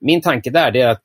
min 0.00 0.20
tanke 0.20 0.50
där 0.50 0.76
är 0.76 0.88
att 0.88 1.02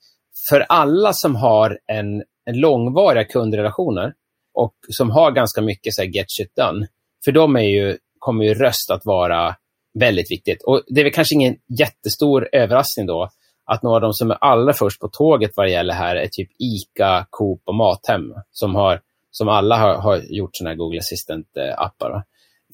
för 0.50 0.59
alla 0.59 1.14
som 1.14 1.36
har 1.36 1.80
en, 1.88 2.24
en 2.46 2.60
långvariga 2.60 3.23
kundrelationer 3.23 4.13
och 4.54 4.73
som 4.89 5.12
har 5.12 5.31
ganska 5.31 5.62
mycket 5.62 5.94
så 5.94 6.02
här, 6.02 6.10
get 6.10 6.31
shit 6.31 6.55
done, 6.55 6.88
för 7.25 7.31
dem 7.31 7.55
är 7.55 7.61
ju, 7.61 7.97
kommer 8.19 8.45
ju 8.45 8.53
röst 8.53 8.91
att 8.91 9.05
vara 9.05 9.55
väldigt 9.99 10.31
viktigt. 10.31 10.63
Och 10.63 10.81
Det 10.87 10.99
är 10.99 11.03
väl 11.03 11.13
kanske 11.13 11.35
ingen 11.35 11.55
jättestor 11.79 12.49
överraskning 12.51 13.05
då 13.05 13.29
att 13.65 13.83
några 13.83 13.95
av 13.95 14.01
de 14.01 14.13
som 14.13 14.31
är 14.31 14.37
allra 14.41 14.74
först 14.74 14.99
på 14.99 15.07
tåget 15.07 15.51
vad 15.55 15.65
det 15.65 15.71
gäller 15.71 15.94
här 15.94 16.16
är 16.16 16.28
typ 16.28 16.50
ICA, 16.60 17.25
Coop 17.30 17.62
och 17.66 17.75
Mathem 17.75 18.34
som, 18.52 18.75
har, 18.75 19.02
som 19.32 19.50
alla 19.50 19.78
har, 19.78 19.96
har 19.96 20.18
gjort 20.18 20.50
sådana 20.54 20.70
här 20.70 20.78
Google 20.78 21.00
Assistant-appar. 21.00 22.23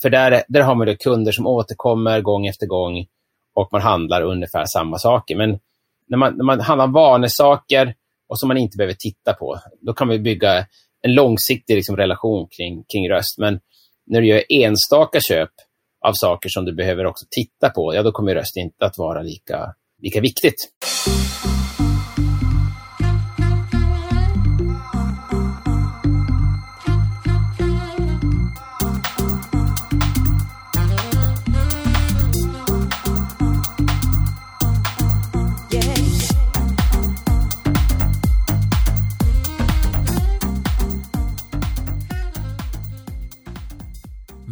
För 0.02 0.10
där, 0.10 0.44
där 0.48 0.62
har 0.62 0.76
man 0.76 0.88
då 0.88 0.96
kunder 0.96 1.32
som 1.32 1.48
återkommer 1.48 2.22
gång 2.22 2.48
efter 2.48 2.68
gång 2.68 3.06
och 3.54 3.70
man 3.72 3.82
handlar 3.82 4.22
ungefär 4.22 4.66
samma 4.66 4.98
saker. 4.98 5.36
Men 5.36 5.60
när 6.10 6.18
man, 6.18 6.38
när 6.38 6.46
man 6.46 6.60
handlar 6.60 6.88
vanesaker 6.88 7.94
och 8.30 8.40
som 8.40 8.48
man 8.48 8.58
inte 8.58 8.78
behöver 8.78 8.96
titta 9.00 9.34
på, 9.34 9.60
då 9.82 9.94
kan 9.94 10.08
vi 10.08 10.20
bygga 10.20 10.66
en 11.02 11.14
långsiktig 11.14 11.76
liksom, 11.76 11.98
relation 11.98 12.48
kring, 12.58 12.84
kring 12.94 13.10
röst. 13.10 13.38
Men 13.38 13.60
när 14.08 14.22
du 14.22 14.28
gör 14.28 14.44
enstaka 14.50 15.20
köp 15.30 15.50
av 16.06 16.14
saker 16.14 16.50
som 16.50 16.66
du 16.66 16.76
behöver 16.76 17.06
också 17.06 17.26
titta 17.32 17.70
på, 17.70 17.96
ja, 17.96 18.04
då 18.04 18.12
kommer 18.12 18.36
röst 18.36 18.58
inte 18.58 18.86
att 18.86 18.98
vara 18.98 19.22
lika, 19.22 19.76
lika 20.02 20.22
viktigt. 20.22 20.56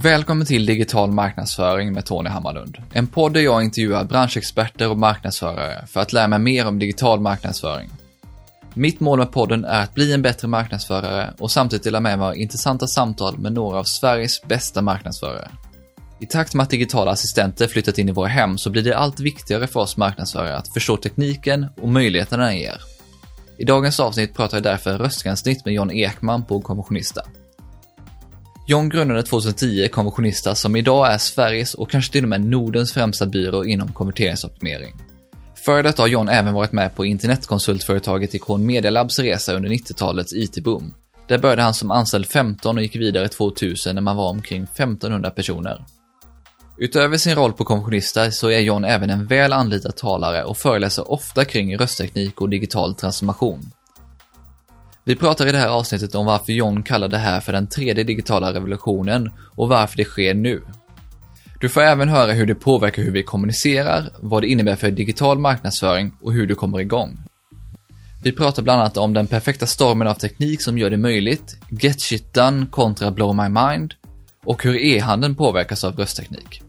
Välkommen 0.02 0.46
till 0.46 0.66
Digital 0.66 1.12
marknadsföring 1.12 1.94
med 1.94 2.06
Tony 2.06 2.30
Hammarlund. 2.30 2.78
En 2.94 3.08
podd 3.08 3.34
där 3.34 3.42
jag 3.42 3.64
intervjuar 3.64 4.04
branschexperter 4.04 4.90
och 4.90 4.98
marknadsförare 4.98 5.88
för 5.88 6.00
att 6.00 6.14
lära 6.14 6.28
mig 6.28 6.40
mer 6.40 6.68
om 6.68 6.80
digital 6.80 7.20
marknadsföring. 7.20 7.90
Mitt 8.74 9.00
mål 9.00 9.20
med 9.20 9.32
podden 9.32 9.66
är 9.66 9.84
att 9.84 9.94
bli 9.94 10.14
en 10.14 10.22
bättre 10.22 10.48
marknadsförare 10.48 11.34
och 11.40 11.52
samtidigt 11.52 11.84
dela 11.84 12.00
med 12.00 12.20
mig 12.20 12.28
av 12.28 12.38
intressanta 12.38 12.88
samtal 12.88 13.38
med 13.38 13.54
några 13.54 13.80
av 13.80 13.84
Sveriges 13.84 14.42
bästa 14.42 14.82
marknadsförare. 14.82 15.52
I 16.20 16.26
takt 16.26 16.54
med 16.54 16.64
att 16.64 16.70
digitala 16.70 17.12
assistenter 17.12 17.68
flyttat 17.68 17.98
in 17.98 18.10
i 18.10 18.12
våra 18.12 18.28
hem 18.28 18.58
så 18.58 18.70
blir 18.70 18.84
det 18.84 18.98
allt 18.98 19.20
viktigare 19.20 19.68
för 19.68 19.80
oss 19.80 19.98
marknadsförare 19.98 20.58
att 20.58 20.74
förstå 20.74 20.98
tekniken 20.98 21.66
och 21.82 21.90
möjligheterna 21.90 22.46
den 22.46 22.58
ger. 22.58 22.82
I 23.58 23.66
dagens 23.66 24.00
avsnitt 24.00 24.34
pratar 24.34 24.58
jag 24.58 24.64
därför 24.64 24.98
röstgränssnitt 24.98 25.66
med 25.66 25.74
John 25.74 25.92
Ekman 25.92 26.46
på 26.46 26.62
Konventionista. 26.62 27.22
John 28.70 28.90
grundade 28.90 29.24
2010 29.24 29.88
Konversionista 29.88 30.56
som 30.56 30.76
idag 30.76 31.14
är 31.14 31.18
Sveriges 31.18 31.74
och 31.74 31.90
kanske 31.90 32.12
till 32.12 32.24
och 32.24 32.30
med 32.30 32.46
Nordens 32.46 32.94
främsta 32.94 33.26
byrå 33.26 33.66
inom 33.66 33.94
konverteringsoptimering. 33.94 34.96
Före 35.66 35.82
detta 35.82 36.04
har 36.04 36.08
John 36.08 36.30
även 36.30 36.54
varit 36.54 36.72
med 36.72 36.96
på 36.96 37.06
internetkonsultföretaget 37.06 38.34
Ikon 38.34 38.66
Media 38.66 38.92
Labs 38.92 39.20
resa 39.20 39.54
under 39.54 39.70
90-talets 39.70 40.34
IT-boom. 40.34 40.94
Där 41.28 41.38
började 41.38 41.62
han 41.62 41.74
som 41.74 41.92
anställd 41.92 42.26
15 42.26 42.78
och 42.78 42.84
gick 42.84 42.96
vidare 42.96 43.28
2000 43.28 43.96
när 43.96 44.02
man 44.02 44.16
var 44.16 44.30
omkring 44.30 44.64
1500 44.64 45.30
personer. 45.30 45.86
Utöver 46.78 47.18
sin 47.18 47.36
roll 47.36 47.54
på 47.54 47.66
Konventionista 47.66 48.32
så 48.32 48.50
är 48.50 48.60
John 48.60 48.86
även 48.86 49.10
en 49.10 49.28
väl 49.28 49.54
anlitad 49.54 49.96
talare 49.96 50.44
och 50.44 50.58
föreläser 50.58 51.12
ofta 51.12 51.46
kring 51.46 51.78
röstteknik 51.78 52.42
och 52.42 52.50
digital 52.50 52.96
transformation. 52.96 53.72
Vi 55.08 55.16
pratar 55.16 55.48
i 55.48 55.52
det 55.52 55.58
här 55.58 55.68
avsnittet 55.68 56.16
om 56.16 56.26
varför 56.26 56.54
John 56.54 56.84
kallar 56.84 57.08
det 57.08 57.18
här 57.18 57.40
för 57.40 57.54
den 57.54 57.68
tredje 57.68 58.04
digitala 58.04 58.54
revolutionen 58.54 59.32
och 59.56 59.70
varför 59.70 59.98
det 59.98 60.06
sker 60.06 60.34
nu. 60.34 60.62
Du 61.60 61.70
får 61.70 61.82
även 61.82 62.10
höra 62.10 62.32
hur 62.32 62.46
det 62.46 62.56
påverkar 62.56 63.04
hur 63.04 63.12
vi 63.12 63.24
kommunicerar, 63.24 64.10
vad 64.20 64.44
det 64.44 64.48
innebär 64.48 64.76
för 64.76 64.92
digital 64.92 65.40
marknadsföring 65.40 66.12
och 66.22 66.34
hur 66.34 66.48
du 66.48 66.56
kommer 66.56 66.80
igång. 66.80 67.18
Vi 68.24 68.32
pratar 68.32 68.64
bland 68.64 68.82
annat 68.82 68.98
om 68.98 69.14
den 69.14 69.28
perfekta 69.28 69.66
stormen 69.66 70.08
av 70.08 70.14
teknik 70.14 70.62
som 70.62 70.78
gör 70.78 70.90
det 70.90 70.98
möjligt, 70.98 71.58
get 71.70 72.02
shit 72.02 72.34
done 72.34 72.66
kontra 72.72 73.12
blow 73.12 73.36
my 73.36 73.50
mind 73.50 73.94
och 74.46 74.64
hur 74.64 74.78
e-handeln 74.78 75.36
påverkas 75.36 75.84
av 75.84 75.96
röstteknik. 75.96 76.62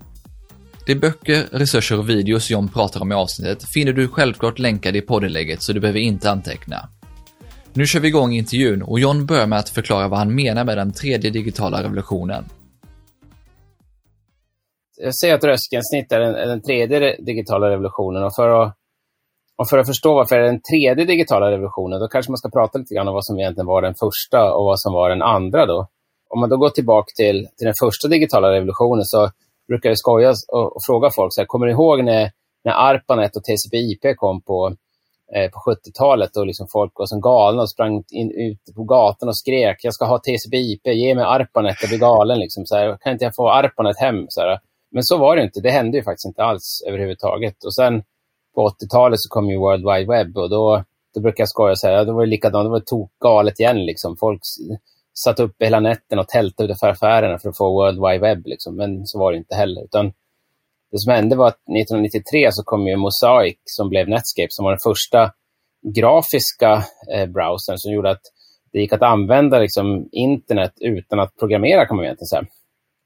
De 0.86 0.94
böcker, 0.94 1.46
resurser 1.52 1.98
och 1.98 2.08
videos 2.08 2.50
John 2.50 2.68
pratar 2.68 3.02
om 3.02 3.12
i 3.12 3.14
avsnittet 3.14 3.64
finner 3.64 3.92
du 3.92 4.08
självklart 4.08 4.58
länkade 4.58 4.98
i 4.98 5.02
poddinlägget 5.02 5.62
så 5.62 5.72
du 5.72 5.80
behöver 5.80 6.00
inte 6.00 6.30
anteckna. 6.30 6.88
Nu 7.78 7.86
kör 7.86 8.00
vi 8.00 8.08
igång 8.08 8.32
intervjun 8.32 8.82
och 8.82 9.00
John 9.00 9.26
börjar 9.26 9.46
med 9.46 9.58
att 9.58 9.68
förklara 9.68 10.08
vad 10.08 10.18
han 10.18 10.34
menar 10.34 10.64
med 10.64 10.78
den 10.78 10.92
tredje 10.92 11.30
digitala 11.30 11.82
revolutionen. 11.82 12.44
Jag 14.96 15.14
säger 15.14 15.34
att 15.34 15.44
röstgränssnitt 15.44 16.12
är 16.12 16.20
den, 16.20 16.32
den, 16.32 16.62
tredje 16.62 17.16
digitala 17.18 17.70
revolutionen 17.70 18.24
och 18.24 18.34
för, 18.34 18.62
att, 18.62 18.74
och 19.56 19.68
för 19.68 19.78
att 19.78 19.86
förstå 19.86 20.14
varför 20.14 20.36
det 20.36 20.42
är 20.42 20.46
den 20.46 20.62
tredje 20.62 21.04
digitala 21.04 21.50
revolutionen, 21.50 22.00
då 22.00 22.08
kanske 22.08 22.32
man 22.32 22.38
ska 22.38 22.48
prata 22.50 22.78
lite 22.78 22.94
grann 22.94 23.08
om 23.08 23.14
vad 23.14 23.26
som 23.26 23.38
egentligen 23.38 23.66
var 23.66 23.82
den 23.82 23.94
första 23.94 24.54
och 24.54 24.64
vad 24.64 24.80
som 24.80 24.92
var 24.92 25.10
den 25.10 25.22
andra. 25.22 25.66
Då. 25.66 25.88
Om 26.28 26.40
man 26.40 26.48
då 26.48 26.56
går 26.56 26.70
tillbaka 26.70 27.08
till, 27.16 27.48
till 27.56 27.64
den 27.64 27.74
första 27.84 28.08
digitala 28.08 28.52
revolutionen 28.52 29.04
så 29.04 29.30
brukar 29.68 29.88
jag 29.88 29.98
skoja 29.98 30.34
och, 30.48 30.76
och 30.76 30.82
fråga 30.86 31.10
folk, 31.10 31.34
så 31.34 31.40
här, 31.40 31.46
kommer 31.46 31.66
ni 31.66 31.72
ihåg 31.72 32.04
när, 32.04 32.30
när 32.64 32.72
ARPANET 32.72 33.36
och 33.36 33.42
TCP/IP 33.44 34.16
kom 34.16 34.42
på 34.42 34.76
Eh, 35.34 35.50
på 35.50 35.58
70-talet 35.70 36.36
och 36.36 36.46
liksom 36.46 36.66
folk 36.72 36.92
var 36.94 37.06
som 37.06 37.20
galna 37.20 37.62
och 37.62 37.70
sprang 37.70 38.04
in, 38.10 38.30
ut 38.30 38.74
på 38.76 38.84
gatan 38.84 39.28
och 39.28 39.38
skrek 39.38 39.76
jag 39.82 39.94
ska 39.94 40.04
ha 40.04 40.18
TCP/IP, 40.18 40.86
ge 40.86 41.14
mig 41.14 41.24
ARPANET, 41.24 41.76
jag 41.80 41.88
blir 41.88 41.98
galen. 41.98 42.38
Liksom, 42.38 42.66
så 42.66 42.76
här, 42.76 42.96
kan 43.00 43.12
inte 43.12 43.24
jag 43.24 43.34
få 43.34 43.50
ARPANET 43.50 43.98
hem? 43.98 44.26
Så 44.28 44.40
här. 44.40 44.60
Men 44.90 45.02
så 45.02 45.18
var 45.18 45.36
det 45.36 45.42
inte. 45.42 45.60
Det 45.60 45.70
hände 45.70 45.96
ju 45.96 46.04
faktiskt 46.04 46.26
inte 46.26 46.42
alls 46.44 46.82
överhuvudtaget. 46.86 47.64
Och 47.64 47.74
sen 47.74 48.02
på 48.54 48.68
80-talet 48.68 49.20
så 49.20 49.28
kom 49.28 49.50
ju 49.50 49.58
World 49.58 49.84
Wide 49.84 50.12
Web 50.12 50.38
och 50.38 50.50
då, 50.50 50.84
då 51.14 51.20
brukar 51.20 51.42
jag 51.42 51.48
skoja 51.48 51.70
och 51.70 51.78
säga, 51.78 51.98
ja, 51.98 52.04
det 52.04 52.12
var 52.12 52.26
likadant, 52.26 52.66
det 52.66 52.70
var 52.70 52.80
tokgalet 52.80 53.60
igen. 53.60 53.84
Liksom. 53.84 54.16
Folk 54.16 54.40
satt 55.24 55.40
upp 55.40 55.62
hela 55.62 55.80
nätten 55.80 56.18
och 56.18 56.28
tältade 56.28 56.64
utanför 56.64 56.88
affärerna 56.88 57.38
för 57.38 57.48
att 57.48 57.56
få 57.56 57.72
World 57.72 58.06
Wide 58.06 58.18
Web. 58.18 58.46
Liksom. 58.46 58.76
Men 58.76 59.06
så 59.06 59.18
var 59.18 59.32
det 59.32 59.38
inte 59.38 59.54
heller. 59.54 59.84
Utan 59.84 60.12
det 60.90 60.98
som 60.98 61.12
hände 61.12 61.36
var 61.36 61.48
att 61.48 61.62
1993 61.82 62.48
så 62.50 62.62
kom 62.64 62.86
ju 62.86 62.96
Mosaic 62.96 63.58
som 63.64 63.88
blev 63.88 64.08
Netscape 64.08 64.48
som 64.50 64.64
var 64.64 64.72
den 64.72 64.86
första 64.90 65.32
grafiska 65.96 66.84
eh, 67.14 67.26
browsern 67.26 67.78
som 67.78 67.92
gjorde 67.92 68.10
att 68.10 68.22
det 68.72 68.78
gick 68.78 68.92
att 68.92 69.02
använda 69.02 69.58
liksom, 69.58 70.08
internet 70.12 70.72
utan 70.80 71.20
att 71.20 71.36
programmera 71.36 71.86
kan 71.86 71.96
man 71.96 72.04
egentligen 72.04 72.26
säga. 72.28 72.46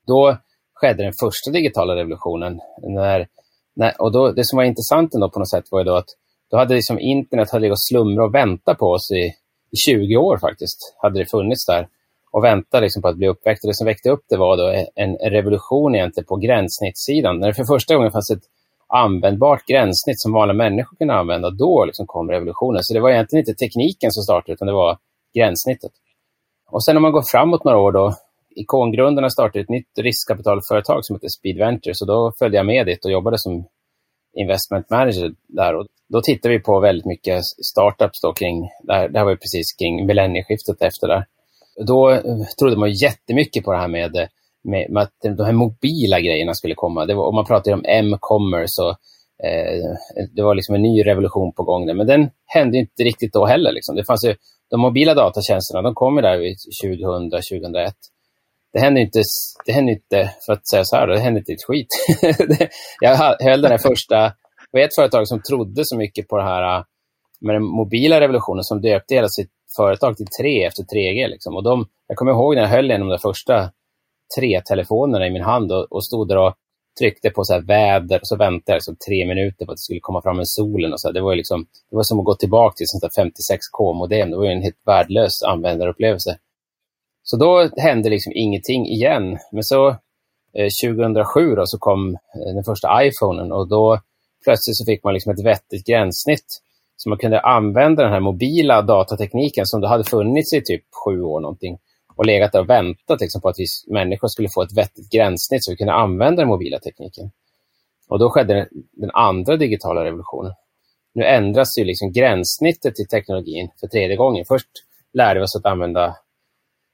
Då 0.06 0.36
skedde 0.74 1.02
den 1.02 1.12
första 1.20 1.50
digitala 1.50 1.96
revolutionen. 1.96 2.60
När, 2.82 3.28
när, 3.76 4.00
och 4.02 4.12
då, 4.12 4.32
det 4.32 4.44
som 4.44 4.56
var 4.56 4.64
intressant 4.64 5.14
ändå 5.14 5.30
på 5.30 5.38
något 5.38 5.50
sätt 5.50 5.64
var 5.70 5.80
ju 5.80 5.84
då 5.84 5.94
att 5.94 6.08
då 6.50 6.56
hade 6.56 6.74
liksom 6.74 6.98
internet 6.98 7.50
hade 7.50 7.62
legat 7.62 7.74
och 7.74 7.84
slumrat 7.88 8.28
och 8.28 8.34
väntat 8.34 8.78
på 8.78 8.86
oss 8.86 9.10
i, 9.10 9.24
i 9.74 9.76
20 9.86 10.16
år 10.16 10.38
faktiskt. 10.38 10.78
Hade 11.02 11.18
det 11.18 11.30
funnits 11.30 11.66
där 11.66 11.88
och 12.32 12.44
vänta 12.44 12.80
liksom 12.80 13.02
på 13.02 13.08
att 13.08 13.16
bli 13.16 13.28
uppväckt. 13.28 13.64
Och 13.64 13.68
det 13.68 13.74
som 13.74 13.86
väckte 13.86 14.10
upp 14.10 14.24
det 14.28 14.36
var 14.36 14.56
då 14.56 14.84
en, 14.94 15.16
revolution 15.16 15.94
egentligen 15.94 16.26
på 16.26 16.36
gränssnittssidan. 16.36 17.38
När 17.38 17.48
det 17.48 17.54
för 17.54 17.64
första 17.64 17.94
gången 17.94 18.12
fanns 18.12 18.30
ett 18.30 18.44
användbart 18.88 19.66
gränssnitt 19.66 20.20
som 20.20 20.32
vanliga 20.32 20.56
människor 20.56 20.96
kunde 20.96 21.14
använda, 21.14 21.50
då 21.50 21.84
liksom 21.84 22.06
kom 22.06 22.30
revolutionen. 22.30 22.82
Så 22.82 22.94
det 22.94 23.00
var 23.00 23.10
egentligen 23.10 23.40
inte 23.40 23.64
tekniken 23.64 24.10
som 24.12 24.22
startade, 24.22 24.52
utan 24.52 24.66
det 24.66 24.74
var 24.74 24.98
gränssnittet. 25.34 25.92
Och 26.70 26.84
sen 26.84 26.96
om 26.96 27.02
man 27.02 27.12
går 27.12 27.22
framåt 27.32 27.64
några 27.64 27.78
år 27.78 27.92
då, 27.92 28.14
Ikongrundarna 28.56 29.30
startade 29.30 29.60
ett 29.60 29.68
nytt 29.68 29.98
riskkapitalföretag 29.98 31.04
som 31.04 31.16
heter 31.16 31.28
Speed 31.28 31.58
Ventures 31.58 32.00
och 32.02 32.06
då 32.06 32.32
följde 32.38 32.56
jag 32.56 32.66
med 32.66 32.86
dit 32.86 33.04
och 33.04 33.10
jobbade 33.10 33.38
som 33.38 33.64
investment 34.34 34.90
manager 34.90 35.34
där. 35.48 35.76
Och 35.76 35.86
då 36.08 36.20
tittade 36.20 36.54
vi 36.54 36.60
på 36.60 36.80
väldigt 36.80 37.06
mycket 37.06 37.44
startups 37.72 38.20
då 38.20 38.32
kring, 38.32 38.68
det 38.82 38.92
här, 38.92 39.08
var 39.08 39.20
ju 39.20 39.24
var 39.24 39.36
precis 39.36 39.66
kring 39.78 40.06
millennieskiftet 40.06 40.82
efter 40.82 41.08
där. 41.08 41.26
Då 41.76 42.10
eh, 42.10 42.22
trodde 42.58 42.76
man 42.76 42.92
jättemycket 42.92 43.64
på 43.64 43.72
det 43.72 43.78
här 43.78 43.88
med, 43.88 44.16
eh, 44.16 44.26
med, 44.64 44.90
med 44.90 45.02
att 45.02 45.36
de 45.36 45.44
här 45.44 45.52
mobila 45.52 46.20
grejerna 46.20 46.54
skulle 46.54 46.74
komma. 46.74 47.06
Det 47.06 47.14
var, 47.14 47.26
och 47.26 47.34
man 47.34 47.44
pratade 47.44 47.74
om 47.74 47.84
M-commerce 47.84 48.82
och 48.82 48.94
eh, 49.46 49.96
det 50.36 50.42
var 50.42 50.54
liksom 50.54 50.74
en 50.74 50.82
ny 50.82 51.06
revolution 51.06 51.52
på 51.52 51.62
gång 51.62 51.86
där. 51.86 51.94
Men 51.94 52.06
den 52.06 52.30
hände 52.46 52.78
inte 52.78 53.02
riktigt 53.02 53.32
då 53.32 53.46
heller. 53.46 53.72
Liksom. 53.72 53.96
Det 53.96 54.04
fanns 54.04 54.24
ju, 54.24 54.34
de 54.70 54.80
mobila 54.80 55.14
datatjänsterna, 55.14 55.82
de 55.82 55.94
kom 55.94 56.16
där 56.16 56.54
2000, 56.82 57.30
2001. 57.30 57.94
Det 58.72 58.80
hände 58.80 59.00
inte, 59.00 59.22
det 59.66 59.72
hände 59.72 59.92
inte, 59.92 60.34
för 60.46 60.52
att 60.52 60.68
säga 60.68 60.84
så 60.84 60.96
här, 60.96 61.06
det 61.06 61.20
hände 61.20 61.38
inte 61.38 61.52
ett 61.52 61.64
skit. 61.64 61.88
jag 63.00 63.16
höll 63.40 63.62
den 63.62 63.70
här 63.70 63.78
första, 63.78 64.16
det 64.72 64.78
var 64.78 64.80
ett 64.80 64.94
företag 64.94 65.28
som 65.28 65.42
trodde 65.42 65.84
så 65.84 65.96
mycket 65.96 66.28
på 66.28 66.36
det 66.36 66.44
här 66.44 66.78
eh, 66.78 66.84
med 67.40 67.54
den 67.54 67.64
mobila 67.64 68.20
revolutionen 68.20 68.64
som 68.64 68.80
döpte 68.80 69.14
hela 69.14 69.28
sitt 69.28 69.50
företag 69.76 70.16
till 70.16 70.26
tre 70.40 70.64
efter 70.64 70.82
3G. 70.82 71.28
Liksom. 71.28 71.56
Och 71.56 71.62
de, 71.62 71.86
jag 72.06 72.16
kommer 72.16 72.32
ihåg 72.32 72.54
när 72.54 72.62
jag 72.62 72.68
höll 72.68 72.90
en 72.90 73.02
av 73.02 73.08
de 73.08 73.18
första 73.18 73.70
tre 74.38 74.60
telefonerna 74.60 75.26
i 75.26 75.30
min 75.30 75.42
hand 75.42 75.72
och, 75.72 75.92
och 75.92 76.04
stod 76.04 76.28
där 76.28 76.38
och 76.38 76.54
tryckte 76.98 77.30
på 77.30 77.44
så 77.44 77.52
här 77.52 77.60
väder 77.60 78.20
och 78.20 78.26
så 78.26 78.36
väntade 78.36 78.76
jag 78.76 78.82
så 78.82 78.94
tre 79.08 79.26
minuter 79.26 79.66
på 79.66 79.72
att 79.72 79.76
det 79.76 79.82
skulle 79.82 80.00
komma 80.00 80.22
fram 80.22 80.38
en 80.38 80.46
solen. 80.46 80.92
Och 80.92 81.00
så. 81.00 81.12
Det, 81.12 81.20
var 81.20 81.34
liksom, 81.34 81.66
det 81.90 81.96
var 81.96 82.02
som 82.02 82.18
att 82.18 82.24
gå 82.24 82.34
tillbaka 82.34 82.74
till 82.74 82.86
56K-modem. 83.18 84.30
Det 84.30 84.36
var 84.36 84.44
en 84.44 84.62
helt 84.62 84.86
värdelös 84.86 85.42
användarupplevelse. 85.42 86.38
Så 87.22 87.36
då 87.36 87.70
hände 87.76 88.10
liksom 88.10 88.32
ingenting 88.36 88.86
igen. 88.86 89.38
Men 89.52 89.64
så 89.64 89.88
eh, 90.54 90.68
2007 90.84 91.54
då, 91.54 91.66
så 91.66 91.78
kom 91.78 92.14
eh, 92.14 92.54
den 92.54 92.64
första 92.64 93.04
iPhonen 93.04 93.52
och 93.52 93.68
då 93.68 94.00
plötsligt 94.44 94.76
så 94.76 94.84
fick 94.84 95.04
man 95.04 95.14
liksom 95.14 95.32
ett 95.32 95.44
vettigt 95.44 95.86
gränssnitt. 95.86 96.46
Så 97.02 97.08
man 97.08 97.18
kunde 97.18 97.40
använda 97.40 98.02
den 98.02 98.12
här 98.12 98.20
mobila 98.20 98.82
datatekniken 98.82 99.66
som 99.66 99.80
då 99.80 99.88
hade 99.88 100.04
funnits 100.04 100.52
i 100.52 100.62
typ 100.62 100.84
sju 101.04 101.22
år 101.22 101.40
någonting 101.40 101.78
och 102.16 102.26
legat 102.26 102.52
där 102.52 102.60
och 102.60 102.70
väntat 102.70 103.20
liksom, 103.20 103.40
på 103.40 103.48
att 103.48 103.58
vi 103.58 103.66
människor 103.94 104.28
skulle 104.28 104.48
få 104.54 104.62
ett 104.62 104.76
vettigt 104.76 105.10
gränssnitt 105.10 105.64
så 105.64 105.72
vi 105.72 105.76
kunde 105.76 105.92
använda 105.92 106.42
den 106.42 106.48
mobila 106.48 106.78
tekniken. 106.78 107.30
Och 108.08 108.18
då 108.18 108.30
skedde 108.30 108.68
den 108.92 109.10
andra 109.14 109.56
digitala 109.56 110.04
revolutionen. 110.04 110.52
Nu 111.14 111.24
ändras 111.24 111.78
ju 111.78 111.84
liksom 111.84 112.12
gränssnittet 112.12 113.00
i 113.00 113.06
teknologin 113.06 113.68
för 113.80 113.86
tredje 113.86 114.16
gången. 114.16 114.44
Först 114.48 114.68
lärde 115.12 115.40
vi 115.40 115.44
oss 115.44 115.56
att 115.56 115.66
använda 115.66 116.16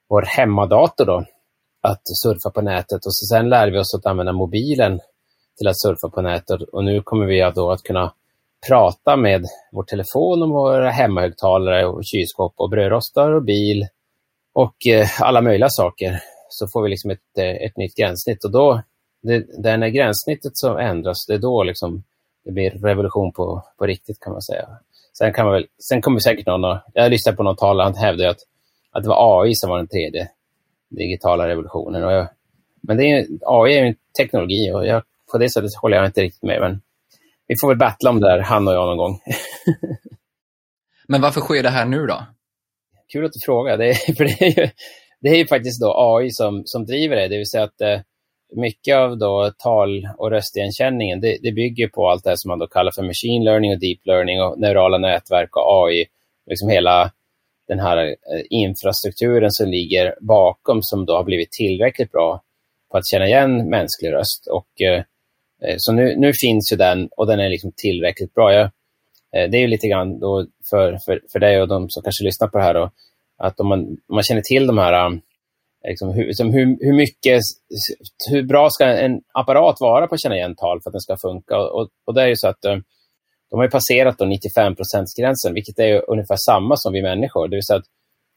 vår 0.08 0.22
hemmadator 0.22 1.04
då, 1.06 1.25
att 1.81 2.02
surfa 2.04 2.50
på 2.50 2.61
nätet 2.61 3.06
och 3.06 3.14
sen 3.14 3.49
lärde 3.49 3.72
vi 3.72 3.78
oss 3.78 3.94
att 3.94 4.06
använda 4.06 4.32
mobilen 4.32 5.00
till 5.58 5.69
att 5.69 5.81
surfa 5.81 6.08
på 6.08 6.22
nätet 6.22 6.62
och 6.72 6.84
nu 6.84 7.02
kommer 7.02 7.26
vi 7.26 7.52
då 7.54 7.70
att 7.70 7.82
kunna 7.82 8.12
prata 8.66 9.16
med 9.16 9.44
vår 9.72 9.82
telefon 9.82 10.43
och 10.43 10.49
våra 10.49 10.90
hemmahögtalare 10.90 11.87
och 11.87 12.05
kylskåp 12.05 12.55
och 12.56 12.70
brödrostar 12.70 13.32
och 13.32 13.43
bil 13.43 13.87
och 14.52 14.87
eh, 14.87 15.06
alla 15.20 15.40
möjliga 15.40 15.69
saker. 15.69 16.20
Så 16.49 16.69
får 16.69 16.82
vi 16.82 16.88
liksom 16.88 17.10
ett, 17.10 17.38
eh, 17.38 17.66
ett 17.66 17.76
nytt 17.76 17.96
gränssnitt 17.96 18.44
och 18.44 18.50
då, 18.50 18.82
det, 19.22 19.62
det 19.62 19.70
är 19.70 19.76
när 19.76 19.88
gränssnittet 19.88 20.56
som 20.56 20.78
ändras, 20.78 21.26
det 21.26 21.34
är 21.34 21.38
då 21.38 21.62
liksom 21.62 22.05
det 22.44 22.52
blir 22.52 22.70
revolution 22.70 23.32
på, 23.32 23.62
på 23.78 23.87
riktigt 23.87 24.20
kan 24.20 24.32
man 24.32 24.43
säga. 24.43 24.69
Sen, 25.19 25.32
kan 25.32 25.44
man 25.44 25.54
väl, 25.54 25.66
sen 25.88 26.02
kommer 26.02 26.19
säkert 26.19 26.46
någon, 26.46 26.78
jag 26.93 27.11
lyssnade 27.11 27.37
på 27.37 27.43
någon 27.43 27.56
talare, 27.56 27.84
han 27.84 27.94
hävdade 27.94 28.31
att, 28.31 28.40
att 28.90 29.02
det 29.02 29.08
var 29.08 29.43
AI 29.43 29.54
som 29.54 29.70
var 29.70 29.76
den 29.76 29.88
tredje 29.88 30.28
digitala 30.88 31.49
revolutionen. 31.49 32.04
Och 32.04 32.12
jag, 32.12 32.28
men 32.81 32.96
det 32.96 33.11
är, 33.11 33.26
AI 33.46 33.75
är 33.75 33.82
ju 33.82 33.88
en 33.88 33.96
teknologi 34.19 34.72
och 34.72 34.87
jag, 34.87 35.02
på 35.32 35.38
det 35.38 35.50
sättet 35.50 35.75
håller 35.75 35.96
jag 35.96 36.06
inte 36.06 36.20
riktigt 36.20 36.43
med. 36.43 36.61
Men 36.61 36.81
vi 37.48 37.54
får 37.60 37.68
väl 37.68 37.78
battla 37.78 38.10
om 38.10 38.20
det 38.20 38.26
där, 38.26 38.38
han 38.38 38.68
och 38.68 38.74
jag, 38.74 38.86
någon 38.86 38.96
gång. 38.96 39.20
men 41.08 41.20
varför 41.20 41.40
sker 41.40 41.62
det 41.62 41.70
här 41.70 41.84
nu 41.84 42.06
då? 42.06 42.26
Kul 43.12 43.24
att 43.24 43.32
du 43.32 43.40
frågar. 43.44 43.76
Det 43.76 43.88
är, 43.88 43.94
för 44.16 44.24
det 44.24 44.42
är 44.42 44.60
ju, 44.60 44.70
det 45.20 45.28
är 45.28 45.36
ju 45.36 45.46
faktiskt 45.46 45.80
då 45.80 45.94
AI 45.96 46.30
som, 46.30 46.62
som 46.64 46.86
driver 46.86 47.16
det. 47.16 47.28
Det 47.28 47.36
vill 47.36 47.50
säga 47.50 47.64
att 47.64 47.80
eh, 47.80 48.00
mycket 48.56 48.96
av 48.96 49.18
då 49.18 49.52
tal 49.58 50.08
och 50.18 50.30
röstigenkänningen, 50.30 51.20
det, 51.20 51.38
det, 51.42 51.52
bygger 51.52 51.88
på 51.88 52.08
allt 52.08 52.24
det 52.24 52.38
som 52.38 52.48
man 52.48 52.58
då 52.58 52.66
kallar 52.66 52.92
för 52.94 53.02
machine 53.02 53.44
learning 53.44 53.72
och 53.72 53.80
deep 53.80 54.06
learning 54.06 54.42
och 54.42 54.60
neurala 54.60 54.98
nätverk 54.98 55.56
och 55.56 55.84
AI. 55.84 56.06
Liksom 56.50 56.68
hela 56.68 57.12
den 57.68 57.80
här 57.80 57.96
eh, 58.06 58.14
infrastrukturen 58.50 59.50
som 59.50 59.68
ligger 59.68 60.14
bakom 60.20 60.78
som 60.82 61.06
då 61.06 61.16
har 61.16 61.24
blivit 61.24 61.52
tillräckligt 61.52 62.12
bra 62.12 62.42
på 62.90 62.98
att 62.98 63.06
känna 63.06 63.26
igen 63.26 63.68
mänsklig 63.70 64.12
röst. 64.12 64.46
Och, 64.50 64.80
eh 64.80 65.02
Eh, 65.62 65.75
så 65.78 65.93
nu, 65.93 66.16
nu, 66.16 66.32
finns 66.40 66.72
ju 66.72 66.76
den 66.76 67.08
och 67.16 67.26
den 67.26 67.40
är 67.40 67.49
liksom 67.49 67.72
tillräckligt 67.76 68.34
bra. 68.34 68.52
Jag, 68.52 68.64
eh, 69.37 69.50
det 69.50 69.56
är 69.56 69.60
ju 69.60 69.66
lite 69.66 69.88
grann 69.88 70.19
då 70.19 70.46
för, 70.70 70.99
för, 71.06 71.20
för 71.32 71.38
dig 71.38 71.62
och 71.62 71.69
de 71.69 71.90
som 71.90 72.02
kanske 72.02 72.25
lyssnar 72.25 72.49
på 72.49 72.58
det 72.58 72.64
här 72.64 72.75
då, 72.75 72.90
att 73.38 73.60
om 73.60 73.69
man, 73.69 73.81
om 73.81 74.14
man 74.14 74.22
känner 74.22 74.43
till 74.43 74.66
de 74.66 74.78
här 74.78 75.06
um, 75.06 75.20
Liksom 75.88 76.10
hur, 76.14 76.26
liksom 76.26 76.52
hur, 76.52 76.76
hur, 76.81 76.93
mycket, 76.93 77.40
hur 78.31 78.43
bra 78.43 78.70
ska 78.70 78.84
en 78.87 79.20
apparat 79.32 79.76
vara 79.81 80.06
på 80.06 80.14
att 80.14 80.22
känna 80.22 80.37
igen 80.37 80.56
tal 80.56 80.81
för 80.82 80.90
att 80.90 80.93
den 80.93 81.00
ska 81.00 81.16
funka? 81.16 81.58
Och, 81.58 81.88
och 82.06 82.14
det 82.14 82.22
är 82.22 82.26
ju 82.26 82.37
så 82.37 82.49
att 82.49 82.64
eh, 82.64 82.76
de 83.50 83.56
har 83.56 83.64
ju 83.64 83.70
passerat 83.70 84.19
95-procentsgränsen, 84.19 85.54
vilket 85.54 85.78
är 85.78 86.11
ungefär 86.11 86.37
samma 86.37 86.76
som 86.76 86.93
vi 86.93 87.02
människor. 87.02 87.49
Det 87.49 87.56
vill 87.56 87.66
säga 87.66 87.78
att 87.78 87.87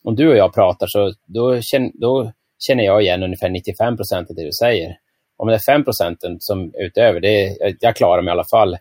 om 0.03 0.15
du 0.15 0.29
och 0.29 0.38
jag 0.38 0.53
pratar 0.53 0.88
så 0.89 1.13
då 1.25 1.62
känner, 1.62 1.91
då 1.94 2.31
känner 2.67 2.83
jag 2.83 3.01
igen 3.01 3.24
ungefär 3.24 3.50
95 3.50 3.97
procent 3.97 4.29
av 4.29 4.35
det 4.35 4.45
du 4.45 4.51
säger. 4.51 4.97
Om 5.41 5.47
det 5.47 5.53
är 5.53 5.73
5 5.73 5.83
procenten 5.83 6.38
som 6.39 6.71
utöver, 6.73 7.19
det 7.19 7.47
är, 7.47 7.75
jag 7.79 7.95
klarar 7.95 8.21
mig 8.21 8.31
i 8.31 8.31
alla 8.31 8.49
fall. 8.51 8.77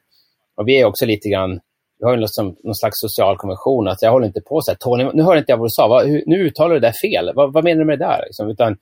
Och 0.56 0.68
vi 0.68 0.80
är 0.80 0.84
också 0.84 1.06
lite 1.06 1.28
grann, 1.28 1.60
vi 1.98 2.04
har 2.04 2.12
ju 2.12 2.20
någon, 2.20 2.56
någon 2.64 2.74
slags 2.74 3.00
social 3.00 3.36
konvention 3.36 3.88
att 3.88 4.02
jag 4.02 4.12
håller 4.12 4.26
inte 4.26 4.40
på 4.40 4.60
så 4.60 4.70
här, 4.70 4.78
Tony, 4.78 5.10
nu 5.14 5.22
hörde 5.22 5.38
inte 5.38 5.52
jag 5.52 5.56
vad 5.56 5.66
du 5.66 5.70
sa, 5.70 5.88
vad, 5.88 6.06
hur, 6.06 6.22
nu 6.26 6.36
uttalar 6.36 6.74
du 6.74 6.80
det 6.80 6.86
där 6.86 7.08
fel, 7.08 7.32
vad, 7.34 7.52
vad 7.52 7.64
menar 7.64 7.78
du 7.78 7.84
med 7.84 7.98
det 7.98 8.04
där? 8.04 8.22
Liksom, 8.26 8.50
utan, 8.50 8.76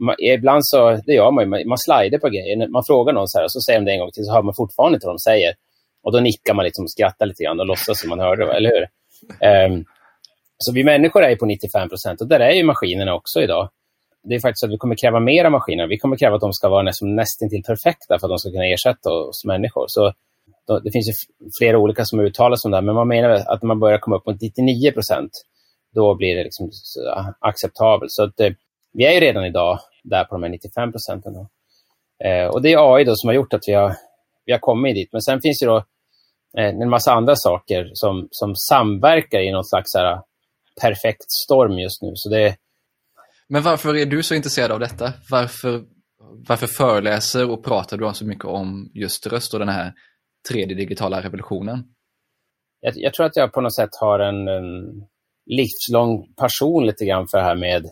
man, 0.00 0.14
ibland 0.18 0.60
så, 0.64 1.00
det 1.06 1.12
gör 1.12 1.30
man 1.30 1.44
ju, 1.44 1.48
man, 1.50 1.68
man 1.68 1.78
slider 1.78 2.18
på 2.18 2.28
grejer. 2.28 2.68
Man 2.68 2.84
frågar 2.86 3.12
någon 3.12 3.28
så 3.28 3.38
här 3.38 3.44
och 3.44 3.52
så 3.52 3.60
säger 3.60 3.80
de 3.80 3.84
det 3.84 3.92
en 3.92 4.00
gång 4.00 4.10
till 4.10 4.24
så 4.24 4.32
hör 4.32 4.42
man 4.42 4.54
fortfarande 4.54 4.96
inte 4.96 5.06
vad 5.06 5.14
de 5.14 5.18
säger. 5.18 5.54
Och 6.02 6.12
då 6.12 6.20
nickar 6.20 6.54
man 6.54 6.64
liksom 6.64 6.84
och 6.84 6.90
skrattar 6.90 7.26
lite 7.26 7.42
grann 7.44 7.60
och 7.60 7.66
låtsas 7.66 8.00
som 8.00 8.08
man 8.08 8.20
hörde 8.20 8.46
det, 8.46 8.52
eller 8.52 8.70
hur? 8.74 8.84
Um, 9.66 9.84
så 10.58 10.72
vi 10.72 10.84
människor 10.84 11.22
är 11.22 11.36
på 11.36 11.46
95 11.46 11.88
procent 11.88 12.20
och 12.20 12.28
där 12.28 12.40
är 12.40 12.52
ju 12.52 12.64
maskinerna 12.64 13.14
också 13.14 13.40
idag. 13.40 13.68
Det 14.22 14.34
är 14.34 14.40
faktiskt 14.40 14.60
så 14.60 14.66
att 14.66 14.72
vi 14.72 14.78
kommer 14.78 14.94
kräva 14.94 15.20
mer 15.20 15.44
av 15.44 15.52
maskinerna. 15.52 15.86
Vi 15.86 15.98
kommer 15.98 16.16
kräva 16.16 16.34
att 16.36 16.40
de 16.40 16.52
ska 16.52 16.68
vara 16.68 16.82
nästan, 16.82 17.16
nästan 17.16 17.48
till 17.48 17.62
perfekta 17.62 18.18
för 18.18 18.26
att 18.26 18.30
de 18.30 18.38
ska 18.38 18.50
kunna 18.50 18.66
ersätta 18.66 19.10
oss 19.10 19.44
människor. 19.44 19.84
Så 19.88 20.12
då, 20.66 20.78
det 20.78 20.92
finns 20.92 21.08
ju 21.08 21.12
flera 21.58 21.78
olika 21.78 22.04
som 22.04 22.20
uttalar 22.20 22.56
sig 22.56 22.68
om 22.68 22.70
det 22.70 22.76
här, 22.76 22.82
men 22.82 22.94
man 22.94 23.08
menar 23.08 23.30
att 23.30 23.62
när 23.62 23.66
man 23.66 23.80
börjar 23.80 23.98
komma 23.98 24.16
upp 24.16 24.26
mot 24.26 24.40
99 24.40 24.92
procent, 24.92 25.30
då 25.94 26.14
blir 26.14 26.36
det 26.36 26.44
liksom 26.44 26.70
acceptabelt. 27.38 28.12
Så 28.12 28.22
att, 28.24 28.40
eh, 28.40 28.52
vi 28.92 29.06
är 29.06 29.12
ju 29.12 29.20
redan 29.20 29.44
idag 29.44 29.78
där 30.04 30.24
på 30.24 30.34
de 30.34 30.42
här 30.42 30.50
95 30.50 30.92
procenten. 30.92 31.34
Eh, 32.24 32.46
och 32.46 32.62
det 32.62 32.72
är 32.72 32.94
AI 32.94 33.04
då 33.04 33.12
som 33.16 33.28
har 33.28 33.34
gjort 33.34 33.54
att 33.54 33.64
vi 33.66 33.72
har 33.72 33.96
vi 34.44 34.52
har 34.52 34.58
kommit 34.58 34.94
dit. 34.94 35.12
Men 35.12 35.22
sen 35.22 35.40
finns 35.40 35.58
det 35.58 35.66
då 35.66 35.76
eh, 36.58 36.68
en 36.68 36.90
massa 36.90 37.12
andra 37.12 37.36
saker 37.36 37.90
som, 37.92 38.28
som 38.30 38.56
samverkar 38.56 39.40
i 39.40 39.52
någon 39.52 39.64
slags 39.64 39.94
här, 39.94 40.20
perfekt 40.80 41.30
storm 41.30 41.78
just 41.78 42.02
nu. 42.02 42.12
Så 42.14 42.28
det... 42.28 42.56
Men 43.50 43.62
varför 43.62 43.96
är 43.96 44.06
du 44.06 44.22
så 44.22 44.34
intresserad 44.34 44.72
av 44.72 44.80
detta? 44.80 45.12
Varför, 45.30 45.82
varför 46.48 46.66
föreläser 46.66 47.50
och 47.50 47.64
pratar 47.64 47.96
du 47.96 48.14
så 48.14 48.26
mycket 48.26 48.44
om 48.44 48.90
just 48.94 49.26
röst 49.26 49.54
och 49.54 49.60
den 49.60 49.68
här 49.68 49.92
tredje 50.48 50.76
digitala 50.76 51.22
revolutionen? 51.22 51.84
Jag, 52.80 52.92
jag 52.96 53.14
tror 53.14 53.26
att 53.26 53.36
jag 53.36 53.52
på 53.52 53.60
något 53.60 53.74
sätt 53.74 53.90
har 54.00 54.18
en, 54.18 54.48
en 54.48 54.64
livslång 55.46 56.34
passion 56.36 56.86
lite 56.86 57.04
grann 57.04 57.26
för 57.30 57.38
det 57.38 57.44
här 57.44 57.56
med 57.56 57.86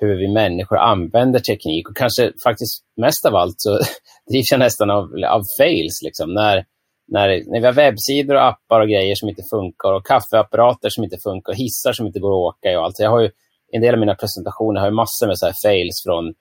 hur 0.00 0.16
vi 0.18 0.28
människor 0.32 0.78
använder 0.78 1.40
teknik. 1.40 1.88
Och 1.88 1.96
kanske 1.96 2.32
faktiskt 2.44 2.84
mest 2.96 3.26
av 3.26 3.36
allt 3.36 3.54
så 3.58 3.70
drivs 4.30 4.50
jag 4.50 4.58
nästan 4.58 4.90
av, 4.90 5.04
av 5.28 5.42
fails. 5.58 6.02
Liksom. 6.04 6.34
När, 6.34 6.64
när, 7.08 7.28
när 7.28 7.60
vi 7.60 7.66
har 7.66 7.72
webbsidor 7.72 8.34
och 8.34 8.46
appar 8.46 8.80
och 8.80 8.88
grejer 8.88 9.14
som 9.14 9.28
inte 9.28 9.42
funkar 9.50 9.92
och 9.92 10.06
kaffeapparater 10.06 10.88
som 10.90 11.04
inte 11.04 11.18
funkar 11.26 11.52
och 11.52 11.58
hissar 11.58 11.92
som 11.92 12.06
inte 12.06 12.20
går 12.20 12.32
att 12.32 12.46
åka 12.48 12.72
i 12.72 12.76
och 12.76 12.84
allt. 12.84 12.98
Jag 12.98 13.10
har 13.10 13.20
ju, 13.20 13.30
en 13.72 13.82
del 13.82 13.94
av 13.94 14.00
mina 14.00 14.14
presentationer 14.14 14.80
har 14.80 14.88
ju 14.88 14.94
massor 14.94 15.26
med 15.26 15.38
så 15.38 15.46
här 15.46 15.54
fails 15.64 16.02
från 16.06 16.34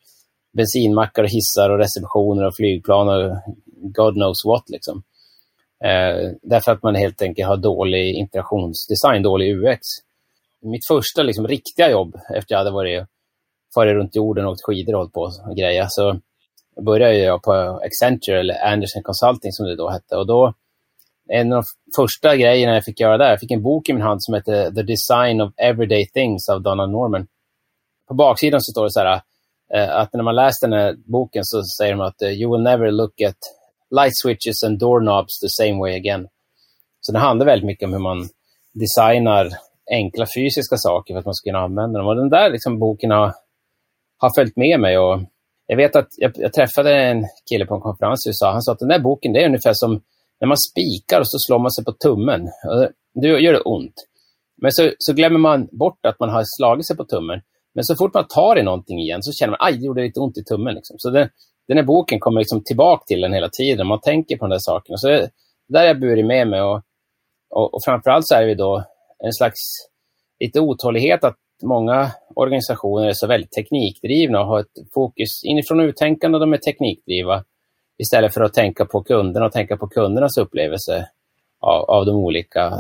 bensinmackar 0.57 1.23
och 1.23 1.29
hissar 1.29 1.69
och 1.69 1.77
receptioner 1.77 2.45
och 2.45 2.55
flygplan 2.55 3.09
och 3.09 3.37
God 3.97 4.13
knows 4.13 4.45
what. 4.45 4.69
Liksom. 4.69 5.03
Eh, 5.83 6.31
därför 6.41 6.71
att 6.71 6.83
man 6.83 6.95
helt 6.95 7.21
enkelt 7.21 7.47
har 7.47 7.57
dålig 7.57 8.13
interaktionsdesign, 8.13 9.23
dålig 9.23 9.55
UX. 9.55 9.79
Mitt 10.61 10.87
första 10.87 11.23
liksom, 11.23 11.47
riktiga 11.47 11.91
jobb 11.91 12.15
efter 12.35 12.53
jag 12.53 12.59
hade 12.59 12.71
varit 12.71 13.07
farit 13.75 13.93
runt 13.93 14.15
jorden 14.15 14.45
och 14.45 14.51
åkt 14.51 14.65
skidor 14.65 14.93
och 14.93 14.99
hållit 14.99 15.13
på 15.13 15.21
och 15.21 15.55
grejer. 15.55 15.85
Så 15.89 16.19
började 16.81 17.17
jag 17.17 17.41
på 17.41 17.51
Accenture, 17.83 18.39
eller 18.39 18.71
Anderson 18.73 19.03
Consulting 19.03 19.51
som 19.51 19.65
det 19.65 19.75
då 19.75 19.89
hette. 19.89 20.15
Och 20.15 20.27
då, 20.27 20.53
en 21.31 21.53
av 21.53 21.63
de 21.63 22.01
första 22.01 22.35
grejerna 22.35 22.73
jag 22.73 22.83
fick 22.83 22.99
göra 22.99 23.17
där, 23.17 23.29
jag 23.29 23.39
fick 23.39 23.51
en 23.51 23.63
bok 23.63 23.89
i 23.89 23.93
min 23.93 24.01
hand 24.01 24.23
som 24.23 24.33
heter 24.33 24.71
The 24.71 24.83
Design 24.83 25.41
of 25.41 25.53
Everyday 25.57 26.05
Things 26.05 26.49
av 26.49 26.61
Donald 26.61 26.91
Norman. 26.91 27.27
På 28.07 28.13
baksidan 28.13 28.61
så 28.61 28.71
står 28.71 28.83
det 28.83 28.91
så 28.91 28.99
här, 28.99 29.21
eh, 29.73 29.95
att 29.95 30.13
när 30.13 30.23
man 30.23 30.35
läser 30.35 30.67
den 30.67 30.79
här 30.79 30.95
boken 31.05 31.45
så 31.45 31.63
säger 31.63 31.91
de 31.93 32.01
att 32.01 32.21
eh, 32.21 32.29
you 32.29 32.51
will 32.51 32.63
never 32.63 32.91
look 32.91 33.21
at 33.21 33.37
light 33.95 34.17
switches 34.17 34.63
and 34.63 34.79
doorknobs 34.79 35.39
the 35.39 35.49
same 35.49 35.79
way 35.79 35.95
again. 35.95 36.27
Så 37.01 37.11
det 37.11 37.19
handlar 37.19 37.45
väldigt 37.45 37.65
mycket 37.65 37.85
om 37.85 37.93
hur 37.93 37.99
man 37.99 38.29
designar 38.73 39.49
enkla 39.91 40.25
fysiska 40.35 40.75
saker 40.77 41.13
för 41.13 41.19
att 41.19 41.25
man 41.25 41.33
ska 41.33 41.49
kunna 41.49 41.63
använda 41.63 41.99
dem. 41.99 42.07
Och 42.07 42.15
den 42.15 42.29
där 42.29 42.49
liksom, 42.49 42.79
boken 42.79 43.11
har 43.11 43.33
har 44.19 44.31
följt 44.35 44.55
med 44.55 44.79
mig. 44.79 44.97
Och 44.97 45.19
jag 45.67 45.77
vet 45.77 45.95
att 45.95 46.07
jag, 46.17 46.31
jag, 46.35 46.53
träffade 46.53 46.93
en 46.95 47.25
kille 47.49 47.65
på 47.65 47.75
en 47.75 47.81
konferens 47.81 48.25
i 48.25 48.29
USA. 48.29 48.51
Han 48.51 48.61
sa 48.61 48.71
att 48.71 48.79
den 48.79 48.89
där 48.89 48.99
boken 48.99 49.33
det 49.33 49.43
är 49.43 49.45
ungefär 49.45 49.73
som 49.73 50.01
när 50.39 50.47
man 50.47 50.57
spikar 50.57 51.19
och 51.19 51.27
så 51.27 51.37
slår 51.39 51.59
man 51.59 51.71
sig 51.71 51.85
på 51.85 51.91
tummen. 51.91 52.41
Det 53.21 53.27
gör 53.27 53.53
det 53.53 53.61
ont. 53.61 53.93
Men 54.61 54.71
så, 54.71 54.91
så 54.97 55.13
glömmer 55.13 55.39
man 55.39 55.67
bort 55.71 56.05
att 56.05 56.19
man 56.19 56.29
har 56.29 56.43
slagit 56.57 56.87
sig 56.87 56.97
på 56.97 57.05
tummen. 57.05 57.41
Men 57.75 57.83
så 57.83 57.95
fort 57.95 58.13
man 58.13 58.27
tar 58.27 58.59
i 58.59 58.63
någonting 58.63 58.99
igen 58.99 59.23
så 59.23 59.31
känner 59.31 59.51
man 59.51 59.67
att 59.67 59.79
det 59.79 59.85
gjorde 59.85 60.01
lite 60.01 60.19
ont 60.19 60.37
i 60.37 60.43
tummen. 60.43 60.75
Liksom. 60.75 60.95
Så 60.99 61.09
den, 61.09 61.29
den 61.67 61.77
här 61.77 61.85
boken 61.85 62.19
kommer 62.19 62.39
liksom 62.39 62.63
tillbaka 62.63 63.03
till 63.07 63.23
en 63.23 63.33
hela 63.33 63.49
tiden. 63.49 63.87
Man 63.87 64.01
tänker 64.01 64.37
på 64.37 64.45
de 64.45 64.49
där 64.49 64.59
sakerna. 64.59 64.97
Så 64.97 65.07
det, 65.07 65.17
det 65.67 65.73
där 65.73 65.79
har 65.79 65.87
jag 65.87 65.99
burit 65.99 66.25
med 66.25 66.47
mig. 66.47 66.61
Och, 66.61 66.81
och, 67.49 67.73
och 67.73 67.81
framförallt 67.85 68.27
så 68.27 68.35
är 68.35 68.47
det 68.47 68.55
då 68.55 68.83
en 69.23 69.33
slags 69.33 69.59
lite 70.39 70.59
otålighet 70.59 71.23
att 71.23 71.37
många 71.63 72.11
organisationer 72.35 73.07
är 73.07 73.13
så 73.13 73.27
väldigt 73.27 73.51
teknikdrivna 73.51 74.41
och 74.41 74.47
har 74.47 74.59
ett 74.59 74.93
fokus 74.93 75.43
inifrån 75.43 75.79
uttänkande, 75.79 76.39
de 76.39 76.53
är 76.53 76.57
teknikdrivna 76.57 77.43
istället 77.99 78.33
för 78.33 78.41
att 78.41 78.53
tänka 78.53 78.85
på 78.85 79.03
kunderna 79.03 79.45
och 79.45 79.51
tänka 79.51 79.77
på 79.77 79.87
kundernas 79.87 80.37
upplevelse 80.37 81.09
av, 81.59 81.81
av 81.89 82.05
de 82.05 82.15
olika 82.15 82.73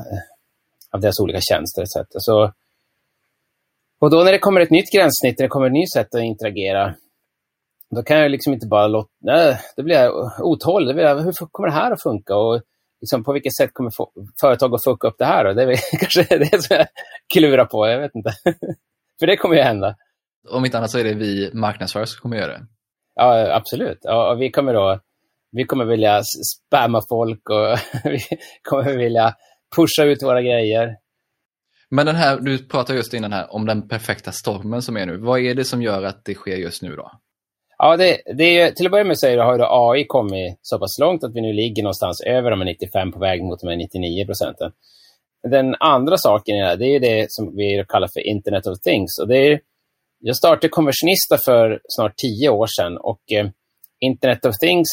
av 0.91 0.99
deras 1.01 1.19
olika 1.19 1.39
tjänster 1.41 1.81
etc. 1.81 2.07
Så, 2.09 2.53
och 3.99 4.11
då 4.11 4.23
när 4.23 4.31
det 4.31 4.39
kommer 4.39 4.61
ett 4.61 4.69
nytt 4.69 4.91
gränssnitt, 4.91 5.39
när 5.39 5.43
det 5.45 5.49
kommer 5.49 5.67
ett 5.67 5.73
nytt 5.73 5.93
sätt 5.93 6.15
att 6.15 6.21
interagera, 6.21 6.95
då 7.95 8.03
kan 8.03 8.19
jag 8.19 8.31
liksom 8.31 8.53
inte 8.53 8.67
bara 8.67 8.87
låta... 8.87 9.09
Nej, 9.21 9.59
då 9.77 9.83
blir 9.83 9.95
jag 9.95 10.13
otålig. 10.39 10.93
Hur 10.93 11.47
kommer 11.51 11.69
det 11.69 11.75
här 11.75 11.91
att 11.91 12.03
funka? 12.03 12.35
Och 12.35 12.61
liksom, 13.01 13.23
på 13.23 13.33
vilket 13.33 13.55
sätt 13.55 13.73
kommer 13.73 13.91
företag 14.41 14.73
att 14.73 14.83
fucka 14.83 15.07
upp 15.07 15.17
det 15.17 15.25
här? 15.25 15.45
Då? 15.45 15.53
Det 15.53 15.63
är 15.63 15.79
kanske 15.99 16.37
det 16.37 16.63
som 16.63 16.75
jag 16.75 16.87
klurar 17.33 17.65
på, 17.65 17.87
jag 17.87 17.99
vet 17.99 18.15
inte. 18.15 18.33
För 19.19 19.27
det 19.27 19.37
kommer 19.37 19.55
ju 19.55 19.61
hända. 19.61 19.95
Om 20.49 20.65
inte 20.65 20.77
annat 20.77 20.91
så 20.91 20.99
är 20.99 21.03
det 21.03 21.13
vi 21.13 21.51
marknadsförare 21.53 22.07
som 22.07 22.21
kommer 22.21 22.37
göra 22.37 22.57
det. 22.57 22.65
Ja, 23.15 23.55
absolut. 23.55 23.99
Ja, 24.01 24.31
och 24.31 24.41
vi 24.41 24.51
kommer 24.51 24.73
då 24.73 24.99
vi 25.51 25.63
kommer 25.63 25.85
vilja 25.85 26.21
spamma 26.23 27.01
folk 27.09 27.49
och 27.49 27.77
vi 28.11 28.19
kommer 28.63 28.97
vilja 28.97 29.35
pusha 29.75 30.03
ut 30.03 30.23
våra 30.23 30.41
grejer. 30.41 30.95
Men 31.91 32.05
den 32.05 32.15
här, 32.15 32.39
du 32.39 32.67
pratade 32.67 32.97
just 32.97 33.13
innan 33.13 33.33
här 33.33 33.53
om 33.53 33.65
den 33.65 33.87
perfekta 33.87 34.31
stormen 34.31 34.81
som 34.81 34.97
är 34.97 35.05
nu. 35.05 35.17
Vad 35.17 35.39
är 35.39 35.55
det 35.55 35.65
som 35.65 35.81
gör 35.81 36.03
att 36.03 36.25
det 36.25 36.33
sker 36.33 36.55
just 36.55 36.81
nu 36.81 36.95
då? 36.95 37.11
Ja, 37.77 37.97
det, 37.97 38.17
det 38.37 38.59
är, 38.59 38.71
till 38.71 38.85
att 38.85 38.91
börja 38.91 39.03
med 39.03 39.19
så 39.19 39.27
har 39.27 39.57
ju 39.57 39.63
AI 39.67 40.05
kommit 40.07 40.59
så 40.61 40.79
pass 40.79 40.99
långt 40.99 41.23
att 41.23 41.35
vi 41.35 41.41
nu 41.41 41.53
ligger 41.53 41.83
någonstans 41.83 42.21
över 42.21 42.51
de 42.51 42.59
95 42.59 43.11
på 43.11 43.19
väg 43.19 43.43
mot 43.43 43.59
de 43.59 43.75
99 43.75 44.25
procenten. 44.25 44.71
Den 45.49 45.75
andra 45.79 46.17
saken 46.17 46.55
är, 46.55 46.75
det 46.77 46.95
är 46.95 46.99
det 46.99 47.25
som 47.29 47.55
vi 47.55 47.85
kallar 47.87 48.09
för 48.13 48.27
Internet 48.27 48.67
of 48.67 48.79
Things. 48.79 49.19
Och 49.21 49.27
det 49.27 49.37
är, 49.37 49.59
jag 50.19 50.35
startade 50.35 50.69
Konversionista 50.69 51.37
för 51.45 51.79
snart 51.87 52.13
tio 52.17 52.49
år 52.49 52.67
sedan 52.77 52.97
och 52.97 53.21
eh, 53.31 53.47
Internet 53.99 54.45
of 54.45 54.55
Things, 54.61 54.87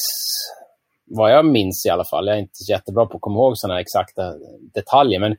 vad 1.04 1.32
jag 1.32 1.44
minns 1.44 1.86
i 1.86 1.90
alla 1.90 2.04
fall, 2.10 2.26
jag 2.26 2.36
är 2.36 2.40
inte 2.40 2.72
jättebra 2.72 3.06
på 3.06 3.16
att 3.16 3.20
komma 3.20 3.36
ihåg 3.36 3.52
sådana 3.56 3.80
exakta 3.80 4.34
detaljer, 4.74 5.20
men 5.20 5.36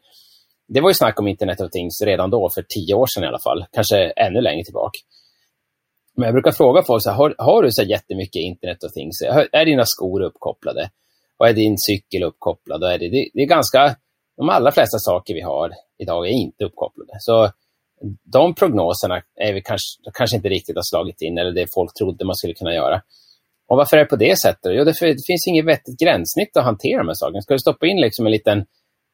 det 0.68 0.82
var 0.82 0.90
ju 0.90 0.94
snack 0.94 1.20
om 1.20 1.28
Internet 1.28 1.62
of 1.62 1.72
Things 1.72 2.02
redan 2.02 2.30
då, 2.30 2.50
för 2.56 2.62
tio 2.62 2.94
år 2.94 3.08
sedan 3.08 3.24
i 3.24 3.28
alla 3.28 3.40
fall, 3.40 3.66
kanske 3.72 3.98
ännu 4.10 4.42
längre 4.42 4.64
tillbaka. 4.64 5.00
Men 6.16 6.26
jag 6.26 6.34
brukar 6.34 6.52
fråga 6.52 6.84
folk, 6.84 7.04
så 7.04 7.10
här, 7.10 7.18
har, 7.18 7.36
har, 7.38 7.64
du 7.64 7.72
så 7.72 7.84
jättemycket 7.84 8.40
Internet 8.40 8.84
of 8.84 8.94
Things? 8.94 9.22
Är 9.52 9.66
dina 9.66 9.86
skor 9.86 10.22
uppkopplade? 10.22 10.90
Och 11.38 11.48
är 11.48 11.54
din 11.54 11.76
cykel 11.78 12.24
uppkopplad? 12.24 12.84
Och 12.84 12.92
är 12.92 12.98
det, 12.98 13.10
det, 13.10 13.30
det, 13.34 13.42
är 13.42 13.46
ganska, 13.46 13.96
de 14.38 14.50
allra 14.50 14.72
flesta 14.72 14.98
saker 15.00 15.34
vi 15.34 15.42
har 15.42 15.72
idag 15.98 16.28
är 16.28 16.32
inte 16.32 16.66
uppkopplade. 16.66 17.12
Så 17.20 17.52
de 18.24 18.56
prognoserna 18.56 19.22
är 19.36 19.54
vi 19.54 19.62
kanske, 19.62 19.88
kanske 20.14 20.36
inte 20.36 20.50
riktigt 20.50 20.76
har 20.76 20.84
slagit 20.84 21.22
in, 21.22 21.38
eller 21.38 21.52
det 21.52 21.74
folk 21.74 21.94
trodde 21.94 22.26
man 22.26 22.36
skulle 22.36 22.54
kunna 22.54 22.74
göra. 22.74 23.02
Och 23.68 23.78
varför 23.78 23.98
är 23.98 24.02
det 24.02 24.10
på 24.10 24.16
det 24.16 24.40
sättet? 24.40 24.72
Jo, 24.76 24.84
det, 24.84 24.92
det 25.02 25.26
finns 25.28 25.48
inget 25.48 25.66
vettigt 25.66 26.00
gränssnitt 26.00 26.58
att 26.58 26.64
hantera 26.64 26.98
de 26.98 27.08
här 27.08 27.14
sakerna. 27.14 27.42
Ska 27.42 27.54
du 27.54 27.60
stoppa 27.60 27.88
in 27.88 28.02
liksom 28.02 28.26
en 28.26 28.32
liten 28.32 28.66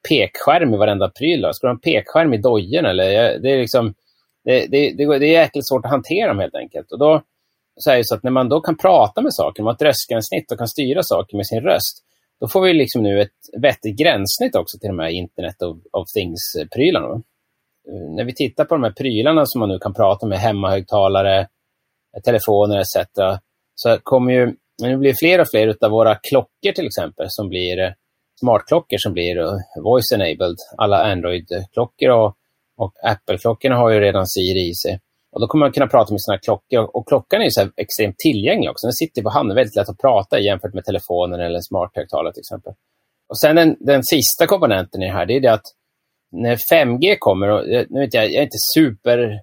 pekskärm 0.10 0.74
i 0.74 0.78
varenda 0.78 1.10
pryl? 1.10 1.42
Då? 1.42 1.54
Ska 1.54 1.68
du 1.68 1.72
ha 1.72 1.76
en 1.76 1.80
pekskärm 1.80 2.34
i 2.34 2.38
dojen? 2.38 2.86
Eller? 2.86 3.40
Det 3.40 3.52
är 3.52 3.58
liksom 3.58 3.94
det, 4.44 4.68
det, 4.68 4.94
det, 4.98 5.20
det 5.20 5.26
är 5.26 5.42
jäkligt 5.42 5.68
svårt 5.68 5.86
att 5.86 5.92
hantera 5.92 6.28
dem 6.28 6.40
helt 6.40 6.56
enkelt. 6.56 6.92
Och 6.92 7.00
då 7.00 7.22
så 7.76 7.92
är 7.92 7.98
det 7.98 8.06
så 8.06 8.16
att 8.16 8.24
när 8.24 8.32
man 8.32 8.50
då 8.50 8.62
kan 8.62 8.78
prata 8.78 9.22
med 9.22 9.34
saker, 9.34 9.64
man 9.64 9.72
har 9.72 9.76
ett 9.76 9.82
röstgränssnitt 9.82 10.52
och 10.52 10.58
kan 10.58 10.68
styra 10.68 11.04
saker 11.04 11.38
med 11.38 11.48
sin 11.48 11.62
röst, 11.62 12.04
då 12.40 12.48
får 12.48 12.62
vi 12.62 12.74
liksom 12.74 13.04
nu 13.04 13.22
ett 13.22 13.62
vettigt 13.62 14.00
gränssnitt 14.00 14.56
också 14.56 14.78
till 14.80 14.88
de 14.88 15.00
här 15.00 15.10
Internet 15.10 15.62
of, 15.62 15.78
of 15.92 16.08
Things-prylarna. 16.16 17.22
När 18.16 18.24
vi 18.24 18.36
tittar 18.36 18.66
på 18.66 18.76
de 18.76 18.84
här 18.84 18.92
prylarna 18.92 19.46
som 19.46 19.60
man 19.60 19.70
nu 19.70 19.80
kan 19.80 19.94
prata 19.94 20.28
med, 20.28 20.40
hemmahögtalare, 20.40 21.48
telefoner 22.24 22.80
etc. 22.80 23.08
Så 23.76 23.98
kommer 24.04 24.34
ju, 24.34 24.56
det 24.82 24.98
blir 24.98 25.14
fler 25.20 25.42
och 25.42 25.50
fler 25.50 25.76
av 25.82 25.92
våra 25.92 26.16
klockor 26.16 26.72
till 26.76 26.86
exempel 26.86 27.26
som 27.30 27.50
blir 27.50 27.80
eh, 27.80 27.92
smartklockor 28.40 28.98
som 28.98 29.14
blir 29.14 29.40
eh, 29.40 29.54
voice-enabled. 29.84 30.56
Alla 30.78 31.04
Android-klockor 31.04 32.10
och 32.10 32.38
och 32.78 32.94
Apple-klockorna 33.04 33.76
har 33.76 33.90
ju 33.92 34.00
redan 34.00 34.28
Siri 34.28 34.70
i 34.70 34.74
sig. 34.74 35.00
Och 35.32 35.42
då 35.42 35.48
kommer 35.48 35.66
man 35.66 35.72
kunna 35.72 35.88
prata 35.88 36.14
med 36.14 36.22
sina 36.22 36.38
klockor. 36.38 36.96
Och 36.96 37.08
klockan 37.08 37.42
är 37.42 37.46
ju 37.46 37.52
så 37.52 37.70
extremt 37.76 38.18
tillgänglig 38.18 38.70
också. 38.70 38.88
Den 38.88 38.94
sitter 38.94 39.22
på 39.22 39.30
handen, 39.30 39.56
väldigt 39.56 39.76
lätt 39.76 39.90
att 39.90 39.98
prata 39.98 40.40
i 40.40 40.46
jämfört 40.46 40.74
med 40.74 40.86
telefonen 40.86 41.40
eller 41.40 41.56
en 41.56 41.64
smarthögtalare 41.64 42.34
till 42.34 42.46
exempel. 42.46 42.74
Och 43.30 43.40
sen 43.40 43.56
den, 43.56 43.76
den 43.80 44.04
sista 44.04 44.48
komponenten 44.48 45.04
i 45.04 45.06
det 45.06 45.14
här, 45.14 45.26
det 45.26 45.34
är 45.34 45.42
det 45.42 45.54
att 45.54 45.68
när 46.32 46.58
5G 46.72 47.16
kommer, 47.20 47.48
och 47.50 47.68
eh, 47.68 47.86
nu 47.90 48.00
vet 48.00 48.14
jag, 48.14 48.26
jag 48.26 48.34
är 48.34 48.42
inte 48.42 48.66
super 48.76 49.42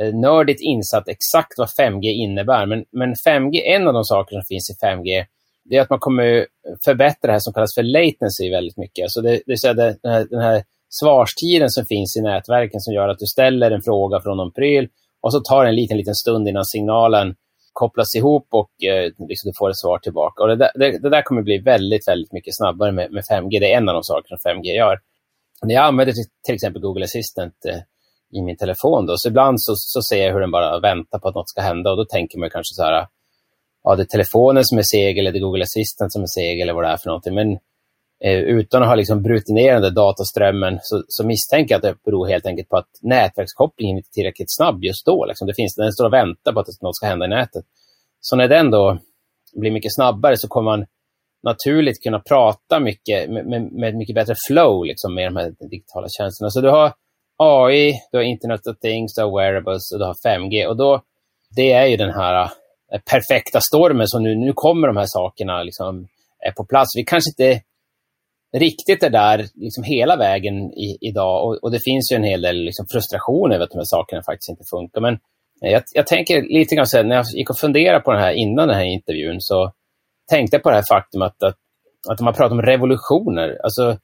Eh, 0.00 0.14
nördigt 0.14 0.60
insatt 0.60 1.08
exakt 1.08 1.58
vad 1.58 1.68
5G 1.68 2.04
innebär, 2.04 2.66
men, 2.66 2.84
men 2.92 3.14
5G, 3.14 3.60
en 3.64 3.88
av 3.88 3.94
de 3.94 4.04
saker 4.04 4.36
som 4.36 4.42
finns 4.42 4.70
i 4.70 4.84
5G, 4.86 5.24
det 5.64 5.76
är 5.76 5.80
att 5.80 5.90
man 5.90 5.98
kommer 5.98 6.46
förbättra 6.84 7.26
det 7.26 7.32
här 7.32 7.38
som 7.38 7.52
kallas 7.52 7.74
för 7.74 7.82
latency 7.82 8.50
väldigt 8.50 8.76
mycket. 8.76 9.02
Alltså 9.02 9.20
det, 9.20 9.40
det, 9.46 9.64
är 9.64 9.74
det, 9.74 9.96
den 10.02 10.12
här, 10.12 10.26
den 10.30 10.40
här 10.40 10.64
svarstiden 10.88 11.70
som 11.70 11.86
finns 11.86 12.16
i 12.16 12.20
nätverken 12.20 12.80
som 12.80 12.94
gör 12.94 13.08
att 13.08 13.18
du 13.18 13.26
ställer 13.26 13.70
en 13.70 13.82
fråga 13.82 14.20
från 14.20 14.36
någon 14.36 14.52
pryl 14.52 14.88
och 15.20 15.32
så 15.32 15.40
tar 15.40 15.64
det 15.64 15.68
en 15.70 15.76
liten, 15.76 15.96
liten 15.96 16.14
stund 16.14 16.48
innan 16.48 16.64
signalen 16.64 17.34
kopplas 17.72 18.16
ihop 18.16 18.46
och 18.50 18.84
eh, 18.84 19.12
liksom 19.28 19.50
du 19.50 19.52
får 19.58 19.70
ett 19.70 19.78
svar 19.78 19.98
tillbaka. 19.98 20.42
Och 20.42 20.48
det, 20.48 20.56
där, 20.56 20.70
det, 20.74 20.98
det 20.98 21.10
där 21.10 21.22
kommer 21.22 21.42
bli 21.42 21.58
väldigt, 21.58 22.08
väldigt 22.08 22.32
mycket 22.32 22.56
snabbare 22.56 22.92
med, 22.92 23.12
med 23.12 23.24
5G. 23.24 23.60
Det 23.60 23.72
är 23.72 23.76
en 23.76 23.88
av 23.88 23.94
de 23.94 24.02
saker 24.02 24.36
som 24.36 24.50
5G 24.50 24.66
gör. 24.66 24.98
När 25.62 25.74
jag 25.74 25.84
använder 25.84 26.12
till, 26.12 26.24
till 26.46 26.54
exempel 26.54 26.82
Google 26.82 27.04
Assistant 27.04 27.54
eh, 27.68 27.78
i 28.32 28.42
min 28.42 28.56
telefon, 28.56 29.06
då, 29.06 29.14
så 29.16 29.28
ibland 29.28 29.62
så, 29.62 29.72
så 29.76 30.02
ser 30.02 30.26
jag 30.26 30.32
hur 30.32 30.40
den 30.40 30.50
bara 30.50 30.80
väntar 30.80 31.18
på 31.18 31.28
att 31.28 31.34
något 31.34 31.48
ska 31.48 31.60
hända 31.60 31.90
och 31.90 31.96
då 31.96 32.04
tänker 32.04 32.38
man 32.38 32.50
kanske 32.50 32.74
så 32.74 32.82
här, 32.82 33.06
ja, 33.84 33.96
det 33.96 34.02
är 34.02 34.06
telefonen 34.06 34.64
som 34.64 34.78
är 34.78 34.82
seg 34.82 35.18
eller 35.18 35.32
det 35.32 35.38
är 35.38 35.40
Google 35.40 35.62
Assistant 35.62 36.12
som 36.12 36.22
är 36.22 36.26
seg 36.26 36.60
eller 36.60 36.72
vad 36.72 36.84
det 36.84 36.88
är 36.88 36.96
för 36.96 37.08
någonting. 37.08 37.34
Men 37.34 37.58
Eh, 38.24 38.38
utan 38.38 38.82
att 38.82 38.88
ha 38.88 38.94
liksom 38.94 39.22
brutit 39.22 39.54
ner 39.54 39.72
den 39.72 39.82
där 39.82 39.90
dataströmmen 39.90 40.78
så, 40.82 41.04
så, 41.08 41.26
misstänker 41.26 41.74
jag 41.74 41.78
att 41.78 41.82
det 41.82 42.02
beror 42.04 42.26
helt 42.26 42.46
enkelt 42.46 42.68
på 42.68 42.76
att 42.76 42.88
nätverkskopplingen 43.02 43.96
inte 43.96 44.08
är 44.08 44.12
tillräckligt 44.12 44.56
snabb 44.56 44.84
just 44.84 45.06
då. 45.06 45.26
Liksom. 45.26 45.46
Det 45.46 45.54
finns, 45.54 45.74
den 45.74 45.92
står 45.92 46.04
och 46.06 46.12
väntar 46.12 46.52
på 46.52 46.60
att 46.60 46.82
något 46.82 46.96
ska 46.96 47.06
hända 47.06 47.26
i 47.26 47.28
nätet. 47.28 47.64
Så 48.20 48.36
när 48.36 48.48
den 48.48 48.70
då 48.70 48.98
blir 49.56 49.70
mycket 49.70 49.94
snabbare 49.94 50.36
så 50.36 50.48
kommer 50.48 50.70
man 50.70 50.86
naturligt 51.42 52.02
kunna 52.02 52.20
prata 52.20 52.80
mycket 52.80 53.30
med, 53.30 53.46
med, 53.46 53.72
med 53.72 53.94
mycket 53.94 54.14
bättre 54.14 54.34
flow 54.48 54.84
liksom, 54.84 55.14
med 55.14 55.26
de 55.26 55.36
här 55.36 55.54
digitala 55.70 56.06
tjänsterna. 56.18 56.50
Så 56.50 56.60
du 56.60 56.70
har 56.70 56.92
AI, 57.38 57.92
du 58.12 58.18
har 58.18 58.24
Internet 58.24 58.66
of 58.66 58.78
Things, 58.78 59.14
du 59.14 59.22
har 59.22 59.38
wearables 59.38 59.92
och 59.92 59.98
du 59.98 60.04
har 60.04 60.14
5G. 60.26 60.66
Och 60.66 60.76
då, 60.76 61.02
det 61.56 61.72
är 61.72 61.86
ju 61.86 61.96
den 61.96 62.10
här 62.10 62.42
eh, 62.92 63.00
perfekta 63.10 63.60
stormen 63.60 64.08
som 64.08 64.22
nu, 64.22 64.34
nu 64.34 64.52
kommer 64.52 64.86
de 64.86 64.96
här 64.96 65.06
sakerna 65.08 65.62
liksom, 65.62 66.06
är 66.46 66.52
på 66.52 66.64
plats. 66.64 66.96
Vi 66.96 67.04
kanske 67.04 67.30
inte 67.30 67.62
riktigt 68.56 69.02
är 69.02 69.10
där 69.10 69.46
liksom 69.54 69.84
hela 69.84 70.16
vägen 70.16 70.54
i, 70.72 70.98
idag. 71.00 71.44
Och, 71.44 71.58
och, 71.62 71.70
det 71.70 71.80
finns 71.84 72.12
ju 72.12 72.16
en 72.16 72.24
hel 72.24 72.42
del 72.42 72.56
liksom 72.56 72.86
frustration 72.92 73.52
över 73.52 73.64
att 73.64 73.70
de 73.70 73.78
här 73.78 73.84
sakerna 73.84 74.22
faktiskt 74.22 74.48
inte 74.48 74.64
funkar. 74.70 75.00
Men 75.00 75.14
eh, 75.64 75.72
jag, 75.72 75.82
jag 75.94 76.06
tänker 76.06 76.42
lite 76.42 76.74
grann 76.74 76.86
så 76.86 76.96
här, 76.96 77.04
när 77.04 77.16
jag 77.16 77.24
gick 77.36 77.50
och 77.50 77.58
funderade 77.58 78.00
på 78.00 78.12
det 78.12 78.20
här 78.20 78.32
innan 78.32 78.68
den 78.68 78.76
här 78.76 78.84
intervjun 78.84 79.40
så 79.40 79.72
tänkte 80.30 80.56
jag 80.56 80.62
på 80.62 80.70
det 80.70 80.76
här 80.76 80.84
faktum 80.88 81.22
att, 81.22 81.42
att, 81.42 81.56
att 82.08 82.20
man 82.20 82.34
pratar 82.34 82.54
om 82.54 82.62
revolutioner. 82.62 83.58
Alltså, 83.64 83.98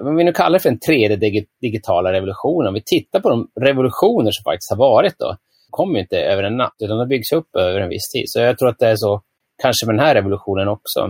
om 0.00 0.16
vi 0.16 0.24
nu 0.24 0.32
kallar 0.32 0.58
det 0.58 0.62
för 0.62 0.68
en 0.68 0.78
tredje 0.78 1.44
digitala 1.60 2.12
revolution, 2.12 2.66
om 2.66 2.74
vi 2.74 2.82
tittar 2.86 3.20
på 3.20 3.30
de 3.30 3.48
revolutioner 3.60 4.30
som 4.30 4.42
faktiskt 4.44 4.70
har 4.70 4.76
varit 4.76 5.14
då, 5.18 5.36
kommer 5.70 5.98
inte 5.98 6.16
över 6.16 6.42
en 6.42 6.56
natt, 6.56 6.74
utan 6.84 6.98
de 6.98 7.08
byggs 7.08 7.32
upp 7.32 7.56
över 7.56 7.80
en 7.80 7.88
viss 7.88 8.08
tid. 8.14 8.24
Så 8.26 8.40
jag 8.40 8.58
tror 8.58 8.68
att 8.68 8.78
det 8.78 8.88
är 8.88 8.96
så 8.96 9.22
kanske 9.62 9.86
med 9.86 9.94
den 9.94 10.04
här 10.04 10.14
revolutionen 10.14 10.68
också. 10.68 11.00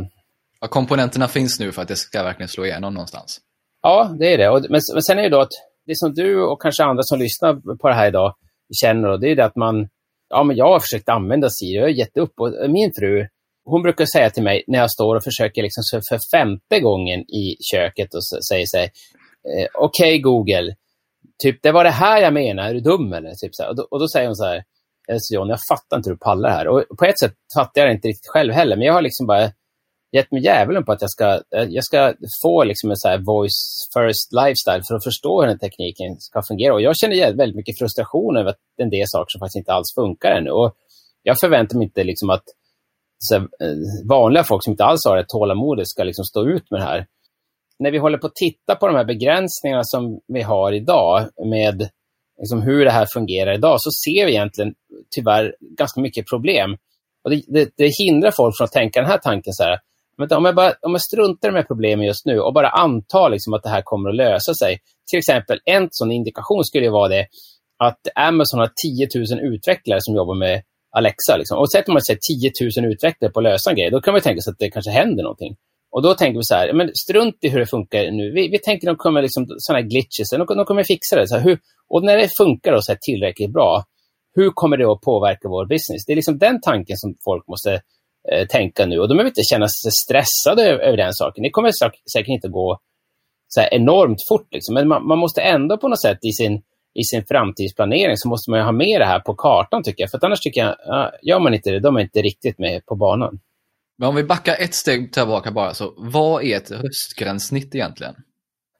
Ja, 0.60 0.68
komponenterna 0.68 1.28
finns 1.28 1.60
nu 1.60 1.72
för 1.72 1.82
att 1.82 1.88
det 1.88 1.96
ska 1.96 2.22
verkligen 2.22 2.48
slå 2.48 2.64
igenom 2.64 2.94
någonstans. 2.94 3.40
Ja, 3.82 4.16
det 4.18 4.34
är 4.34 4.38
det. 4.38 4.48
Och, 4.48 4.60
men, 4.70 4.80
men 4.92 5.02
sen 5.02 5.18
är 5.18 5.22
det 5.22 5.28
då 5.28 5.40
att 5.40 5.52
det 5.86 5.96
som 5.96 6.14
du 6.14 6.42
och 6.42 6.62
kanske 6.62 6.84
andra 6.84 7.02
som 7.02 7.18
lyssnar 7.18 7.76
på 7.76 7.88
det 7.88 7.94
här 7.94 8.08
idag 8.08 8.34
känner, 8.82 9.08
då, 9.08 9.16
det 9.16 9.30
är 9.30 9.36
det 9.36 9.44
att 9.44 9.56
man, 9.56 9.88
ja 10.28 10.42
men 10.42 10.56
jag 10.56 10.68
har 10.68 10.80
försökt 10.80 11.08
använda 11.08 11.48
Siri, 11.50 11.76
jag 11.76 11.82
har 11.82 11.88
gett 11.88 12.16
upp. 12.16 12.32
Och 12.40 12.70
min 12.70 12.90
fru, 12.98 13.26
hon 13.64 13.82
brukar 13.82 14.06
säga 14.06 14.30
till 14.30 14.42
mig 14.42 14.64
när 14.66 14.78
jag 14.78 14.90
står 14.90 15.16
och 15.16 15.24
försöker 15.24 15.62
liksom 15.62 15.82
för 16.08 16.18
femte 16.36 16.80
gången 16.80 17.20
i 17.20 17.56
köket 17.72 18.14
och 18.14 18.24
säger 18.48 18.66
sig, 18.66 18.84
eh, 18.84 19.68
okej 19.74 20.08
okay, 20.08 20.18
Google, 20.18 20.74
typ 21.42 21.62
det 21.62 21.72
var 21.72 21.84
det 21.84 21.90
här 21.90 22.22
jag 22.22 22.34
menar, 22.34 22.62
är 22.62 22.74
du 22.74 22.80
dum 22.80 23.12
eller? 23.12 23.30
Typ 23.30 23.54
så 23.54 23.68
och 23.68 23.76
då, 23.76 23.88
och, 23.90 24.00
då, 24.00 24.08
säger 24.08 24.26
hon 24.26 24.36
så 24.36 24.44
här, 24.44 24.56
eh, 25.08 25.18
John, 25.34 25.48
jag 25.48 25.58
fattar 25.68 25.96
inte 25.96 26.10
hur 26.10 26.14
du 26.14 26.18
pallar 26.18 26.48
det 26.48 26.54
här. 26.54 26.68
Och 26.68 26.84
på 26.98 27.04
ett 27.04 27.18
sätt 27.18 27.34
fattar 27.56 27.80
jag 27.80 27.88
det 27.88 27.94
inte 27.94 28.08
riktigt 28.08 28.30
själv 28.32 28.52
heller, 28.52 28.76
men 28.76 28.86
jag 28.86 28.94
har 28.94 29.02
liksom 29.02 29.26
bara 29.26 29.50
gett 30.16 30.32
mig 30.32 30.42
djävulen 30.42 30.84
på 30.84 30.92
att 30.92 31.00
jag 31.00 31.10
ska, 31.10 31.26
eh, 31.56 31.68
jag 31.68 31.84
ska 31.84 32.14
få 32.42 32.64
liksom 32.64 32.90
en 32.90 32.96
så 32.96 33.08
här 33.08 33.18
voice 33.18 33.88
first 33.94 34.28
lifestyle 34.32 34.82
för 34.88 34.94
att 34.94 35.04
förstå 35.04 35.40
hur 35.40 35.48
den 35.48 35.58
tekniken 35.58 36.16
ska 36.18 36.42
fungera. 36.48 36.74
Och 36.74 36.82
jag 36.82 36.96
känner 36.96 37.36
väldigt 37.36 37.56
mycket 37.56 37.78
frustration 37.78 38.36
över 38.36 38.50
att 38.50 38.60
en 38.82 38.90
del 38.90 39.06
saker 39.08 39.30
som 39.30 39.38
faktiskt 39.38 39.62
inte 39.62 39.72
alls 39.72 39.94
funkar 39.94 40.30
ännu. 40.30 40.50
Och 40.50 40.74
jag 41.22 41.40
förväntar 41.40 41.76
mig 41.76 41.84
inte 41.84 42.04
liksom 42.04 42.30
att 42.30 42.44
så, 43.18 43.34
eh, 43.34 43.42
vanliga 44.08 44.44
folk 44.44 44.64
som 44.64 44.70
inte 44.70 44.84
alls 44.84 45.00
har 45.06 45.16
det 45.16 45.24
tålamodet 45.28 45.88
ska 45.88 46.04
liksom 46.04 46.24
stå 46.24 46.48
ut 46.48 46.70
med 46.70 46.80
det 46.80 46.84
här. 46.84 47.06
När 47.78 47.90
vi 47.90 47.98
håller 47.98 48.18
på 48.18 48.26
att 48.26 48.34
titta 48.34 48.74
på 48.74 48.86
de 48.86 48.96
här 48.96 49.04
begränsningarna 49.04 49.84
som 49.84 50.20
vi 50.26 50.42
har 50.42 50.72
idag 50.72 51.28
med 51.44 51.88
liksom 52.38 52.62
hur 52.62 52.84
det 52.84 52.90
här 52.90 53.06
fungerar 53.14 53.54
idag 53.54 53.76
så 53.80 53.90
ser 53.90 54.26
vi 54.26 54.32
egentligen 54.32 54.74
tyvärr 55.14 55.54
ganska 55.78 56.00
mycket 56.00 56.28
problem. 56.28 56.76
Och 57.24 57.30
det, 57.30 57.42
det, 57.46 57.70
det, 57.76 57.90
hindrar 57.98 58.30
folk 58.30 58.56
från 58.56 58.64
att 58.64 58.72
tänka 58.72 59.00
den 59.00 59.10
här 59.10 59.18
tanken 59.18 59.52
så 59.52 59.62
här, 59.62 59.78
men 60.18 60.32
om 60.32 60.44
jag, 60.44 60.54
bara, 60.54 60.72
om 60.82 60.92
jag 60.92 61.02
struntar 61.02 61.50
med 61.50 61.66
problemen 61.66 62.06
just 62.06 62.26
nu 62.26 62.40
och 62.40 62.54
bara 62.54 62.68
antar 62.68 63.30
liksom 63.30 63.54
att 63.54 63.62
det 63.62 63.68
här 63.68 63.82
kommer 63.82 64.10
att 64.10 64.16
lösa 64.16 64.54
sig. 64.54 64.78
Till 65.10 65.18
exempel, 65.18 65.60
en 65.64 65.88
sån 65.90 66.12
indikation 66.12 66.64
skulle 66.64 66.90
vara 66.90 67.08
det 67.08 67.26
att 67.78 68.08
Amazon 68.14 68.60
har 68.60 68.70
10 68.82 69.08
000 69.36 69.54
utvecklare 69.54 70.00
som 70.02 70.14
jobbar 70.14 70.34
med 70.34 70.62
Alexa. 70.98 71.36
Liksom. 71.36 71.58
Och 71.58 71.72
sätter 71.72 71.92
man 71.92 72.02
sig 72.02 72.18
10 72.18 72.50
000 72.82 72.92
utvecklare 72.92 73.32
på 73.32 73.40
att 73.40 73.44
lösa 73.44 73.70
en 73.70 73.76
grej, 73.76 73.90
då 73.90 74.00
kan 74.00 74.12
man 74.12 74.20
tänka 74.20 74.40
sig 74.40 74.50
att 74.50 74.58
det 74.58 74.70
kanske 74.70 74.90
händer 74.90 75.22
någonting. 75.22 75.56
Och 75.94 76.02
då 76.02 76.14
tänker 76.14 76.38
vi 76.38 76.44
så 76.44 76.54
här, 76.54 76.72
men 76.72 76.90
strunt 76.94 77.38
i 77.40 77.48
hur 77.48 77.60
det 77.60 77.66
funkar 77.66 78.10
nu. 78.10 78.32
Vi, 78.32 78.48
vi 78.48 78.58
tänker 78.58 78.88
att 78.88 78.96
de 78.96 79.02
kommer 79.02 79.22
liksom, 79.22 79.46
sådana 79.58 79.80
här 79.80 79.88
glitches, 79.88 80.30
de, 80.30 80.46
de 80.46 80.64
kommer 80.64 80.82
fixa 80.82 81.16
det. 81.16 81.28
Så 81.28 81.34
här, 81.34 81.44
hur, 81.44 81.58
och 81.88 82.04
när 82.04 82.16
det 82.16 82.28
funkar 82.38 82.72
då, 82.72 82.82
så 82.82 82.92
här, 82.92 82.98
tillräckligt 83.02 83.52
bra, 83.52 83.84
hur 84.34 84.50
kommer 84.50 84.76
det 84.76 84.92
att 84.92 85.00
påverka 85.00 85.48
vår 85.48 85.66
business? 85.66 86.04
Det 86.06 86.12
är 86.12 86.16
liksom 86.16 86.38
den 86.38 86.60
tanken 86.60 86.96
som 86.96 87.14
folk 87.24 87.48
måste 87.48 87.72
eh, 88.32 88.46
tänka 88.46 88.86
nu. 88.86 88.98
Och 88.98 89.08
de 89.08 89.14
behöver 89.14 89.30
inte 89.30 89.42
känna 89.42 89.68
sig 89.68 89.92
stressade 90.04 90.62
över, 90.62 90.82
över 90.84 90.96
den 90.96 91.12
saken. 91.12 91.42
Det 91.42 91.50
kommer 91.50 91.70
säkert 92.12 92.28
inte 92.28 92.48
gå 92.48 92.78
så 93.48 93.60
enormt 93.70 94.18
fort, 94.28 94.48
liksom. 94.50 94.74
men 94.74 94.88
man, 94.88 95.06
man, 95.06 95.18
måste 95.18 95.40
ändå 95.40 95.76
på 95.78 95.88
något 95.88 96.02
sätt 96.02 96.18
i 96.22 96.32
sin, 96.32 96.62
i 96.94 97.04
sin 97.04 97.24
framtidsplanering 97.26 98.16
så 98.16 98.28
måste 98.28 98.50
man 98.50 98.60
ha 98.60 98.72
med 98.72 99.00
det 99.00 99.06
här 99.06 99.20
på 99.20 99.34
kartan, 99.34 99.82
tycker 99.82 100.02
jag. 100.02 100.10
För 100.10 100.24
annars 100.24 100.40
tycker 100.40 100.60
jag, 100.60 100.76
ja, 100.86 101.12
gör 101.22 101.40
man 101.40 101.54
inte 101.54 101.70
det, 101.70 101.80
då 101.80 101.98
är 101.98 102.00
inte 102.00 102.22
riktigt 102.22 102.58
med 102.58 102.86
på 102.86 102.96
banan. 102.96 103.40
Men 103.98 104.08
om 104.08 104.14
vi 104.14 104.24
backar 104.24 104.56
ett 104.60 104.74
steg 104.74 105.12
tillbaka 105.12 105.50
bara, 105.50 105.74
så 105.74 105.94
vad 105.96 106.44
är 106.44 106.56
ett 106.56 106.70
röstgränssnitt 106.70 107.74
egentligen? 107.74 108.14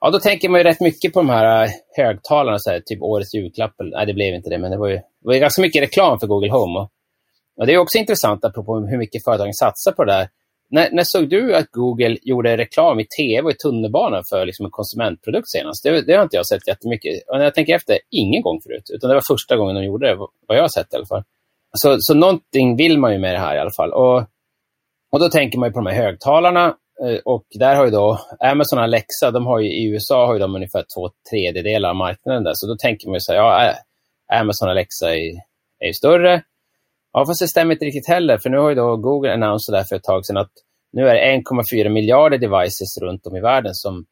Ja, 0.00 0.11
då 0.11 0.18
tänker 0.18 0.49
man 0.49 0.61
ju 0.61 0.64
rätt 0.64 0.80
mycket 0.80 1.12
på 1.12 1.21
de 1.21 1.28
här 1.28 1.64
äh, 1.64 1.71
högtalarna, 1.97 2.59
så 2.59 2.71
här, 2.71 2.80
typ 2.80 3.02
årets 3.02 3.35
julklapp. 3.35 3.75
Nej, 3.78 4.06
det 4.06 4.14
blev 4.14 4.35
inte 4.35 4.50
det, 4.50 4.59
men 4.59 4.71
det 4.71 4.76
var 4.76 4.88
ju, 4.88 4.94
det 4.94 5.26
var 5.26 5.35
ju 5.35 5.40
ganska 5.40 5.62
mycket 5.62 5.83
reklam 5.83 6.21
för 6.21 6.26
Google 6.26 6.50
Home. 6.50 6.78
Och, 6.78 6.90
och 7.56 7.66
det 7.66 7.75
är 7.75 7.78
också 7.78 7.99
intressant, 7.99 8.44
apropå 8.44 8.87
hur 8.90 8.99
mycket 8.99 9.25
företagen 9.25 9.54
satsar 9.54 9.92
på 9.92 10.04
det 10.04 10.12
där. 10.12 10.28
När, 10.75 10.88
när 10.93 11.04
såg 11.07 11.28
du 11.28 11.57
att 11.57 11.71
Google 11.71 12.16
gjorde 12.23 12.57
reklam 12.57 13.00
i 13.00 13.07
tv 13.19 13.43
och 13.43 13.50
i 13.50 13.54
tunnelbanan 13.54 14.23
för 14.31 14.47
liksom 14.47 14.66
en 14.66 14.71
konsumentprodukt 14.71 15.50
senast? 15.50 15.85
Det, 15.85 16.00
det 16.07 16.14
har 16.14 16.23
inte 16.23 16.37
jag 16.37 16.47
sett 16.47 16.69
jättemycket. 16.69 17.12
Och 17.28 17.38
när 17.38 17.45
jag 17.45 17.54
tänker 17.54 17.75
efter, 17.75 17.99
ingen 18.11 18.43
gång 18.43 18.61
förut. 18.61 18.90
Utan 18.95 19.09
det 19.09 19.14
var 19.14 19.23
första 19.35 19.57
gången 19.57 19.75
de 19.75 19.85
gjorde 19.85 20.07
det, 20.07 20.16
vad 20.49 20.57
jag 20.59 20.62
har 20.62 20.69
sett 20.69 20.93
i 20.93 20.97
alla 20.97 21.07
fall. 21.07 21.23
Så, 21.73 21.97
så 21.99 22.14
någonting 22.14 22.76
vill 22.76 22.99
man 22.99 23.12
ju 23.12 23.19
med 23.19 23.35
det 23.35 23.38
här 23.38 23.57
i 23.57 23.59
alla 23.59 23.76
fall. 23.76 23.93
Och 23.93 24.25
och 25.14 25.21
då 25.21 25.28
tänker 25.28 25.59
man 25.59 25.73
på 25.73 25.78
de 25.78 25.87
här 25.87 26.02
högtalarna. 26.02 26.66
Eh, 27.04 27.19
och 27.25 27.45
där 27.59 27.76
har 27.76 27.85
ju 27.85 27.90
då 27.90 28.19
Amazon 28.40 28.78
och 28.78 28.85
Alexa, 28.85 29.31
de 29.31 29.47
har 29.47 29.59
ju, 29.61 29.69
i 29.69 29.85
USA 29.85 30.26
har 30.26 30.35
ju 30.35 30.40
de 30.40 30.54
ungefär 30.54 30.85
två 30.97 31.11
tredjedelar 31.31 31.88
av 31.88 31.97
marknaden 31.97 32.45
där. 32.45 32.52
Så 32.54 32.66
då 32.66 32.76
tänker 32.76 33.09
man 33.09 33.14
ju 33.14 33.21
så 33.21 33.33
här, 33.33 33.38
ja, 33.38 33.69
eh, 33.69 34.40
Amazon 34.40 34.69
och 34.69 34.73
Alexa 34.73 35.14
är, 35.14 35.33
är 35.78 35.87
ju 35.87 35.93
större. 35.93 36.43
Ja, 37.12 37.26
fast 37.26 37.40
det 37.40 37.49
stämmer 37.49 37.73
inte 37.73 37.85
riktigt 37.85 38.09
heller, 38.09 38.38
för 38.38 38.50
nu 38.50 38.59
har 38.59 38.69
ju 38.69 38.75
då 38.75 38.97
Google 38.97 39.33
annonserat 39.33 39.78
där 39.78 39.85
för 39.88 39.97
ett 39.97 40.02
tag 40.02 40.26
sedan 40.26 40.37
att 40.37 40.52
nu 40.94 41.08
är 41.08 41.14
det 41.14 41.42
1,4 41.74 41.88
miljarder 41.88 42.38
devices 42.38 42.98
runt 43.02 43.26
om 43.26 43.36
i 43.36 43.40
världen 43.40 43.74
som 43.74 44.04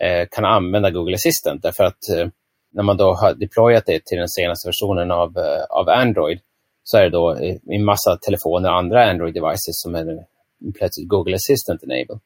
eh, 0.00 0.28
kan 0.30 0.44
använda 0.44 0.90
Google 0.90 1.14
Assistant. 1.14 1.62
Därför 1.62 1.84
att 1.84 2.08
eh, 2.16 2.28
när 2.72 2.82
man 2.82 2.96
då 2.96 3.14
har 3.14 3.34
deployat 3.34 3.86
det 3.86 4.04
till 4.04 4.18
den 4.18 4.28
senaste 4.28 4.68
versionen 4.68 5.10
av, 5.10 5.38
eh, 5.38 5.62
av 5.70 5.88
Android 5.88 6.38
så 6.82 6.98
är 6.98 7.02
det 7.02 7.10
då 7.10 7.34
eh, 7.34 7.56
en 7.66 7.84
massa 7.84 8.16
telefoner 8.16 8.70
och 8.70 8.78
andra 8.78 9.12
Android-devices 9.12 9.76
som 9.82 9.94
är 9.94 10.04
plötsligt 10.78 11.08
Google 11.08 11.34
Assistant 11.34 11.82
Enable. 11.82 12.18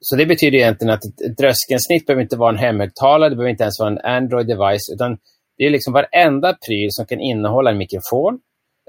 Så 0.00 0.16
det 0.16 0.26
betyder 0.26 0.58
egentligen 0.58 0.94
att 0.94 1.04
ett 1.04 1.38
tröskelsnitt 1.38 2.06
behöver 2.06 2.22
inte 2.22 2.36
vara 2.36 2.50
en 2.50 2.58
hemhögtalare, 2.58 3.30
det 3.30 3.36
behöver 3.36 3.50
inte 3.50 3.64
ens 3.64 3.80
vara 3.80 3.90
en 3.90 3.98
Android-device, 3.98 4.94
utan 4.94 5.18
det 5.56 5.64
är 5.64 5.70
liksom 5.70 5.92
varenda 5.92 6.56
pryl 6.66 6.88
som 6.90 7.06
kan 7.06 7.20
innehålla 7.20 7.70
en 7.70 7.78
mikrofon, 7.78 8.40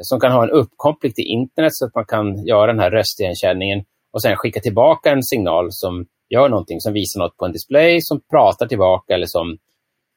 som 0.01 0.19
kan 0.19 0.31
ha 0.31 0.43
en 0.43 0.49
uppkoppling 0.49 1.13
till 1.13 1.25
internet 1.25 1.71
så 1.73 1.85
att 1.85 1.95
man 1.95 2.05
kan 2.05 2.45
göra 2.45 2.67
den 2.67 2.79
här 2.79 2.91
röstigenkänningen 2.91 3.83
och 4.13 4.21
sen 4.21 4.35
skicka 4.35 4.59
tillbaka 4.59 5.11
en 5.11 5.23
signal 5.23 5.67
som 5.71 6.05
gör 6.29 6.49
någonting, 6.49 6.79
som 6.79 6.93
visar 6.93 7.19
något 7.19 7.37
på 7.37 7.45
en 7.45 7.51
display, 7.51 8.01
som 8.01 8.21
pratar 8.29 8.67
tillbaka 8.67 9.13
eller 9.13 9.25
som 9.25 9.57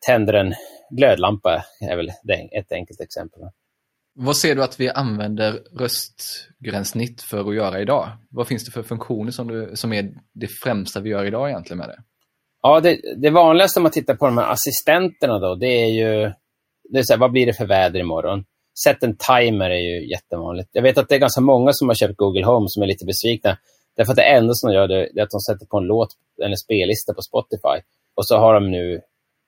tänder 0.07 0.35
en 0.35 0.55
glödlampa, 0.91 1.65
är 1.81 1.97
väl 1.97 2.09
ett 2.53 2.73
enkelt 2.73 3.01
exempel. 3.01 3.43
Vad 4.15 4.37
ser 4.37 4.55
du 4.55 4.63
att 4.63 4.81
vi 4.81 4.89
använder 4.91 5.53
röstgränssnitt 5.53 7.23
för 7.23 7.49
att 7.49 7.57
göra 7.57 7.81
idag? 7.81 8.09
Vad 8.31 8.49
finns 8.49 8.65
det 8.65 8.71
för 8.71 8.83
funktioner 8.83 9.31
som, 9.31 9.49
du, 9.49 9.71
som 9.75 9.93
är 9.93 10.15
det 10.35 10.47
främsta 10.47 11.01
vi 11.01 11.11
gör 11.11 11.25
idag 11.25 11.49
egentligen 11.49 11.79
med 11.79 11.89
det? 11.89 12.03
Ja, 12.63 12.81
det, 12.81 13.01
det 13.17 13.31
vanligaste 13.31 13.79
om 13.79 13.83
man 13.83 13.93
tittar 13.93 14.15
på 14.15 14.27
de 14.27 14.39
här 14.39 14.53
assistenterna 14.53 15.39
då, 15.39 15.55
det 15.55 15.67
är 15.67 15.87
ju 15.87 16.33
det 16.91 16.99
är 16.99 17.03
så 17.03 17.13
här, 17.13 17.21
vad 17.21 17.33
blir 17.33 17.47
det 17.47 17.53
för 17.53 17.67
väder 17.67 18.01
imorgon? 18.01 18.45
Sätt 18.85 19.03
en 19.03 19.17
timer 19.17 19.71
är 19.71 19.81
ju 19.81 20.11
jättevanligt. 20.11 20.69
Jag 20.73 20.83
vet 20.83 20.99
att 20.99 21.09
det 21.09 21.15
är 21.15 21.19
ganska 21.19 21.41
många 21.41 21.73
som 21.73 21.89
har 21.89 21.95
köpt 21.95 22.17
Google 22.17 22.45
Home 22.47 22.67
som 22.69 22.83
är 22.83 22.87
lite 22.87 23.05
besvikna. 23.05 23.59
Därför 23.97 24.13
att 24.13 24.17
det 24.17 24.23
enda 24.23 24.55
som 24.55 24.71
de 24.71 24.77
gör 24.77 24.89
det 24.89 25.21
är 25.21 25.23
att 25.23 25.31
de 25.31 25.41
sätter 25.41 25.67
på 25.67 25.79
en 25.79 25.85
låt, 25.85 26.09
eller 26.45 26.57
spellista 26.57 27.15
på 27.15 27.23
Spotify. 27.23 27.79
Och 28.15 28.27
så 28.27 28.37
har 28.37 28.55
de 28.55 28.71
nu 28.71 29.01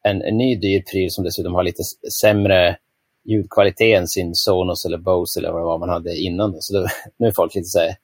en, 0.02 0.22
en 0.22 0.36
ny 0.36 0.56
dyr 0.56 0.82
pryl 0.92 1.10
som 1.10 1.24
dessutom 1.24 1.54
har 1.54 1.62
lite 1.62 1.82
sämre 2.22 2.76
ljudkvalitet 3.24 3.98
än 3.98 4.08
sin 4.08 4.34
Sonos 4.34 4.84
eller 4.86 4.98
Bose 4.98 5.40
eller 5.40 5.50
vad 5.50 5.80
man 5.80 5.88
hade 5.88 6.16
innan. 6.16 6.56
Så 6.58 6.74
då, 6.74 6.86
nu 7.16 7.26
är 7.26 7.32
folk 7.36 7.54
lite 7.54 7.64
så 7.64 7.78
här, 7.78 7.96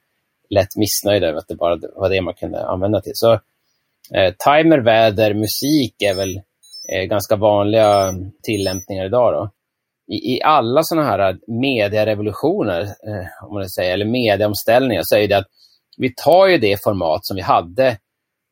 lätt 0.50 0.76
missnöjda 0.76 1.26
över 1.26 1.38
att 1.38 1.48
det 1.48 1.54
bara 1.54 1.78
var 1.96 2.10
det 2.10 2.20
man 2.20 2.34
kunde 2.34 2.66
använda 2.66 3.00
till. 3.00 3.12
Så 3.14 3.32
eh, 4.14 4.34
timer, 4.46 4.78
väder, 4.78 5.34
musik 5.34 6.02
är 6.02 6.14
väl 6.14 6.40
eh, 6.92 7.04
ganska 7.04 7.36
vanliga 7.36 8.14
tillämpningar 8.42 9.06
idag. 9.06 9.32
Då. 9.32 9.50
I, 10.14 10.34
I 10.34 10.42
alla 10.42 10.82
sådana 10.82 11.06
här 11.06 11.38
medierevolutioner, 11.46 12.80
eh, 12.80 13.46
om 13.48 13.54
man 13.54 13.68
säger, 13.68 13.92
eller 13.92 14.04
medieomställningar, 14.04 15.02
så 15.04 15.16
är 15.16 15.28
det 15.28 15.38
att 15.38 15.48
vi 15.96 16.14
tar 16.14 16.46
ju 16.46 16.58
det 16.58 16.82
format 16.82 17.26
som 17.26 17.36
vi 17.36 17.42
hade 17.42 17.98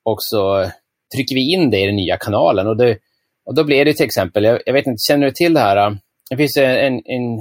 och 0.04 0.18
så 0.18 0.70
trycker 1.14 1.34
vi 1.34 1.52
in 1.52 1.70
det 1.70 1.80
i 1.80 1.86
den 1.86 1.96
nya 1.96 2.16
kanalen. 2.16 2.66
Och, 2.66 2.76
det, 2.76 2.98
och 3.44 3.54
Då 3.54 3.64
blir 3.64 3.84
det 3.84 3.94
till 3.94 4.06
exempel, 4.06 4.44
jag, 4.44 4.60
jag 4.66 4.72
vet 4.72 4.86
inte, 4.86 5.00
känner 5.08 5.26
du 5.26 5.32
till 5.32 5.54
det 5.54 5.60
här 5.60 5.96
det 6.32 6.36
finns 6.36 6.56
en, 6.56 7.02
en, 7.04 7.38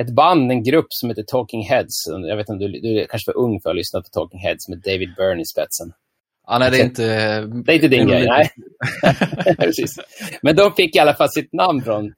ett 0.00 0.14
band, 0.14 0.50
en 0.50 0.62
grupp 0.62 0.86
som 0.88 1.08
heter 1.08 1.22
Talking 1.22 1.62
Heads. 1.62 2.06
Jag 2.28 2.36
vet 2.36 2.48
inte, 2.48 2.64
du, 2.64 2.80
du 2.80 3.00
är 3.00 3.06
kanske 3.06 3.32
för 3.32 3.38
ung 3.38 3.60
för 3.60 3.70
att 3.70 3.76
lyssna 3.76 4.00
på 4.00 4.08
Talking 4.12 4.40
Heads 4.40 4.68
med 4.68 4.78
David 4.78 5.14
Byrne 5.16 5.42
i 5.42 5.44
spetsen. 5.44 5.92
Ja, 6.46 6.58
nej, 6.58 6.70
det 6.70 6.80
är 6.80 6.84
inte... 6.84 7.40
Det 7.40 7.72
är 7.72 7.74
inte 7.74 7.88
din 7.88 8.08
grej, 8.08 8.26
nej. 8.26 8.50
Precis. 9.58 9.96
Men 10.42 10.56
de 10.56 10.72
fick 10.72 10.96
i 10.96 10.98
alla 10.98 11.14
fall 11.14 11.30
sitt 11.30 11.52
namn 11.52 11.82
från 11.82 12.12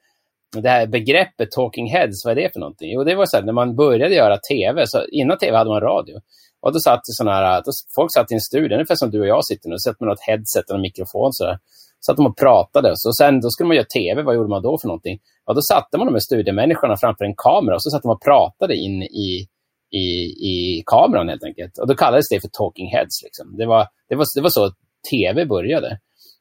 det 0.57 0.69
här 0.69 0.87
begreppet 0.87 1.51
Talking 1.51 1.91
Heads. 1.91 2.25
Vad 2.25 2.39
är 2.39 2.43
det 2.43 2.53
för 2.53 2.61
någonting? 2.61 2.93
Jo, 2.93 3.05
det 3.05 3.15
var 3.15 3.27
så 3.27 3.37
här, 3.37 3.45
när 3.45 3.53
man 3.53 3.77
började 3.77 4.15
göra 4.15 4.39
tv, 4.39 4.87
så 4.87 5.05
innan 5.05 5.39
tv 5.39 5.57
hade 5.57 5.71
man 5.71 5.81
radio. 5.81 6.21
Och 6.61 6.73
då 6.73 6.79
satt 6.81 7.01
såna 7.03 7.33
här, 7.33 7.63
då, 7.65 7.73
folk 7.95 8.13
satt 8.13 8.33
i 8.33 8.35
en 8.35 8.41
studio, 8.41 8.75
ungefär 8.75 8.95
som 8.95 9.11
du 9.11 9.21
och 9.21 9.27
jag 9.27 9.45
sitter 9.45 9.69
nu, 9.69 9.75
och 9.75 9.83
satt 9.83 10.01
med 10.01 10.09
något 10.09 10.21
headset 10.21 10.71
och 10.71 10.77
en 10.77 10.83
mikrofon. 10.83 11.33
Så 11.33 11.45
där 11.45 11.59
satt 12.07 12.17
de 12.17 12.27
och 12.27 12.37
pratade. 12.37 12.93
Så 12.95 13.13
sen 13.13 13.41
då 13.41 13.51
skulle 13.51 13.67
man 13.67 13.77
göra 13.77 13.87
tv. 13.87 14.23
Vad 14.23 14.35
gjorde 14.35 14.49
man 14.49 14.63
då 14.63 14.79
för 14.79 14.89
någonting? 14.89 15.19
Ja, 15.47 15.53
då 15.53 15.63
satte 15.63 15.99
man 15.99 16.07
de 16.07 16.15
här 16.15 16.21
studiemänniskorna 16.21 16.97
framför 16.97 17.25
en 17.25 17.35
kamera 17.37 17.75
och 17.75 17.83
så 17.83 17.91
satt 17.91 18.03
de 18.03 18.11
och 18.11 18.23
pratade 18.23 18.75
in 18.77 19.03
i, 19.03 19.47
i, 19.91 20.07
i 20.53 20.83
kameran 20.87 21.29
helt 21.29 21.45
enkelt. 21.45 21.79
Och 21.79 21.89
då 21.89 21.95
kallades 21.95 22.29
det 22.29 22.41
för 22.41 22.49
talking 22.49 22.89
heads. 22.91 23.23
Liksom. 23.25 23.57
Det, 23.57 23.67
var, 23.67 23.87
det, 24.09 24.15
var, 24.17 24.25
det 24.35 24.41
var 24.41 24.51
så 24.51 24.71
tv 25.11 25.47
började. 25.47 25.99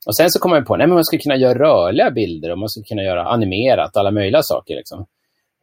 Och 0.08 0.15
sen 0.15 0.32
så 0.32 0.39
kom 0.39 0.51
man 0.51 0.65
på 0.65 0.73
att 0.73 0.89
man 0.89 1.06
skulle 1.06 1.21
kunna 1.21 1.36
göra 1.36 1.60
rörliga 1.60 2.12
bilder 2.12 2.51
och 2.51 2.60
man 2.60 2.69
skulle 2.69 2.84
kunna 2.84 3.03
göra 3.03 3.25
animerat, 3.25 3.97
alla 3.97 4.12
möjliga 4.12 4.41
saker. 4.43 4.75
Liksom. 4.75 5.06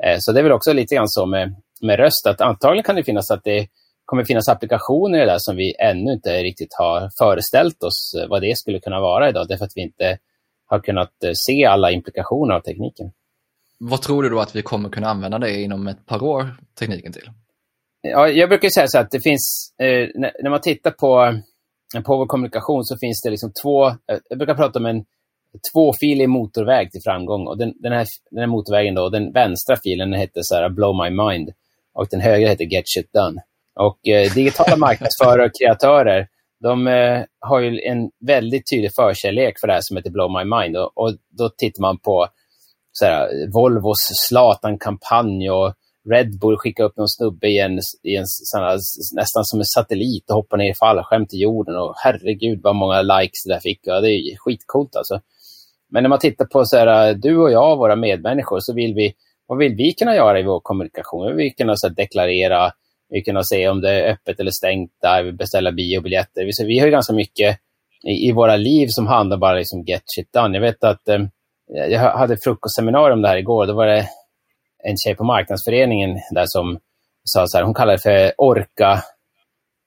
Eh, 0.05 0.17
så 0.19 0.33
det 0.33 0.41
är 0.41 0.43
väl 0.43 0.53
också 0.53 0.73
lite 0.73 0.95
grann 0.95 1.09
så 1.09 1.27
med, 1.27 1.55
med 1.83 1.99
röst, 1.99 2.27
att 2.27 2.41
antagligen 2.41 2.85
kan 2.85 2.97
det 2.97 3.05
finnas 3.05 3.31
att 3.31 3.45
det 3.45 3.69
kommer 4.05 4.25
finnas 4.25 4.49
applikationer 4.49 5.19
i 5.19 5.21
det 5.21 5.27
där 5.27 5.39
som 5.39 5.57
vi 5.57 5.75
ännu 5.79 6.13
inte 6.13 6.43
riktigt 6.43 6.75
har 6.79 7.11
föreställt 7.19 7.83
oss 7.83 8.15
vad 8.29 8.43
det 8.43 8.59
skulle 8.59 8.81
kunna 8.81 9.01
vara 9.01 9.29
idag, 9.29 9.49
därför 9.49 9.65
att 9.65 9.77
vi 9.77 9.83
inte 9.83 10.19
har 10.67 10.81
kunnat 10.81 11.25
eh, 11.25 11.33
se 11.35 11.65
alla 11.65 11.91
implikationer 11.91 12.55
av 12.55 12.61
tekniken. 12.61 13.13
Vad 13.79 14.03
tror 14.03 14.23
du 14.23 14.29
då 14.29 14.41
att 14.41 14.57
vi 14.57 14.63
kommer 14.63 14.89
kunna 14.89 15.09
använda 15.09 15.39
det 15.39 15.63
inom 15.63 15.89
ett 15.89 16.07
par 16.07 16.23
år, 16.23 16.57
tekniken 16.79 17.13
till? 17.13 17.31
Ja, 18.01 18.29
jag 18.29 18.49
brukar 18.49 18.69
säga 18.69 18.87
så 18.89 18.99
att 18.99 19.11
det 19.11 19.21
finns, 19.21 19.75
eh, 19.79 20.09
när 20.43 20.51
man 20.51 20.61
tittar 20.61 20.91
på, 20.91 21.41
på 22.05 22.17
vår 22.17 22.27
kommunikation 22.27 22.85
så 22.85 22.97
finns 22.99 23.23
det 23.23 23.31
liksom 23.31 23.53
två, 23.63 23.89
eh, 23.89 24.19
jag 24.29 24.39
brukar 24.39 24.55
prata 24.55 24.79
om 24.79 24.87
en 24.87 25.05
tvåfilig 25.73 26.29
motorväg 26.29 26.91
till 26.91 27.03
framgång. 27.05 27.47
Och 27.47 27.59
den, 27.59 27.75
den, 27.79 27.93
här, 27.93 28.07
den 28.31 28.41
här 28.41 28.47
motorvägen, 28.47 28.95
då, 28.95 29.09
den 29.09 29.33
vänstra 29.33 29.77
filen 29.77 30.11
den 30.11 30.21
heter 30.21 30.41
så 30.45 30.55
här, 30.55 30.69
Blow 30.69 30.97
My 31.05 31.11
Mind 31.11 31.53
och 31.93 32.07
den 32.11 32.21
högra 32.21 32.49
heter 32.49 32.65
Get 32.65 32.85
Shit 32.87 33.13
Done. 33.13 33.43
Och 33.81 34.09
eh, 34.09 34.33
digitala 34.33 34.77
marknadsförare 34.77 35.45
och 35.45 35.53
kreatörer, 35.61 36.29
de 36.63 36.87
eh, 36.87 37.23
har 37.41 37.61
ju 37.61 37.81
en 37.81 38.11
väldigt 38.27 38.71
tydlig 38.71 38.95
förkärlek 38.95 39.55
för 39.61 39.67
det 39.67 39.73
här 39.73 39.81
som 39.83 39.97
heter 39.97 40.11
Blow 40.11 40.31
My 40.31 40.45
Mind. 40.57 40.77
Och, 40.77 40.93
och 40.95 41.13
då 41.39 41.49
tittar 41.49 41.81
man 41.81 41.99
på 41.99 42.27
så 42.93 43.05
här, 43.05 43.29
Volvos 43.53 43.99
Zlatan-kampanj 44.29 45.51
och 45.51 45.75
Red 46.11 46.39
Bull 46.41 46.57
skickar 46.57 46.85
upp 46.85 46.97
någon 46.97 47.09
snubbe 47.09 47.49
i 47.49 47.59
en, 47.59 47.79
i 48.03 48.17
en 48.17 48.27
såna, 48.27 48.71
nästan 49.17 49.45
som 49.45 49.61
en 49.61 49.65
satellit 49.65 50.31
och 50.31 50.37
hoppar 50.37 50.57
ner 50.57 50.71
i 50.71 50.75
fallskärm 50.75 51.27
till 51.27 51.41
jorden. 51.41 51.77
Och 51.77 51.95
herregud 51.97 52.61
vad 52.63 52.77
många 52.77 53.03
likes 53.03 53.45
det 53.45 53.55
där 53.55 53.61
fick. 53.61 53.81
Ja, 53.83 54.01
det 54.01 54.13
är 54.13 54.37
skitcoolt 54.37 54.97
alltså. 54.97 55.21
Men 55.91 56.03
när 56.03 56.11
man 56.11 56.19
tittar 56.19 56.45
på 56.45 56.65
så 56.65 56.77
här, 56.77 57.15
du 57.15 57.37
och 57.37 57.53
jag, 57.53 57.77
våra 57.77 57.97
medmänniskor, 57.97 58.59
så 58.61 58.75
vill 58.75 58.95
vi, 58.95 59.15
vad 59.47 59.59
vill 59.59 59.75
vi 59.75 59.93
kunna 59.93 60.15
göra 60.17 60.41
i 60.41 60.43
vår 60.43 60.61
kommunikation? 60.61 61.37
Vi 61.37 61.43
vill 61.43 61.55
kunna 61.55 61.77
så 61.77 61.89
här, 61.89 61.95
deklarera 61.95 62.73
vi 63.09 63.21
kan 63.21 63.45
se 63.45 63.69
om 63.69 63.81
det 63.81 63.91
är 63.91 64.13
öppet 64.13 64.41
eller 64.41 64.51
stängt 64.51 64.91
där, 65.03 65.23
vi 65.23 65.33
beställer 65.33 65.73
biobiljetter. 65.73 66.45
Vi, 66.45 66.67
vi 66.67 66.79
har 66.79 66.87
ju 66.87 66.93
ganska 66.93 67.13
mycket 67.13 67.59
i, 68.05 68.29
i, 68.29 68.33
våra 68.33 68.57
liv 68.57 68.87
som 68.91 69.07
handlar 69.07 69.37
bara 69.37 69.55
liksom 69.55 69.83
get 69.83 70.03
shit 70.07 70.33
done. 70.33 70.57
Jag 70.57 70.63
vet 70.63 70.85
att 70.85 71.09
eh, 71.09 71.21
jag 71.91 72.01
hade 72.01 72.37
frukostseminarium 72.45 73.19
om 73.19 73.23
det 73.23 73.29
här 73.29 73.37
igår. 73.37 73.67
Då 73.67 73.73
var 73.73 73.87
det 73.87 74.09
en 74.85 74.97
tjej 75.05 75.15
på 75.17 75.25
marknadsföreningen 75.25 76.19
där 76.31 76.45
som 76.47 76.79
sa 77.25 77.47
så 77.47 77.59
här, 77.59 77.65
hon 77.65 77.75
kallade 77.75 77.97
det 77.97 78.03
för 78.03 78.33
orka, 78.39 79.03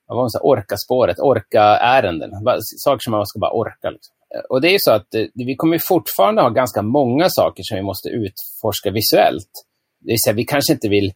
vad 0.07 0.15
var 0.15 0.23
hon 0.23 0.29
sa, 0.29 0.39
orka-spåret, 0.39 1.19
orka-ärenden. 1.19 2.31
Saker 2.61 2.99
som 2.99 3.11
man 3.11 3.25
ska 3.25 3.39
bara 3.39 3.51
orka. 3.51 3.89
Liksom. 3.89 4.15
Och 4.49 4.61
det 4.61 4.75
är 4.75 4.79
så 4.79 4.91
att 4.91 5.15
eh, 5.15 5.25
vi 5.33 5.55
kommer 5.55 5.79
fortfarande 5.79 6.41
ha 6.41 6.49
ganska 6.49 6.81
många 6.81 7.29
saker 7.29 7.63
som 7.63 7.75
vi 7.77 7.83
måste 7.83 8.09
utforska 8.09 8.91
visuellt. 8.91 9.51
Det 9.99 10.11
vill 10.11 10.21
säga, 10.25 10.33
vi 10.33 10.45
kanske 10.45 10.73
inte 10.73 10.89
vill 10.89 11.13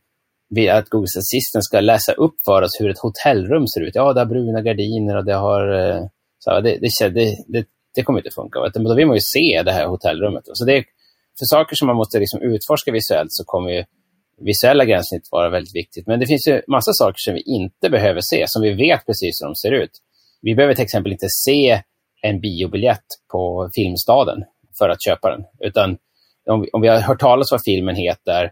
att 0.72 0.90
Google 0.90 1.08
Assistant 1.18 1.66
ska 1.66 1.80
läsa 1.80 2.12
upp 2.12 2.36
för 2.46 2.62
oss 2.62 2.78
hur 2.80 2.90
ett 2.90 3.00
hotellrum 3.00 3.68
ser 3.68 3.82
ut. 3.82 3.96
Ja, 3.96 4.14
det 4.14 4.20
har 4.20 4.26
bruna 4.26 4.62
gardiner 4.62 5.18
och 5.18 5.26
det 5.26 5.34
har... 5.34 5.64
Eh, 5.80 6.02
så 6.40 6.60
det, 6.60 6.78
det, 6.82 6.90
det, 7.48 7.66
det, 7.96 8.04
kommer 8.04 8.20
inte 8.20 8.36
funka. 8.36 8.60
Då 8.74 8.96
vill 8.96 9.08
man 9.08 9.16
ju 9.16 9.22
se 9.22 9.64
det 9.66 9.72
här 9.72 9.88
hotellrummet. 9.88 10.44
Så 10.46 10.66
det, 10.66 10.84
för 11.40 11.46
saker 11.46 11.76
som 11.76 11.88
man 11.88 11.96
måste 11.96 12.20
liksom 12.20 12.42
utforska 12.42 12.92
visuellt 12.92 13.32
så 13.32 13.44
kommer 13.46 13.70
ju 13.70 13.84
visuella 14.42 14.86
gränssnitt 14.86 15.28
vara 15.32 15.50
väldigt 15.50 15.76
viktigt. 15.76 16.08
Men 16.08 16.20
det 16.20 16.28
finns 16.28 16.48
ju 16.48 16.62
massa 16.68 16.94
saker 16.94 17.18
som 17.18 17.34
vi 17.34 17.42
inte 17.42 17.90
behöver 17.90 18.22
se, 18.22 18.44
som 18.48 18.62
vi 18.62 18.74
vet 18.74 19.06
precis 19.06 19.42
hur 19.42 19.48
de 19.48 19.56
ser 19.56 19.72
ut. 19.72 19.92
Vi 20.42 20.56
behöver 20.56 20.74
till 20.74 20.84
exempel 20.84 21.12
inte 21.12 21.28
se 21.30 21.82
en 22.22 22.40
biobiljett 22.40 23.06
på 23.32 23.70
Filmstaden 23.76 24.44
för 24.78 24.90
att 24.90 25.04
köpa 25.04 25.30
den. 25.30 25.44
Utan 25.60 25.98
om 26.50 26.62
vi, 26.62 26.70
om 26.74 26.82
vi 26.82 26.88
har 26.88 27.00
hört 27.00 27.20
talas 27.20 27.52
om 27.52 27.56
vad 27.56 27.62
filmen 27.66 27.96
heter 27.96 28.52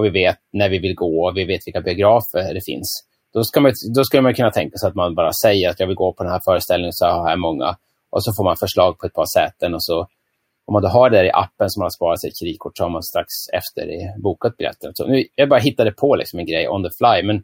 och 0.00 0.06
vi 0.06 0.10
vet 0.10 0.38
när 0.52 0.68
vi 0.68 0.78
vill 0.78 0.94
gå 0.94 1.26
och 1.26 1.36
vi 1.36 1.44
vet 1.44 1.66
vilka 1.66 1.80
biografer 1.80 2.54
det 2.54 2.64
finns, 2.70 2.88
då, 3.34 3.44
ska 3.44 3.60
man, 3.60 3.72
då 3.96 4.04
skulle 4.04 4.22
man 4.22 4.34
kunna 4.34 4.50
tänka 4.50 4.76
sig 4.76 4.88
att 4.88 4.94
man 4.94 5.14
bara 5.14 5.32
säger 5.44 5.70
att 5.70 5.80
jag 5.80 5.86
vill 5.86 5.96
gå 5.96 6.12
på 6.12 6.22
den 6.22 6.32
här 6.32 6.40
föreställningen 6.44 6.92
så 6.92 7.06
har 7.06 7.30
jag 7.30 7.38
många. 7.38 7.76
Och 8.10 8.24
så 8.24 8.32
får 8.36 8.44
man 8.44 8.56
förslag 8.56 8.98
på 8.98 9.06
ett 9.06 9.14
par 9.14 9.26
säten 9.38 9.74
och 9.74 9.84
så 9.84 10.08
om 10.66 10.72
man 10.72 10.82
då 10.82 10.88
har 10.88 11.10
det 11.10 11.26
i 11.26 11.30
appen 11.30 11.70
som 11.70 11.80
man 11.80 11.84
har 11.84 11.90
sparat 11.98 12.20
sig 12.20 12.30
kreditkort 12.40 12.76
så 12.76 12.84
har 12.84 12.90
man 12.90 13.02
strax 13.02 13.28
efter 13.52 13.82
bokat 14.22 14.56
biljetten. 14.56 14.90
Så 14.94 15.06
nu, 15.06 15.24
jag 15.34 15.48
bara 15.48 15.60
hittade 15.60 15.92
på 15.92 16.14
liksom 16.14 16.38
en 16.38 16.46
grej 16.46 16.68
on 16.68 16.82
the 16.82 16.90
fly, 16.98 17.22
men 17.26 17.42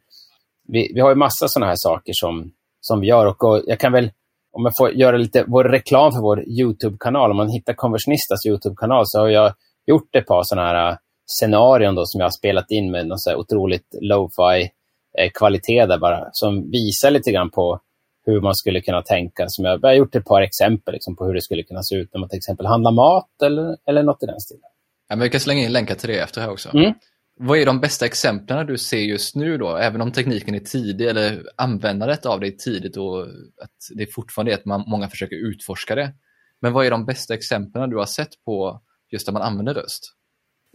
vi, 0.68 0.92
vi 0.94 1.00
har 1.00 1.10
ju 1.10 1.14
massa 1.14 1.48
sådana 1.48 1.66
här 1.66 1.76
saker 1.78 2.12
som, 2.14 2.52
som 2.80 3.00
vi 3.00 3.06
gör. 3.06 3.26
Och, 3.26 3.44
och, 3.44 3.62
jag 3.66 3.80
kan 3.80 3.92
väl, 3.92 4.10
om 4.52 4.64
jag 4.64 4.72
får 4.78 4.90
göra 4.92 5.16
lite 5.16 5.44
vår 5.48 5.64
reklam 5.64 6.12
för 6.12 6.20
vår 6.20 6.48
YouTube-kanal, 6.48 7.30
om 7.30 7.36
man 7.36 7.48
hittar 7.48 7.72
Konversionistas 7.72 8.46
YouTube-kanal 8.46 9.02
så 9.06 9.20
har 9.20 9.28
jag 9.28 9.54
gjort 9.86 10.16
ett 10.16 10.26
par 10.26 10.42
sådana 10.44 10.68
här 10.68 10.98
scenarion 11.26 11.94
då, 11.94 12.06
som 12.06 12.18
jag 12.18 12.26
har 12.26 12.30
spelat 12.30 12.70
in 12.70 12.90
med 12.90 13.06
någon 13.06 13.18
så 13.18 13.36
otroligt 13.36 13.94
lo-fi 14.00 14.70
eh, 15.18 15.30
kvalitet 15.34 15.86
där 15.86 15.98
bara, 15.98 16.28
som 16.32 16.70
visar 16.70 17.10
lite 17.10 17.32
grann 17.32 17.50
på 17.50 17.80
hur 18.26 18.40
man 18.40 18.54
skulle 18.54 18.80
kunna 18.80 19.02
tänka. 19.02 19.44
Som 19.48 19.64
jag, 19.64 19.80
jag 19.82 19.88
har 19.88 19.94
gjort 19.94 20.14
ett 20.14 20.24
par 20.24 20.42
exempel 20.42 20.94
liksom, 20.94 21.16
på 21.16 21.24
hur 21.24 21.34
det 21.34 21.42
skulle 21.42 21.62
kunna 21.62 21.82
se 21.82 21.96
ut 21.96 22.10
när 22.12 22.20
man 22.20 22.28
till 22.28 22.36
exempel 22.36 22.66
handlar 22.66 22.92
mat 22.92 23.42
eller, 23.44 23.76
eller 23.88 24.02
något 24.02 24.22
i 24.22 24.26
den 24.26 24.40
stilen. 24.40 24.70
Ja, 25.08 25.16
men 25.16 25.22
vi 25.22 25.30
kan 25.30 25.40
slänga 25.40 25.62
in 25.62 25.72
länkar 25.72 25.94
till 25.94 26.08
det 26.08 26.18
efter 26.18 26.40
här 26.40 26.50
också. 26.50 26.74
Mm. 26.74 26.94
Vad 27.38 27.58
är 27.58 27.66
de 27.66 27.80
bästa 27.80 28.06
exemplen 28.06 28.66
du 28.66 28.78
ser 28.78 28.98
just 28.98 29.36
nu 29.36 29.58
då? 29.58 29.76
Även 29.76 30.00
om 30.00 30.12
tekniken 30.12 30.54
är 30.54 30.60
tidig 30.60 31.06
eller 31.06 31.42
användandet 31.56 32.26
av 32.26 32.40
det 32.40 32.46
är 32.46 32.50
tidigt 32.50 32.96
och 32.96 33.22
att 33.62 33.96
det 33.96 34.14
fortfarande 34.14 34.52
är 34.52 34.54
att 34.56 34.64
man, 34.64 34.84
många 34.86 35.08
försöker 35.08 35.36
utforska 35.36 35.94
det. 35.94 36.12
Men 36.60 36.72
vad 36.72 36.86
är 36.86 36.90
de 36.90 37.06
bästa 37.06 37.34
exemplen 37.34 37.90
du 37.90 37.96
har 37.96 38.06
sett 38.06 38.44
på 38.44 38.82
just 39.12 39.26
där 39.26 39.32
man 39.32 39.42
använder 39.42 39.74
röst? 39.74 40.12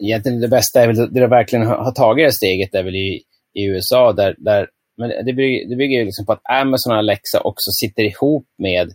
Egentligen 0.03 0.41
det 0.41 0.47
bästa 0.47 0.81
är 0.81 0.87
väl 0.87 1.13
det 1.13 1.27
verkligen 1.27 1.65
har 1.65 1.91
tagit 1.91 2.27
det 2.27 2.33
steget 2.33 2.75
är 2.75 2.83
väl 2.83 2.95
i, 2.95 3.21
i 3.53 3.65
USA 3.65 4.13
där, 4.13 4.35
där 4.37 4.67
men 4.97 5.25
det 5.25 5.33
bygger, 5.33 5.69
det 5.69 5.75
bygger 5.75 6.05
liksom 6.05 6.25
på 6.25 6.33
att 6.33 6.41
Amazon 6.61 6.93
och 6.93 6.97
Alexa 6.97 7.39
också 7.39 7.69
sitter 7.81 8.03
ihop 8.03 8.47
med 8.57 8.87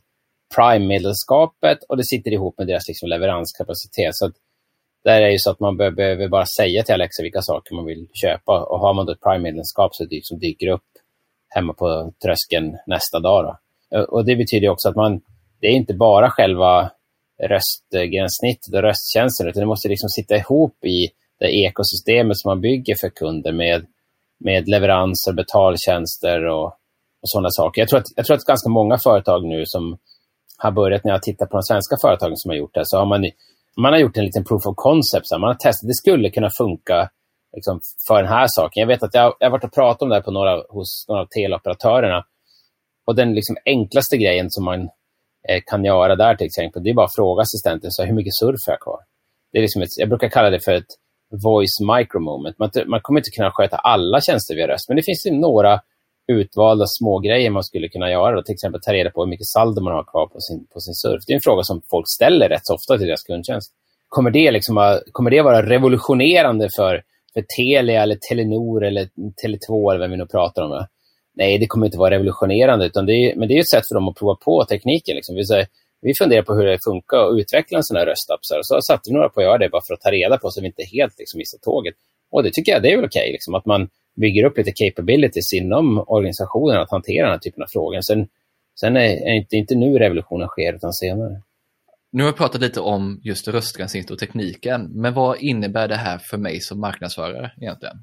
Prime-medlemskapet 0.56 1.78
och 1.88 1.96
det 1.96 2.04
sitter 2.04 2.30
ihop 2.32 2.58
med 2.58 2.66
deras 2.66 2.88
liksom 2.88 3.08
leveranskapacitet. 3.08 4.10
Så 4.12 4.30
där 5.04 5.20
är 5.20 5.26
det 5.26 5.32
ju 5.32 5.38
så 5.38 5.50
att 5.50 5.60
man 5.60 5.76
behöver 5.76 6.28
bara 6.28 6.46
säga 6.60 6.82
till 6.82 6.94
Alexa 6.94 7.22
vilka 7.22 7.42
saker 7.42 7.74
man 7.74 7.84
vill 7.84 8.08
köpa. 8.22 8.64
Och 8.64 8.80
har 8.80 8.94
man 8.94 9.06
då 9.06 9.12
ett 9.12 9.20
Prime-medlemskap 9.20 9.94
så 9.94 10.04
det 10.04 10.14
liksom 10.14 10.38
dyker 10.38 10.68
upp 10.68 10.88
hemma 11.54 11.72
på 11.72 12.12
tröskeln 12.24 12.76
nästa 12.86 13.20
dag. 13.20 13.44
Då. 13.44 13.52
Eh, 13.96 14.02
och 14.02 14.24
det 14.24 14.36
betyder 14.36 14.68
också 14.68 14.88
att 14.88 14.96
man, 14.96 15.20
det 15.60 15.66
är 15.66 15.72
inte 15.72 15.94
bara 15.94 16.30
själva 16.30 16.90
röstgränssnittet 17.42 18.74
och 18.74 18.82
rösttjänsten, 18.82 19.48
utan 19.48 19.60
det 19.60 19.66
måste 19.66 19.88
liksom 19.88 20.08
sitta 20.08 20.36
ihop 20.36 20.84
i 20.84 21.08
det 21.38 21.46
ekosystemet 21.46 22.38
som 22.38 22.48
man 22.48 22.60
bygger 22.60 22.94
för 23.00 23.08
kunder 23.08 23.52
med 23.52 23.86
med 24.38 24.68
leveranser, 24.68 25.32
betaltjänster 25.32 26.44
och, 26.44 26.66
och 27.22 27.28
sådana 27.32 27.48
saker. 27.50 27.82
Jag 27.82 27.88
tror, 27.88 28.00
att, 28.00 28.06
jag 28.16 28.26
tror 28.26 28.36
att 28.36 28.44
ganska 28.44 28.68
många 28.68 28.98
företag 28.98 29.44
nu 29.44 29.62
som 29.66 29.98
har 30.58 30.70
börjat, 30.70 31.04
när 31.04 31.12
jag 31.12 31.22
tittar 31.22 31.46
på 31.46 31.56
de 31.56 31.62
svenska 31.62 31.96
företagen 32.02 32.36
som 32.36 32.48
har 32.50 32.56
gjort 32.56 32.74
det, 32.74 32.82
så 32.84 32.98
har 32.98 33.06
man, 33.06 33.30
man 33.76 33.92
har 33.92 34.00
gjort 34.00 34.16
en 34.16 34.24
liten 34.24 34.44
proof 34.44 34.66
of 34.66 34.74
concept. 34.76 35.26
Så 35.28 35.38
man 35.38 35.48
har 35.48 35.54
testat, 35.54 35.88
det 35.88 35.94
skulle 35.94 36.30
kunna 36.30 36.50
funka 36.58 37.10
liksom, 37.56 37.80
för 38.08 38.22
den 38.22 38.32
här 38.32 38.46
saken. 38.48 38.80
Jag 38.80 38.86
vet 38.86 39.02
att 39.02 39.14
jag, 39.14 39.34
jag 39.38 39.46
har 39.46 39.52
varit 39.52 39.64
och 39.64 39.74
pratat 39.74 40.02
om 40.02 40.08
det 40.08 40.14
här 40.14 40.22
på 40.22 40.30
några, 40.30 40.62
hos 40.68 41.04
några 41.08 41.22
av 41.22 41.26
teleoperatörerna. 41.26 42.24
Och 43.06 43.14
den 43.14 43.34
liksom, 43.34 43.56
enklaste 43.64 44.16
grejen 44.16 44.46
som 44.50 44.64
man 44.64 44.88
Eh, 45.48 45.60
kan 45.66 45.84
göra 45.84 46.16
där 46.16 46.34
till 46.34 46.46
exempel, 46.46 46.82
det 46.82 46.90
är 46.90 46.94
bara 46.94 47.06
att 47.06 47.14
fråga 47.14 47.42
assistenten 47.42 47.90
så 47.90 48.04
hur 48.04 48.14
mycket 48.14 48.36
surf 48.40 48.62
har 48.66 48.72
jag 48.72 48.80
kvar. 48.80 49.00
Det 49.52 49.58
är 49.58 49.62
liksom 49.62 49.82
ett, 49.82 49.98
jag 49.98 50.08
brukar 50.08 50.28
kalla 50.28 50.50
det 50.50 50.60
för 50.64 50.72
ett 50.72 50.92
voice 51.44 51.78
micro 51.96 52.20
moment. 52.20 52.58
Man, 52.58 52.70
man 52.86 53.00
kommer 53.02 53.20
inte 53.20 53.30
kunna 53.36 53.50
sköta 53.50 53.76
alla 53.76 54.20
tjänster 54.20 54.54
via 54.54 54.68
röst, 54.68 54.88
men 54.88 54.96
det 54.96 55.02
finns 55.02 55.26
några 55.30 55.80
utvalda 56.32 56.84
små 56.86 57.18
grejer 57.18 57.50
man 57.50 57.64
skulle 57.64 57.88
kunna 57.88 58.10
göra. 58.10 58.36
Då, 58.36 58.42
till 58.42 58.52
exempel 58.52 58.80
ta 58.80 58.92
reda 58.92 59.10
på 59.10 59.22
hur 59.22 59.30
mycket 59.30 59.46
saldo 59.46 59.82
man 59.82 59.92
har 59.92 60.04
kvar 60.04 60.26
på 60.26 60.40
sin, 60.40 60.66
på 60.72 60.80
sin 60.80 60.94
surf. 60.94 61.22
Det 61.26 61.32
är 61.32 61.34
en 61.34 61.48
fråga 61.48 61.62
som 61.62 61.82
folk 61.90 62.06
ställer 62.08 62.48
rätt 62.48 62.66
så 62.66 62.74
ofta 62.74 62.98
till 62.98 63.06
deras 63.06 63.22
kundtjänst. 63.22 63.72
Kommer 64.08 64.30
det, 64.30 64.50
liksom, 64.50 65.00
kommer 65.12 65.30
det 65.30 65.42
vara 65.42 65.62
revolutionerande 65.62 66.68
för, 66.76 67.02
för 67.34 67.44
Telia, 67.56 68.02
eller 68.02 68.18
Telenor 68.28 68.84
eller 68.84 69.04
Tele2 69.44 69.90
eller 69.90 70.00
vem 70.00 70.10
vi 70.10 70.16
nu 70.16 70.26
pratar 70.26 70.62
om? 70.62 70.86
Nej, 71.36 71.58
det 71.58 71.66
kommer 71.66 71.86
inte 71.86 71.98
vara 71.98 72.10
revolutionerande, 72.10 72.86
utan 72.86 73.06
det 73.06 73.12
är, 73.12 73.36
men 73.36 73.48
det 73.48 73.54
är 73.54 73.60
ett 73.60 73.70
sätt 73.70 73.88
för 73.88 73.94
dem 73.94 74.08
att 74.08 74.16
prova 74.16 74.34
på 74.34 74.64
tekniken. 74.64 75.16
Liksom. 75.16 75.34
Vi, 75.36 75.44
säger, 75.44 75.66
vi 76.00 76.12
funderar 76.18 76.42
på 76.42 76.54
hur 76.54 76.66
det 76.66 76.78
funkar 76.88 77.18
att 77.18 77.38
utveckla 77.40 77.78
en 77.78 77.84
sån 77.84 77.96
här 77.96 78.06
röstapp. 78.06 78.40
Så, 78.42 78.54
så 78.62 78.80
satte 78.80 79.10
vi 79.10 79.14
några 79.14 79.28
på 79.28 79.40
att 79.40 79.46
göra 79.46 79.58
det 79.58 79.68
bara 79.68 79.82
för 79.88 79.94
att 79.94 80.00
ta 80.00 80.10
reda 80.10 80.38
på 80.38 80.50
så 80.50 80.60
vi 80.60 80.66
inte 80.66 80.84
helt 80.96 81.18
liksom, 81.18 81.38
missar 81.38 81.58
tåget. 81.58 81.94
Och 82.30 82.42
det 82.42 82.50
tycker 82.52 82.72
jag 82.72 82.82
det 82.82 82.92
är 82.92 82.96
väl 82.96 83.04
okej, 83.04 83.20
okay, 83.20 83.32
liksom, 83.32 83.54
att 83.54 83.66
man 83.66 83.88
bygger 84.20 84.44
upp 84.44 84.58
lite 84.58 84.72
capabilities 84.74 85.52
inom 85.52 86.04
organisationen 86.06 86.76
att 86.76 86.90
hantera 86.90 87.26
den 87.26 87.32
här 87.32 87.38
typen 87.38 87.62
av 87.62 87.66
frågor. 87.66 88.00
Sen, 88.00 88.28
sen 88.80 88.96
är, 88.96 89.08
det 89.08 89.36
inte, 89.36 89.56
inte 89.56 89.74
nu 89.74 89.98
revolutionen 89.98 90.48
sker, 90.48 90.74
utan 90.74 90.92
senare. 90.92 91.42
Nu 92.12 92.22
har 92.22 92.32
vi 92.32 92.36
pratat 92.36 92.60
lite 92.60 92.80
om 92.80 93.20
just 93.24 93.48
röstgränssnitt 93.48 94.10
och 94.10 94.18
tekniken, 94.18 94.90
men 94.92 95.14
vad 95.14 95.38
innebär 95.40 95.88
det 95.88 95.96
här 95.96 96.18
för 96.30 96.38
mig 96.38 96.60
som 96.60 96.80
marknadsförare 96.80 97.52
egentligen? 97.60 97.96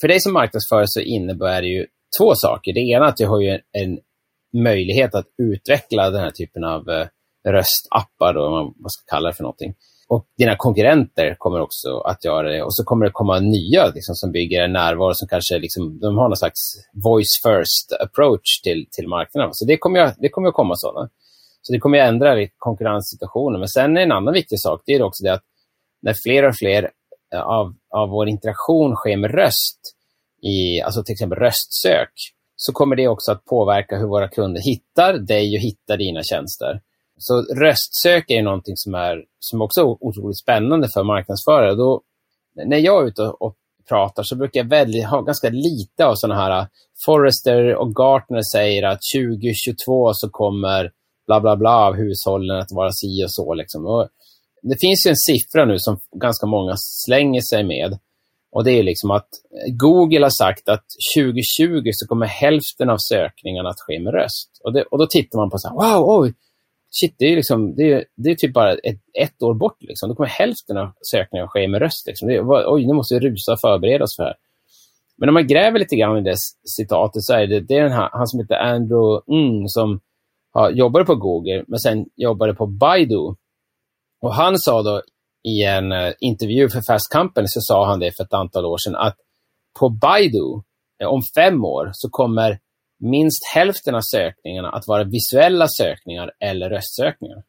För 0.00 0.08
dig 0.08 0.20
som 0.20 0.32
marknadsförare 0.32 0.86
så 0.88 1.00
innebär 1.00 1.62
det 1.62 1.68
ju 1.68 1.86
två 2.18 2.34
saker. 2.34 2.72
Det 2.72 2.80
ena 2.80 3.04
är 3.04 3.08
att 3.08 3.20
jag 3.20 3.28
har 3.28 3.40
ju 3.40 3.48
en, 3.48 3.60
en 3.72 3.98
möjlighet 4.62 5.14
att 5.14 5.26
utveckla 5.38 6.10
den 6.10 6.20
här 6.20 6.30
typen 6.30 6.64
av 6.64 6.90
eh, 6.90 7.06
röstappar, 7.48 8.34
då, 8.34 8.50
vad 8.50 8.64
man 8.64 8.90
ska 8.90 9.16
kalla 9.16 9.28
det 9.28 9.36
för 9.36 9.42
någonting. 9.42 9.74
Och 10.08 10.26
dina 10.38 10.56
konkurrenter 10.56 11.34
kommer 11.38 11.60
också 11.60 11.98
att 11.98 12.24
göra 12.24 12.48
det. 12.52 12.62
Och 12.62 12.74
så 12.74 12.84
kommer 12.84 13.06
det 13.06 13.12
komma 13.12 13.40
nya 13.40 13.86
liksom, 13.86 14.14
som 14.14 14.32
bygger 14.32 14.62
en 14.62 14.72
närvaro 14.72 15.14
som 15.14 15.28
kanske 15.28 15.58
liksom, 15.58 16.00
de 16.00 16.18
har 16.18 16.28
någon 16.28 16.36
slags 16.36 16.60
voice 17.04 17.40
first 17.46 17.92
approach 18.00 18.60
till, 18.64 18.86
till 18.90 19.08
marknaden. 19.08 19.50
Så 19.52 19.64
det 19.64 19.76
kommer, 19.76 20.14
det 20.18 20.28
kommer 20.28 20.48
att 20.48 20.54
komma 20.54 20.74
sådana. 20.76 21.10
Så 21.62 21.72
det 21.72 21.78
kommer 21.78 21.98
att 21.98 22.08
ändra 22.08 22.46
konkurrenssituationen. 22.58 23.60
Men 23.60 23.68
sen 23.68 23.96
är 23.96 24.00
en 24.00 24.12
annan 24.12 24.34
viktig 24.34 24.60
sak, 24.60 24.82
det 24.86 24.92
är 24.92 25.02
också 25.02 25.24
det 25.24 25.32
att 25.32 25.44
när 26.02 26.14
fler 26.24 26.48
och 26.48 26.54
fler 26.56 26.90
eh, 27.34 27.42
av, 27.42 27.74
av 27.90 28.08
vår 28.08 28.28
interaktion 28.28 28.96
sker 28.96 29.16
med 29.16 29.34
röst, 29.34 29.80
i, 30.42 30.80
alltså 30.80 31.02
till 31.04 31.12
exempel 31.12 31.38
röstsök, 31.38 32.12
så 32.56 32.72
kommer 32.72 32.96
det 32.96 33.08
också 33.08 33.32
att 33.32 33.44
påverka 33.44 33.96
hur 33.96 34.06
våra 34.06 34.28
kunder 34.28 34.60
hittar 34.60 35.18
dig 35.18 35.56
och 35.56 35.62
hittar 35.62 35.96
dina 35.96 36.22
tjänster. 36.22 36.80
Så 37.18 37.42
röstsök 37.42 38.24
är 38.30 38.42
någonting 38.42 38.76
som 38.76 38.94
är 38.94 39.24
som 39.38 39.62
också 39.62 39.80
är 39.80 39.84
otroligt 39.84 40.38
spännande 40.38 40.88
för 40.94 41.04
marknadsförare. 41.04 41.74
Då, 41.74 42.02
när 42.66 42.78
jag 42.78 43.02
är 43.02 43.06
ute 43.06 43.22
och 43.22 43.56
pratar 43.88 44.22
så 44.22 44.36
brukar 44.36 44.60
jag 44.60 44.68
väldigt, 44.68 45.06
ha 45.06 45.20
ganska 45.20 45.48
lite 45.48 46.06
av 46.06 46.14
sådana 46.14 46.40
här 46.40 46.66
Forrester 47.06 47.74
och 47.74 47.94
Gartner 47.94 48.42
säger 48.52 48.82
att 48.82 49.00
2022 49.16 50.10
så 50.14 50.30
kommer 50.30 50.90
bla 51.26 51.40
bla 51.40 51.56
bla 51.56 51.76
av 51.76 51.94
hushållen 51.94 52.60
att 52.60 52.72
vara 52.72 52.92
si 52.92 53.24
och 53.24 53.32
så. 53.32 53.54
Liksom. 53.54 53.86
Och 53.86 54.08
det 54.62 54.76
finns 54.80 55.06
ju 55.06 55.08
en 55.10 55.16
siffra 55.16 55.64
nu 55.64 55.74
som 55.78 55.98
ganska 56.16 56.46
många 56.46 56.74
slänger 56.76 57.40
sig 57.40 57.64
med. 57.64 57.98
Och 58.52 58.64
det 58.64 58.70
är 58.70 58.82
liksom 58.82 59.10
att 59.10 59.28
Google 59.68 60.22
har 60.22 60.30
sagt 60.30 60.68
att 60.68 60.84
2020 61.16 61.90
så 61.92 62.06
kommer 62.06 62.26
hälften 62.26 62.90
av 62.90 62.96
sökningarna 62.98 63.68
att 63.68 63.80
ske 63.80 64.00
med 64.00 64.14
röst. 64.14 64.60
Och, 64.64 64.72
det, 64.72 64.82
och 64.82 64.98
då 64.98 65.06
tittar 65.06 65.38
man 65.38 65.50
på 65.50 65.58
så 65.58 65.68
här, 65.68 65.74
wow, 65.74 66.20
oj, 66.20 66.34
shit, 66.90 67.14
det 67.18 67.24
är, 67.24 67.36
liksom, 67.36 67.74
det 67.74 67.92
är, 67.92 68.04
det 68.16 68.30
är 68.30 68.34
typ 68.34 68.52
bara 68.52 68.72
ett, 68.72 69.00
ett 69.20 69.42
år 69.42 69.54
bort. 69.54 69.76
Liksom. 69.80 70.08
Då 70.08 70.14
kommer 70.14 70.28
hälften 70.28 70.76
av 70.76 70.92
sökningarna 71.10 71.44
att 71.44 71.52
ske 71.52 71.68
med 71.68 71.80
röst. 71.80 72.06
Liksom. 72.06 72.28
Det 72.28 72.34
är, 72.34 72.74
oj, 72.74 72.86
nu 72.86 72.92
måste 72.92 73.14
vi 73.14 73.20
rusa 73.20 73.52
och 73.52 73.60
förbereda 73.60 74.04
oss 74.04 74.16
för 74.16 74.22
det 74.22 74.28
här. 74.28 74.36
Men 75.18 75.28
om 75.28 75.34
man 75.34 75.46
gräver 75.46 75.78
lite 75.78 75.96
grann 75.96 76.18
i 76.18 76.22
det 76.22 76.36
citatet 76.76 77.22
så 77.22 77.34
är 77.34 77.46
det, 77.46 77.60
det 77.60 77.74
är 77.74 77.82
den 77.82 77.92
här, 77.92 78.08
han 78.12 78.26
som 78.26 78.40
heter 78.40 78.54
Andrew 78.54 79.20
Ng 79.26 79.68
som 79.68 80.00
ja, 80.54 80.70
jobbade 80.70 81.04
på 81.04 81.14
Google, 81.14 81.64
men 81.68 81.78
sen 81.78 82.06
jobbade 82.16 82.54
på 82.54 82.66
Baidu. 82.66 83.34
Och 84.22 84.34
han 84.34 84.58
sa 84.58 84.82
då 84.82 85.02
i 85.44 85.64
en 85.64 85.92
uh, 85.92 86.12
intervju 86.20 86.68
för 86.68 86.82
Fast 86.86 87.12
Company, 87.12 87.46
så 87.48 87.60
sa 87.60 87.86
han 87.86 88.00
det 88.00 88.16
för 88.16 88.24
ett 88.24 88.34
antal 88.34 88.64
år 88.64 88.78
sedan, 88.78 88.96
att 88.96 89.16
på 89.78 89.88
Baidu, 89.88 90.62
eh, 91.02 91.08
om 91.08 91.22
fem 91.36 91.64
år, 91.64 91.90
så 91.92 92.08
kommer 92.10 92.58
minst 93.00 93.46
hälften 93.54 93.94
av 93.94 94.00
sökningarna 94.00 94.70
att 94.70 94.86
vara 94.86 95.04
visuella 95.04 95.66
sökningar 95.68 96.30
eller 96.40 96.70
röstsökningar. 96.70 97.42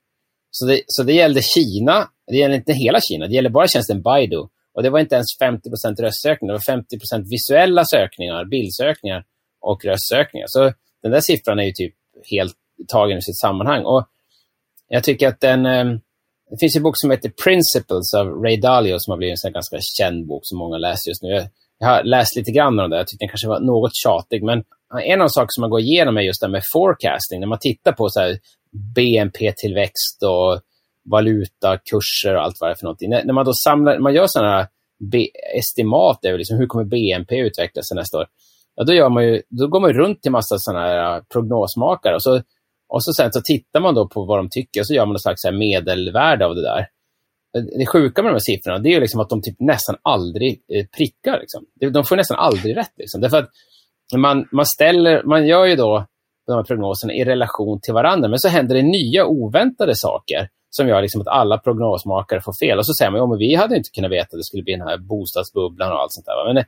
Så 0.52 0.66
det, 0.66 0.82
så 0.88 1.04
det 1.04 1.14
gällde 1.14 1.42
Kina, 1.42 2.10
det 2.28 2.38
gäller 2.38 2.56
inte 2.56 2.74
hela 2.74 3.00
Kina, 3.02 3.28
det 3.28 3.34
gäller 3.34 3.50
bara 3.50 3.68
tjänsten 3.68 4.02
Baidu. 4.02 4.48
Och 4.74 4.84
det 4.84 4.90
var 4.90 5.00
inte 5.00 5.16
ens 5.16 5.28
50% 5.42 6.02
röstsökningar, 6.02 6.54
det 6.54 6.60
var 6.68 7.18
50% 7.18 7.30
visuella 7.30 7.84
sökningar, 7.86 8.46
bildsökningar 8.46 9.26
och 9.62 9.86
röstsökningar. 9.86 10.46
Så 10.50 10.74
den 11.02 11.12
där 11.12 11.22
siffran 11.22 11.60
är 11.60 11.64
ju 11.64 11.72
typ 11.72 11.94
helt 12.32 12.54
tagen 12.88 13.18
ur 13.18 13.22
sitt 13.22 13.40
sammanhang. 13.40 13.86
Och 13.86 14.08
jag 14.88 15.04
tycker 15.04 15.28
att 15.28 15.40
den... 15.40 15.66
Eh, 15.66 15.86
det 16.52 16.58
finns 16.60 16.76
en 16.76 16.84
bok 16.84 16.98
som 16.98 17.12
heter 17.12 17.32
Principles 17.44 18.14
av 18.14 18.28
Ray 18.28 18.58
Dalio 18.58 18.96
som 19.00 19.12
har 19.12 19.18
blivit 19.18 19.46
en 19.46 19.54
ganska 19.54 19.78
känd 19.98 20.28
bok 20.28 20.42
som 20.44 20.58
många 20.58 20.78
läser 20.78 21.10
just 21.10 21.24
nu. 21.24 21.30
Jag 21.80 21.88
har 21.88 22.04
läst 22.04 22.36
lite 22.36 22.52
grann 22.52 22.80
av 22.80 22.90
den. 22.90 22.98
Jag 22.98 23.08
tyckte 23.08 23.24
den 23.24 23.30
kanske 23.30 23.48
var 23.48 23.60
något 23.60 23.96
tjatig, 24.04 24.44
men 24.44 24.64
en 25.04 25.22
av 25.22 25.28
de 25.28 25.30
saker 25.30 25.48
som 25.50 25.62
man 25.62 25.70
går 25.70 25.80
igenom 25.80 26.18
är 26.18 26.22
just 26.22 26.42
det 26.42 26.48
med 26.48 26.62
forecasting. 26.74 27.40
När 27.40 27.48
man 27.48 27.60
tittar 27.62 27.92
på 27.92 28.10
så 28.10 28.36
BNP-tillväxt 28.96 30.24
och 30.24 30.62
valutakurser 31.12 32.36
och 32.36 32.44
allt 32.44 32.58
vad 32.60 32.70
det 32.70 32.74
är 32.74 32.76
för 32.76 32.84
någonting. 32.84 33.10
När, 33.10 33.24
när 33.24 33.34
man 33.34 33.46
då 33.46 33.54
samlar, 33.54 34.00
man 34.00 34.14
gör 34.14 34.28
sådana 34.28 34.52
här 34.52 34.68
estimat 35.58 36.26
över 36.26 36.38
liksom, 36.38 36.58
hur 36.58 36.68
kommer 36.68 36.86
BNP 36.86 37.38
utvecklas 37.38 37.92
nästa 37.96 38.18
år. 38.18 38.26
Ja, 38.76 38.84
då, 38.84 38.94
gör 38.94 39.10
man 39.10 39.24
ju, 39.24 39.42
då 39.50 39.68
går 39.68 39.80
man 39.80 39.94
runt 39.94 40.22
till 40.22 40.32
massa 40.32 40.56
sådana 40.58 40.86
här 40.86 41.22
prognosmakare 41.34 42.16
och 42.16 42.24
så, 42.24 42.42
och 42.94 43.04
så 43.04 43.14
sen 43.14 43.32
så 43.32 43.42
tittar 43.42 43.80
man 43.80 43.96
då 43.96 44.08
på 44.08 44.26
vad 44.26 44.40
de 44.40 44.50
tycker 44.50 44.80
och 44.82 44.88
så 44.88 44.94
gör 44.94 45.06
man 45.06 45.14
något 45.14 45.22
slags 45.22 45.46
här 45.46 45.52
medelvärde 45.52 46.46
av 46.46 46.56
det 46.56 46.62
där. 46.62 46.88
Det 47.78 47.86
sjuka 47.86 48.22
med 48.22 48.32
de 48.32 48.36
här 48.36 48.40
siffrorna 48.40 48.80
det 48.80 48.90
är 48.90 48.94
ju 48.94 49.00
liksom 49.00 49.20
att 49.20 49.30
de 49.30 49.42
typ 49.42 49.60
nästan 49.60 49.96
aldrig 50.02 50.62
eh, 50.74 50.86
prickar. 50.98 51.40
Liksom. 51.40 51.66
De 51.94 52.04
får 52.04 52.16
nästan 52.16 52.38
aldrig 52.38 52.78
rätt. 52.78 52.94
Liksom. 52.98 53.22
Därför 53.22 53.38
att 53.38 53.50
man, 54.16 54.48
man, 54.52 54.66
ställer, 54.66 55.24
man 55.24 55.48
gör 55.48 55.66
ju 55.66 55.76
då 55.76 56.06
de 56.48 56.54
här 56.54 56.64
prognoserna 56.64 57.14
i 57.14 57.24
relation 57.24 57.80
till 57.82 57.94
varandra, 57.94 58.30
men 58.30 58.40
så 58.40 58.48
händer 58.48 58.76
det 58.76 58.82
nya 58.82 59.26
oväntade 59.26 59.96
saker 59.96 60.50
som 60.70 60.88
gör 60.88 61.02
liksom 61.02 61.22
att 61.22 61.28
alla 61.28 61.58
prognosmakare 61.58 62.42
får 62.42 62.54
fel. 62.66 62.78
Och 62.78 62.86
så 62.86 62.94
säger 62.94 63.12
man, 63.12 63.34
att 63.34 63.40
vi 63.40 63.56
hade 63.56 63.76
inte 63.78 63.90
kunnat 63.90 64.12
veta 64.12 64.24
att 64.24 64.40
det 64.40 64.44
skulle 64.44 64.64
bli 64.64 64.74
den 64.74 64.88
här 64.88 64.98
bostadsbubblan 64.98 65.92
och 65.92 66.00
allt 66.02 66.14
sånt 66.14 66.26
där. 66.26 66.48
Men, 66.48 66.58
eh, 66.58 66.66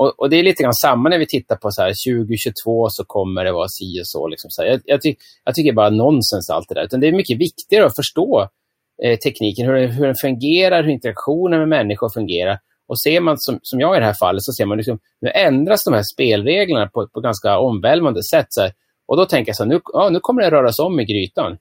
och, 0.00 0.20
och, 0.20 0.30
det 0.30 0.36
är 0.36 0.42
lite 0.42 0.62
grann 0.62 0.74
samma 0.74 1.08
när 1.08 1.18
vi 1.18 1.26
tittar 1.26 1.56
på 1.56 1.70
så 1.70 1.82
här, 1.82 1.88
2022 1.88 2.88
så 2.90 3.04
kommer 3.04 3.44
det 3.44 3.52
vara 3.52 3.68
si 3.68 4.00
och 4.02 4.06
så. 4.06 4.28
Liksom 4.28 4.50
så 4.50 4.64
jag, 4.64 4.80
jag, 4.84 5.02
ty 5.02 5.14
jag, 5.44 5.54
tycker 5.54 5.72
bara 5.72 5.90
nonsens 5.90 6.50
allt 6.50 6.68
det 6.68 6.74
där. 6.74 6.84
Utan 6.84 7.00
det 7.00 7.08
är 7.08 7.12
mycket 7.12 7.38
viktigare 7.38 7.86
att 7.86 7.96
förstå 7.96 8.48
eh, 9.04 9.18
tekniken, 9.18 9.66
hur, 9.66 9.86
hur 9.86 10.06
den 10.06 10.14
fungerar, 10.20 10.82
hur 10.82 10.90
interaktionen 10.90 11.58
med 11.58 11.68
människor 11.68 12.08
fungerar. 12.14 12.58
Och 12.88 13.00
ser 13.00 13.20
man, 13.20 13.38
som, 13.38 13.58
som 13.62 13.80
jag 13.80 13.96
i 13.96 14.00
det 14.00 14.06
här 14.06 14.16
fallet, 14.20 14.42
så 14.42 14.52
ser 14.52 14.66
man 14.66 14.76
liksom, 14.76 14.98
nu 15.20 15.30
ändras 15.30 15.84
de 15.84 15.94
här 15.94 16.04
spelreglerna 16.14 16.86
på, 16.86 17.08
på 17.08 17.20
ganska 17.20 17.58
omvälvande 17.58 18.22
sätt. 18.22 18.46
Så 18.48 18.60
här. 18.60 18.72
Och 19.08 19.16
då 19.16 19.26
tänker 19.26 19.48
jag 19.48 19.56
så 19.56 19.62
här, 19.62 19.70
nu, 19.70 19.80
ja, 19.92 20.08
nu 20.08 20.20
kommer 20.20 20.42
det 20.42 20.50
röras 20.50 20.78
om 20.78 21.00
i 21.00 21.04
grytan. 21.04 21.58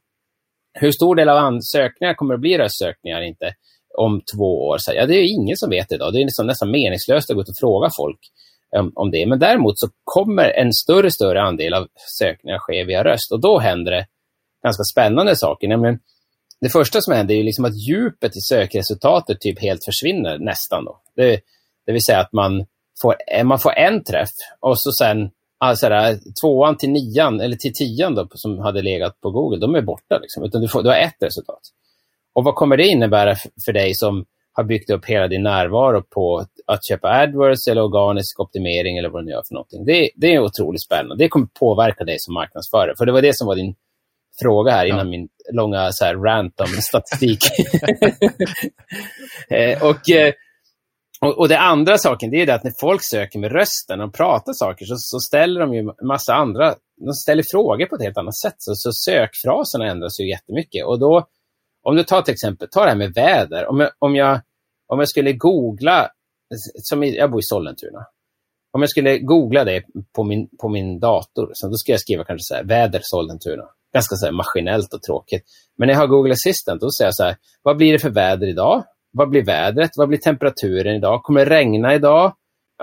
Hur 0.73 0.91
stor 0.91 1.15
del 1.15 1.29
av 1.29 1.37
ansökningar 1.37 2.13
kommer 2.13 2.33
det 2.33 2.39
bli 2.39 2.57
röstsökningar 2.57 3.21
inte 3.21 3.53
om 3.99 4.21
två 4.35 4.67
år? 4.67 4.77
Så, 4.77 4.91
ja, 4.95 5.05
det 5.05 5.15
är 5.15 5.33
ingen 5.33 5.57
som 5.57 5.69
vet 5.69 5.91
idag. 5.91 6.13
Det 6.13 6.19
är 6.19 6.25
liksom 6.25 6.47
nästan 6.47 6.71
meningslöst 6.71 7.29
att 7.29 7.35
gå 7.35 7.41
ut 7.41 7.49
och 7.49 7.59
fråga 7.59 7.89
folk 7.97 8.19
um, 8.77 8.91
om 8.95 9.11
det. 9.11 9.25
Men 9.25 9.39
däremot 9.39 9.79
så 9.79 9.87
kommer 10.03 10.49
en 10.49 10.73
större 10.73 11.11
större 11.11 11.41
andel 11.41 11.73
av 11.73 11.87
sökningar 12.19 12.59
ske 12.59 12.83
via 12.83 13.03
röst. 13.03 13.31
Och 13.31 13.41
då 13.41 13.59
händer 13.59 13.91
det 13.91 14.05
ganska 14.63 14.83
spännande 14.83 15.35
saker. 15.35 15.67
Nämligen, 15.67 15.99
det 16.61 16.69
första 16.69 17.01
som 17.01 17.13
händer 17.13 17.35
är 17.35 17.43
liksom 17.43 17.65
att 17.65 17.87
djupet 17.87 18.37
i 18.37 18.41
sökresultatet 18.41 19.41
typ 19.41 19.61
helt 19.61 19.85
försvinner 19.85 20.37
nästan. 20.37 20.85
Då. 20.85 21.01
Det, 21.15 21.39
det 21.85 21.91
vill 21.91 22.03
säga 22.03 22.19
att 22.19 22.33
man 22.33 22.65
får, 23.01 23.15
eh, 23.27 23.43
man 23.43 23.59
får 23.59 23.73
en 23.77 24.03
träff 24.03 24.29
och 24.59 24.79
så 24.79 24.91
sen 24.91 25.29
alltså 25.59 25.89
där, 25.89 26.19
tvåan 26.41 26.77
till 26.77 26.89
nian, 26.89 27.41
eller 27.41 27.55
till 27.55 27.73
tian 27.73 28.15
då, 28.15 28.27
som 28.33 28.59
hade 28.59 28.81
legat 28.81 29.21
på 29.21 29.31
Google, 29.31 29.59
de 29.59 29.75
är 29.75 29.81
borta. 29.81 30.19
Liksom, 30.21 30.43
utan 30.43 30.61
du, 30.61 30.67
får, 30.67 30.83
du 30.83 30.89
har 30.89 30.95
ett 30.95 31.17
resultat. 31.19 31.61
Och 32.33 32.43
vad 32.43 32.55
kommer 32.55 32.77
det 32.77 32.87
innebära 32.87 33.35
för 33.65 33.73
dig 33.73 33.93
som 33.93 34.25
har 34.53 34.63
byggt 34.63 34.89
upp 34.89 35.05
hela 35.05 35.27
din 35.27 35.43
närvaro 35.43 36.01
på 36.01 36.45
att 36.65 36.87
köpa 36.87 37.07
AdWords 37.07 37.67
eller 37.67 37.81
organisk 37.81 38.39
optimering 38.39 38.97
eller 38.97 39.09
vad 39.09 39.21
du 39.21 39.25
nu 39.25 39.31
gör 39.31 39.43
för 39.47 39.53
någonting. 39.53 39.85
Det, 39.85 40.09
det 40.15 40.33
är 40.33 40.39
otroligt 40.39 40.83
spännande. 40.83 41.23
Det 41.23 41.29
kommer 41.29 41.47
påverka 41.59 42.03
dig 42.03 42.15
som 42.19 42.33
marknadsförare. 42.33 42.93
För 42.97 43.05
det 43.05 43.11
var 43.11 43.21
det 43.21 43.37
som 43.37 43.47
var 43.47 43.55
din 43.55 43.75
fråga 44.41 44.71
här 44.71 44.85
innan 44.85 44.99
ja. 44.99 45.03
min 45.03 45.27
långa 45.53 45.91
så 45.91 46.05
här, 46.05 46.15
rant 46.15 46.59
om 46.59 46.67
statistik. 46.81 47.39
eh, 49.49 49.83
och, 49.83 50.09
eh, 50.09 50.33
och, 51.21 51.39
och, 51.39 51.47
det 51.47 51.59
andra 51.59 51.97
saken 51.97 52.31
det 52.31 52.41
är 52.41 52.53
att 52.53 52.63
när 52.63 52.73
folk 52.79 53.01
söker 53.03 53.39
med 53.39 53.51
rösten 53.51 54.01
och 54.01 54.13
pratar 54.13 54.53
saker 54.53 54.85
så, 54.85 54.95
så 54.97 55.19
ställer 55.19 55.61
de 55.61 55.73
ju 55.73 55.91
massa 56.07 56.33
andra, 56.33 56.75
de 57.05 57.13
ställer 57.13 57.43
frågor 57.51 57.85
på 57.85 57.95
ett 57.95 58.03
helt 58.03 58.17
annat 58.17 58.37
sätt. 58.37 58.55
Så, 58.57 58.75
så 58.75 58.91
sökfraserna 58.91 59.85
ändras 59.85 60.19
ju 60.19 60.29
jättemycket. 60.29 60.85
Och 60.85 60.99
då, 60.99 61.27
om 61.83 61.95
du 61.95 62.03
tar 62.03 62.21
till 62.21 62.33
exempel, 62.33 62.67
ta 62.71 62.83
det 62.83 62.89
här 62.89 62.97
med 62.97 63.13
väder. 63.13 63.67
Om 63.67 63.79
jag, 63.79 63.91
om 63.99 64.15
jag, 64.15 64.41
om 64.87 64.99
jag 64.99 65.09
skulle 65.09 65.33
googla, 65.33 66.09
som 66.75 67.03
i, 67.03 67.15
jag 67.17 67.31
bor 67.31 67.39
i 67.39 67.43
Sollentuna. 67.43 68.05
Om 68.71 68.81
jag 68.81 68.89
skulle 68.89 69.19
googla 69.19 69.63
det 69.63 69.83
på 70.15 70.23
min, 70.23 70.49
på 70.61 70.69
min 70.69 70.99
dator, 70.99 71.51
så 71.53 71.67
då 71.67 71.73
skulle 71.73 71.93
jag 71.93 72.01
skriva 72.01 72.23
kanske 72.23 72.43
så 72.43 72.55
här, 72.55 72.63
väder 72.63 73.01
Sollentuna. 73.03 73.63
Ganska 73.93 74.15
så 74.15 74.25
här 74.25 74.33
maskinellt 74.33 74.93
och 74.93 75.01
tråkigt. 75.01 75.43
Men 75.77 75.87
när 75.87 75.93
jag 75.93 75.99
har 75.99 76.07
Google 76.07 76.33
Assistant, 76.33 76.81
då 76.81 76.91
säger 76.91 77.07
jag 77.07 77.15
så 77.15 77.23
här, 77.23 77.35
vad 77.61 77.77
blir 77.77 77.93
det 77.93 77.99
för 77.99 78.09
väder 78.09 78.47
idag? 78.47 78.83
vad 79.11 79.29
blir 79.29 79.45
vädret? 79.45 79.91
Vad 79.95 80.07
blir 80.07 80.19
temperaturen 80.19 80.95
idag? 80.95 81.23
Kommer 81.23 81.45
det 81.45 81.51
regna 81.51 81.95
idag? 81.95 82.33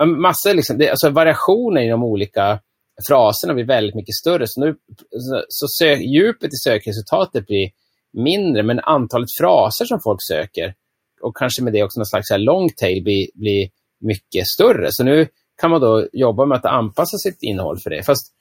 Massa 0.05 0.53
liksom, 0.53 0.77
det, 0.77 0.89
alltså 0.89 1.09
variationer 1.09 1.81
i 1.81 1.89
de 1.89 2.03
olika 2.03 2.59
fraserna 3.07 3.53
blir 3.53 3.65
väldigt 3.65 3.95
mycket 3.95 4.15
större. 4.15 4.43
Så, 4.47 4.61
nu, 4.61 4.75
så, 5.09 5.43
så 5.47 5.67
sök, 5.67 5.99
djupet 5.99 6.53
i 6.53 6.57
sökresultatet 6.63 7.47
blir 7.47 7.69
mindre, 8.17 8.63
men 8.63 8.79
antalet 8.79 9.29
fraser 9.39 9.85
som 9.85 9.99
folk 10.03 10.19
söker 10.27 10.73
och 11.21 11.37
kanske 11.37 11.63
med 11.63 11.73
det 11.73 11.83
också 11.83 11.99
någon 11.99 12.05
slags 12.05 12.29
long 12.37 12.69
tail 12.69 13.03
blir, 13.03 13.27
blir 13.33 13.69
mycket 13.99 14.47
större. 14.47 14.87
Så 14.91 15.03
nu 15.03 15.27
kan 15.61 15.71
man 15.71 15.81
då 15.81 16.07
jobba 16.13 16.45
med 16.45 16.55
att 16.55 16.65
anpassa 16.65 17.17
sitt 17.17 17.37
innehåll 17.41 17.79
för 17.79 17.89
det. 17.89 18.03
Fast 18.03 18.33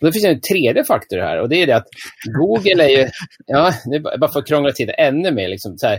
då 0.00 0.12
finns 0.12 0.24
det 0.24 0.30
en 0.30 0.40
tredje 0.40 0.84
faktor 0.84 1.18
här 1.18 1.40
och 1.40 1.48
det 1.48 1.62
är 1.62 1.66
det 1.66 1.76
att 1.76 1.88
Google 2.38 2.84
är 2.84 2.88
ju, 2.88 3.08
ja, 3.46 3.72
bara 4.20 4.32
för 4.32 4.40
att 4.40 4.46
krångla 4.46 4.72
till 4.72 4.86
det 4.86 4.92
ännu 4.92 5.32
mer, 5.32 5.48
liksom, 5.48 5.78
så 5.78 5.86
här, 5.86 5.98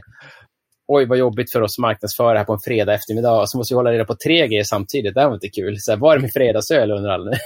oj 0.88 1.06
vad 1.06 1.18
jobbigt 1.18 1.52
för 1.52 1.62
oss 1.62 1.80
marknadsförare 1.80 2.38
här 2.38 2.46
på 2.46 2.54
en 2.54 2.60
fredag 2.66 2.94
eftermiddag. 2.94 3.48
Så 3.48 3.58
måste 3.58 3.74
vi 3.74 3.76
hålla 3.76 3.92
reda 3.92 4.06
på 4.06 4.16
tre 4.26 4.48
grejer 4.48 4.64
samtidigt. 4.64 5.14
Det 5.14 5.22
här 5.22 5.28
var 5.28 5.36
inte 5.36 5.50
kul. 5.50 5.76
Så 5.80 5.92
här, 5.92 6.00
vad 6.00 6.16
är 6.16 6.20
med 6.20 6.34
fredagsöl 6.34 6.92
undrar 6.92 7.14
alla 7.14 7.32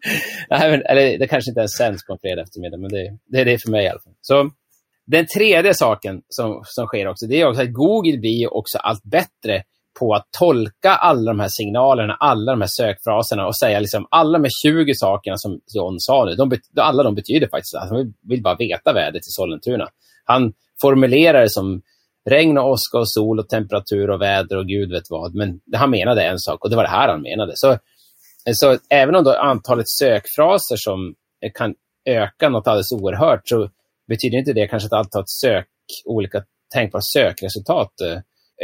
Nej, 0.50 0.70
men, 0.70 0.82
eller 0.82 1.18
det 1.18 1.26
kanske 1.26 1.50
inte 1.50 1.60
ens 1.60 1.76
sänds 1.76 2.06
på 2.06 2.12
en 2.12 2.18
fredag 2.18 2.42
eftermiddag, 2.42 2.76
men 2.76 2.90
det, 2.90 3.18
det 3.26 3.40
är 3.40 3.44
det 3.44 3.62
för 3.62 3.70
mig 3.70 3.84
i 3.84 3.88
alla 3.88 4.00
fall. 4.00 4.14
Så 4.20 4.50
den 5.06 5.26
tredje 5.26 5.74
saken 5.74 6.22
som, 6.28 6.62
som 6.64 6.86
sker 6.86 7.08
också, 7.08 7.26
det 7.26 7.40
är 7.40 7.48
också 7.48 7.62
att 7.62 7.72
Google 7.72 8.18
blir 8.18 8.54
också 8.54 8.78
allt 8.78 9.02
bättre 9.02 9.62
på 9.98 10.14
att 10.14 10.28
tolka 10.38 10.90
alla 10.90 11.30
de 11.30 11.40
här 11.40 11.48
signalerna, 11.50 12.16
alla 12.20 12.52
de 12.52 12.60
här 12.60 12.68
sökfraserna 12.80 13.46
och 13.46 13.56
säga 13.56 13.80
liksom 13.80 14.06
alla 14.10 14.38
de 14.38 14.44
här 14.44 14.84
20 14.84 14.94
sakerna 14.94 15.36
som 15.36 15.60
John 15.74 15.96
sa 15.98 16.24
nu, 16.24 16.34
de, 16.34 16.52
alla 16.76 17.02
de 17.02 17.14
betyder 17.14 17.48
faktiskt 17.48 17.74
att 17.74 17.88
han 17.88 18.14
vill 18.28 18.42
bara 18.42 18.54
veta 18.54 18.92
vädret 18.92 19.22
i 19.22 19.30
Sollentuna. 19.30 19.88
Han 20.24 20.52
formulerar 20.80 21.40
det 21.40 21.50
som 21.50 21.82
regn 22.30 22.58
och 22.58 22.70
åska 22.70 22.98
och 22.98 23.12
sol 23.12 23.38
och 23.38 23.48
temperatur 23.48 24.10
och 24.10 24.20
väder 24.20 24.56
och 24.56 24.66
gud 24.66 24.90
vet 24.90 25.10
vad. 25.10 25.34
Men 25.34 25.60
han 25.74 25.90
menade 25.90 26.24
en 26.24 26.38
sak 26.38 26.64
och 26.64 26.70
det 26.70 26.76
var 26.76 26.82
det 26.82 26.90
här 26.90 27.08
han 27.08 27.22
menade. 27.22 27.52
Så, 27.54 27.78
så 28.54 28.78
även 28.90 29.14
om 29.14 29.24
då 29.24 29.32
antalet 29.32 29.88
sökfraser 29.88 30.76
som 30.76 31.14
kan 31.54 31.74
öka 32.08 32.48
något 32.48 32.66
alldeles 32.66 32.92
oerhört 32.92 33.40
så 33.44 33.70
betyder 34.08 34.38
inte 34.38 34.52
det 34.52 34.68
kanske 34.68 34.86
att 34.86 35.04
antalet 35.04 35.28
sök, 35.28 35.66
olika 36.04 36.42
tänkbara 36.74 37.02
sökresultat 37.02 38.00
eh, 38.00 38.20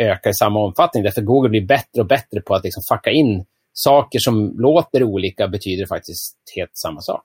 ökar 0.06 0.30
i 0.30 0.34
samma 0.34 0.60
omfattning. 0.60 1.02
Därför 1.02 1.22
Google 1.22 1.48
blir 1.48 1.66
bättre 1.66 2.00
och 2.00 2.06
bättre 2.06 2.40
på 2.40 2.54
att 2.54 2.64
liksom 2.64 2.82
fucka 2.92 3.10
in 3.10 3.44
saker 3.72 4.18
som 4.18 4.54
låter 4.58 5.02
olika 5.02 5.48
betyder 5.48 5.86
faktiskt 5.86 6.36
helt 6.56 6.76
samma 6.76 7.00
sak. 7.00 7.22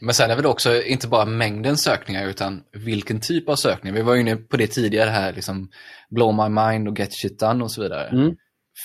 Men 0.00 0.14
sen 0.14 0.30
är 0.30 0.36
väl 0.36 0.46
också 0.46 0.82
inte 0.82 1.08
bara 1.08 1.24
mängden 1.24 1.76
sökningar 1.76 2.26
utan 2.26 2.62
vilken 2.72 3.20
typ 3.20 3.48
av 3.48 3.56
sökningar. 3.56 3.96
Vi 3.96 4.02
var 4.02 4.16
inne 4.16 4.36
på 4.36 4.56
det 4.56 4.66
tidigare 4.66 5.10
här, 5.10 5.32
liksom 5.32 5.68
Blow 6.10 6.34
My 6.34 6.48
Mind 6.48 6.88
och 6.88 6.98
Get 6.98 7.12
Shit 7.12 7.38
Done 7.38 7.64
och 7.64 7.72
så 7.72 7.82
vidare. 7.82 8.08
Mm. 8.08 8.36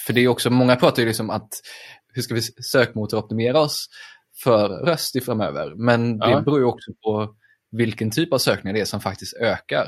För 0.06 0.14
det 0.14 0.22
är 0.22 0.28
också, 0.28 0.50
många 0.50 0.76
pratar 0.76 1.02
ju 1.02 1.08
liksom 1.08 1.30
att 1.30 1.50
hur 2.20 2.24
ska 2.24 2.34
vi 2.36 2.42
sökmotoroptimera 2.72 3.60
oss 3.60 3.86
för 4.44 4.70
röst 4.70 5.16
i 5.16 5.22
framöver. 5.22 5.74
Men 5.76 6.20
det 6.20 6.30
ja. 6.30 6.42
beror 6.42 6.60
ju 6.60 6.66
också 6.66 6.92
på 7.04 7.36
vilken 7.72 8.12
typ 8.12 8.34
av 8.34 8.38
sökningar 8.38 8.74
det 8.74 8.82
är 8.82 8.86
som 8.86 9.02
faktiskt 9.02 9.38
ökar. 9.42 9.88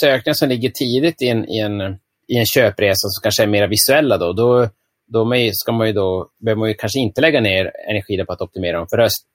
Sökningar 0.00 0.34
som 0.34 0.48
ligger 0.48 0.70
tidigt 0.70 1.22
i 1.22 1.28
en, 1.28 1.48
i 1.48 1.58
en, 1.58 1.80
i 2.28 2.36
en 2.36 2.46
köpresa 2.46 3.08
som 3.08 3.22
kanske 3.22 3.42
är 3.42 3.46
mer 3.46 3.68
visuella 3.68 4.18
då, 4.18 4.32
då 4.32 4.68
då 5.06 5.32
ska 5.52 5.72
man 5.72 5.86
ju 5.86 5.92
då, 5.92 6.30
behöver 6.40 6.58
man 6.58 6.68
ju 6.68 6.74
kanske 6.74 6.98
inte 6.98 7.20
lägga 7.20 7.40
ner 7.40 7.72
energi 7.90 8.24
på 8.26 8.32
att 8.32 8.40
optimera 8.40 8.78
dem 8.78 8.86
för 8.90 8.96
röst. 8.96 9.26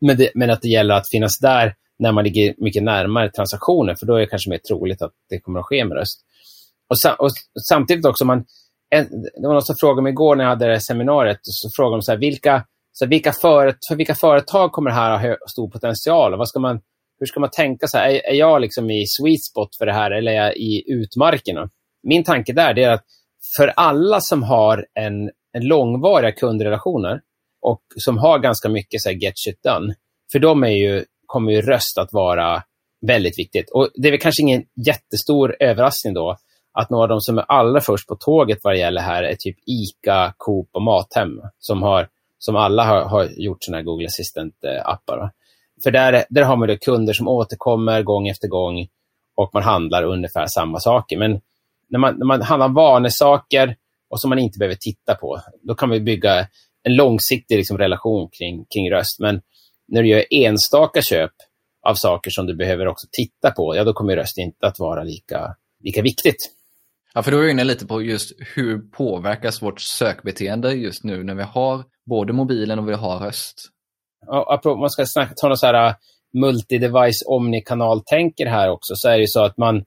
Men, 0.00 0.16
det, 0.16 0.30
men 0.34 0.50
att 0.50 0.62
det 0.62 0.68
gäller 0.68 0.94
att 0.94 1.10
finnas 1.10 1.38
där 1.38 1.74
när 1.98 2.12
man 2.12 2.24
ligger 2.24 2.54
mycket 2.58 2.82
närmare 2.82 3.30
transaktioner, 3.30 3.94
för 3.94 4.06
då 4.06 4.14
är 4.14 4.20
det 4.20 4.26
kanske 4.26 4.50
mer 4.50 4.58
troligt 4.58 5.02
att 5.02 5.12
det 5.28 5.40
kommer 5.40 5.60
att 5.60 5.66
ske 5.66 5.84
med 5.84 5.96
röst. 5.96 6.20
Och, 6.88 6.98
sa, 6.98 7.14
och 7.14 7.30
samtidigt 7.68 8.06
också, 8.06 8.24
man, 8.24 8.44
en, 8.90 9.22
det 9.22 9.46
var 9.46 9.52
någon 9.52 9.62
som 9.62 9.76
frågade 9.80 10.02
mig 10.02 10.10
igår 10.10 10.36
när 10.36 10.44
jag 10.44 10.50
hade 10.50 10.68
det 10.68 10.80
seminariet, 10.80 11.38
så 11.42 11.68
frågade 11.76 11.96
de 11.96 12.02
så 12.02 12.12
här, 12.12 12.18
vilka, 12.18 12.64
så 12.92 13.04
här, 13.04 13.10
vilka 13.10 13.32
för, 13.32 13.76
för 13.88 13.96
vilka 13.96 14.14
företag 14.14 14.72
kommer 14.72 14.90
det 14.90 14.96
här 14.96 15.28
ha 15.28 15.36
stor 15.50 15.70
potential? 15.70 16.38
vad 16.38 16.48
ska 16.48 16.60
man, 16.60 16.80
hur 17.18 17.26
ska 17.26 17.40
man 17.40 17.50
tänka? 17.50 17.86
Så 17.86 17.98
här, 17.98 18.08
är, 18.08 18.30
är 18.30 18.34
jag 18.34 18.60
liksom 18.60 18.90
i 18.90 19.04
sweet 19.06 19.44
spot 19.44 19.76
för 19.78 19.86
det 19.86 19.92
här 19.92 20.10
eller 20.10 20.32
är 20.32 20.36
jag 20.36 20.56
i 20.56 20.84
utmarkerna? 20.86 21.70
Min 22.02 22.24
tanke 22.24 22.52
där 22.52 22.78
är 22.78 22.90
att 22.90 23.04
för 23.56 23.68
alla 23.68 24.20
som 24.20 24.42
har 24.42 24.86
en, 24.94 25.30
en 25.52 25.66
långvariga 25.66 26.32
kundrelationer 26.32 27.20
och 27.62 27.82
som 27.96 28.18
har 28.18 28.38
ganska 28.38 28.68
mycket 28.68 29.00
så 29.00 29.08
här, 29.08 29.16
get 29.16 29.38
shit 29.38 29.62
done, 29.62 29.94
för 30.32 30.38
dem 30.38 30.64
är 30.64 30.68
ju, 30.68 31.04
kommer 31.26 31.52
ju 31.52 31.60
röst 31.60 31.98
att 31.98 32.12
vara 32.12 32.62
väldigt 33.06 33.38
viktigt. 33.38 33.70
Och 33.70 33.88
Det 33.94 34.08
är 34.08 34.12
väl 34.12 34.20
kanske 34.20 34.42
ingen 34.42 34.62
jättestor 34.86 35.56
överraskning 35.60 36.14
då 36.14 36.36
att 36.80 36.90
några 36.90 37.02
av 37.02 37.08
de 37.08 37.20
som 37.20 37.38
är 37.38 37.44
allra 37.48 37.80
först 37.80 38.08
på 38.08 38.16
tåget 38.16 38.58
vad 38.62 38.74
det 38.74 38.78
gäller 38.78 39.00
här 39.00 39.22
är 39.22 39.34
typ 39.34 39.56
ICA, 39.66 40.34
Coop 40.36 40.68
och 40.72 40.82
Mathem 40.82 41.40
som, 41.58 41.82
har, 41.82 42.08
som 42.38 42.56
alla 42.56 42.84
har, 42.84 43.00
har 43.00 43.24
gjort 43.24 43.64
sådana 43.64 43.78
här 43.78 43.84
Google 43.84 44.06
Assistant-appar. 44.06 45.30
För 45.82 45.90
där, 45.90 46.24
där 46.28 46.42
har 46.42 46.56
man 46.56 46.68
då 46.68 46.76
kunder 46.76 47.12
som 47.12 47.28
återkommer 47.28 48.02
gång 48.02 48.28
efter 48.28 48.48
gång 48.48 48.88
och 49.34 49.50
man 49.52 49.62
handlar 49.62 50.02
ungefär 50.02 50.46
samma 50.46 50.80
saker. 50.80 51.18
Men 51.18 51.40
när 51.88 51.98
man, 51.98 52.18
när 52.18 52.26
man 52.26 52.42
handlar 52.42 52.68
vanesaker 52.68 53.76
och 54.08 54.20
som 54.20 54.28
man 54.28 54.38
inte 54.38 54.58
behöver 54.58 54.76
titta 54.80 55.14
på, 55.14 55.40
då 55.62 55.74
kan 55.74 55.90
vi 55.90 56.00
bygga 56.00 56.46
en 56.82 56.96
långsiktig 56.96 57.56
liksom, 57.56 57.78
relation 57.78 58.28
kring, 58.38 58.64
kring 58.64 58.90
röst. 58.90 59.20
Men 59.20 59.40
när 59.88 60.02
du 60.02 60.08
gör 60.08 60.24
enstaka 60.30 61.02
köp 61.02 61.32
av 61.82 61.94
saker 61.94 62.30
som 62.30 62.46
du 62.46 62.54
behöver 62.54 62.86
också 62.86 63.06
titta 63.12 63.50
på, 63.50 63.76
ja 63.76 63.84
då 63.84 63.92
kommer 63.92 64.16
röst 64.16 64.38
inte 64.38 64.66
att 64.66 64.78
vara 64.78 65.02
lika, 65.02 65.56
lika 65.84 66.02
viktigt. 66.02 66.59
Ja, 67.14 67.22
för 67.22 67.30
då 67.30 67.38
är 67.38 67.42
vi 67.42 67.50
inne 67.50 67.64
lite 67.64 67.86
på 67.86 68.02
just 68.02 68.32
hur 68.54 68.78
påverkas 68.78 69.62
vårt 69.62 69.80
sökbeteende 69.80 70.72
just 70.72 71.04
nu 71.04 71.24
när 71.24 71.34
vi 71.34 71.42
har 71.42 71.84
både 72.06 72.32
mobilen 72.32 72.78
och 72.78 72.88
vi 72.88 72.94
har 72.94 73.18
röst. 73.18 73.68
Ja, 74.26 74.60
man 74.64 74.90
ska 74.90 75.06
snacka, 75.06 75.34
ta 75.36 75.48
något 75.48 75.58
så 75.58 75.66
här 75.66 75.88
uh, 75.88 75.94
multi-device 76.44 77.24
omnikanal-tänker 77.26 78.46
här 78.46 78.70
också, 78.70 78.94
så 78.96 79.08
är 79.08 79.12
det 79.12 79.20
ju 79.20 79.26
så 79.26 79.44
att 79.44 79.56
man 79.56 79.84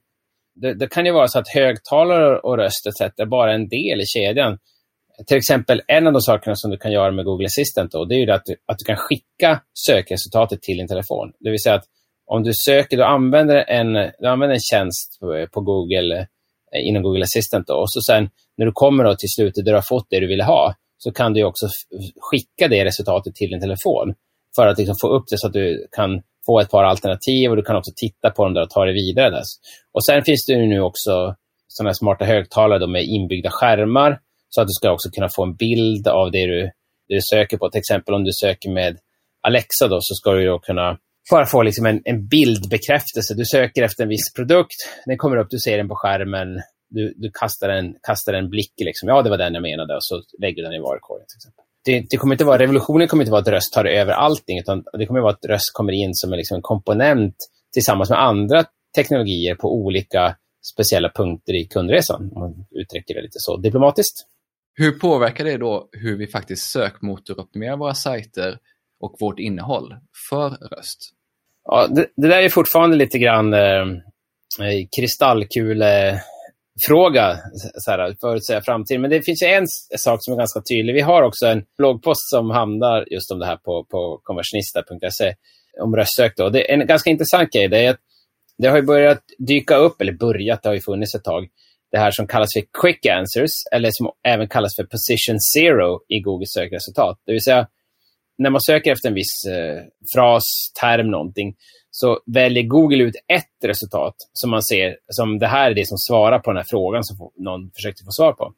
det, 0.54 0.74
det, 0.74 0.86
kan 0.86 1.06
ju 1.06 1.12
vara 1.12 1.28
så 1.28 1.38
att 1.38 1.48
högtalare 1.54 2.38
och 2.38 2.56
röst 2.56 2.86
etc. 2.86 3.00
är 3.00 3.26
bara 3.26 3.54
en 3.54 3.68
del 3.68 4.00
i 4.00 4.06
kedjan. 4.06 4.58
Till 5.26 5.36
exempel, 5.36 5.82
en 5.86 6.06
av 6.06 6.12
de 6.12 6.20
sakerna 6.20 6.56
som 6.56 6.70
du 6.70 6.76
kan 6.76 6.92
göra 6.92 7.12
med 7.12 7.24
Google 7.24 7.46
Assistant 7.46 7.92
då, 7.92 8.04
det 8.04 8.14
är 8.14 8.18
ju 8.18 8.30
att 8.30 8.44
du, 8.44 8.56
att 8.66 8.78
du 8.78 8.84
kan 8.84 8.96
skicka 8.96 9.60
sökresultatet 9.86 10.62
till 10.62 10.76
din 10.76 10.88
telefon. 10.88 11.32
Det 11.40 11.50
vill 11.50 11.62
säga 11.62 11.74
att 11.74 11.84
om 12.26 12.42
du 12.42 12.52
söker, 12.66 12.96
du 12.96 13.04
använder 13.04 13.56
en, 13.56 13.92
du 14.18 14.28
använder 14.28 14.54
en 14.54 14.60
tjänst 14.60 15.20
på, 15.20 15.46
på 15.52 15.60
Google 15.60 16.26
Eh, 16.74 16.88
inom 16.88 17.02
Google 17.02 17.22
Assistant. 17.22 17.66
Då. 17.66 17.74
Och 17.74 17.90
så 17.90 18.00
sen 18.00 18.30
när 18.56 18.66
du 18.66 18.72
kommer 18.72 19.04
då 19.04 19.14
till 19.14 19.28
slutet 19.28 19.64
där 19.64 19.72
du 19.72 19.76
har 19.76 19.88
fått 19.88 20.06
det 20.10 20.20
du 20.20 20.26
ville 20.26 20.44
ha, 20.44 20.74
så 20.98 21.12
kan 21.12 21.32
du 21.32 21.44
också 21.44 21.66
skicka 22.20 22.68
det 22.68 22.84
resultatet 22.84 23.34
till 23.34 23.50
din 23.50 23.60
telefon 23.60 24.14
för 24.56 24.66
att 24.66 24.78
liksom 24.78 24.96
få 25.00 25.08
upp 25.08 25.24
det 25.30 25.38
så 25.38 25.46
att 25.46 25.52
du 25.52 25.88
kan 25.92 26.22
få 26.46 26.60
ett 26.60 26.70
par 26.70 26.84
alternativ 26.84 27.50
och 27.50 27.56
du 27.56 27.62
kan 27.62 27.76
också 27.76 27.92
titta 27.96 28.30
på 28.30 28.44
dem 28.44 28.54
där 28.54 28.62
och 28.62 28.70
ta 28.70 28.84
det 28.84 28.92
vidare. 28.92 29.30
Där. 29.30 29.42
Och 29.92 30.04
sen 30.04 30.24
finns 30.24 30.46
det 30.46 30.56
nu 30.56 30.80
också 30.80 31.34
sådana 31.68 31.94
smarta 31.94 32.24
högtalare 32.24 32.78
då 32.78 32.86
med 32.86 33.04
inbyggda 33.04 33.50
skärmar 33.50 34.18
så 34.48 34.60
att 34.60 34.68
du 34.68 34.72
ska 34.72 34.90
också 34.90 35.10
kunna 35.10 35.28
få 35.36 35.42
en 35.42 35.54
bild 35.54 36.08
av 36.08 36.30
det 36.30 36.46
du, 36.46 36.62
det 37.08 37.14
du 37.14 37.20
söker 37.20 37.56
på. 37.56 37.70
Till 37.70 37.78
exempel 37.78 38.14
om 38.14 38.24
du 38.24 38.32
söker 38.32 38.70
med 38.70 38.98
Alexa 39.46 39.88
då, 39.88 39.98
så 40.00 40.14
ska 40.14 40.32
du 40.32 40.58
kunna 40.62 40.98
för 41.28 41.42
att 41.42 41.50
få 41.50 41.62
liksom 41.62 41.86
en, 41.86 42.02
en 42.04 42.26
bildbekräftelse. 42.26 43.34
Du 43.34 43.44
söker 43.44 43.82
efter 43.82 44.02
en 44.02 44.08
viss 44.08 44.32
produkt, 44.32 44.76
den 45.06 45.18
kommer 45.18 45.36
upp, 45.36 45.50
du 45.50 45.58
ser 45.58 45.76
den 45.76 45.88
på 45.88 45.94
skärmen, 45.94 46.62
du, 46.90 47.14
du 47.16 47.30
kastar, 47.30 47.68
en, 47.68 47.94
kastar 48.02 48.32
en 48.32 48.50
blick, 48.50 48.72
liksom, 48.76 49.08
ja 49.08 49.22
det 49.22 49.30
var 49.30 49.38
den 49.38 49.54
jag 49.54 49.62
menade, 49.62 49.96
och 49.96 50.04
så 50.04 50.22
lägger 50.38 50.56
du 50.56 50.62
den 50.62 50.72
i 50.72 50.78
varukorgen. 50.78 51.26
Till 51.26 51.36
exempel. 51.36 51.64
Det, 51.84 52.06
det, 52.10 52.16
kommer 52.16 52.34
inte 52.34 52.44
vara, 52.44 52.58
revolutionen 52.58 53.08
kommer 53.08 53.22
inte 53.22 53.32
vara 53.32 53.42
att 53.42 53.48
röst 53.48 53.72
tar 53.72 53.84
över 53.84 54.12
allting, 54.12 54.58
utan 54.58 54.84
det 54.98 55.06
kommer 55.06 55.20
vara 55.20 55.32
att 55.32 55.44
röst 55.44 55.72
kommer 55.72 55.92
in 55.92 56.14
som 56.14 56.32
en, 56.32 56.36
liksom 56.36 56.54
en 56.54 56.62
komponent 56.62 57.36
tillsammans 57.72 58.10
med 58.10 58.22
andra 58.22 58.64
teknologier 58.94 59.54
på 59.54 59.74
olika 59.74 60.36
speciella 60.72 61.10
punkter 61.14 61.54
i 61.54 61.64
kundresan, 61.64 62.30
om 62.34 62.40
man 62.40 62.66
uttrycker 62.70 63.14
det 63.14 63.22
lite 63.22 63.38
så 63.38 63.56
diplomatiskt. 63.56 64.26
Hur 64.74 64.92
påverkar 64.92 65.44
det 65.44 65.56
då 65.56 65.88
hur 65.92 66.16
vi 66.16 66.26
faktiskt 66.26 66.70
sökmotoroptimerar 66.70 67.76
våra 67.76 67.94
sajter 67.94 68.58
och 69.04 69.16
vårt 69.20 69.38
innehåll 69.38 69.94
för 70.30 70.50
röst? 70.50 70.98
Ja, 71.64 71.86
det, 71.86 72.06
det 72.16 72.28
där 72.28 72.42
är 72.42 72.48
fortfarande 72.48 72.96
lite 72.96 73.18
grann 73.18 73.54
eh, 73.54 73.82
eh 74.60 74.86
kristallkulefråga, 74.96 77.38
så 77.74 77.90
här, 77.90 78.16
förutsäga 78.20 78.62
framtiden. 78.62 79.02
Men 79.02 79.10
det 79.10 79.22
finns 79.22 79.42
ju 79.42 79.46
en 79.46 79.66
sak 79.98 80.18
som 80.20 80.34
är 80.34 80.38
ganska 80.38 80.60
tydlig. 80.60 80.94
Vi 80.94 81.00
har 81.00 81.22
också 81.22 81.46
en 81.46 81.64
bloggpost 81.78 82.30
som 82.30 82.50
handlar 82.50 83.12
just 83.12 83.30
om 83.30 83.38
det 83.38 83.46
här 83.46 83.56
på, 83.56 83.86
på 83.90 84.20
konversionista.se, 84.22 85.34
om 85.82 85.96
röstsök. 85.96 86.36
Då. 86.36 86.48
Det 86.48 86.70
är 86.70 86.74
en 86.74 86.86
ganska 86.86 87.10
intressant 87.10 87.52
grej. 87.52 87.68
Det, 87.68 87.86
är 87.86 87.90
att 87.90 88.00
det 88.58 88.68
har 88.68 88.82
börjat 88.82 89.22
dyka 89.38 89.76
upp, 89.76 90.00
eller 90.00 90.12
börjat, 90.12 90.62
det 90.62 90.68
har 90.68 90.74
ju 90.74 90.80
funnits 90.80 91.14
ett 91.14 91.24
tag, 91.24 91.48
det 91.92 91.98
här 91.98 92.10
som 92.10 92.26
kallas 92.26 92.48
för 92.54 92.62
quick 92.82 93.06
answers, 93.06 93.50
eller 93.72 93.90
som 93.92 94.10
även 94.28 94.48
kallas 94.48 94.76
för 94.76 94.84
position 94.84 95.38
zero 95.54 96.00
i 96.08 96.20
Googles 96.20 96.52
sökresultat. 96.52 97.18
Det 97.26 97.32
vill 97.32 97.42
säga, 97.42 97.66
när 98.38 98.50
man 98.50 98.60
söker 98.60 98.92
efter 98.92 99.08
en 99.08 99.14
viss 99.14 99.44
eh, 99.50 99.82
fras, 100.14 100.42
term, 100.80 101.10
någonting, 101.10 101.54
så 101.90 102.20
väljer 102.26 102.62
Google 102.62 103.04
ut 103.04 103.14
ett 103.28 103.64
resultat 103.64 104.14
som 104.32 104.50
man 104.50 104.62
ser 104.62 104.96
som 105.08 105.38
det 105.38 105.46
här 105.46 105.70
är 105.70 105.74
det 105.74 105.88
som 105.88 105.98
svarar 105.98 106.38
på 106.38 106.50
den 106.50 106.56
här 106.56 106.66
frågan 106.70 107.04
som 107.04 107.30
någon 107.36 107.70
försökte 107.74 108.04
få 108.04 108.10
svar 108.10 108.32
på. 108.32 108.52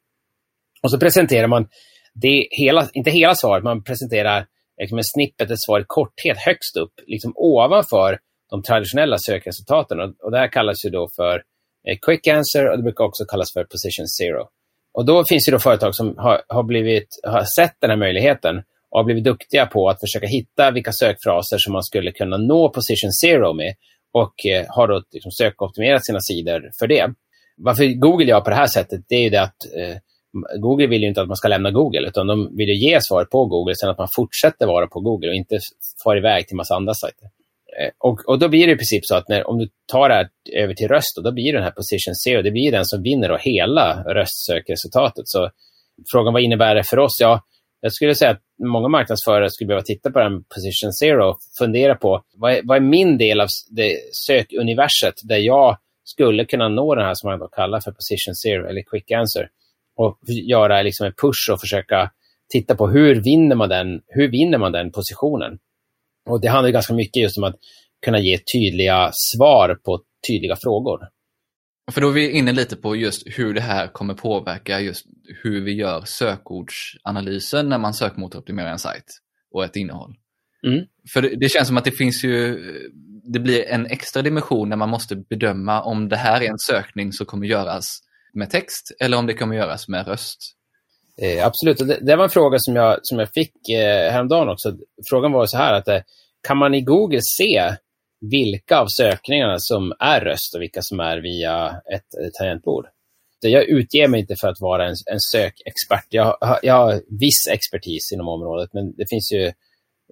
Och 0.83 0.91
så 0.91 0.99
presenterar 0.99 1.47
man 1.47 1.67
det 2.13 2.47
hela, 2.51 2.87
inte 2.93 3.11
hela 3.11 3.35
svaret, 3.35 3.63
man 3.63 3.83
presenterar 3.83 4.37
eh, 4.37 4.45
liksom 4.81 4.97
en 4.97 5.03
snippet, 5.03 5.51
ett 5.51 5.61
svar 5.65 5.79
i 5.79 5.83
korthet 5.87 6.37
högst 6.37 6.77
upp, 6.77 6.93
liksom 7.07 7.33
ovanför 7.35 8.19
de 8.49 8.63
traditionella 8.63 9.17
sökresultaten. 9.17 9.99
Och, 9.99 10.13
och 10.23 10.31
det 10.31 10.37
här 10.37 10.47
kallas 10.47 10.85
ju 10.85 10.89
då 10.89 11.07
för 11.15 11.43
eh, 11.87 11.97
quick 12.01 12.27
answer 12.27 12.69
och 12.69 12.77
det 12.77 12.83
brukar 12.83 13.03
också 13.03 13.25
kallas 13.25 13.53
för 13.53 13.63
position 13.63 14.07
zero. 14.07 14.47
Och 14.91 15.05
då 15.05 15.23
finns 15.29 15.45
det 15.45 15.51
då 15.51 15.59
företag 15.59 15.95
som 15.95 16.17
har, 16.17 16.41
har, 16.47 16.63
blivit, 16.63 17.07
har 17.23 17.45
sett 17.59 17.75
den 17.79 17.89
här 17.89 17.97
möjligheten 17.97 18.63
och 18.89 18.99
har 18.99 19.03
blivit 19.03 19.23
duktiga 19.23 19.65
på 19.65 19.89
att 19.89 19.99
försöka 19.99 20.27
hitta 20.27 20.71
vilka 20.71 20.91
sökfraser 20.91 21.57
som 21.57 21.73
man 21.73 21.83
skulle 21.83 22.11
kunna 22.11 22.37
nå 22.37 22.69
position 22.69 23.11
zero 23.11 23.53
med 23.53 23.73
och 24.13 24.45
eh, 24.45 24.65
har 24.69 24.87
då 24.87 25.03
liksom 25.11 25.31
sökoptimerat 25.31 26.05
sina 26.05 26.19
sidor 26.19 26.71
för 26.79 26.87
det. 26.87 27.13
Varför 27.57 27.85
Google 27.85 28.25
gör 28.25 28.41
på 28.41 28.49
det 28.49 28.55
här 28.55 28.67
sättet, 28.67 29.01
det 29.09 29.15
är 29.15 29.23
ju 29.23 29.29
det 29.29 29.41
att 29.41 29.65
eh, 29.77 29.97
Google 30.59 30.87
vill 30.87 31.01
ju 31.01 31.07
inte 31.07 31.21
att 31.21 31.27
man 31.27 31.37
ska 31.37 31.47
lämna 31.47 31.71
Google, 31.71 32.07
utan 32.07 32.27
de 32.27 32.57
vill 32.57 32.69
ju 32.69 32.75
ge 32.75 33.01
svaret 33.01 33.29
på 33.29 33.45
Google, 33.45 33.75
sen 33.75 33.89
att 33.89 33.97
man 33.97 34.07
fortsätter 34.15 34.67
vara 34.67 34.87
på 34.87 34.99
Google 34.99 35.29
och 35.29 35.35
inte 35.35 35.59
far 36.03 36.17
iväg 36.17 36.47
till 36.47 36.57
massa 36.57 36.75
andra 36.75 36.93
sajter. 36.93 37.25
Eh, 37.79 37.91
och, 37.97 38.19
och, 38.27 38.39
då 38.39 38.49
blir 38.49 38.67
det 38.67 38.73
i 38.73 38.75
princip 38.75 39.05
så 39.05 39.15
att 39.15 39.29
när, 39.29 39.47
om 39.47 39.57
du 39.57 39.69
tar 39.91 40.09
det 40.09 40.15
här 40.15 40.29
över 40.53 40.73
till 40.73 40.87
röst, 40.87 41.15
då, 41.15 41.21
då 41.21 41.31
blir 41.31 41.51
det 41.51 41.57
den 41.57 41.63
här 41.63 41.71
position 41.71 42.15
zero, 42.15 42.41
det 42.41 42.51
blir 42.51 42.71
den 42.71 42.85
som 42.85 43.03
vinner 43.03 43.29
då 43.29 43.37
hela 43.37 44.03
röstsökresultatet. 44.03 45.27
Så 45.27 45.49
frågan 46.11 46.33
vad 46.33 46.41
innebär 46.41 46.75
det 46.75 46.83
för 46.83 46.99
oss? 46.99 47.17
Ja, 47.19 47.41
jag 47.81 47.93
skulle 47.93 48.15
säga 48.15 48.31
att 48.31 48.41
många 48.63 48.87
marknadsförare 48.87 49.49
skulle 49.49 49.67
behöva 49.67 49.83
titta 49.83 50.11
på 50.11 50.19
den 50.19 50.43
position 50.43 50.93
zero 50.93 51.29
och 51.29 51.37
fundera 51.59 51.95
på 51.95 52.23
vad 52.33 52.51
är, 52.51 52.61
vad 52.63 52.77
är 52.77 52.81
min 52.81 53.17
del 53.17 53.41
av 53.41 53.47
det 53.69 53.97
sökuniverset 54.27 55.13
där 55.23 55.37
jag 55.37 55.77
skulle 56.03 56.45
kunna 56.45 56.69
nå 56.69 56.95
den 56.95 57.05
här 57.05 57.13
som 57.15 57.29
man 57.29 57.49
kallar 57.51 57.79
för 57.79 57.91
position 57.91 58.35
zero 58.35 58.69
eller 58.69 58.81
quick 58.81 59.11
answer 59.11 59.49
och 59.97 60.19
göra 60.49 60.81
liksom 60.81 61.07
en 61.07 61.13
push 61.13 61.51
och 61.53 61.59
försöka 61.59 62.11
titta 62.49 62.75
på 62.75 62.87
hur 62.87 63.15
vinner 63.15 63.55
man 63.55 63.69
den, 63.69 64.01
hur 64.07 64.31
vinner 64.31 64.57
man 64.57 64.71
den 64.71 64.91
positionen. 64.91 65.59
Och 66.29 66.41
Det 66.41 66.47
handlar 66.47 66.71
ganska 66.71 66.93
mycket 66.93 67.23
just 67.23 67.37
om 67.37 67.43
att 67.43 67.55
kunna 68.05 68.19
ge 68.19 68.37
tydliga 68.37 69.09
svar 69.13 69.79
på 69.85 70.01
tydliga 70.27 70.55
frågor. 70.55 70.99
För 71.91 72.01
då 72.01 72.09
är 72.09 72.13
vi 72.13 72.31
inne 72.31 72.51
lite 72.51 72.75
på 72.75 72.95
just 72.95 73.23
hur 73.25 73.53
det 73.53 73.61
här 73.61 73.87
kommer 73.87 74.13
påverka 74.13 74.79
just 74.79 75.05
hur 75.43 75.61
vi 75.61 75.73
gör 75.73 76.03
sökordsanalysen 76.05 77.69
när 77.69 77.77
man 77.77 77.93
sökmotoroptimerar 77.93 78.71
en 78.71 78.79
sajt 78.79 79.05
och 79.51 79.65
ett 79.65 79.75
innehåll. 79.75 80.15
Mm. 80.67 80.85
För 81.13 81.21
det, 81.21 81.49
känns 81.49 81.67
som 81.67 81.77
att 81.77 81.85
det 81.85 81.91
finns 81.91 82.23
ju, 82.23 82.59
det 83.33 83.39
blir 83.39 83.65
en 83.67 83.85
extra 83.85 84.21
dimension 84.21 84.69
när 84.69 84.75
man 84.75 84.89
måste 84.89 85.15
bedöma 85.15 85.81
om 85.81 86.09
det 86.09 86.17
här 86.17 86.41
är 86.41 86.49
en 86.49 86.59
sökning 86.59 87.13
som 87.13 87.25
kommer 87.25 87.47
göras 87.47 87.85
med 88.33 88.49
text 88.49 88.95
eller 88.99 89.17
om 89.17 89.27
det 89.27 89.33
kommer 89.33 89.55
göras 89.55 89.87
med 89.87 90.07
röst. 90.07 90.57
Eh, 91.21 91.45
absolut, 91.45 91.77
det, 91.77 91.99
det, 92.01 92.15
var 92.15 92.23
en 92.23 92.29
fråga 92.29 92.59
som 92.59 92.75
jag, 92.75 92.99
som 93.01 93.19
jag 93.19 93.29
fick 93.33 93.69
eh, 93.69 94.11
häromdagen 94.11 94.49
också. 94.49 94.77
Frågan 95.09 95.31
var 95.31 95.45
så 95.45 95.57
här 95.57 95.73
att 95.73 95.87
eh, 95.87 95.99
kan 96.47 96.57
man 96.57 96.73
i 96.73 96.81
Google 96.81 97.19
se 97.21 97.75
vilka 98.21 98.79
av 98.79 98.87
sökningarna 98.87 99.55
som 99.59 99.93
är 99.99 100.21
röst 100.21 100.55
och 100.55 100.61
vilka 100.61 100.81
som 100.81 100.99
är 100.99 101.17
via 101.17 101.81
ett, 101.93 102.33
tangentbord. 102.39 102.85
Jag 103.41 103.63
utger 103.63 104.07
mig 104.07 104.19
inte 104.19 104.35
för 104.41 104.47
att 104.47 104.61
vara 104.61 104.85
en, 104.85 104.95
en 105.11 105.19
sökexpert. 105.19 106.05
Jag, 106.09 106.37
jag 106.61 106.73
har 106.73 107.01
viss 107.19 107.47
expertis 107.51 108.11
inom 108.13 108.27
området, 108.27 108.69
men 108.73 108.95
det 108.95 109.09
finns 109.09 109.31
ju 109.31 109.51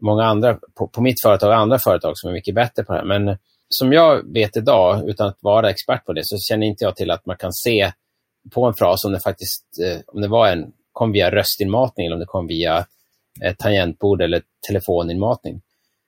många 0.02 0.24
andra 0.24 0.60
på, 0.78 0.88
på 0.88 1.02
mitt 1.02 1.22
företag 1.22 1.50
och 1.50 1.56
andra 1.56 1.80
företag 1.80 2.18
som 2.18 2.30
är 2.30 2.34
mycket 2.34 2.56
bättre 2.56 2.84
på 2.84 2.94
det 2.94 3.00
här. 3.00 3.06
Men 3.06 3.38
som 3.70 3.94
jag 3.94 4.34
vet 4.34 4.58
idag, 4.58 5.10
utan 5.10 5.28
att 5.28 5.38
vara 5.42 5.70
expert 5.70 6.06
på 6.06 6.14
det, 6.14 6.22
så 6.24 6.38
känner 6.38 6.68
inte 6.68 6.84
jag 6.84 6.96
till 6.96 7.12
att 7.12 7.26
man 7.26 7.38
kan 7.38 7.54
se 7.54 7.92
på 8.54 8.66
en 8.66 8.74
fras 8.74 9.06
om 9.06 9.12
det 9.12 9.20
faktiskt 9.20 9.66
eh, 9.84 10.00
om 10.08 10.22
det 10.22 10.28
var 10.28 10.48
en, 10.48 10.72
kom 10.92 11.12
via 11.12 11.32
röstinmatning 11.32 12.06
eller 12.06 12.16
om 12.16 12.20
det 12.20 12.26
kom 12.26 12.48
via 12.48 12.86
tangentbord 13.58 14.22
eller 14.22 14.42
telefoninmatning. 14.68 15.62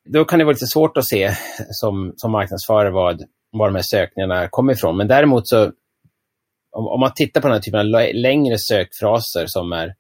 Då 0.10 0.26
kan 0.26 0.40
det 0.40 0.46
vara 0.46 0.54
lite 0.54 0.68
svårt 0.68 0.98
att 0.98 1.08
se 1.08 1.32
som, 1.72 2.14
som 2.16 2.32
marknadsförare 2.32 2.92
vad, 2.92 3.24
var 3.52 3.68
de 3.68 3.76
här 3.76 3.84
sökningarna 3.84 4.48
kommer 4.50 4.74
ifrån. 4.74 4.98
Men 4.98 5.08
däremot 5.08 5.48
så, 5.48 5.64
om, 6.72 6.88
om 6.88 7.00
man 7.00 7.14
tittar 7.16 7.42
på 7.42 7.48
den 7.48 7.56
här 7.56 7.62
typen 7.62 7.80
av 7.80 8.14
längre 8.14 8.56
sökfraser 8.58 9.46
som 9.48 9.72
är 9.74 9.96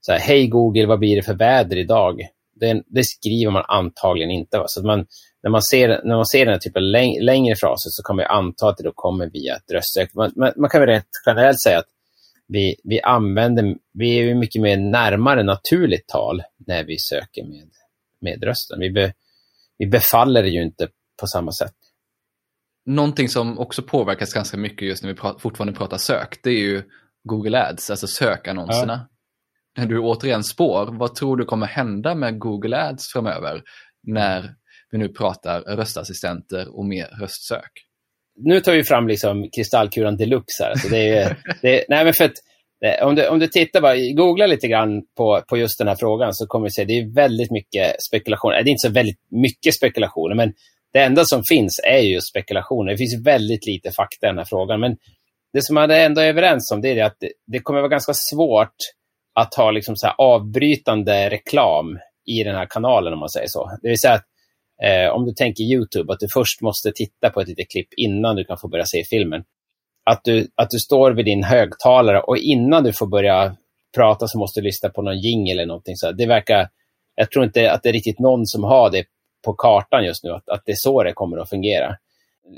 så 0.00 0.12
här, 0.12 0.18
hej 0.18 0.46
Google, 0.46 0.86
vad 0.86 0.98
blir 0.98 1.16
det 1.16 1.22
för 1.22 1.34
väder 1.34 1.76
idag? 1.76 2.20
Det, 2.60 2.82
det 2.86 3.04
skriver 3.04 3.50
man 3.50 3.64
antagligen 3.68 4.30
inte. 4.30 4.58
Va? 4.58 4.64
Så 4.66 4.86
man, 4.86 5.06
när, 5.42 5.50
man 5.50 5.62
ser, 5.62 5.88
när 5.88 6.16
man 6.16 6.26
ser 6.26 6.44
den 6.44 6.54
här 6.54 6.60
typen 6.60 6.82
av 6.82 6.88
läng, 6.88 7.20
längre 7.20 7.56
fraser 7.56 7.90
så 7.90 8.02
kan 8.02 8.16
man 8.16 8.26
anta 8.26 8.68
att 8.68 8.76
det 8.76 8.84
då 8.84 8.92
kommer 8.94 9.30
via 9.30 9.56
ett 9.56 9.70
röstsök. 9.72 10.14
Man, 10.14 10.32
man, 10.36 10.52
man, 10.56 10.70
kan 10.70 10.80
väl 10.80 10.88
rätt 10.88 11.08
generellt 11.26 11.60
säga 11.60 11.78
att 11.78 11.88
vi, 12.48 12.76
vi 12.84 13.00
använder, 13.00 13.76
vi 13.92 14.18
är 14.18 14.34
mycket 14.34 14.62
mer 14.62 14.76
närmare 14.76 15.42
naturligt 15.42 16.08
tal 16.08 16.42
när 16.66 16.84
vi 16.84 16.98
söker 16.98 17.44
med, 17.44 17.70
med 18.20 18.44
rösten. 18.44 18.80
Vi, 18.80 18.90
be, 18.90 19.12
vi 19.80 19.86
befaller 19.86 20.42
det 20.42 20.48
ju 20.48 20.62
inte 20.62 20.88
på 21.20 21.26
samma 21.26 21.52
sätt. 21.52 21.74
Någonting 22.86 23.28
som 23.28 23.58
också 23.58 23.82
påverkas 23.82 24.34
ganska 24.34 24.56
mycket 24.56 24.88
just 24.88 25.02
när 25.02 25.10
vi 25.10 25.16
prat, 25.16 25.42
fortfarande 25.42 25.78
pratar 25.78 25.96
sök, 25.96 26.40
det 26.42 26.50
är 26.50 26.60
ju 26.60 26.82
Google 27.24 27.68
Ads, 27.68 27.90
alltså 27.90 28.06
sökannonserna. 28.06 29.08
Ja. 29.74 29.82
När 29.82 29.86
du 29.86 29.98
återigen 29.98 30.44
spår, 30.44 30.98
vad 30.98 31.14
tror 31.14 31.36
du 31.36 31.44
kommer 31.44 31.66
hända 31.66 32.14
med 32.14 32.38
Google 32.38 32.76
Ads 32.76 33.12
framöver 33.12 33.62
när 34.06 34.54
vi 34.90 34.98
nu 34.98 35.08
pratar 35.08 35.60
röstassistenter 35.60 36.78
och 36.78 36.84
mer 36.84 37.06
röstsök? 37.20 37.70
Nu 38.36 38.60
tar 38.60 38.72
vi 38.72 38.84
fram 38.84 39.08
liksom 39.08 39.48
kristallkulan 39.56 40.16
deluxe 40.16 40.62
här. 40.62 40.70
Alltså 40.70 40.88
det 40.88 41.08
är, 41.08 41.36
det 41.62 41.84
nej 41.88 42.04
men 42.04 42.14
för 42.14 42.24
att, 42.24 42.36
Eh, 42.84 43.06
om, 43.06 43.14
du, 43.14 43.28
om 43.28 43.38
du 43.38 43.46
tittar 43.46 43.80
bara, 43.80 43.96
googla 43.96 44.46
lite 44.46 44.68
grann 44.68 45.02
på, 45.16 45.42
på 45.48 45.56
just 45.56 45.78
den 45.78 45.88
här 45.88 45.96
frågan 45.96 46.34
så 46.34 46.46
kommer 46.46 46.66
du 46.66 46.70
se 46.70 46.82
att 46.82 46.88
det 46.88 46.98
är 46.98 47.14
väldigt 47.14 47.50
mycket 47.50 48.02
spekulationer. 48.02 48.56
Eh, 48.58 48.64
det 48.64 48.68
är 48.68 48.72
inte 48.72 48.88
så 48.88 48.92
väldigt 48.92 49.20
mycket 49.30 49.74
spekulationer, 49.74 50.34
men 50.34 50.52
det 50.92 50.98
enda 50.98 51.24
som 51.24 51.42
finns 51.48 51.80
är 51.84 51.98
ju 51.98 52.20
spekulationer. 52.20 52.92
Det 52.92 52.98
finns 52.98 53.26
väldigt 53.26 53.66
lite 53.66 53.90
fakta 53.90 54.26
i 54.26 54.30
den 54.30 54.38
här 54.38 54.44
frågan. 54.44 54.80
Men 54.80 54.96
det 55.52 55.62
som 55.62 55.74
man 55.74 55.90
ändå 55.90 56.20
är 56.20 56.28
överens 56.28 56.70
om 56.72 56.80
det 56.80 56.88
är 56.88 57.04
att 57.04 57.16
det, 57.20 57.30
det 57.46 57.58
kommer 57.58 57.80
vara 57.80 57.88
ganska 57.88 58.12
svårt 58.14 58.76
att 59.34 59.54
ha 59.54 59.70
liksom 59.70 59.96
så 59.96 60.08
avbrytande 60.08 61.30
reklam 61.30 61.98
i 62.26 62.44
den 62.44 62.54
här 62.54 62.66
kanalen, 62.70 63.12
om 63.12 63.18
man 63.18 63.30
säger 63.30 63.48
så. 63.48 63.70
Det 63.82 63.88
vill 63.88 64.00
säga 64.00 64.14
att 64.14 64.24
eh, 64.82 65.14
om 65.14 65.24
du 65.26 65.32
tänker 65.32 65.64
YouTube, 65.64 66.12
att 66.12 66.20
du 66.20 66.26
först 66.34 66.60
måste 66.60 66.92
titta 66.92 67.30
på 67.30 67.40
ett 67.40 67.48
litet 67.48 67.70
klipp 67.70 67.88
innan 67.96 68.36
du 68.36 68.44
kan 68.44 68.58
få 68.58 68.68
börja 68.68 68.84
se 68.84 69.04
filmen. 69.10 69.44
Att 70.10 70.24
du, 70.24 70.48
att 70.54 70.70
du 70.70 70.78
står 70.78 71.10
vid 71.10 71.24
din 71.24 71.44
högtalare 71.44 72.20
och 72.20 72.36
innan 72.36 72.84
du 72.84 72.92
får 72.92 73.06
börja 73.06 73.56
prata 73.96 74.28
så 74.28 74.38
måste 74.38 74.60
du 74.60 74.64
lyssna 74.64 74.88
på 74.88 75.02
någon 75.02 75.18
jing 75.18 75.48
eller 75.48 75.66
någonting. 75.66 75.96
Så 75.96 76.12
det 76.12 76.26
verkar, 76.26 76.68
jag 77.14 77.30
tror 77.30 77.44
inte 77.44 77.72
att 77.72 77.82
det 77.82 77.88
är 77.88 77.92
riktigt 77.92 78.18
någon 78.18 78.46
som 78.46 78.64
har 78.64 78.90
det 78.90 79.04
på 79.44 79.52
kartan 79.54 80.04
just 80.04 80.24
nu, 80.24 80.30
att, 80.30 80.48
att 80.48 80.62
det 80.66 80.72
är 80.72 80.76
så 80.76 81.02
det 81.02 81.12
kommer 81.12 81.38
att 81.38 81.50
fungera. 81.50 81.96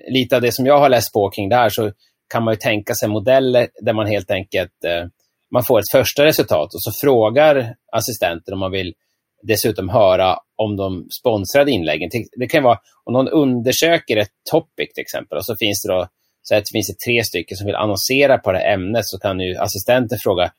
Lite 0.09 0.37
av 0.37 0.43
det 0.43 0.53
som 0.53 0.67
jag 0.67 0.79
har 0.79 0.89
läst 0.89 1.13
på 1.13 1.31
kring 1.31 1.49
det 1.49 1.57
här 1.57 1.69
så 1.69 1.93
kan 2.33 2.45
man 2.45 2.55
ju 2.55 2.59
tänka 2.59 2.95
sig 2.95 3.09
modeller 3.09 3.69
där 3.81 3.93
man 3.93 4.07
helt 4.07 4.31
enkelt 4.31 4.85
eh, 4.85 5.07
man 5.53 5.65
får 5.65 5.79
ett 5.79 5.91
första 5.93 6.25
resultat 6.25 6.75
och 6.75 6.83
så 6.83 6.93
frågar 7.01 7.75
assistenten 7.93 8.55
om 8.55 8.61
man 8.61 8.73
vill 8.73 8.95
dessutom 9.43 9.89
höra 9.89 10.37
om 10.57 10.77
de 10.77 11.07
sponsrade 11.21 11.71
inläggen. 11.71 12.11
Det 12.37 12.47
kan 12.47 12.63
vara 12.63 12.79
om 13.05 13.13
någon 13.13 13.29
undersöker 13.29 14.17
ett 14.17 14.33
topic 14.51 14.95
till 14.95 15.03
exempel 15.03 15.39
och 15.39 15.47
så 15.47 15.57
finns 15.57 15.83
det 15.83 15.93
då 15.93 16.09
så 16.43 16.55
att 16.55 16.65
det 16.65 16.73
finns 16.73 16.89
det 16.89 17.11
tre 17.11 17.25
stycken 17.25 17.57
som 17.57 17.67
vill 17.67 17.75
annonsera 17.75 18.39
på 18.39 18.53
det 18.53 18.59
här 18.59 18.73
ämnet 18.75 19.07
så 19.07 19.19
kan 19.19 19.41
ju 19.41 19.57
assistenten 19.57 20.19
fråga 20.23 20.53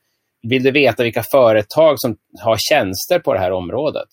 vill 0.48 0.62
du 0.62 0.70
veta 0.70 1.02
vilka 1.02 1.22
företag 1.22 2.00
som 2.00 2.16
har 2.40 2.56
tjänster 2.58 3.18
på 3.18 3.34
det 3.34 3.40
här 3.40 3.52
området? 3.52 4.08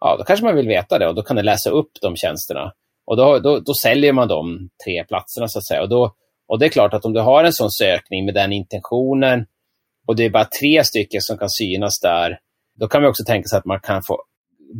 Ja, 0.00 0.16
då 0.16 0.24
kanske 0.24 0.44
man 0.44 0.56
vill 0.56 0.68
veta 0.68 0.98
det 0.98 1.08
och 1.08 1.14
då 1.14 1.22
kan 1.22 1.36
den 1.36 1.44
läsa 1.44 1.70
upp 1.70 1.90
de 2.02 2.16
tjänsterna. 2.16 2.72
Och 3.06 3.16
då, 3.16 3.38
då, 3.38 3.60
då 3.60 3.74
säljer 3.74 4.12
man 4.12 4.28
de 4.28 4.68
tre 4.84 5.04
platserna 5.04 5.48
så 5.48 5.58
att 5.58 5.66
säga. 5.66 5.82
Och, 5.82 5.88
då, 5.88 6.14
och 6.48 6.58
det 6.58 6.66
är 6.66 6.70
klart 6.70 6.94
att 6.94 7.04
om 7.04 7.12
du 7.12 7.20
har 7.20 7.44
en 7.44 7.52
sån 7.52 7.70
sökning 7.70 8.24
med 8.24 8.34
den 8.34 8.52
intentionen 8.52 9.46
och 10.06 10.16
det 10.16 10.24
är 10.24 10.30
bara 10.30 10.48
tre 10.60 10.84
stycken 10.84 11.20
som 11.22 11.38
kan 11.38 11.50
synas 11.50 12.00
där, 12.02 12.38
då 12.80 12.88
kan 12.88 13.02
vi 13.02 13.08
också 13.08 13.24
tänka 13.24 13.46
sig 13.46 13.58
att 13.58 13.64
man 13.64 13.80
kan 13.80 14.02
få 14.02 14.22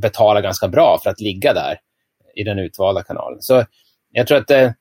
betala 0.03 0.41
ganska 0.41 0.69
bra 0.69 0.99
för 1.03 1.11
att 1.11 1.21
ligga 1.21 1.53
där 1.53 1.79
i 2.35 2.45
den 2.45 2.59
utvalda 2.59 3.03
kanalen. 3.03 3.39
Så 3.41 3.65
jag 4.13 4.27
tror 4.27 4.39
att 4.39 4.49
det, 4.49 4.75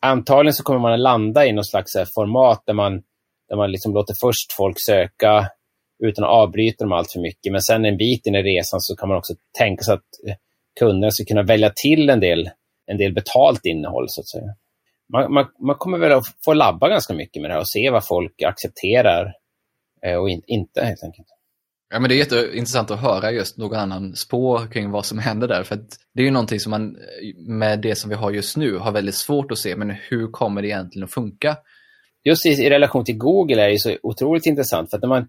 antagligen 0.00 0.54
så 0.54 0.62
kommer 0.62 0.80
man 0.80 0.92
att 0.92 1.00
landa 1.00 1.46
i 1.46 1.52
något 1.52 1.68
slags 1.68 1.94
eh, 1.96 2.06
format 2.14 2.62
där 2.66 2.74
man, 2.74 3.02
där 3.48 3.56
man 3.56 3.72
liksom 3.72 3.94
låter 3.94 4.14
först 4.20 4.52
folk 4.52 4.80
söka 4.80 5.50
utan 6.02 6.24
att 6.24 6.30
avbryta 6.30 6.84
dem 6.84 6.92
allt 6.92 7.12
för 7.12 7.20
mycket. 7.20 7.52
Men 7.52 7.62
sen 7.62 7.84
en 7.84 7.96
bit 7.96 8.26
in 8.26 8.34
i 8.34 8.42
resan 8.42 8.80
så 8.80 8.96
kan 8.96 9.08
man 9.08 9.18
också 9.18 9.34
tänka 9.58 9.82
sig 9.82 9.94
att 9.94 10.28
eh, 10.28 10.34
kunderna 10.78 11.10
ska 11.10 11.24
kunna 11.24 11.42
välja 11.42 11.72
till 11.76 12.10
en 12.10 12.20
del, 12.20 12.50
en 12.86 12.98
del 12.98 13.12
betalt 13.12 13.64
innehåll. 13.64 14.04
så 14.08 14.20
att 14.20 14.28
säga. 14.28 14.54
Man, 15.12 15.32
man, 15.32 15.46
man 15.58 15.76
kommer 15.76 15.98
väl 15.98 16.12
att 16.12 16.24
få 16.44 16.52
labba 16.52 16.88
ganska 16.88 17.14
mycket 17.14 17.42
med 17.42 17.50
det 17.50 17.54
här 17.54 17.60
och 17.60 17.68
se 17.68 17.90
vad 17.90 18.06
folk 18.06 18.42
accepterar 18.42 19.32
eh, 20.06 20.16
och 20.16 20.30
in, 20.30 20.42
inte 20.46 20.84
helt 20.84 21.04
enkelt. 21.04 21.28
Ja, 21.92 22.00
men 22.00 22.08
det 22.08 22.14
är 22.14 22.16
jätteintressant 22.16 22.90
att 22.90 23.00
höra 23.00 23.32
just 23.32 23.58
någon 23.58 23.78
annan 23.78 24.16
spår 24.16 24.72
kring 24.72 24.90
vad 24.90 25.06
som 25.06 25.18
händer 25.18 25.48
där. 25.48 25.62
För 25.62 25.76
det 26.14 26.22
är 26.22 26.24
ju 26.24 26.30
någonting 26.30 26.60
som 26.60 26.70
man 26.70 26.96
med 27.36 27.80
det 27.80 27.94
som 27.94 28.10
vi 28.10 28.16
har 28.16 28.30
just 28.30 28.56
nu 28.56 28.76
har 28.76 28.92
väldigt 28.92 29.14
svårt 29.14 29.52
att 29.52 29.58
se. 29.58 29.76
Men 29.76 29.90
hur 29.90 30.30
kommer 30.30 30.62
det 30.62 30.68
egentligen 30.68 31.04
att 31.04 31.14
funka? 31.14 31.56
Just 32.24 32.46
i, 32.46 32.48
i 32.48 32.70
relation 32.70 33.04
till 33.04 33.18
Google 33.18 33.62
är 33.62 33.68
det 33.68 33.78
så 33.78 33.96
otroligt 34.02 34.46
intressant. 34.46 34.90
För 34.90 34.96
att 34.96 35.02
när 35.02 35.08
man, 35.08 35.28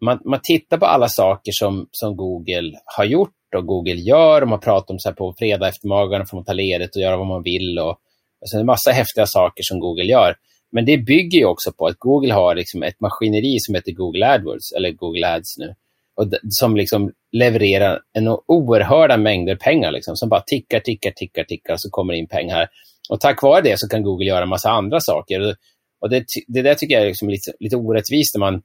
man, 0.00 0.20
man 0.24 0.40
tittar 0.42 0.78
på 0.78 0.86
alla 0.86 1.08
saker 1.08 1.52
som, 1.54 1.88
som 1.90 2.16
Google 2.16 2.72
har 2.96 3.04
gjort 3.04 3.54
och 3.56 3.66
Google 3.66 3.94
gör. 3.94 4.42
Och 4.42 4.48
man 4.48 4.60
pratar 4.60 4.94
om 4.94 4.98
så 4.98 5.08
här 5.08 5.16
på 5.16 5.34
fredag 5.38 5.68
eftermiddagen 5.68 6.26
får 6.26 6.36
man 6.36 6.44
ta 6.44 6.52
ledigt 6.52 6.96
och 6.96 7.02
göra 7.02 7.16
vad 7.16 7.26
man 7.26 7.42
vill. 7.42 7.78
Och, 7.78 7.98
alltså 8.40 8.56
en 8.58 8.66
massa 8.66 8.90
häftiga 8.90 9.26
saker 9.26 9.62
som 9.62 9.80
Google 9.80 10.04
gör. 10.04 10.34
Men 10.72 10.84
det 10.84 10.98
bygger 10.98 11.38
ju 11.38 11.44
också 11.44 11.72
på 11.72 11.86
att 11.86 11.98
Google 11.98 12.34
har 12.34 12.54
liksom 12.54 12.82
ett 12.82 13.00
maskineri 13.00 13.56
som 13.58 13.74
heter 13.74 13.92
Google 13.92 14.26
AdWords, 14.26 14.72
eller 14.76 14.90
Google 14.90 15.34
Ads 15.34 15.58
nu 15.58 15.74
och 16.18 16.28
som 16.48 16.76
liksom 16.76 17.12
levererar 17.32 18.00
en 18.18 18.28
oerhörda 18.28 19.16
mängder 19.16 19.56
pengar 19.56 19.92
liksom, 19.92 20.16
som 20.16 20.28
bara 20.28 20.42
tickar, 20.46 20.80
tickar, 20.80 21.10
tickar, 21.10 21.44
tickar 21.44 21.72
och 21.72 21.80
så 21.80 21.90
kommer 21.90 22.12
det 22.12 22.18
in 22.18 22.28
pengar. 22.28 22.68
Och 23.10 23.20
tack 23.20 23.42
vare 23.42 23.60
det 23.60 23.78
så 23.78 23.88
kan 23.88 24.02
Google 24.02 24.26
göra 24.26 24.42
en 24.42 24.48
massa 24.48 24.70
andra 24.70 25.00
saker. 25.00 25.56
Och 26.00 26.10
det, 26.10 26.24
det 26.46 26.62
där 26.62 26.74
tycker 26.74 26.94
jag 26.94 27.02
är 27.02 27.06
liksom 27.06 27.28
lite, 27.28 27.52
lite 27.60 27.76
orättvist 27.76 28.34
när 28.34 28.40
man, 28.40 28.62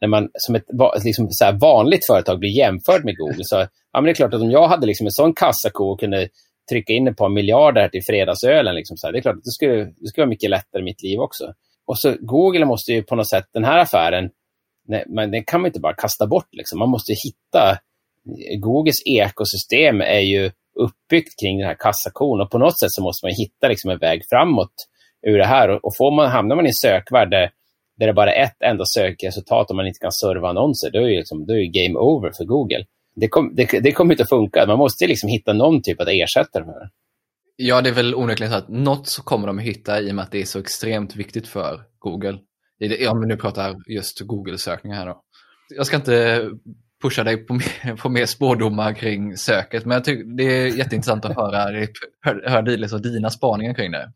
när 0.00 0.08
man 0.08 0.28
som 0.34 0.54
ett 0.54 0.64
liksom 1.04 1.28
så 1.30 1.52
vanligt 1.60 2.06
företag 2.06 2.38
blir 2.38 2.58
jämförd 2.58 3.04
med 3.04 3.16
Google. 3.16 3.44
Så, 3.44 3.56
ja, 3.92 4.00
men 4.00 4.04
det 4.04 4.10
är 4.10 4.14
klart 4.14 4.34
att 4.34 4.42
om 4.42 4.50
jag 4.50 4.68
hade 4.68 4.86
liksom 4.86 5.06
en 5.06 5.12
sån 5.12 5.34
kassako 5.34 5.84
och 5.84 6.00
kunde 6.00 6.28
trycka 6.70 6.92
in 6.92 7.08
ett 7.08 7.16
par 7.16 7.28
miljarder 7.28 7.88
till 7.88 8.02
fredagsölen, 8.06 8.74
liksom 8.74 8.96
så 8.96 9.06
här, 9.06 9.12
det 9.12 9.18
är 9.18 9.22
klart 9.22 9.36
att 9.36 9.44
det 9.44 9.50
skulle, 9.50 9.84
det 9.84 10.08
skulle 10.08 10.22
vara 10.22 10.30
mycket 10.30 10.50
lättare 10.50 10.82
i 10.82 10.84
mitt 10.84 11.02
liv 11.02 11.20
också. 11.20 11.44
Och 11.86 11.98
så 11.98 12.14
Google 12.20 12.64
måste 12.64 12.92
ju 12.92 13.02
på 13.02 13.16
något 13.16 13.30
sätt, 13.30 13.44
den 13.52 13.64
här 13.64 13.78
affären, 13.78 14.30
nej, 14.88 15.04
men 15.06 15.30
den 15.30 15.44
kan 15.44 15.60
man 15.60 15.68
inte 15.68 15.80
bara 15.80 15.94
kasta 15.94 16.26
bort. 16.26 16.48
Liksom. 16.52 16.78
Man 16.78 16.88
måste 16.88 17.12
hitta... 17.12 17.78
Googles 18.60 18.96
ekosystem 19.06 20.00
är 20.00 20.20
ju 20.20 20.50
uppbyggt 20.80 21.40
kring 21.40 21.58
den 21.58 21.66
här 21.66 21.76
kassakon 21.78 22.40
och 22.40 22.50
på 22.50 22.58
något 22.58 22.80
sätt 22.80 22.90
så 22.90 23.02
måste 23.02 23.26
man 23.26 23.32
hitta 23.32 23.68
liksom, 23.68 23.90
en 23.90 23.98
väg 23.98 24.22
framåt 24.30 24.74
ur 25.26 25.38
det 25.38 25.46
här. 25.46 25.86
Och 25.86 25.92
får 25.98 26.10
man, 26.16 26.30
hamnar 26.30 26.56
man 26.56 26.66
i 26.66 26.68
en 26.68 26.74
sökvärld 26.74 27.30
där, 27.30 27.50
där 27.98 28.06
det 28.06 28.12
bara 28.12 28.34
är 28.34 28.44
ett 28.44 28.62
enda 28.64 28.84
sökresultat 28.84 29.70
och 29.70 29.76
man 29.76 29.86
inte 29.86 29.98
kan 29.98 30.12
serva 30.12 30.48
annonser, 30.48 30.90
då 30.90 30.98
är 30.98 31.08
det, 31.08 31.16
liksom, 31.16 31.46
då 31.46 31.52
är 31.54 31.58
det 31.58 31.84
game 31.84 31.98
over 31.98 32.30
för 32.36 32.44
Google. 32.44 32.84
Det, 33.14 33.28
kom, 33.28 33.54
det, 33.54 33.80
det 33.80 33.92
kommer 33.92 34.14
inte 34.14 34.22
att 34.22 34.28
funka. 34.28 34.66
Man 34.66 34.78
måste 34.78 35.06
liksom 35.06 35.28
hitta 35.28 35.52
någon 35.52 35.82
typ 35.82 36.00
att 36.00 36.08
ersätta 36.10 36.60
det 36.60 36.66
med. 36.66 36.90
Ja, 37.56 37.80
det 37.80 37.88
är 37.88 37.94
väl 37.94 38.14
onekligen 38.14 38.52
så 38.52 38.58
att 38.58 38.68
något 38.68 39.08
så 39.08 39.22
kommer 39.22 39.46
de 39.46 39.58
att 39.58 39.64
hitta 39.64 40.00
i 40.00 40.10
och 40.10 40.14
med 40.14 40.22
att 40.22 40.30
det 40.30 40.40
är 40.40 40.44
så 40.44 40.58
extremt 40.58 41.16
viktigt 41.16 41.48
för 41.48 41.80
Google 41.98 42.38
Ja, 42.82 43.14
men 43.14 43.28
nu 43.28 43.36
pratar 43.36 43.76
just 43.86 44.20
Google-sökningar 44.20 44.96
här 44.96 45.06
då. 45.06 45.22
Jag 45.76 45.86
ska 45.86 45.96
inte 45.96 46.50
pusha 47.02 47.24
dig 47.24 47.36
på 47.36 47.54
mer, 47.54 47.96
på 48.02 48.08
mer 48.08 48.26
spårdomar 48.26 48.94
kring 48.94 49.36
söket, 49.36 49.84
men 49.84 49.94
jag 49.94 50.04
tycker 50.04 50.36
det 50.36 50.44
är 50.44 50.66
jätteintressant 50.66 51.24
att 51.24 51.36
höra, 51.36 51.86
höra 52.44 52.60
liksom 52.60 53.02
dina 53.02 53.30
spaningar 53.30 53.74
kring 53.74 53.90
det. 53.90 54.12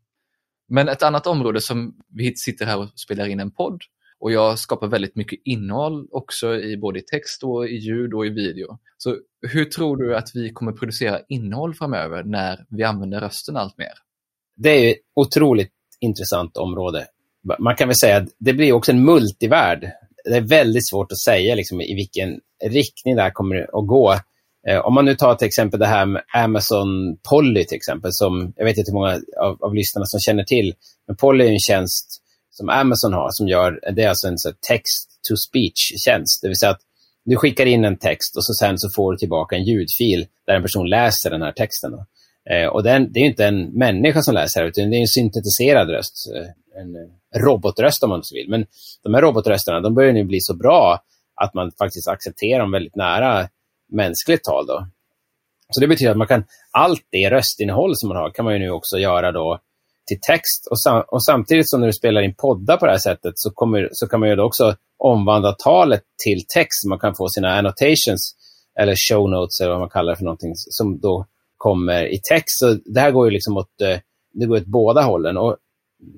Men 0.69 0.89
ett 0.89 1.03
annat 1.03 1.27
område 1.27 1.61
som 1.61 1.95
vi 2.07 2.35
sitter 2.35 2.65
här 2.65 2.77
och 2.77 2.89
spelar 2.99 3.27
in 3.27 3.39
en 3.39 3.51
podd 3.51 3.81
och 4.19 4.31
jag 4.31 4.59
skapar 4.59 4.87
väldigt 4.87 5.15
mycket 5.15 5.39
innehåll 5.45 6.07
också 6.11 6.55
i 6.55 6.77
både 6.77 7.01
text 7.01 7.43
och 7.43 7.67
i 7.67 7.75
ljud 7.75 8.13
och 8.13 8.25
i 8.25 8.29
video. 8.29 8.79
Så 8.97 9.17
hur 9.41 9.65
tror 9.65 9.97
du 9.97 10.17
att 10.17 10.31
vi 10.33 10.49
kommer 10.49 10.71
producera 10.71 11.19
innehåll 11.29 11.73
framöver 11.73 12.23
när 12.23 12.65
vi 12.69 12.83
använder 12.83 13.19
rösten 13.19 13.57
allt 13.57 13.77
mer? 13.77 13.93
Det 14.55 14.69
är 14.69 14.91
ett 14.91 14.97
otroligt 15.15 15.73
intressant 15.99 16.57
område 16.57 17.07
man 17.59 17.75
kan 17.75 17.87
väl 17.87 17.97
säga 18.01 18.17
att 18.17 18.27
det 18.39 18.53
blir 18.53 18.73
också 18.73 18.91
en 18.91 19.05
multivärld. 19.05 19.91
Det 20.25 20.35
är 20.35 20.41
väldigt 20.41 20.89
svårt 20.89 21.11
att 21.11 21.19
säga 21.19 21.55
liksom, 21.55 21.81
i 21.81 21.95
vilken 21.95 22.39
riktning 22.63 23.15
det 23.15 23.21
här 23.21 23.31
kommer 23.31 23.79
att 23.79 23.87
gå. 23.87 24.15
Eh, 24.67 24.79
om 24.79 24.93
man 24.93 25.05
nu 25.05 25.15
tar 25.15 25.35
till 25.35 25.47
exempel 25.47 25.79
det 25.79 25.85
här 25.85 26.05
med 26.05 26.23
Amazon 26.33 27.17
Polly 27.29 27.65
till 27.65 27.75
exempel, 27.75 28.09
som 28.13 28.53
jag 28.55 28.65
vet 28.65 28.77
inte 28.77 28.91
hur 28.91 28.99
många 28.99 29.21
av, 29.41 29.63
av 29.63 29.75
lyssnarna 29.75 30.05
som 30.05 30.19
känner 30.19 30.43
till, 30.43 30.73
men 31.07 31.15
Polly 31.15 31.45
är 31.45 31.51
en 31.51 31.59
tjänst 31.59 32.21
som 32.49 32.69
Amazon 32.69 33.13
har 33.13 33.29
som 33.31 33.47
gör, 33.47 33.79
det 33.95 34.03
är 34.03 34.09
alltså 34.09 34.27
en 34.27 34.37
text-to-speech-tjänst. 34.69 36.41
Det 36.41 36.47
vill 36.47 36.57
säga 36.57 36.71
att 36.71 36.81
du 37.25 37.35
skickar 37.35 37.65
in 37.65 37.85
en 37.85 37.97
text 37.97 38.37
och 38.37 38.45
så 38.45 38.53
sen 38.53 38.77
så 38.77 38.89
får 38.95 39.11
du 39.11 39.17
tillbaka 39.17 39.55
en 39.55 39.63
ljudfil 39.63 40.27
där 40.45 40.55
en 40.55 40.61
person 40.61 40.89
läser 40.89 41.29
den 41.29 41.41
här 41.41 41.51
texten. 41.51 41.93
Eh, 42.49 42.67
och 42.67 42.83
den, 42.83 43.11
det 43.13 43.19
är 43.19 43.25
inte 43.25 43.45
en 43.45 43.63
människa 43.63 44.21
som 44.21 44.33
läser 44.33 44.63
utan 44.63 44.89
det 44.89 44.97
är 44.97 45.01
en 45.01 45.07
syntetiserad 45.07 45.89
röst. 45.89 46.15
Eh, 46.35 46.81
en 46.81 46.95
eh, 46.95 47.11
robotröst 47.37 48.03
om 48.03 48.09
man 48.09 48.23
så 48.23 48.35
vill. 48.35 48.49
Men 48.49 48.65
de 49.03 49.13
här 49.13 49.21
robotrösterna, 49.21 49.79
de 49.79 49.95
börjar 49.95 50.13
nu 50.13 50.23
bli 50.23 50.39
så 50.39 50.55
bra 50.55 50.99
att 51.41 51.53
man 51.53 51.71
faktiskt 51.71 52.07
accepterar 52.07 52.59
dem 52.59 52.71
väldigt 52.71 52.95
nära 52.95 53.49
mänskligt 53.91 54.43
tal. 54.43 54.65
Då. 54.65 54.87
Så 55.69 55.81
det 55.81 55.87
betyder 55.87 56.11
att 56.11 56.17
man 56.17 56.27
kan, 56.27 56.43
allt 56.71 57.01
det 57.11 57.29
röstinnehåll 57.29 57.91
som 57.95 58.09
man 58.09 58.17
har 58.17 58.29
kan 58.31 58.45
man 58.45 58.53
ju 58.53 58.59
nu 58.59 58.71
också 58.71 58.97
göra 58.97 59.31
då 59.31 59.59
till 60.07 60.19
text. 60.21 60.67
Och, 60.71 60.81
sam 60.81 61.03
och 61.07 61.23
samtidigt 61.25 61.69
som 61.69 61.79
när 61.79 61.87
du 61.87 61.93
spelar 61.93 62.21
in 62.21 62.35
poddar 62.35 62.77
på 62.77 62.85
det 62.85 62.91
här 62.91 62.99
sättet 62.99 63.33
så, 63.35 63.51
kommer, 63.51 63.89
så 63.91 64.07
kan 64.07 64.19
man 64.19 64.29
ju 64.29 64.35
då 64.35 64.43
också 64.43 64.75
omvandla 64.97 65.51
talet 65.51 66.03
till 66.23 66.45
text. 66.53 66.85
Man 66.89 66.99
kan 66.99 67.15
få 67.15 67.29
sina 67.29 67.57
annotations 67.57 68.35
eller 68.79 68.95
show 68.95 69.29
notes 69.29 69.59
eller 69.61 69.71
vad 69.71 69.79
man 69.79 69.89
kallar 69.89 70.11
det 70.11 70.17
för 70.17 70.23
någonting 70.23 70.51
som 70.55 70.99
då 70.99 71.25
kommer 71.57 72.13
i 72.13 72.19
text. 72.29 72.59
Så 72.59 72.73
det 72.85 72.99
här 72.99 73.11
går 73.11 73.25
ju 73.27 73.31
liksom 73.31 73.57
åt, 73.57 73.81
eh, 73.81 73.99
det 74.33 74.45
går 74.45 74.57
åt 74.57 74.65
båda 74.65 75.01
hållen. 75.01 75.37
Och 75.37 75.57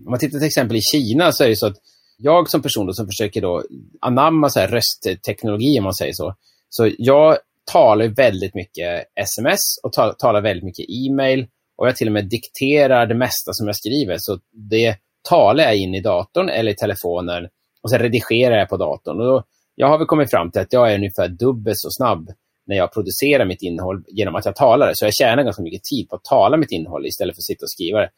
om 0.05 0.11
man 0.11 0.19
tittar 0.19 0.39
till 0.39 0.47
exempel 0.47 0.77
i 0.77 0.81
Kina 0.81 1.31
så 1.31 1.43
är 1.43 1.49
det 1.49 1.55
så 1.55 1.67
att 1.67 1.77
jag 2.17 2.49
som 2.49 2.61
person 2.61 2.87
då, 2.87 2.93
som 2.93 3.05
försöker 3.05 3.41
då 3.41 3.63
anamma 4.01 4.49
så 4.49 4.59
här 4.59 4.67
röstteknologi, 4.67 5.79
om 5.79 5.83
man 5.83 5.93
säger 5.93 6.13
så. 6.13 6.35
Så 6.69 6.91
jag 6.97 7.37
talar 7.71 8.07
väldigt 8.07 8.55
mycket 8.55 9.05
sms 9.15 9.59
och 9.83 10.17
talar 10.19 10.41
väldigt 10.41 10.63
mycket 10.63 10.85
e-mail 10.89 11.47
och 11.77 11.87
jag 11.87 11.95
till 11.95 12.07
och 12.07 12.13
med 12.13 12.29
dikterar 12.29 13.05
det 13.05 13.15
mesta 13.15 13.53
som 13.53 13.67
jag 13.67 13.75
skriver. 13.75 14.15
Så 14.19 14.39
det 14.69 14.95
talar 15.29 15.63
jag 15.63 15.77
in 15.77 15.95
i 15.95 16.01
datorn 16.01 16.49
eller 16.49 16.71
i 16.71 16.75
telefonen 16.75 17.47
och 17.81 17.89
sen 17.89 17.99
redigerar 17.99 18.57
jag 18.57 18.69
på 18.69 18.77
datorn. 18.77 19.19
Och 19.19 19.25
då, 19.25 19.43
jag 19.75 19.87
har 19.87 19.97
väl 19.97 20.07
kommit 20.07 20.31
fram 20.31 20.51
till 20.51 20.61
att 20.61 20.73
jag 20.73 20.91
är 20.91 20.95
ungefär 20.95 21.27
dubbelt 21.27 21.77
så 21.77 21.89
snabb 21.91 22.29
när 22.67 22.75
jag 22.75 22.93
producerar 22.93 23.45
mitt 23.45 23.61
innehåll 23.61 24.03
genom 24.07 24.35
att 24.35 24.45
jag 24.45 24.55
talar 24.55 24.87
det. 24.87 24.95
Så 24.95 25.05
jag 25.05 25.13
tjänar 25.13 25.43
ganska 25.43 25.63
mycket 25.63 25.83
tid 25.83 26.09
på 26.09 26.15
att 26.15 26.23
tala 26.23 26.57
mitt 26.57 26.71
innehåll 26.71 27.05
istället 27.05 27.35
för 27.35 27.39
att 27.39 27.45
sitta 27.45 27.65
och 27.65 27.71
skriva 27.71 27.99
det. 27.99 28.09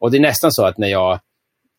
Och 0.00 0.10
det 0.10 0.16
är 0.16 0.20
nästan 0.20 0.52
så 0.52 0.64
att 0.64 0.78
när 0.78 0.88
jag, 0.88 1.20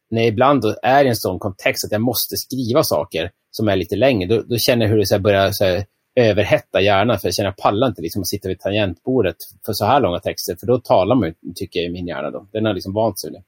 när 0.09 0.21
jag 0.21 0.27
ibland 0.27 0.63
är 0.83 1.05
i 1.05 1.07
en 1.07 1.15
sån 1.15 1.39
kontext 1.39 1.85
att 1.85 1.91
jag 1.91 2.01
måste 2.01 2.37
skriva 2.37 2.83
saker 2.83 3.31
som 3.51 3.67
är 3.67 3.75
lite 3.75 3.95
längre, 3.95 4.35
då, 4.35 4.41
då 4.41 4.57
känner 4.57 4.85
jag 4.85 4.91
hur 4.91 4.97
det 4.97 5.07
så 5.07 5.19
börjar 5.19 5.51
så 5.51 5.65
här, 5.65 5.85
överhetta 6.15 6.81
hjärnan, 6.81 7.19
för 7.19 7.27
jag 7.27 7.35
känner 7.35 7.49
att 7.49 7.55
jag 7.57 7.63
pallar 7.63 7.87
inte 7.87 8.01
liksom, 8.01 8.21
att 8.21 8.27
sitta 8.27 8.49
vid 8.49 8.59
tangentbordet 8.59 9.35
för 9.65 9.73
så 9.73 9.85
här 9.85 9.99
långa 9.99 10.19
texter, 10.19 10.55
för 10.59 10.67
då 10.67 10.79
talar 10.79 11.15
man 11.15 11.33
tycker 11.55 11.79
jag, 11.79 11.89
i 11.89 11.91
min 11.91 12.07
hjärna. 12.07 12.31
Då. 12.31 12.47
Den 12.51 12.65
har 12.65 12.73
liksom 12.73 12.93
vant 12.93 13.19
sig 13.19 13.31
det. 13.31 13.43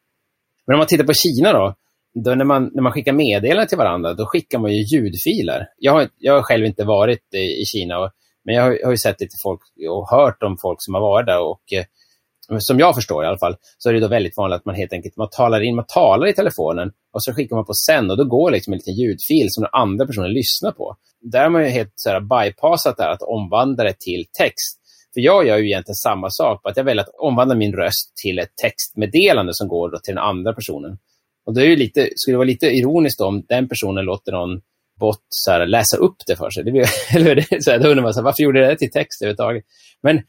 Men 0.68 0.74
om 0.74 0.78
man 0.78 0.88
tittar 0.88 1.04
på 1.04 1.14
Kina 1.14 1.54
då, 1.54 1.76
då 2.14 2.36
när, 2.36 2.46
man, 2.46 2.72
när 2.74 2.82
man 2.82 2.92
skickar 2.92 3.14
meddelanden 3.14 3.68
till 3.68 3.78
varandra, 3.78 4.14
då 4.14 4.26
skickar 4.26 4.60
man 4.60 4.72
ju 4.74 4.82
ljudfiler. 4.82 5.68
Jag 5.78 5.92
har, 5.92 6.10
jag 6.18 6.34
har 6.34 6.42
själv 6.42 6.66
inte 6.66 6.84
varit 6.84 7.34
i, 7.34 7.62
i 7.62 7.66
Kina, 7.66 8.00
och, 8.00 8.12
men 8.46 8.56
jag 8.56 8.64
har, 8.64 8.78
jag 8.82 8.88
har 8.88 8.96
sett 8.96 9.22
lite 9.22 9.36
folk 9.44 9.62
och 9.90 10.10
hört 10.10 10.44
om 10.44 10.58
folk 10.62 10.78
som 10.82 10.94
har 10.94 11.02
varit 11.02 11.26
där. 11.26 11.40
och 11.40 11.74
eh, 11.74 11.86
som 12.60 12.80
jag 12.80 12.96
förstår 12.96 13.24
i 13.24 13.28
alla 13.28 13.38
fall, 13.38 13.56
så 13.78 13.90
är 13.90 13.94
det 13.94 14.00
då 14.00 14.08
väldigt 14.08 14.38
vanligt 14.38 14.56
att 14.56 14.66
man 14.66 14.76
helt 14.76 14.94
enkelt 14.94 15.18
man 15.18 15.30
talar 15.32 15.62
in, 15.62 15.76
man 15.76 15.86
talar 15.88 16.28
i 16.28 16.34
telefonen 16.34 16.92
och 17.14 17.24
så 17.24 17.34
skickar 17.34 17.56
man 17.56 17.66
på 17.66 17.74
sen 17.74 18.12
och 18.12 18.18
då 18.18 18.26
går 18.26 18.52
liksom 18.52 18.74
en 18.74 18.78
liten 18.78 18.94
ljudfil 18.94 19.48
som 19.50 19.64
den 19.64 19.70
andra 19.74 20.06
personen 20.06 20.34
lyssnar 20.34 20.72
på. 20.72 20.96
Där 21.22 21.44
har 21.44 21.50
man 21.50 21.64
ju 21.64 21.70
helt 21.70 21.94
så 21.96 22.10
här 22.10 22.20
bypassat 22.20 22.98
det 22.98 23.12
att 23.12 23.22
omvandla 23.22 23.84
det 23.84 24.00
till 24.00 24.26
text. 24.38 24.80
För 25.14 25.22
jag 25.22 25.48
gör 25.48 25.58
ju 25.58 25.66
egentligen 25.66 25.96
samma 25.96 26.30
sak, 26.30 26.64
på 26.64 26.70
att 26.70 26.78
jag 26.78 26.84
väljer 26.84 27.04
att 27.04 27.16
omvandla 27.20 27.56
min 27.56 27.74
röst 27.74 28.14
till 28.24 28.40
ett 28.40 28.56
textmeddelande 28.62 29.54
som 29.54 29.68
går 29.68 30.00
till 30.04 30.16
den 30.16 30.24
andra 30.24 30.54
personen. 30.54 30.98
Och 31.46 31.54
det 31.54 31.62
är 31.62 31.66
ju 31.66 31.76
lite, 31.76 32.10
skulle 32.16 32.38
vara 32.38 32.48
lite 32.48 32.66
ironiskt 32.66 33.22
om 33.22 33.46
den 33.50 33.68
personen 33.68 34.06
låter 34.06 34.32
någon 34.32 34.62
bot 35.00 35.26
så 35.30 35.52
här, 35.52 35.66
läsa 35.66 35.98
upp 35.98 36.16
det 36.28 36.36
för 36.36 36.50
sig. 36.50 36.64
Det 36.64 36.72
blir, 36.72 36.86
eller, 37.16 37.62
så 37.62 37.72
här, 37.72 37.80
då 37.80 37.90
undrar 37.90 38.04
man 38.04 38.14
så 38.14 38.20
här, 38.20 38.26
varför 38.26 38.44
gjorde 38.44 38.68
det 38.68 38.78
till 38.78 38.92
text 38.92 39.22
överhuvudtaget? 39.22 39.64
Men 40.04 40.22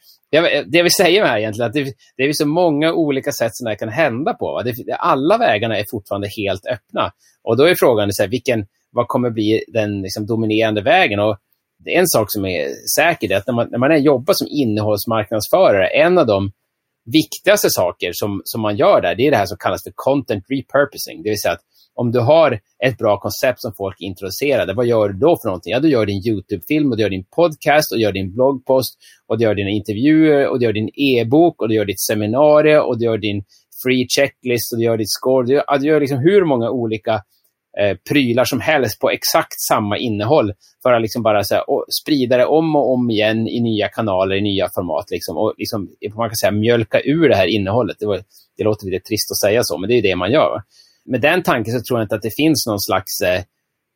det, 0.43 0.65
det 0.67 0.79
jag 0.79 0.85
vill 0.85 0.93
säga 0.93 1.21
med 1.21 1.29
det 1.29 1.33
här 1.33 1.39
egentligen, 1.39 1.69
att 1.69 1.75
det, 1.75 1.95
det 2.17 2.23
är 2.23 2.33
så 2.33 2.47
många 2.47 2.93
olika 2.93 3.33
sätt 3.33 3.57
som 3.57 3.65
det 3.65 3.71
här 3.71 3.79
kan 3.79 3.89
hända 3.89 4.35
på. 4.35 4.53
Va? 4.53 4.63
Det, 4.63 4.95
alla 4.95 5.39
vägarna 5.39 5.79
är 5.79 5.85
fortfarande 5.91 6.29
helt 6.37 6.67
öppna. 6.67 7.13
Och 7.43 7.57
då 7.57 7.65
är 7.65 7.75
frågan, 7.75 8.13
så 8.13 8.23
här, 8.23 8.31
vilken, 8.31 8.67
vad 8.91 9.09
kommer 9.09 9.31
bli 9.31 9.65
den 9.69 10.03
liksom, 10.03 10.27
dominerande 10.27 10.83
vägen? 10.83 11.21
Och 11.21 11.39
det 11.85 11.95
är 11.95 12.01
en 12.01 12.09
sak 12.09 12.33
som 12.33 12.47
är 12.47 12.69
säker, 12.97 13.33
är 13.33 13.37
att 13.37 13.47
när 13.47 13.55
man, 13.55 13.69
när 13.71 13.79
man 13.79 14.03
jobbar 14.03 14.35
som 14.35 14.47
innehållsmarknadsförare, 14.51 15.89
en 15.89 16.19
av 16.19 16.27
de 16.27 16.53
viktigaste 17.13 17.71
saker 17.71 18.11
som, 18.13 18.43
som 18.45 18.61
man 18.61 18.77
gör 18.77 19.01
där, 19.01 19.15
det 19.15 19.27
är 19.27 19.31
det 19.31 19.37
här 19.37 19.47
som 19.47 19.59
kallas 19.59 19.85
för 19.85 19.93
content 19.95 20.45
repurposing. 20.49 21.23
Det 21.23 21.29
vill 21.29 21.41
säga 21.41 21.55
att 21.55 21.65
om 21.95 22.13
du 22.13 22.21
har 22.21 22.61
ett 22.85 22.99
bra 22.99 23.21
koncept 23.21 23.61
som 23.61 23.73
folk 23.77 23.97
är 24.01 24.07
intresserade, 24.07 24.75
vad 24.75 24.87
gör 24.87 25.09
du 25.09 25.19
då 25.19 25.39
för 25.43 25.49
någonting? 25.49 25.73
Ja, 25.73 25.81
du 25.81 25.89
gör 25.89 26.07
din 26.07 26.23
YouTube-film 26.29 26.91
och 26.91 26.97
du 26.97 27.03
gör 27.03 27.11
din 27.11 27.25
podcast 27.37 27.93
och 27.93 27.99
du 27.99 28.03
gör 28.03 28.13
din 28.13 28.35
bloggpost 28.35 28.99
och 29.29 29.39
du 29.39 29.45
gör 29.45 29.55
dina 29.55 29.71
intervjuer 29.71 30.49
och 30.49 30.59
du 30.59 30.65
gör 30.65 30.73
din 30.73 30.91
e-bok 30.95 31.63
och 31.63 31.69
du 31.69 31.75
gör 31.75 31.85
ditt 31.85 32.01
seminarium 32.01 32.85
och 32.85 32.99
du 32.99 33.05
gör 33.05 33.19
din 33.19 33.45
free 33.85 34.07
checklist 34.09 34.73
och 34.73 34.79
du 34.79 34.85
gör 34.85 34.97
ditt 34.97 35.11
score. 35.11 35.47
Du 35.47 35.53
gör, 35.53 35.79
du 35.79 35.87
gör 35.87 36.01
liksom 36.01 36.19
hur 36.19 36.45
många 36.45 36.71
olika 36.71 37.15
eh, 37.81 37.97
prylar 38.11 38.45
som 38.45 38.61
helst 38.61 39.01
på 39.01 39.11
exakt 39.11 39.61
samma 39.69 39.99
innehåll 39.99 40.53
för 40.83 40.93
att 40.93 41.03
liksom 41.03 41.23
bara 41.23 41.45
så 41.45 41.55
här, 41.55 41.71
och, 41.71 41.85
sprida 42.03 42.37
det 42.37 42.47
om 42.47 42.77
och 42.77 42.93
om 42.93 43.11
igen 43.11 43.49
i 43.49 43.61
nya 43.61 43.89
kanaler, 43.89 44.37
i 44.37 44.41
nya 44.41 44.69
format. 44.75 45.11
Liksom, 45.11 45.37
och 45.37 45.55
liksom, 45.59 45.89
man 46.17 46.29
kan 46.29 46.37
säga 46.37 46.51
mjölka 46.51 47.01
ur 47.01 47.29
det 47.29 47.37
här 47.37 47.47
innehållet. 47.47 47.97
Det, 48.01 48.07
var, 48.07 48.21
det 48.57 48.65
låter 48.65 48.87
lite 48.87 49.05
trist 49.05 49.31
att 49.31 49.41
säga 49.41 49.61
så, 49.63 49.79
men 49.79 49.89
det 49.89 49.95
är 49.95 50.03
det 50.03 50.17
man 50.17 50.33
gör 50.33 50.63
med 51.05 51.21
den 51.21 51.43
tanken 51.43 51.75
så 51.75 51.81
tror 51.85 51.99
jag 51.99 52.05
inte 52.05 52.15
att 52.15 52.23
det 52.23 52.37
finns 52.37 52.67
någon 52.67 52.81
slags 52.81 53.21
eh, 53.21 53.43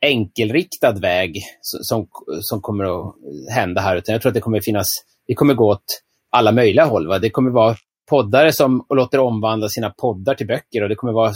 enkelriktad 0.01 0.93
väg 0.93 1.43
som, 1.61 2.09
som 2.41 2.61
kommer 2.61 2.85
att 2.85 3.15
hända 3.55 3.81
här. 3.81 3.97
Utan 3.97 4.13
jag 4.13 4.23
tror 4.23 4.31
att 4.31 4.35
det 4.35 4.41
kommer 4.41 4.61
finnas, 4.61 4.87
det 5.27 5.35
kommer 5.35 5.55
gå 5.55 5.71
åt 5.71 6.03
alla 6.31 6.53
möjliga 6.53 6.85
håll. 6.85 7.09
Va? 7.09 7.19
Det 7.19 7.31
kommer 7.31 7.51
vara 7.51 7.77
poddare 8.11 8.53
som 8.53 8.87
låter 8.89 9.19
omvandla 9.19 9.69
sina 9.69 9.91
poddar 9.91 10.35
till 10.35 10.47
böcker 10.47 10.83
och 10.83 10.89
det 10.89 10.95
kommer 10.95 11.13
vara 11.13 11.33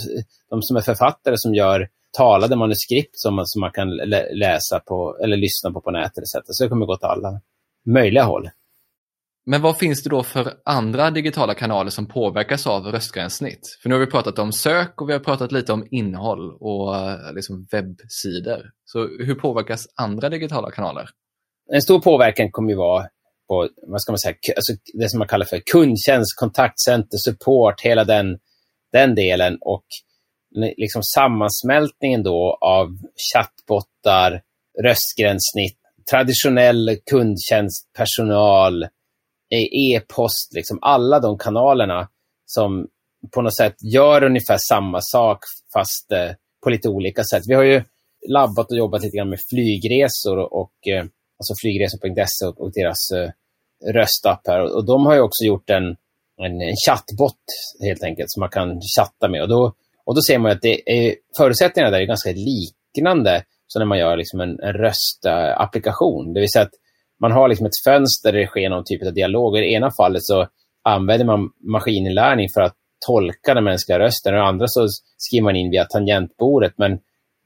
de 0.50 0.62
som 0.62 0.76
är 0.76 0.80
författare 0.80 1.34
som 1.38 1.54
gör 1.54 1.88
talade 2.16 2.56
manuskript 2.56 3.10
som 3.12 3.34
man, 3.34 3.46
som 3.46 3.60
man 3.60 3.70
kan 3.70 3.88
läsa 4.32 4.80
på 4.80 5.18
eller 5.24 5.36
lyssna 5.36 5.72
på 5.72 5.80
på 5.80 5.90
nätet. 5.90 6.24
Så 6.26 6.64
det 6.64 6.68
kommer 6.68 6.86
gå 6.86 6.92
åt 6.92 7.04
alla 7.04 7.40
möjliga 7.86 8.24
håll. 8.24 8.50
Men 9.46 9.62
vad 9.62 9.78
finns 9.78 10.02
det 10.02 10.10
då 10.10 10.22
för 10.22 10.54
andra 10.64 11.10
digitala 11.10 11.54
kanaler 11.54 11.90
som 11.90 12.06
påverkas 12.06 12.66
av 12.66 12.86
röstgränssnitt? 12.86 13.78
För 13.82 13.88
nu 13.88 13.94
har 13.94 14.00
vi 14.00 14.06
pratat 14.10 14.38
om 14.38 14.52
sök 14.52 15.00
och 15.00 15.08
vi 15.08 15.12
har 15.12 15.20
pratat 15.20 15.52
lite 15.52 15.72
om 15.72 15.86
innehåll 15.90 16.52
och 16.60 16.96
eh, 16.96 17.34
liksom 17.34 17.66
webbsidor. 17.70 18.70
Så 18.84 18.98
hur 18.98 19.34
påverkas 19.34 19.86
andra 19.96 20.28
digitala 20.28 20.70
kanaler? 20.70 21.08
En 21.72 21.82
stor 21.82 22.00
påverkan 22.00 22.50
kommer 22.50 22.70
ju 22.70 22.76
vara 22.76 23.06
på 23.48 23.68
vad 23.86 24.02
ska 24.02 24.12
man 24.12 24.18
säga, 24.18 24.34
alltså 24.56 24.72
det 24.94 25.10
som 25.10 25.18
man 25.18 25.28
kallar 25.28 25.46
för 25.46 25.62
kundtjänst, 25.72 26.38
kontaktcenter, 26.38 27.18
support, 27.18 27.80
hela 27.80 28.04
den, 28.04 28.38
den 28.92 29.14
delen 29.14 29.58
och 29.60 29.84
liksom 30.76 31.02
sammansmältningen 31.02 32.22
då 32.22 32.58
av 32.60 32.88
chattbottar, 33.32 34.42
röstgränssnitt, 34.82 35.78
traditionell 36.10 36.96
kundtjänstpersonal, 37.10 38.86
Eh, 39.52 39.68
e-post, 39.72 40.54
liksom 40.54 40.78
alla 40.82 41.20
de 41.20 41.38
kanalerna 41.38 42.08
som 42.46 42.86
på 43.34 43.42
något 43.42 43.56
sätt 43.56 43.74
gör 43.94 44.24
ungefär 44.24 44.58
samma 44.68 45.00
sak 45.00 45.38
fast 45.74 46.12
eh, 46.12 46.30
på 46.64 46.70
lite 46.70 46.88
olika 46.88 47.24
sätt. 47.24 47.42
Vi 47.46 47.54
har 47.54 47.62
ju 47.62 47.82
labbat 48.28 48.70
och 48.70 48.76
jobbat 48.76 49.02
lite 49.02 49.16
grann 49.16 49.30
med 49.30 49.40
flygresor 49.50 50.38
och 50.38 50.72
eh, 50.88 51.04
alltså 51.38 51.54
flygresor.se 51.62 52.46
och, 52.46 52.60
och, 52.60 52.72
deras 52.72 53.10
eh, 53.10 53.30
röstapp 53.92 54.40
här. 54.46 54.60
Och, 54.62 54.70
och, 54.70 54.86
de 54.86 55.06
har 55.06 55.14
ju 55.14 55.20
också 55.20 55.44
gjort 55.44 55.70
en, 55.70 55.84
en, 56.42 56.60
en 56.60 56.76
chattbot 56.86 57.42
helt 57.80 58.02
enkelt 58.02 58.30
som 58.30 58.40
man 58.40 58.50
kan 58.50 58.80
chatta 58.96 59.28
med. 59.28 59.42
Och 59.42 59.48
då, 59.48 59.74
och 60.04 60.14
då 60.14 60.20
ser 60.20 60.38
man 60.38 60.52
att 60.52 60.62
det 60.62 60.92
är, 60.92 61.14
förutsättningarna 61.36 61.90
där 61.90 62.00
är 62.00 62.06
ganska 62.06 62.32
liknande 62.32 63.44
som 63.66 63.80
när 63.80 63.86
man 63.86 63.98
gör 63.98 64.16
liksom 64.16 64.40
en, 64.40 64.60
en 64.60 64.72
röstapplikation. 64.72 66.32
Det 66.32 66.40
vill 66.40 66.52
säga 66.52 66.64
att 66.64 66.81
man 67.22 67.32
har 67.32 67.48
liksom 67.48 67.66
ett 67.66 67.84
fönster 67.84 68.32
där 68.32 68.38
det 68.38 68.46
sker 68.46 68.70
någon 68.70 68.84
typ 68.84 69.06
av 69.06 69.14
dialog. 69.14 69.56
I 69.56 69.60
det 69.60 69.72
ena 69.72 69.90
fallet 69.90 70.22
så 70.24 70.46
använder 70.82 71.26
man 71.26 71.50
maskininlärning 71.60 72.48
för 72.54 72.60
att 72.60 72.74
tolka 73.06 73.54
den 73.54 73.64
mänskliga 73.64 73.98
rösten. 73.98 74.34
I 74.34 74.36
det 74.36 74.42
andra 74.42 74.66
så 74.68 74.86
skriver 75.16 75.44
man 75.44 75.56
in 75.56 75.70
via 75.70 75.84
tangentbordet. 75.84 76.72
Men 76.76 76.92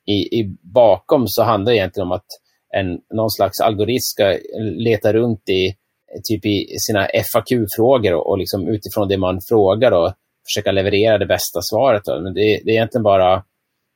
i, 0.06 0.40
i 0.40 0.56
bakom 0.74 1.24
så 1.26 1.42
handlar 1.42 1.72
det 1.72 1.78
egentligen 1.78 2.06
om 2.06 2.12
att 2.12 2.26
en, 2.74 3.00
någon 3.14 3.30
slags 3.30 3.60
algoritm 3.60 4.00
ska 4.00 4.38
leta 4.60 5.12
runt 5.12 5.48
i, 5.48 5.74
typ 6.28 6.46
i 6.46 6.66
sina 6.78 7.08
FAQ-frågor 7.32 8.14
och, 8.14 8.30
och 8.30 8.38
liksom 8.38 8.68
utifrån 8.68 9.08
det 9.08 9.18
man 9.18 9.40
frågar 9.48 9.92
och 9.92 10.12
försöka 10.48 10.72
leverera 10.72 11.18
det 11.18 11.26
bästa 11.26 11.60
svaret. 11.62 12.02
Då. 12.04 12.20
Men 12.20 12.34
det, 12.34 12.40
det, 12.64 12.70
är 12.70 12.74
egentligen 12.74 13.02
bara 13.02 13.44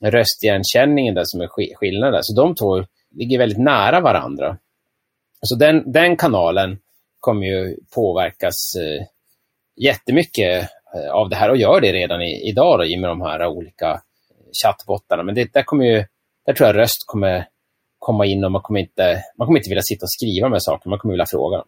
röstigenkänningen 0.05 1.15
där 1.15 1.25
som 1.25 1.41
är 1.41 1.75
skillnaden. 1.75 2.21
Så 2.23 2.43
de 2.43 2.55
två 2.55 2.85
ligger 3.11 3.39
väldigt 3.39 3.59
nära 3.59 4.01
varandra. 4.01 4.57
Så 5.47 5.57
den, 5.57 5.93
den 5.93 6.17
kanalen 6.17 6.79
kommer 7.21 7.47
ju 7.47 7.77
påverkas 7.95 8.75
eh, 8.77 9.07
jättemycket 9.77 10.69
eh, 10.95 11.11
av 11.11 11.29
det 11.29 11.37
här 11.37 11.51
och 11.51 11.57
gör 11.57 11.81
det 11.81 11.93
redan 11.93 12.23
i, 12.23 12.49
idag 12.49 12.79
då, 12.79 12.85
i 12.85 12.97
med 12.97 13.11
de 13.11 13.21
här 13.21 13.47
olika 13.47 14.01
chattbottarna. 14.63 15.23
Men 15.23 15.35
det, 15.35 15.53
där, 15.53 15.63
kommer 15.63 15.85
ju, 15.85 16.05
där 16.47 16.53
tror 16.53 16.67
jag 16.67 16.77
röst 16.77 17.05
kommer 17.07 17.47
komma 17.99 18.27
in 18.27 18.45
och 18.45 18.53
man 18.53 18.63
kommer, 18.63 18.81
inte, 18.81 19.25
man 19.39 19.47
kommer 19.47 19.59
inte 19.59 19.71
vilja 19.71 19.83
sitta 19.83 20.05
och 20.05 20.11
skriva 20.11 20.49
med 20.49 20.63
saker, 20.63 20.91
man 20.91 20.99
kommer 20.99 21.13
vilja 21.13 21.27
fråga. 21.27 21.65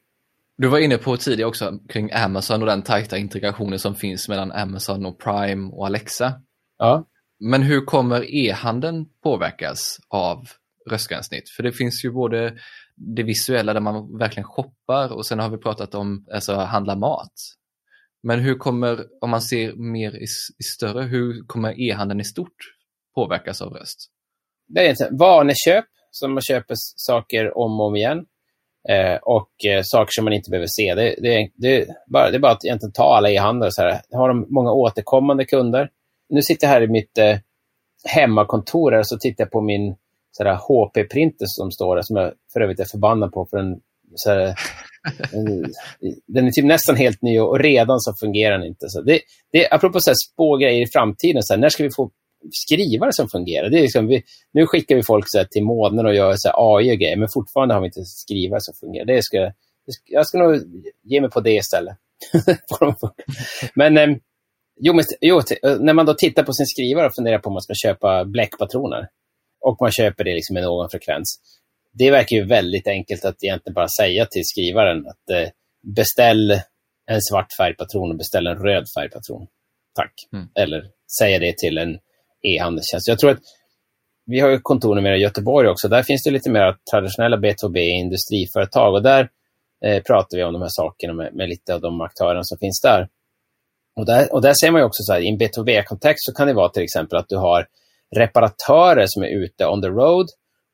Du 0.59 0.68
var 0.68 0.79
inne 0.79 0.99
på 0.99 1.16
tidigare 1.16 1.49
också 1.49 1.79
kring 1.89 2.12
Amazon 2.12 2.62
och 2.62 2.66
den 2.66 2.83
tajta 2.83 3.18
integrationen 3.18 3.79
som 3.79 3.95
finns 3.95 4.29
mellan 4.29 4.53
Amazon 4.53 5.07
och 5.07 5.18
Prime 5.18 5.73
och 5.73 5.87
Alexa. 5.87 6.33
Ja. 6.79 7.05
Men 7.41 7.62
hur 7.62 7.85
kommer 7.85 8.35
e-handeln 8.35 9.07
påverkas 9.23 9.99
av 10.09 10.45
röstgränssnitt? 10.91 11.51
För 11.51 11.62
det 11.62 11.73
finns 11.73 12.05
ju 12.05 12.11
både 12.11 12.55
det 12.97 13.22
visuella 13.22 13.72
där 13.72 13.80
man 13.80 14.18
verkligen 14.18 14.45
shoppar 14.45 15.12
och 15.12 15.26
sen 15.26 15.38
har 15.38 15.51
vi 15.51 15.59
pratat 15.59 15.95
om 15.95 16.26
alltså, 16.32 16.55
handla 16.55 16.97
mat. 16.97 17.32
Men 18.22 18.40
hur 18.40 18.55
kommer, 18.55 19.07
om 19.20 19.30
man 19.30 19.43
ser 19.43 19.72
mer 19.72 20.16
i, 20.16 20.24
i 20.59 20.62
större, 20.76 21.03
hur 21.03 21.47
kommer 21.47 21.80
e-handeln 21.80 22.20
i 22.20 22.24
stort 22.24 22.57
påverkas 23.14 23.62
av 23.62 23.72
röst? 23.72 24.11
Det 24.68 24.86
är 24.86 24.90
inte 24.90 25.09
vaneköp, 25.12 25.84
som 26.11 26.34
man 26.34 26.43
köper 26.43 26.74
saker 26.78 27.59
om 27.59 27.80
och 27.80 27.86
om 27.86 27.97
igen. 27.97 28.26
Eh, 28.88 29.16
och 29.22 29.51
eh, 29.66 29.80
saker 29.84 30.11
som 30.11 30.24
man 30.24 30.32
inte 30.32 30.51
behöver 30.51 30.66
se. 30.70 30.95
Det, 30.95 31.14
det, 31.18 31.51
det, 31.55 31.86
bara, 32.07 32.30
det 32.30 32.36
är 32.36 32.40
bara 32.40 32.53
att 32.53 32.64
egentligen 32.64 32.93
ta 32.93 33.16
alla 33.16 33.30
e-handlare. 33.30 34.01
Har 34.12 34.28
de 34.28 34.47
många 34.49 34.72
återkommande 34.72 35.45
kunder? 35.45 35.90
Nu 36.28 36.43
sitter 36.43 36.66
jag 36.66 36.74
här 36.74 36.82
i 36.82 36.88
mitt 36.88 37.18
eh, 37.18 37.38
hemmakontor 38.05 38.99
och 38.99 39.07
så 39.07 39.18
tittar 39.18 39.45
jag 39.45 39.51
på 39.51 39.61
min 39.61 39.97
HP-printer 40.41 41.47
som 41.47 41.70
står 41.70 41.97
där, 41.97 42.03
som 42.03 42.16
jag 42.16 42.33
för 42.53 42.61
övrigt 42.61 42.80
är 42.80 42.85
förbannad 42.85 43.33
på. 43.33 43.47
För 43.51 43.57
en, 43.57 43.80
så 44.14 44.30
här, 44.30 44.47
en, 45.33 45.64
den 46.26 46.47
är 46.47 46.51
typ 46.51 46.64
nästan 46.64 46.97
helt 46.97 47.22
ny 47.22 47.41
och 47.41 47.59
redan 47.59 48.01
så 48.01 48.14
fungerar 48.20 48.59
den 48.59 48.66
inte. 48.66 48.89
Så 48.89 49.03
det, 49.03 49.20
det, 49.53 49.68
apropå 49.70 49.99
så 50.01 50.11
här 50.11 50.16
spågrejer 50.33 50.83
i 50.83 50.91
framtiden, 50.93 51.43
så 51.43 51.57
när 51.57 51.68
ska 51.68 51.83
vi 51.83 51.91
få 51.97 52.11
skrivare 52.51 53.12
som 53.12 53.28
fungerar? 53.28 53.70
Det 53.70 53.78
är 53.78 53.83
liksom, 53.83 54.07
vi, 54.07 54.22
nu 54.53 54.66
skickar 54.66 54.97
vi 54.97 55.03
folk 55.03 55.24
så 55.28 55.45
till 55.51 55.64
månen 55.64 56.07
och 56.07 56.14
gör 56.14 56.35
så 56.37 56.51
AI 56.55 56.93
och 56.93 56.99
grejer, 56.99 57.16
men 57.16 57.28
fortfarande 57.35 57.74
har 57.74 57.80
vi 57.80 57.87
inte 57.87 58.05
skrivare 58.05 58.61
som 58.61 58.74
fungerar. 58.80 59.07
Det 59.07 59.22
ska, 59.22 59.53
jag 60.05 60.26
ska 60.26 60.39
nog 60.39 60.62
ge 61.03 61.20
mig 61.20 61.30
på 61.30 61.41
det 61.41 61.55
istället. 61.55 61.97
men, 63.74 63.99
eh, 63.99 64.16
jo, 64.80 64.95
men 64.95 65.05
jo, 65.20 65.41
när 65.80 65.93
man 65.93 66.07
då 66.07 66.14
tittar 66.14 66.43
på 66.43 66.53
sin 66.53 66.66
skrivare 66.66 67.07
och 67.07 67.14
funderar 67.14 67.39
på 67.39 67.49
om 67.49 67.53
man 67.53 67.62
ska 67.62 67.74
köpa 67.74 68.24
bläckpatroner, 68.24 69.09
och 69.63 69.77
man 69.81 69.93
köper 69.93 70.25
det 70.25 70.35
liksom 70.35 70.55
med 70.55 70.63
någon 70.63 70.91
frekvens. 70.91 71.41
Det 71.93 72.11
verkar 72.11 72.37
ju 72.37 72.45
väldigt 72.45 72.87
enkelt 72.87 73.25
att 73.25 73.45
egentligen 73.45 73.75
bara 73.75 73.89
säga 73.89 74.27
till 74.27 74.45
skrivaren 74.45 75.07
att 75.07 75.31
eh, 75.31 75.49
beställ 75.97 76.51
en 77.11 77.23
svart 77.23 77.53
färgpatron 77.59 78.11
och 78.11 78.17
beställ 78.17 78.47
en 78.47 78.59
röd 78.59 78.85
färgpatron. 78.97 79.47
Tack. 79.95 80.13
Mm. 80.33 80.49
Eller 80.55 80.85
säga 81.19 81.39
det 81.39 81.59
till 81.59 81.79
en 81.79 81.99
e-handelstjänst. 82.43 83.09
Jag 83.09 83.19
tror 83.19 83.31
att 83.31 83.43
vi 84.27 84.41
har 84.41 84.51
ju 84.51 84.59
kontor 84.59 84.95
numera 84.95 85.17
i 85.17 85.21
Göteborg 85.21 85.69
också. 85.69 85.89
Där 85.89 86.03
finns 86.03 86.23
det 86.23 86.31
lite 86.31 86.51
mer 86.51 86.77
traditionella 86.91 87.37
B2B-industriföretag 87.37 88.95
och 88.95 89.03
där 89.03 89.29
eh, 89.85 90.03
pratar 90.03 90.37
vi 90.37 90.45
om 90.45 90.53
de 90.53 90.63
här 90.63 90.69
sakerna 90.71 91.13
med, 91.13 91.35
med, 91.35 91.49
lite 91.49 91.75
av 91.75 91.81
de 91.81 92.01
aktörerna 92.01 92.45
som 92.45 92.59
finns 92.59 92.81
där. 92.81 93.09
Och 93.97 94.07
där, 94.07 94.33
och 94.33 94.43
där 94.43 94.55
ser 94.55 94.71
man 94.71 94.81
ju 94.81 94.85
också 94.85 95.03
så 95.03 95.13
här, 95.13 95.21
i 95.21 95.29
en 95.29 95.39
B2B-kontext 95.39 96.25
så 96.25 96.33
kan 96.33 96.47
det 96.47 96.55
vara 96.55 96.69
till 96.69 96.83
exempel 96.83 97.19
att 97.19 97.29
du 97.29 97.37
har 97.37 97.67
reparatörer 98.17 99.05
som 99.09 99.23
är 99.23 99.29
ute 99.29 99.67
on 99.67 99.83
the 99.83 99.89
road 99.89 100.27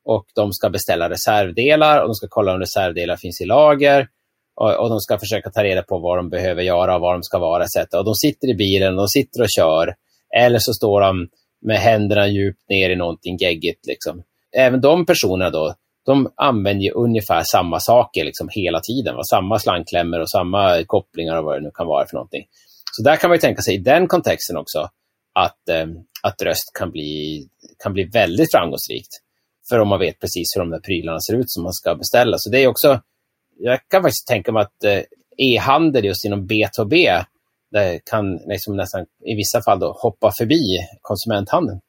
och 0.05 0.25
de 0.35 0.53
ska 0.53 0.69
beställa 0.69 1.09
reservdelar 1.09 2.01
och 2.01 2.07
de 2.07 2.15
ska 2.15 2.27
kolla 2.29 2.53
om 2.53 2.59
reservdelar 2.59 3.15
finns 3.15 3.41
i 3.41 3.45
lager 3.45 4.07
och, 4.55 4.79
och 4.79 4.89
de 4.89 4.99
ska 4.99 5.19
försöka 5.19 5.49
ta 5.49 5.63
reda 5.63 5.83
på 5.83 5.99
vad 5.99 6.17
de 6.17 6.29
behöver 6.29 6.61
göra 6.61 6.95
och 6.95 7.01
var 7.01 7.13
de 7.13 7.23
ska 7.23 7.39
vara 7.39 7.63
etc. 7.63 7.93
Och 7.93 8.05
de 8.05 8.15
sitter 8.15 8.47
i 8.47 8.55
bilen 8.55 8.93
och 8.93 8.99
de 8.99 9.07
sitter 9.07 9.41
och 9.41 9.49
kör 9.57 9.95
eller 10.37 10.59
så 10.59 10.73
står 10.73 11.01
de 11.01 11.27
med 11.61 11.77
händerna 11.77 12.27
djupt 12.27 12.69
ner 12.69 12.89
i 12.89 12.95
någonting 12.95 13.37
geggigt. 13.37 13.87
Liksom. 13.87 14.23
Även 14.57 14.81
de 14.81 15.05
personerna 15.05 15.49
då, 15.49 15.73
de 16.05 16.31
använder 16.35 16.97
ungefär 16.97 17.43
samma 17.51 17.79
saker 17.79 18.25
liksom 18.25 18.49
hela 18.51 18.79
tiden. 18.79 19.15
Va? 19.15 19.23
Samma 19.23 19.59
slangklämmor 19.59 20.19
och 20.19 20.29
samma 20.29 20.83
kopplingar 20.83 21.37
och 21.37 21.43
vad 21.43 21.57
det 21.57 21.63
nu 21.63 21.71
kan 21.73 21.87
vara 21.87 22.05
för 22.07 22.15
någonting. 22.15 22.45
Så 22.91 23.03
där 23.03 23.15
kan 23.15 23.29
man 23.29 23.39
tänka 23.39 23.61
sig 23.61 23.75
i 23.75 23.77
den 23.77 24.07
kontexten 24.07 24.57
också 24.57 24.89
att, 25.45 25.69
eh, 25.69 25.87
att 26.23 26.41
röst 26.41 26.71
kan 26.79 26.91
bli, 26.91 27.47
kan 27.83 27.93
bli 27.93 28.03
väldigt 28.03 28.51
framgångsrikt. 28.51 29.09
För 29.69 29.79
om 29.79 29.87
man 29.87 29.99
vet 29.99 30.19
precis 30.19 30.55
hur 30.55 30.59
de 30.59 30.69
där 30.69 30.79
prylarna 30.79 31.19
ser 31.19 31.35
ut 31.35 31.51
som 31.51 31.63
man 31.63 31.73
ska 31.73 31.95
beställa. 31.95 32.37
Så 32.37 32.49
det 32.49 32.63
är 32.63 32.67
också, 32.67 33.01
jag 33.59 33.79
kan 33.87 34.01
faktiskt 34.01 34.27
tänka 34.27 34.51
mig 34.51 34.61
att 34.61 34.83
eh, 34.83 35.01
e-handel 35.37 36.05
just 36.05 36.25
inom 36.25 36.47
B2B 36.47 37.23
det 37.71 37.99
kan 38.05 38.35
liksom 38.35 38.75
nästan 38.75 39.05
i 39.25 39.35
vissa 39.35 39.61
fall 39.61 39.79
då 39.79 39.97
hoppa 40.01 40.31
förbi 40.37 40.77
konsumenthandeln. 41.01 41.79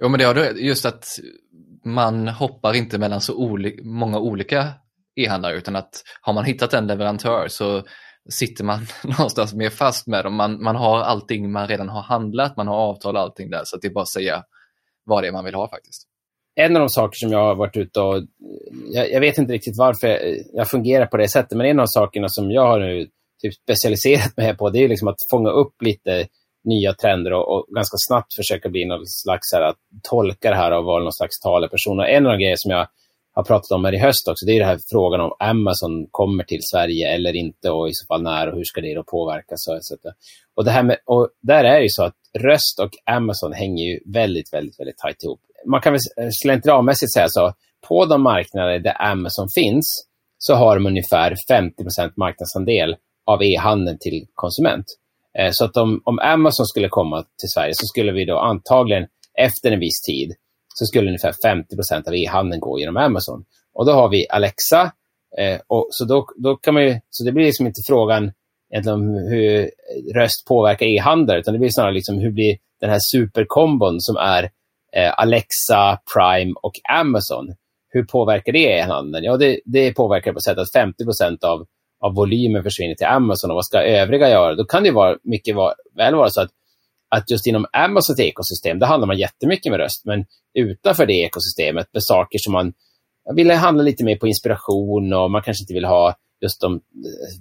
Jo, 0.00 0.08
men 0.08 0.18
det 0.18 0.24
har 0.24 0.34
du 0.34 0.66
just 0.66 0.86
att 0.86 1.06
man 1.84 2.28
hoppar 2.28 2.74
inte 2.74 2.98
mellan 2.98 3.20
så 3.20 3.34
oli 3.34 3.80
många 3.82 4.18
olika 4.18 4.72
e-handlare 5.16 5.56
utan 5.56 5.76
att 5.76 6.02
har 6.20 6.32
man 6.32 6.44
hittat 6.44 6.74
en 6.74 6.86
leverantör 6.86 7.48
så 7.48 7.82
sitter 8.28 8.64
man 8.64 8.80
någonstans 9.18 9.54
mer 9.54 9.70
fast 9.70 10.06
med 10.06 10.24
dem. 10.24 10.34
Man, 10.34 10.62
man 10.62 10.76
har 10.76 11.00
allting 11.00 11.52
man 11.52 11.68
redan 11.68 11.88
har 11.88 12.02
handlat, 12.02 12.56
man 12.56 12.68
har 12.68 12.76
avtal 12.76 13.16
och 13.16 13.22
allting 13.22 13.50
där 13.50 13.62
så 13.64 13.76
det 13.76 13.86
är 13.86 13.92
bara 13.92 14.02
att 14.02 14.12
säga 14.12 14.42
vad 15.04 15.22
det 15.22 15.28
är 15.28 15.32
man 15.32 15.44
vill 15.44 15.54
ha 15.54 15.70
faktiskt. 15.70 16.02
En 16.54 16.76
av 16.76 16.80
de 16.80 16.88
saker 16.88 17.16
som 17.16 17.32
jag 17.32 17.38
har 17.38 17.54
varit 17.54 17.76
ute 17.76 18.00
och, 18.00 18.22
jag, 18.92 19.12
jag 19.12 19.20
vet 19.20 19.38
inte 19.38 19.52
riktigt 19.52 19.78
varför 19.78 20.18
jag 20.52 20.70
fungerar 20.70 21.06
på 21.06 21.16
det 21.16 21.28
sättet, 21.28 21.58
men 21.58 21.66
en 21.66 21.80
av 21.80 21.86
sakerna 21.86 22.28
som 22.28 22.50
jag 22.50 22.66
har 22.66 22.80
nu 22.80 23.08
typ 23.42 23.54
specialiserat 23.54 24.36
mig 24.36 24.56
på, 24.56 24.70
det 24.70 24.84
är 24.84 24.88
liksom 24.88 25.08
att 25.08 25.16
fånga 25.30 25.50
upp 25.50 25.82
lite 25.82 26.26
nya 26.64 26.94
trender 26.94 27.32
och, 27.32 27.48
och 27.54 27.66
ganska 27.74 27.96
snabbt 27.98 28.34
försöka 28.34 28.68
bli 28.68 28.84
någon 28.84 29.06
slags 29.06 29.52
här, 29.52 29.62
att 29.62 29.76
tolka 30.10 30.50
det 30.50 30.56
här 30.56 30.72
och 30.72 30.84
vara 30.84 31.02
någon 31.02 31.12
slags 31.12 31.40
taleperson. 31.40 31.98
Och 31.98 32.08
en 32.08 32.26
av 32.26 32.32
de 32.32 32.38
grejer 32.38 32.56
som 32.56 32.70
jag 32.70 32.88
har 33.36 33.44
pratat 33.44 33.70
om 33.70 33.84
här 33.84 33.94
i 33.94 33.98
höst 33.98 34.28
också, 34.28 34.46
det 34.46 34.52
är 34.52 34.60
den 34.60 34.68
här 34.68 34.78
frågan 34.90 35.20
om 35.20 35.32
Amazon 35.38 36.06
kommer 36.10 36.44
till 36.44 36.60
Sverige 36.72 37.14
eller 37.14 37.36
inte 37.36 37.70
och 37.70 37.88
i 37.88 37.92
så 37.92 38.06
fall 38.06 38.22
när 38.22 38.48
och 38.48 38.56
hur 38.56 38.64
ska 38.64 38.80
det 38.80 38.94
då 38.94 39.02
påverkas 39.02 39.68
och. 39.68 40.12
Och, 40.56 40.64
det 40.64 40.70
här 40.70 40.82
med, 40.82 40.96
och 41.06 41.28
där 41.42 41.64
är 41.64 41.76
det 41.76 41.82
ju 41.82 41.88
så 41.88 42.04
att 42.04 42.14
röst 42.38 42.80
och 42.82 42.90
Amazon 43.16 43.52
hänger 43.52 43.84
ju 43.84 44.00
väldigt, 44.12 44.52
väldigt, 44.52 44.80
väldigt 44.80 44.98
tajt 44.98 45.22
ihop. 45.24 45.40
Man 45.66 45.80
kan 45.80 45.92
väl 45.92 46.00
eh, 46.20 46.28
slentrianmässigt 46.42 47.12
säga 47.12 47.26
så, 47.28 47.52
på 47.88 48.04
de 48.06 48.22
marknader 48.22 48.78
där 48.78 49.02
Amazon 49.12 49.48
finns 49.54 50.08
så 50.38 50.54
har 50.54 50.76
de 50.76 50.86
ungefär 50.86 51.34
50% 51.50 52.12
marknadsandel 52.16 52.96
av 53.26 53.42
e-handeln 53.42 53.98
till 54.00 54.26
konsument. 54.34 54.86
Eh, 55.38 55.50
så 55.52 55.64
att 55.64 55.76
om, 55.76 56.00
om 56.04 56.18
Amazon 56.18 56.66
skulle 56.66 56.88
komma 56.88 57.22
till 57.22 57.48
Sverige 57.54 57.72
så 57.74 57.86
skulle 57.86 58.12
vi 58.12 58.24
då 58.24 58.38
antagligen 58.38 59.06
efter 59.38 59.72
en 59.72 59.80
viss 59.80 60.00
tid 60.06 60.32
så 60.78 60.86
skulle 60.86 61.08
ungefär 61.08 61.34
50 61.42 61.76
procent 61.76 62.08
av 62.08 62.14
e-handeln 62.14 62.60
gå 62.60 62.78
genom 62.78 62.96
Amazon. 62.96 63.44
Och 63.74 63.86
då 63.86 63.92
har 63.92 64.08
vi 64.08 64.26
Alexa. 64.28 64.92
Eh, 65.38 65.60
och 65.66 65.88
så, 65.90 66.04
då, 66.04 66.26
då 66.36 66.56
kan 66.56 66.74
man 66.74 66.82
ju, 66.82 67.00
så 67.10 67.24
det 67.24 67.32
blir 67.32 67.44
liksom 67.44 67.66
inte 67.66 67.80
frågan 67.86 68.32
egentligen 68.72 68.98
om 68.98 69.14
hur 69.14 69.70
röst 70.14 70.46
påverkar 70.48 70.86
e-handel, 70.86 71.38
utan 71.38 71.54
det 71.54 71.58
blir 71.58 71.70
snarare 71.70 71.94
liksom 71.94 72.18
hur 72.18 72.30
blir 72.30 72.56
den 72.80 72.90
här 72.90 73.00
superkombon 73.12 74.00
som 74.00 74.16
är 74.16 74.42
eh, 74.96 75.18
Alexa, 75.18 75.98
Prime 76.14 76.54
och 76.62 76.74
Amazon. 77.00 77.54
Hur 77.88 78.04
påverkar 78.04 78.52
det 78.52 78.78
e-handeln? 78.78 79.24
Ja, 79.24 79.36
det, 79.36 79.60
det 79.64 79.92
påverkar 79.92 80.32
på 80.32 80.40
sätt 80.40 80.58
att 80.58 80.72
50 80.72 81.04
av 81.42 81.66
av 82.00 82.14
volymen 82.14 82.62
försvinner 82.62 82.94
till 82.94 83.06
Amazon 83.06 83.50
och 83.50 83.54
vad 83.54 83.66
ska 83.66 83.82
övriga 83.82 84.28
göra? 84.28 84.54
Då 84.54 84.64
kan 84.64 84.82
det 84.82 84.90
vara 84.90 85.16
mycket 85.22 85.56
väl 85.96 86.14
vara 86.14 86.30
så 86.30 86.40
att, 86.40 86.50
att 87.08 87.30
just 87.30 87.46
inom 87.46 87.66
Amazons 87.72 88.20
ekosystem, 88.20 88.78
där 88.78 88.86
handlar 88.86 89.06
man 89.06 89.18
jättemycket 89.18 89.70
med 89.70 89.80
röst, 89.80 90.04
men 90.04 90.24
utanför 90.54 91.06
det 91.06 91.12
ekosystemet 91.12 91.86
med 91.92 92.04
saker 92.04 92.38
som 92.38 92.52
man 92.52 92.72
vill 93.34 93.50
handla 93.50 93.82
lite 93.82 94.04
mer 94.04 94.16
på 94.16 94.26
inspiration 94.26 95.12
och 95.12 95.30
man 95.30 95.42
kanske 95.42 95.62
inte 95.62 95.74
vill 95.74 95.84
ha 95.84 96.16
just 96.40 96.60
de 96.60 96.74
eh, 96.74 96.80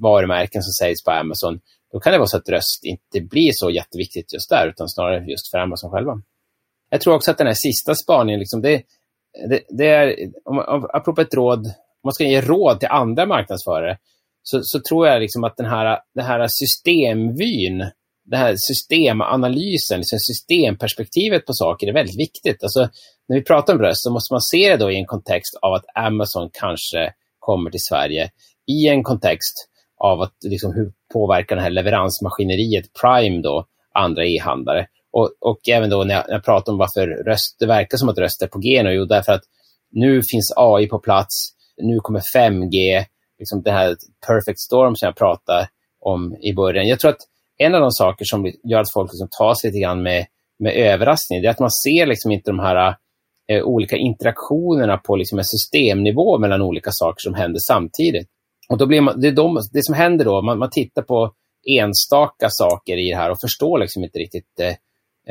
varumärken 0.02 0.64
som 0.64 0.72
säljs 0.72 1.04
på 1.04 1.12
Amazon, 1.12 1.60
då 1.92 2.00
kan 2.00 2.12
det 2.12 2.18
vara 2.18 2.28
så 2.28 2.38
att 2.38 2.50
röst 2.50 2.84
inte 2.84 3.22
blir 3.22 3.52
så 3.54 3.70
jätteviktigt 3.70 4.34
just 4.34 4.50
där, 4.50 4.68
utan 4.68 4.90
snarare 4.90 5.26
just 5.26 5.52
för 5.52 5.58
Amazon 5.58 5.92
själva. 5.92 6.22
Jag 6.90 7.02
tror 7.02 7.16
också 7.16 7.32
att 7.32 7.38
den 7.38 7.48
här 7.48 7.54
sista 7.54 7.96
spaningen, 7.96 8.40
liksom 8.40 8.62
det, 8.62 8.84
det, 9.50 9.62
det 9.70 9.88
är, 9.88 10.16
om, 10.46 10.88
apropå 10.94 11.22
ett 11.22 11.34
råd, 11.34 11.60
om 11.60 12.04
man 12.04 12.14
ska 12.14 12.24
ge 12.24 12.42
råd 12.42 12.80
till 12.80 12.90
andra 12.90 13.26
marknadsförare, 13.26 13.98
så, 14.44 14.60
så 14.64 14.80
tror 14.80 15.08
jag 15.08 15.22
liksom 15.22 15.44
att 15.44 15.58
den 15.58 15.66
här, 15.66 16.00
den 16.16 16.26
här 16.26 16.48
systemvyn, 16.48 17.92
den 18.26 18.40
här 18.40 18.56
systemanalysen, 18.58 20.00
liksom 20.00 20.20
systemperspektivet 20.20 21.46
på 21.46 21.54
saker 21.54 21.88
är 21.88 21.94
väldigt 21.94 22.20
viktigt. 22.20 22.64
Alltså, 22.64 22.90
när 23.28 23.38
vi 23.38 23.44
pratar 23.44 23.74
om 23.74 23.80
röst 23.80 24.04
så 24.04 24.12
måste 24.12 24.34
man 24.34 24.42
se 24.42 24.70
det 24.70 24.78
då 24.78 24.92
i 24.92 24.96
en 24.96 25.06
kontext 25.06 25.56
av 25.62 25.74
att 25.74 25.86
Amazon 25.96 26.50
kanske 26.54 27.14
kommer 27.40 27.72
till 27.72 27.84
Sverige, 27.84 28.30
i 28.68 28.88
en 28.88 29.04
kontext 29.04 29.70
av 29.98 30.22
att 30.22 30.34
liksom, 30.46 30.74
hur 30.74 30.92
påverkar 31.14 31.56
det 31.56 31.62
här 31.62 31.70
leveransmaskineriet 31.70 32.86
Prime 33.02 33.42
då 33.42 33.66
andra 33.94 34.26
e-handlare? 34.26 34.88
Och, 35.12 35.32
och 35.40 35.70
även 35.70 35.90
då 35.90 36.04
när 36.04 36.16
jag, 36.16 36.26
när 36.28 36.34
jag 36.34 36.46
pratar 36.46 36.72
om 36.72 36.78
varför 36.78 37.08
röst, 37.08 37.56
det 37.60 37.66
verkar 37.66 37.98
som 37.98 38.10
att 38.10 38.18
röst 38.18 38.42
är 38.42 38.48
på 38.48 38.60
G 38.60 38.84
nu, 38.84 38.94
jo 38.94 39.06
därför 39.06 39.32
att 39.32 39.44
nu 39.92 40.22
finns 40.32 40.54
AI 40.56 40.88
på 40.88 41.00
plats, 41.00 41.36
nu 41.78 42.00
kommer 42.00 42.20
5G, 42.36 43.06
liksom 43.40 43.62
det 43.62 43.72
här 43.72 43.96
perfect 44.28 44.60
storm 44.60 44.96
som 44.96 45.06
jag 45.06 45.16
pratade 45.16 45.70
om 46.00 46.36
i 46.42 46.54
början. 46.54 46.88
Jag 46.88 47.00
tror 47.00 47.12
att 47.12 47.22
en 47.58 47.76
av 47.76 47.82
de 47.82 47.92
saker 47.92 48.26
som 48.26 48.52
gör 48.64 48.80
att 48.80 48.94
folk 48.94 49.12
liksom 49.12 49.28
tas 49.40 49.64
lite 49.64 49.80
grann 49.80 50.04
med, 50.04 50.26
med 50.60 50.74
överraskning, 50.74 51.42
det 51.42 51.48
är 51.48 51.52
att 51.52 51.60
man 51.60 51.72
ser 51.72 52.06
liksom 52.06 52.32
inte 52.32 52.52
de 52.52 52.60
här 52.60 52.96
eh, 53.52 53.64
olika 53.64 53.96
interaktionerna 53.96 54.98
på 54.98 55.16
liksom 55.16 55.40
en 55.40 55.46
systemnivå 55.46 56.38
mellan 56.38 56.62
olika 56.62 56.90
saker 56.94 57.22
som 57.22 57.34
händer 57.34 57.60
samtidigt. 57.68 58.28
Och 58.70 58.78
då 58.78 58.86
blir 58.86 59.02
man, 59.02 59.22
det, 59.22 59.28
är 59.28 59.32
de, 59.32 59.60
det 59.74 59.86
som 59.86 59.96
händer 59.96 60.26
då, 60.26 60.42
man, 60.42 60.60
man 60.60 60.70
tittar 60.70 61.02
på 61.02 61.34
enstaka 61.70 62.48
saker 62.50 62.98
i 62.98 63.10
det 63.10 63.16
här 63.16 63.32
och 63.32 63.42
förstår 63.42 63.80
liksom 63.80 64.04
inte 64.04 64.20
riktigt 64.20 64.60
eh, 64.60 64.76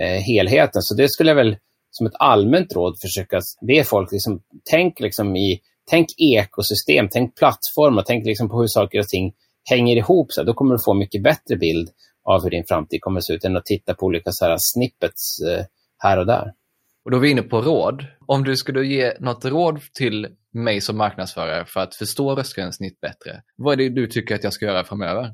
eh 0.04 0.20
helheten. 0.20 0.82
Så 0.82 0.94
det 0.94 1.08
skulle 1.08 1.30
jag 1.30 1.36
väl 1.36 1.56
som 1.90 2.06
ett 2.06 2.16
allmänt 2.18 2.74
råd 2.74 2.94
försöka 3.00 3.40
be 3.66 3.84
folk, 3.84 4.12
liksom, 4.12 4.40
tänk 4.70 5.00
liksom 5.00 5.36
i 5.36 5.60
tänk 5.90 6.06
ekosystem, 6.18 7.08
tänk 7.10 7.36
plattformar, 7.36 8.02
tänk 8.06 8.26
liksom 8.26 8.48
på 8.48 8.60
hur 8.60 8.66
saker 8.66 8.98
och 8.98 9.08
ting 9.08 9.32
hänger 9.70 9.96
ihop. 9.96 10.32
Så 10.32 10.40
här, 10.40 10.46
då 10.46 10.54
kommer 10.54 10.74
du 10.74 10.82
få 10.84 10.92
en 10.92 10.98
mycket 10.98 11.22
bättre 11.22 11.56
bild 11.56 11.88
av 12.24 12.42
hur 12.42 12.50
din 12.50 12.64
framtid 12.68 13.00
kommer 13.00 13.18
att 13.18 13.24
se 13.24 13.32
ut 13.32 13.44
än 13.44 13.56
att 13.56 13.64
titta 13.64 13.94
på 13.94 14.06
olika 14.06 14.32
så 14.32 14.44
här, 14.44 14.56
snippets 14.58 15.40
eh, 15.40 15.64
här 15.98 16.18
och 16.18 16.26
där. 16.26 16.52
Och 17.04 17.10
då 17.10 17.16
är 17.16 17.20
vi 17.20 17.30
inne 17.30 17.42
på 17.42 17.60
råd. 17.60 18.06
Om 18.26 18.44
du 18.44 18.56
skulle 18.56 18.86
ge 18.86 19.12
något 19.20 19.44
råd 19.44 19.80
till 19.98 20.28
mig 20.52 20.80
som 20.80 20.96
marknadsförare 20.96 21.64
för 21.66 21.80
att 21.80 21.94
förstå 21.94 22.34
röstgränssnitt 22.34 23.00
bättre, 23.00 23.42
vad 23.56 23.72
är 23.72 23.76
det 23.76 23.88
du 23.88 24.06
tycker 24.06 24.34
att 24.34 24.44
jag 24.44 24.52
ska 24.52 24.66
göra 24.66 24.84
framöver? 24.84 25.30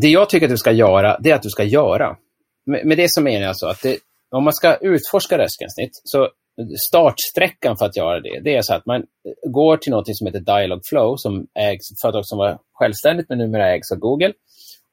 Det 0.00 0.08
jag 0.08 0.30
tycker 0.30 0.46
att 0.46 0.52
du 0.52 0.58
ska 0.58 0.72
göra, 0.72 1.18
det 1.18 1.30
är 1.30 1.34
att 1.34 1.42
du 1.42 1.50
ska 1.50 1.64
göra. 1.64 2.16
Med, 2.66 2.98
det 2.98 3.10
som 3.10 3.24
menar 3.24 3.46
jag 3.46 3.56
så 3.56 3.68
att 3.68 3.82
det, 3.82 3.98
om 4.30 4.44
man 4.44 4.52
ska 4.52 4.76
utforska 4.76 5.38
röstgränssnitt, 5.38 5.90
så 6.04 6.28
startsträckan 6.88 7.76
för 7.76 7.86
att 7.86 7.96
göra 7.96 8.20
det, 8.20 8.40
det 8.44 8.56
är 8.56 8.62
så 8.62 8.74
att 8.74 8.86
man 8.86 9.02
går 9.48 9.76
till 9.76 9.92
något 9.92 10.16
som 10.16 10.26
heter 10.26 10.40
Dialogflow, 10.40 11.16
som 11.16 11.46
ägs, 11.58 11.90
ett 11.90 12.00
företag 12.02 12.26
som 12.26 12.38
var 12.38 12.58
självständigt 12.72 13.28
men 13.28 13.38
numera 13.38 13.74
ägs 13.74 13.92
av 13.92 13.98
Google. 13.98 14.32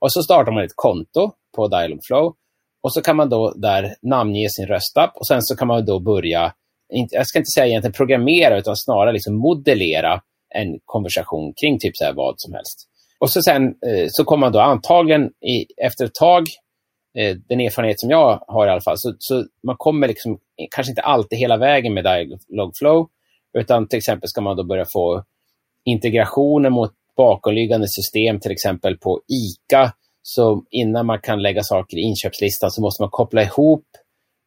Och 0.04 0.12
så 0.12 0.24
startar 0.24 0.52
man 0.52 0.64
ett 0.64 0.76
konto 0.76 1.32
på 1.56 1.68
Dialogflow. 1.68 2.34
Och 2.84 2.94
så 2.94 3.02
kan 3.02 3.16
man 3.16 3.30
då 3.30 3.54
där 3.56 3.96
namnge 4.02 4.50
sin 4.50 4.68
röstapp 4.68 5.12
och 5.16 5.28
sen 5.28 5.42
så 5.42 5.56
kan 5.56 5.68
man 5.68 5.86
då 5.86 6.00
börja, 6.00 6.54
jag 7.12 7.28
ska 7.28 7.40
inte 7.40 7.52
säga 7.56 7.68
egentligen 7.68 7.94
programmera, 7.94 8.58
utan 8.58 8.76
snarare 8.76 9.14
liksom 9.14 9.36
modellera 9.36 10.22
en 10.56 10.80
konversation 10.86 11.54
kring 11.62 11.80
typ 11.80 11.98
så 11.98 12.06
här 12.06 12.14
vad 12.14 12.34
som 12.38 12.54
helst. 12.54 12.88
Och 13.20 13.30
så 13.30 13.42
sen 13.42 13.64
eh, 13.64 14.08
så 14.08 14.24
kommer 14.24 14.40
man 14.40 14.52
då 14.52 14.60
antagligen 14.60 15.24
i, 15.26 15.66
efter 15.86 16.06
ett 16.06 16.16
tag, 16.16 16.44
eh, 17.18 17.36
den 17.50 17.62
erfarenhet 17.62 18.00
som 18.00 18.10
jag 18.10 18.44
har 18.48 18.68
i 18.68 18.70
alla 18.70 18.82
fall, 18.82 18.98
så, 18.98 19.16
så 19.20 19.46
man 19.68 19.76
kommer 19.78 20.08
liksom 20.08 20.40
kanske 20.76 20.92
inte 20.92 21.02
alltid 21.02 21.40
hela 21.40 21.58
vägen 21.58 21.94
med 21.94 22.04
Dialogflow, 22.04 23.08
utan 23.58 23.88
till 23.88 23.98
exempel 23.98 24.30
ska 24.30 24.42
man 24.42 24.58
då 24.58 24.64
börja 24.64 24.86
få 24.94 25.24
integrationer 25.86 26.70
mot 26.70 26.94
bakomliggande 27.18 27.88
system, 27.88 28.40
till 28.40 28.52
exempel 28.52 28.98
på 28.98 29.22
ICA, 29.28 29.94
så 30.22 30.64
innan 30.70 31.06
man 31.06 31.20
kan 31.20 31.42
lägga 31.42 31.64
saker 31.64 31.98
i 31.98 32.02
inköpslistan 32.02 32.72
så 32.72 32.82
måste 32.82 33.04
man 33.04 33.10
koppla 33.10 33.44
ihop 33.44 33.86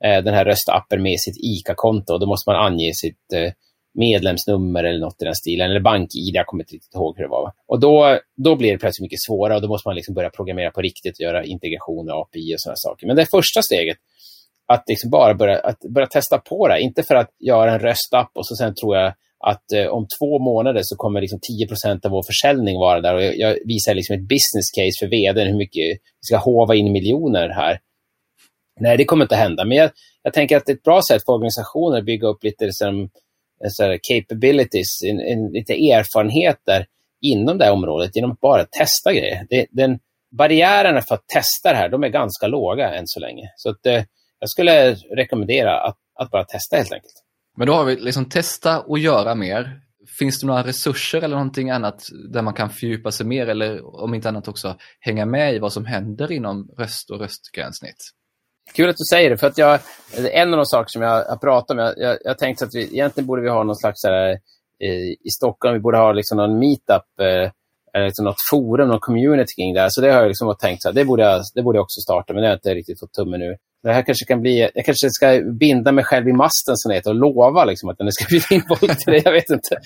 eh, 0.05 0.25
den 0.25 0.35
här 0.35 0.45
röstappen 0.45 1.03
med 1.03 1.21
sitt 1.21 1.37
ICA-konto. 1.37 2.19
Då 2.19 2.27
måste 2.27 2.51
man 2.51 2.67
ange 2.67 2.91
sitt 2.95 3.33
eh, 3.35 3.53
medlemsnummer 3.95 4.85
eller 4.85 4.99
något 4.99 5.23
i 5.23 5.25
den 5.25 5.35
stilen, 5.35 5.71
eller 5.71 5.81
bank-id, 5.81 6.35
jag 6.35 6.47
kommer 6.47 6.63
inte 6.63 6.75
riktigt 6.75 6.95
ihåg 6.95 7.17
hur 7.17 7.25
det 7.25 7.31
var. 7.31 7.53
Och 7.67 7.81
då, 7.81 8.19
då 8.37 8.57
blir 8.57 8.73
det 8.73 8.79
plötsligt 8.79 9.05
mycket 9.05 9.23
svårare 9.27 9.57
och 9.57 9.63
då 9.63 9.69
måste 9.69 9.89
man 9.89 9.97
liksom 9.97 10.15
börja 10.15 10.31
programmera 10.31 10.71
på 10.71 10.81
riktigt 10.81 11.17
och 11.19 11.25
göra 11.25 11.45
integration 11.45 12.11
och 12.11 12.21
API 12.21 12.55
och 12.55 12.61
sådana 12.61 12.77
saker. 12.77 13.07
Men 13.07 13.17
det 13.17 13.27
första 13.31 13.63
steget, 13.63 13.97
att 14.67 14.85
liksom 14.89 15.11
bara 15.11 15.35
börja, 15.35 15.59
att 15.59 15.81
börja 15.95 16.07
testa 16.07 16.39
på 16.39 16.69
det, 16.69 16.81
inte 16.81 17.03
för 17.03 17.15
att 17.15 17.31
göra 17.39 17.73
en 17.73 17.79
röstapp 17.79 18.31
och 18.35 18.47
så 18.47 18.57
sen 18.57 18.75
tror 18.75 18.97
jag 18.97 19.15
att 19.49 19.73
eh, 19.73 19.87
om 19.87 20.07
två 20.19 20.39
månader 20.39 20.81
så 20.85 20.97
kommer 20.97 21.21
liksom 21.21 21.39
10% 21.39 22.07
av 22.07 22.11
vår 22.11 22.23
försäljning 22.23 22.79
vara 22.79 23.01
där. 23.01 23.15
Och 23.15 23.23
jag, 23.23 23.39
jag 23.39 23.59
visar 23.65 23.95
liksom 23.95 24.17
ett 24.17 24.29
business 24.29 24.71
case 24.77 24.97
för 25.01 25.07
vdn 25.07 25.49
hur 25.49 25.59
mycket 25.59 25.85
vi 25.85 25.99
ska 26.21 26.37
hova 26.37 26.75
in 26.75 26.93
miljoner 26.93 27.49
här. 27.49 27.81
Nej, 28.81 28.97
det 28.97 29.05
kommer 29.05 29.25
inte 29.25 29.37
hända. 29.37 29.65
Men 29.65 29.77
jag, 29.77 29.91
jag 30.23 30.33
tänker 30.33 30.57
att 30.57 30.67
det 30.67 30.73
är 30.73 30.77
ett 30.77 30.83
bra 30.83 31.01
sätt 31.09 31.23
för 31.25 31.33
organisationer 31.33 31.99
att 31.99 32.05
bygga 32.05 32.29
upp 32.29 32.45
lite 32.45 32.65
liksom, 32.65 33.11
så 33.69 33.83
här, 33.83 33.99
capabilities, 34.03 35.03
en, 35.05 35.21
en, 35.21 35.53
lite 35.53 35.73
erfarenheter 35.73 36.87
inom 37.21 37.59
det 37.59 37.65
här 37.65 37.73
området 37.73 38.17
genom 38.17 38.33
att 38.33 38.41
bara 38.41 38.65
testa 38.65 39.13
grejer. 39.13 39.47
Det, 39.51 39.67
den, 39.71 39.99
barriärerna 40.39 41.03
för 41.03 41.15
att 41.15 41.29
testa 41.29 41.71
det 41.71 41.77
här, 41.77 41.89
de 41.89 42.05
är 42.05 42.09
ganska 42.09 42.47
låga 42.47 42.95
än 42.95 43.07
så 43.07 43.21
länge. 43.21 43.53
Så 43.57 43.71
att, 43.71 43.87
eh, 43.87 44.03
jag 44.41 44.51
skulle 44.51 44.95
rekommendera 44.95 45.81
att, 45.81 45.97
att 46.15 46.31
bara 46.31 46.45
testa 46.45 46.77
helt 46.77 46.93
enkelt. 46.93 47.26
Men 47.57 47.67
då 47.67 47.73
har 47.73 47.85
vi 47.85 47.97
liksom 47.97 48.29
testa 48.29 48.81
och 48.81 48.99
göra 48.99 49.35
mer. 49.35 49.81
Finns 50.19 50.41
det 50.41 50.47
några 50.47 50.63
resurser 50.63 51.23
eller 51.23 51.37
någonting 51.37 51.71
annat 51.71 52.03
där 52.33 52.43
man 52.43 52.55
kan 52.55 52.71
fördjupa 52.71 53.11
sig 53.11 53.27
mer 53.27 53.47
eller 53.47 54.01
om 54.03 54.15
inte 54.15 54.29
annat 54.29 54.49
också 54.49 54.77
hänga 55.01 55.27
med 55.27 55.55
i 55.55 55.59
vad 55.59 55.73
som 55.73 55.85
händer 55.85 56.33
inom 56.33 56.69
röst 56.79 57.11
och 57.11 57.21
röstgränssnitt? 57.21 57.97
Kul 58.73 58.89
att 58.89 58.97
du 58.97 59.05
säger 59.05 59.31
det, 59.31 59.37
för 59.37 59.47
att 59.47 59.59
jag, 59.59 59.81
en 60.17 60.53
av 60.53 60.57
de 60.57 60.67
saker 60.67 60.89
som 60.89 61.03
jag 61.03 61.25
har 61.25 61.37
pratat 61.37 61.71
om, 61.71 61.79
jag, 61.79 61.95
jag, 61.97 62.19
jag 62.25 62.39
tänkte 62.39 62.65
att 62.65 62.75
vi, 62.75 62.83
egentligen 62.83 63.27
borde 63.27 63.43
vi 63.43 63.49
ha 63.49 63.65
någon 63.65 63.77
slags, 63.77 64.05
här, 64.05 64.39
i, 64.85 65.17
i 65.25 65.31
Stockholm, 65.31 65.75
vi 65.75 65.81
borde 65.81 65.99
ha 65.99 66.13
liksom 66.13 66.37
någon 66.37 66.59
meetup, 66.59 67.21
eh, 67.21 67.51
eller 67.95 68.07
liksom 68.07 68.25
något 68.25 68.41
forum, 68.51 68.89
någon 68.89 69.01
community 69.01 69.55
kring 69.55 69.75
det 69.75 69.81
här. 69.81 69.89
Så 69.89 70.01
det 70.01 70.13
har 70.13 70.21
jag 70.21 70.29
liksom 70.29 70.57
tänkt, 70.61 70.83
så 70.83 70.89
här, 70.89 70.95
det, 70.95 71.05
borde 71.05 71.23
jag, 71.23 71.43
det 71.55 71.63
borde 71.63 71.79
jag 71.79 71.83
också 71.83 72.01
starta, 72.01 72.33
men 72.33 72.43
det 72.43 72.49
har 72.49 72.53
jag 72.53 72.57
inte 72.57 72.75
riktigt 72.75 73.01
fått 73.01 73.13
tummen 73.13 73.41
nu. 73.41 73.57
Det 73.87 73.93
här 73.93 74.03
kanske 74.03 74.25
kan 74.25 74.41
bli, 74.41 74.71
jag 74.75 74.85
kanske 74.85 75.11
ska 75.11 75.41
binda 75.61 75.93
mig 75.93 76.05
själv 76.05 76.29
i 76.29 76.33
masten 76.33 76.77
som 76.77 76.89
det 76.89 76.95
heter 76.95 77.11
och 77.11 77.17
lova 77.17 77.65
liksom, 77.65 77.89
att 77.89 77.99
den 77.99 78.13
ska 78.13 78.25
bli 78.29 78.41
involverad 78.51 78.99
i 79.07 79.11
det. 79.11 79.23
Jag 79.25 79.33
vet 79.33 79.51
inte. 79.51 79.77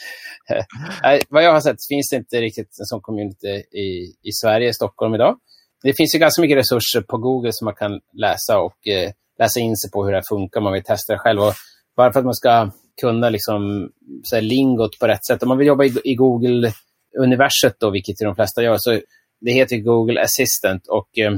Nej, 1.02 1.20
vad 1.28 1.42
jag 1.44 1.52
har 1.52 1.60
sett 1.60 1.76
finns 1.88 2.08
det 2.10 2.16
inte 2.16 2.40
riktigt 2.40 2.76
en 2.80 2.86
sån 2.86 3.00
community 3.00 3.48
i, 3.84 3.88
i 4.28 4.32
Sverige, 4.42 4.68
i 4.68 4.72
Stockholm 4.72 5.14
idag. 5.14 5.36
Det 5.82 5.92
finns 5.96 6.14
ju 6.14 6.18
ganska 6.18 6.42
mycket 6.42 6.58
resurser 6.58 7.00
på 7.00 7.18
Google 7.18 7.50
som 7.52 7.64
man 7.64 7.74
kan 7.74 8.00
läsa 8.12 8.58
och 8.58 8.88
eh, 8.88 9.10
läsa 9.38 9.60
in 9.60 9.76
sig 9.76 9.90
på 9.90 10.04
hur 10.04 10.12
det 10.12 10.16
här 10.16 10.28
funkar 10.28 10.60
om 10.60 10.64
man 10.64 10.72
vill 10.72 10.82
testa 10.82 11.12
det 11.12 11.18
själv. 11.18 11.40
Och 11.40 11.54
bara 11.96 12.12
för 12.12 12.20
att 12.20 12.26
man 12.26 12.34
ska 12.34 12.70
kunna 13.00 13.30
liksom, 13.30 13.90
så 14.22 14.34
här, 14.36 14.42
lingot 14.42 14.98
på 15.00 15.06
rätt 15.06 15.26
sätt. 15.26 15.42
Om 15.42 15.48
man 15.48 15.58
vill 15.58 15.66
jobba 15.66 15.84
i, 15.84 15.92
i 16.04 16.14
Google-universet, 16.14 17.76
vilket 17.92 18.16
de 18.18 18.34
flesta 18.34 18.62
gör, 18.62 18.76
så 18.78 19.00
det 19.40 19.52
heter 19.52 19.76
Google 19.76 20.20
Assistant. 20.22 20.86
och 20.88 21.18
eh, 21.18 21.32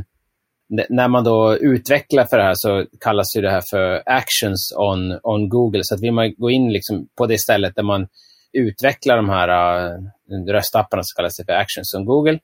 när 0.89 1.09
man 1.09 1.25
då 1.25 1.57
utvecklar 1.57 2.25
för 2.25 2.37
det 2.37 2.43
här 2.43 2.55
så 2.55 2.87
kallas 3.01 3.33
det 3.35 3.51
här 3.51 3.63
för 3.71 4.03
actions 4.07 4.75
on, 4.77 5.19
on 5.23 5.49
Google. 5.49 5.81
Så 5.83 5.95
att 5.95 6.01
vill 6.01 6.13
man 6.13 6.35
gå 6.37 6.51
in 6.51 6.73
liksom 6.73 7.09
på 7.19 7.27
det 7.27 7.39
stället 7.39 7.75
där 7.77 7.83
man 7.83 8.09
utvecklar 8.53 9.17
de 9.17 9.29
här 9.29 9.49
uh, 9.49 10.47
röstapparna 10.47 11.03
så 11.03 11.17
kallas 11.17 11.37
det 11.37 11.45
för 11.45 11.53
actions 11.53 11.95
on 11.95 12.05
Google. 12.05 12.39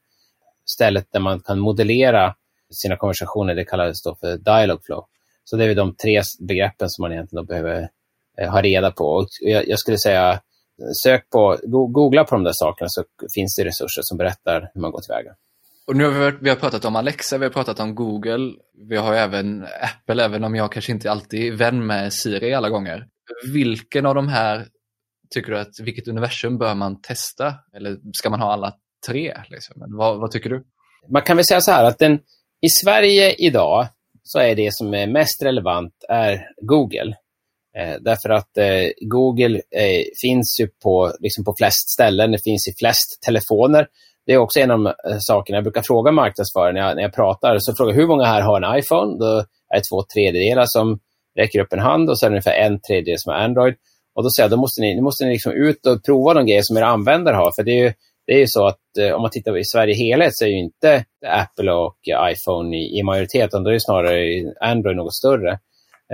Stället 0.76 1.06
där 1.12 1.20
man 1.20 1.40
kan 1.40 1.58
modellera 1.58 2.34
sina 2.82 2.96
konversationer, 2.96 3.54
det 3.54 3.64
kallas 3.64 4.02
då 4.02 4.16
för 4.20 4.36
Dialogflow. 4.36 5.04
Så 5.44 5.56
det 5.56 5.64
är 5.64 5.74
de 5.74 5.94
tre 5.94 6.22
begreppen 6.48 6.90
som 6.90 7.02
man 7.02 7.12
egentligen 7.12 7.46
behöver 7.46 7.88
uh, 8.42 8.48
ha 8.50 8.62
reda 8.62 8.90
på. 8.90 9.04
Och 9.04 9.26
jag, 9.40 9.68
jag, 9.68 9.78
skulle 9.78 9.98
säga, 9.98 10.40
sök 11.02 11.30
på, 11.30 11.58
googla 11.88 12.24
på 12.24 12.34
de 12.34 12.44
där 12.44 12.52
sakerna 12.54 12.88
så 12.88 13.04
finns 13.34 13.56
det 13.56 13.64
resurser 13.64 14.02
som 14.02 14.18
berättar 14.18 14.70
hur 14.74 14.80
man 14.80 14.90
går 14.90 15.00
tillväga. 15.00 15.34
Och 15.89 15.97
nu 15.97 16.05
har 16.05 16.30
vi, 16.30 16.39
vi 16.41 16.49
har 16.49 16.57
pratat 16.57 16.84
om 16.84 16.97
Alexa, 16.97 17.39
vi 17.39 17.45
har 17.45 17.53
pratat 17.53 17.80
om 17.80 17.95
Google, 17.95 18.55
vi 18.89 18.97
har 18.97 19.14
även 19.14 19.62
Apple, 19.62 20.24
även 20.24 20.45
om 20.45 20.55
jag 20.55 20.72
kanske 20.72 20.93
inte 20.93 21.11
alltid 21.11 21.53
är 21.53 21.57
vän 21.57 21.86
med 21.86 22.12
Siri 22.12 22.55
alla 22.55 22.68
gånger. 22.68 23.07
Vilken 23.53 24.07
av 24.07 24.14
de 24.14 24.28
här 24.28 24.66
tycker 25.34 25.53
du 25.53 25.59
att, 25.59 25.80
vilket 25.82 26.09
universum 26.09 26.59
bör 26.59 26.74
man 26.74 27.01
testa? 27.01 27.55
Eller 27.76 27.97
ska 28.12 28.30
man 28.30 28.41
ha 28.41 28.53
alla 28.53 28.72
tre? 29.07 29.36
Liksom? 29.49 29.74
Vad, 29.99 30.20
vad, 30.20 30.30
tycker 30.30 30.51
du? 30.51 30.64
Man 31.12 31.22
kan 31.22 31.36
väl 31.36 31.47
säga 31.47 31.61
så 31.61 31.70
här 31.70 31.84
att 31.84 31.99
den, 31.99 32.14
i 32.61 32.68
Sverige 32.68 33.34
idag 33.39 33.86
så 34.22 34.39
är 34.39 34.55
det 34.55 34.74
som 34.74 34.95
är 34.95 35.07
mest 35.07 35.43
relevant 35.43 35.95
är 36.09 36.41
Google. 36.62 37.16
Eh, 37.78 37.97
därför 38.01 38.28
att 38.28 38.59
eh, 38.59 38.91
Google 39.01 39.57
eh, 39.57 40.05
finns 40.22 40.61
ju 40.61 40.68
på, 40.82 41.12
liksom 41.20 41.45
på 41.45 41.55
flest 41.59 41.91
ställen, 41.91 42.32
det 42.32 42.45
finns 42.45 42.68
i 42.68 42.72
flest 42.78 43.22
telefoner 43.26 43.86
det 44.29 44.35
är 44.35 44.39
också 44.39 44.61
en 44.61 44.70
av 44.70 44.79
de 44.79 44.87
eh, 44.87 45.18
sakerna 45.18 45.57
jag 45.57 45.64
brukar 45.64 45.83
fråga 45.83 46.12
marknadsförare 46.12 46.72
när 46.72 46.81
jag, 46.81 46.97
när 46.97 47.03
jag 47.03 47.14
pratar. 47.14 47.59
Så 47.59 47.74
frågar 47.74 47.95
hur 47.95 48.07
många 48.07 48.24
här 48.24 48.43
har 48.43 48.61
en 48.61 48.79
iPhone? 48.79 49.18
Då 49.18 49.39
är 49.74 49.76
det 49.76 49.83
två 49.91 50.03
tredjedelar 50.14 50.64
som 50.66 50.99
räcker 51.39 51.61
upp 51.61 51.72
en 51.72 51.79
hand 51.79 52.11
och 52.11 52.18
sen 52.18 52.29
ungefär 52.29 52.53
en 52.53 52.81
tredjedel 52.81 53.18
som 53.18 53.33
har 53.33 53.41
Android. 53.41 53.74
Och 54.14 54.22
då 54.22 54.31
säger 54.31 54.45
jag, 54.45 54.51
då 54.51 54.61
måste 54.61 54.81
ni, 54.81 54.95
nu 54.95 55.03
måste 55.03 55.24
ni 55.24 55.31
liksom 55.31 55.53
ut 55.53 55.87
och 55.87 56.05
prova 56.05 56.35
de 56.35 56.47
grejer 56.47 56.62
som 56.62 56.76
era 56.76 56.87
användare 56.87 57.37
har. 57.37 57.53
För 57.57 57.62
det 57.62 57.70
är 57.70 57.85
ju, 57.85 57.93
det 58.26 58.33
är 58.33 58.39
ju 58.39 58.47
så 58.47 58.66
att 58.66 58.99
eh, 59.01 59.12
om 59.14 59.22
man 59.22 59.31
tittar 59.31 59.59
i 59.59 59.64
Sverige 59.64 59.95
helhet 59.95 60.37
så 60.37 60.45
är 60.45 60.49
ju 60.49 60.59
inte 60.59 61.05
Apple 61.26 61.72
och 61.72 61.99
iPhone 62.33 62.76
i, 62.76 62.99
i 62.99 63.03
majoritet, 63.03 63.47
utan 63.47 63.64
då 63.64 63.70
är 63.70 63.74
det 63.74 63.81
snarare 63.81 64.18
Android 64.61 64.97
något 64.97 65.14
större. 65.14 65.53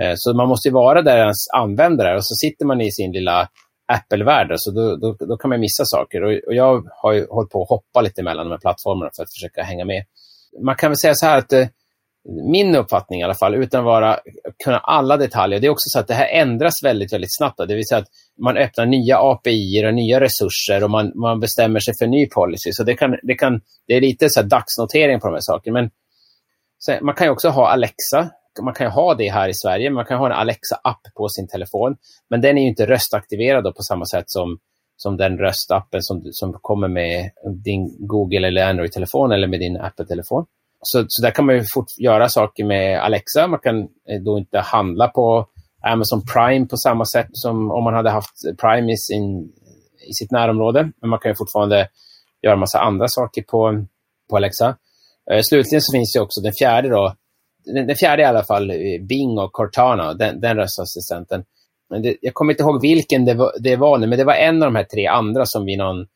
Eh, 0.01 0.13
så 0.15 0.33
man 0.33 0.47
måste 0.47 0.67
ju 0.67 0.73
vara 0.73 1.01
där 1.01 1.17
ens 1.17 1.49
användare 1.53 2.15
och 2.15 2.25
så 2.25 2.35
sitter 2.35 2.65
man 2.65 2.81
i 2.81 2.91
sin 2.91 3.11
lilla 3.11 3.49
Apple-världen, 3.87 4.57
så 4.59 4.71
då, 4.71 4.95
då, 4.95 5.25
då, 5.25 5.37
kan 5.37 5.49
man 5.49 5.59
missa 5.59 5.83
saker. 5.85 6.23
Och, 6.23 6.31
och 6.47 6.55
jag 6.55 6.83
har 7.01 7.13
ju 7.13 7.27
hållit 7.29 7.51
på 7.51 7.61
att 7.61 7.69
hoppa 7.69 8.01
lite 8.01 8.23
mellan 8.23 8.45
de 8.45 8.51
här 8.51 8.59
plattformarna 8.59 9.11
för 9.15 9.23
att 9.23 9.33
försöka 9.33 9.63
hänga 9.63 9.85
med. 9.85 10.03
Man 10.63 10.75
kan 10.75 10.91
väl 10.91 10.97
säga 10.97 11.13
så 11.15 11.25
här 11.25 11.37
att 11.37 11.53
eh, 11.53 11.67
min 12.51 12.75
uppfattning 12.75 13.19
i 13.19 13.23
alla 13.23 13.35
fall, 13.35 13.55
utan 13.55 13.79
att 13.79 13.85
vara, 13.85 14.19
kunna 14.63 14.77
alla 14.77 15.17
detaljer. 15.17 15.59
Det 15.59 15.67
är 15.67 15.71
också 15.71 15.89
så 15.89 15.99
att 15.99 16.07
det 16.07 16.13
här 16.13 16.27
ändras 16.27 16.73
väldigt, 16.83 17.13
väldigt 17.13 17.37
snabbt. 17.37 17.57
Då. 17.57 17.65
Det 17.65 17.75
vill 17.75 17.87
säga 17.87 17.99
att 17.99 18.09
man 18.41 18.57
öppnar 18.57 18.85
nya 18.85 19.17
API 19.17 19.85
och 19.85 19.93
nya 19.93 20.19
resurser 20.19 20.83
och 20.83 20.89
man, 20.89 21.11
man 21.15 21.39
bestämmer 21.39 21.79
sig 21.79 21.93
för 21.99 22.07
ny 22.07 22.27
policy. 22.29 22.71
Så 22.71 22.83
det, 22.83 22.95
kan, 22.95 23.15
det, 23.23 23.35
kan, 23.35 23.61
det 23.87 23.93
är 23.93 24.01
lite 24.01 24.29
så 24.29 24.41
dagsnotering 24.41 25.19
på 25.19 25.27
de 25.27 25.33
här 25.33 25.41
sakerna. 25.41 25.73
Men 25.73 25.89
man 27.01 27.15
kan 27.15 27.27
ju 27.27 27.31
också 27.31 27.49
ha 27.49 27.67
Alexa. 27.67 28.29
Man 28.61 28.73
kan 28.73 28.91
ha 28.91 29.13
det 29.13 29.29
här 29.29 29.49
i 29.49 29.53
Sverige. 29.53 29.89
Man 29.89 30.05
kan 30.05 30.17
ha 30.17 30.25
en 30.25 30.31
Alexa-app 30.31 31.01
på 31.15 31.29
sin 31.29 31.47
telefon. 31.47 31.97
Men 32.29 32.41
den 32.41 32.57
är 32.57 32.61
ju 32.61 32.67
inte 32.67 32.85
röstaktiverad 32.85 33.63
på 33.63 33.81
samma 33.81 34.05
sätt 34.05 34.25
som, 34.27 34.59
som 34.97 35.17
den 35.17 35.37
röstappen 35.37 36.01
som, 36.01 36.21
som 36.31 36.53
kommer 36.53 36.87
med 36.87 37.31
din 37.63 38.07
Google 38.07 38.47
eller 38.47 38.65
Android-telefon 38.65 39.31
eller 39.31 39.47
med 39.47 39.59
din 39.59 39.77
Apple-telefon. 39.77 40.45
Så, 40.81 41.05
så 41.07 41.21
där 41.21 41.31
kan 41.31 41.45
man 41.45 41.55
ju 41.55 41.63
fort 41.73 41.99
göra 41.99 42.29
saker 42.29 42.63
med 42.63 42.99
Alexa. 42.99 43.47
Man 43.47 43.59
kan 43.59 43.79
eh, 43.81 44.21
då 44.25 44.37
inte 44.37 44.59
handla 44.59 45.07
på 45.07 45.47
Amazon 45.83 46.21
Prime 46.33 46.65
på 46.65 46.77
samma 46.77 47.05
sätt 47.05 47.27
som 47.31 47.71
om 47.71 47.83
man 47.83 47.93
hade 47.93 48.09
haft 48.09 48.35
Prime 48.61 48.93
i, 48.93 48.97
sin, 48.97 49.51
i 50.09 50.13
sitt 50.13 50.31
närområde. 50.31 50.91
Men 51.01 51.09
man 51.09 51.19
kan 51.19 51.31
ju 51.31 51.35
fortfarande 51.35 51.87
göra 52.41 52.55
massa 52.55 52.79
andra 52.79 53.05
saker 53.07 53.41
på, 53.41 53.85
på 54.29 54.35
Alexa. 54.35 54.77
Eh, 55.31 55.41
slutligen 55.49 55.81
så 55.81 55.91
finns 55.91 56.13
det 56.13 56.19
också 56.19 56.41
den 56.41 56.53
fjärde 56.59 56.89
då. 56.89 57.15
Den, 57.65 57.87
den 57.87 57.95
fjärde 57.95 58.21
i 58.21 58.25
alla 58.25 58.43
fall, 58.43 58.69
eh, 58.69 59.01
Bing 59.01 59.39
och 59.39 59.53
Cortana, 59.53 60.13
den, 60.13 60.41
den 60.41 60.57
röstassistenten. 60.57 61.43
Men 61.89 62.01
det, 62.01 62.17
jag 62.21 62.33
kommer 62.33 62.53
inte 62.53 62.63
ihåg 62.63 62.81
vilken 62.81 63.25
det 63.25 63.33
var, 63.33 63.51
det 63.59 63.75
var 63.75 63.97
nu, 63.97 64.07
men 64.07 64.17
det 64.17 64.25
var 64.25 64.33
en 64.33 64.63
av 64.63 64.67
de 64.67 64.75
här 64.75 64.83
tre 64.83 65.07
andra 65.07 65.45
som 65.45 65.65
vid 65.65 65.77
någon, 65.77 66.07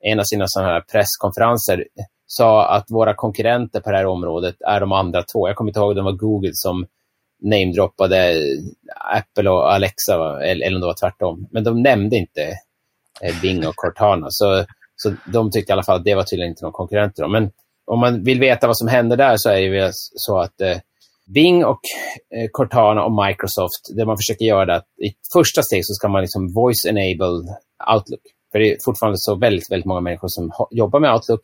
en 0.00 0.20
av 0.20 0.24
sina 0.24 0.44
sådana 0.48 0.72
här 0.72 0.80
presskonferenser 0.80 1.84
sa 2.26 2.66
att 2.66 2.90
våra 2.90 3.14
konkurrenter 3.14 3.80
på 3.80 3.90
det 3.90 3.96
här 3.96 4.06
området 4.06 4.56
är 4.66 4.80
de 4.80 4.92
andra 4.92 5.22
två. 5.22 5.48
Jag 5.48 5.56
kommer 5.56 5.70
inte 5.70 5.80
ihåg 5.80 5.90
om 5.90 5.96
det 5.96 6.02
var 6.02 6.12
Google 6.12 6.50
som 6.52 6.86
namedroppade 7.42 8.30
eh, 8.32 8.38
Apple 9.16 9.50
och 9.50 9.72
Alexa, 9.72 10.42
eller, 10.42 10.66
eller 10.66 10.76
om 10.76 10.80
det 10.80 10.86
var 10.86 11.00
tvärtom. 11.00 11.48
Men 11.50 11.64
de 11.64 11.82
nämnde 11.82 12.16
inte 12.16 12.42
eh, 13.22 13.40
Bing 13.42 13.66
och 13.66 13.76
Cortana. 13.76 14.26
Så, 14.30 14.64
så 14.96 15.14
de 15.32 15.50
tyckte 15.50 15.72
i 15.72 15.74
alla 15.74 15.82
fall 15.82 15.96
att 15.96 16.04
det 16.04 16.14
var 16.14 16.22
tydligen 16.22 16.50
inte 16.50 16.64
någon 16.64 16.72
konkurrenter. 16.72 17.28
Men 17.28 17.50
om 17.86 18.00
man 18.00 18.24
vill 18.24 18.40
veta 18.40 18.66
vad 18.66 18.76
som 18.76 18.88
händer 18.88 19.16
där 19.16 19.34
så 19.36 19.50
är 19.50 19.70
det 19.70 19.90
så 19.94 20.38
att 20.38 20.60
eh, 20.60 20.76
Bing 21.26 21.64
och 21.64 21.80
eh, 22.36 22.48
Cortana 22.52 23.04
och 23.04 23.26
Microsoft, 23.26 23.82
det 23.96 24.06
man 24.06 24.16
försöker 24.16 24.44
göra 24.44 24.72
är 24.72 24.76
att 24.76 24.88
i 25.04 25.14
första 25.32 25.62
steg 25.62 25.86
så 25.86 25.94
ska 25.94 26.08
man 26.08 26.22
liksom 26.22 26.52
voice 26.54 26.84
enable 26.88 27.56
Outlook. 27.94 28.20
För 28.52 28.58
det 28.58 28.72
är 28.72 28.76
fortfarande 28.84 29.18
så 29.18 29.34
väldigt, 29.34 29.70
väldigt 29.70 29.86
många 29.86 30.00
människor 30.00 30.28
som 30.28 30.52
jobbar 30.70 31.00
med 31.00 31.14
Outlook 31.14 31.40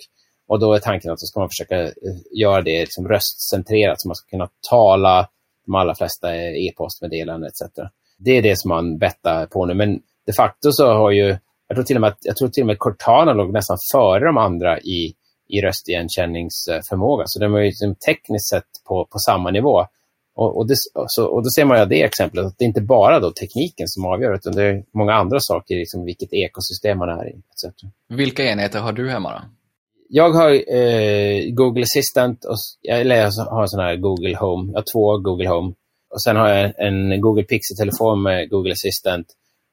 och 0.48 0.60
då 0.60 0.74
är 0.74 0.78
tanken 0.78 1.12
att 1.12 1.20
så 1.20 1.26
ska 1.26 1.40
man 1.40 1.48
försöka 1.48 1.82
eh, 1.82 1.92
göra 2.40 2.62
det 2.62 2.80
liksom 2.80 3.08
röstcentrerat 3.08 4.00
så 4.00 4.08
man 4.08 4.14
ska 4.14 4.28
kunna 4.28 4.48
tala 4.70 5.28
de 5.66 5.74
allra 5.74 5.94
flesta 5.94 6.34
eh, 6.34 6.66
e-postmeddelanden 6.66 7.48
etc. 7.48 7.90
Det 8.18 8.30
är 8.30 8.42
det 8.42 8.58
som 8.58 8.68
man 8.68 8.98
bettar 8.98 9.46
på 9.46 9.66
nu. 9.66 9.74
Men 9.74 10.00
de 10.26 10.32
facto 10.32 10.72
så 10.72 10.92
har 10.92 11.10
ju, 11.10 11.36
jag 11.68 11.76
tror 11.76 11.84
till 11.84 11.96
och 11.96 12.00
med, 12.00 12.08
att, 12.08 12.18
jag 12.20 12.36
tror 12.36 12.48
till 12.48 12.62
och 12.62 12.66
med 12.66 12.78
Cortana 12.78 13.32
låg 13.32 13.52
nästan 13.52 13.76
före 13.92 14.24
de 14.24 14.38
andra 14.38 14.80
i, 14.80 15.14
i 15.54 15.60
röstigenkänningsförmåga. 15.60 17.24
Så 17.26 17.40
de 17.40 17.54
är 17.54 17.58
ju 17.58 17.64
liksom 17.64 17.94
tekniskt 17.94 18.48
sett 18.48 18.70
på, 18.88 19.04
på 19.04 19.18
samma 19.18 19.50
nivå. 19.50 19.86
Och, 20.34 20.56
och, 20.56 20.68
det, 20.68 20.74
så, 21.06 21.26
och 21.26 21.42
då 21.42 21.50
ser 21.50 21.64
man 21.64 21.78
ju 21.78 21.84
det 21.84 22.02
exemplet, 22.02 22.46
att 22.46 22.58
det 22.58 22.64
är 22.64 22.68
inte 22.68 22.80
bara 22.80 23.20
då 23.20 23.30
tekniken 23.30 23.88
som 23.88 24.06
avgör, 24.06 24.34
utan 24.34 24.52
det 24.52 24.64
är 24.64 24.84
många 24.94 25.14
andra 25.14 25.40
saker, 25.40 25.74
liksom 25.74 26.04
vilket 26.04 26.32
ekosystem 26.32 26.98
man 26.98 27.08
är 27.08 27.28
i. 27.28 27.32
Etc. 27.32 27.74
Vilka 28.08 28.44
enheter 28.44 28.80
har 28.80 28.92
du 28.92 29.10
hemma 29.10 29.30
då? 29.30 29.40
jag 30.12 30.30
har 30.30 30.74
eh, 30.74 31.50
Google 31.50 31.82
Assistant, 31.82 32.44
och, 32.44 32.56
eller 32.88 33.16
jag 33.16 33.30
har 33.30 33.66
sån 33.66 33.80
här 33.80 33.96
Google 33.96 34.36
Home. 34.36 34.72
Jag 34.72 34.78
har 34.78 34.84
två 34.92 35.18
Google 35.18 35.48
Home. 35.48 35.72
Och 36.14 36.22
Sen 36.22 36.36
har 36.36 36.48
jag 36.48 36.72
en 36.78 37.20
Google 37.20 37.42
Pixel-telefon 37.42 38.22
med 38.22 38.50
Google 38.50 38.72
Assistant. 38.72 39.26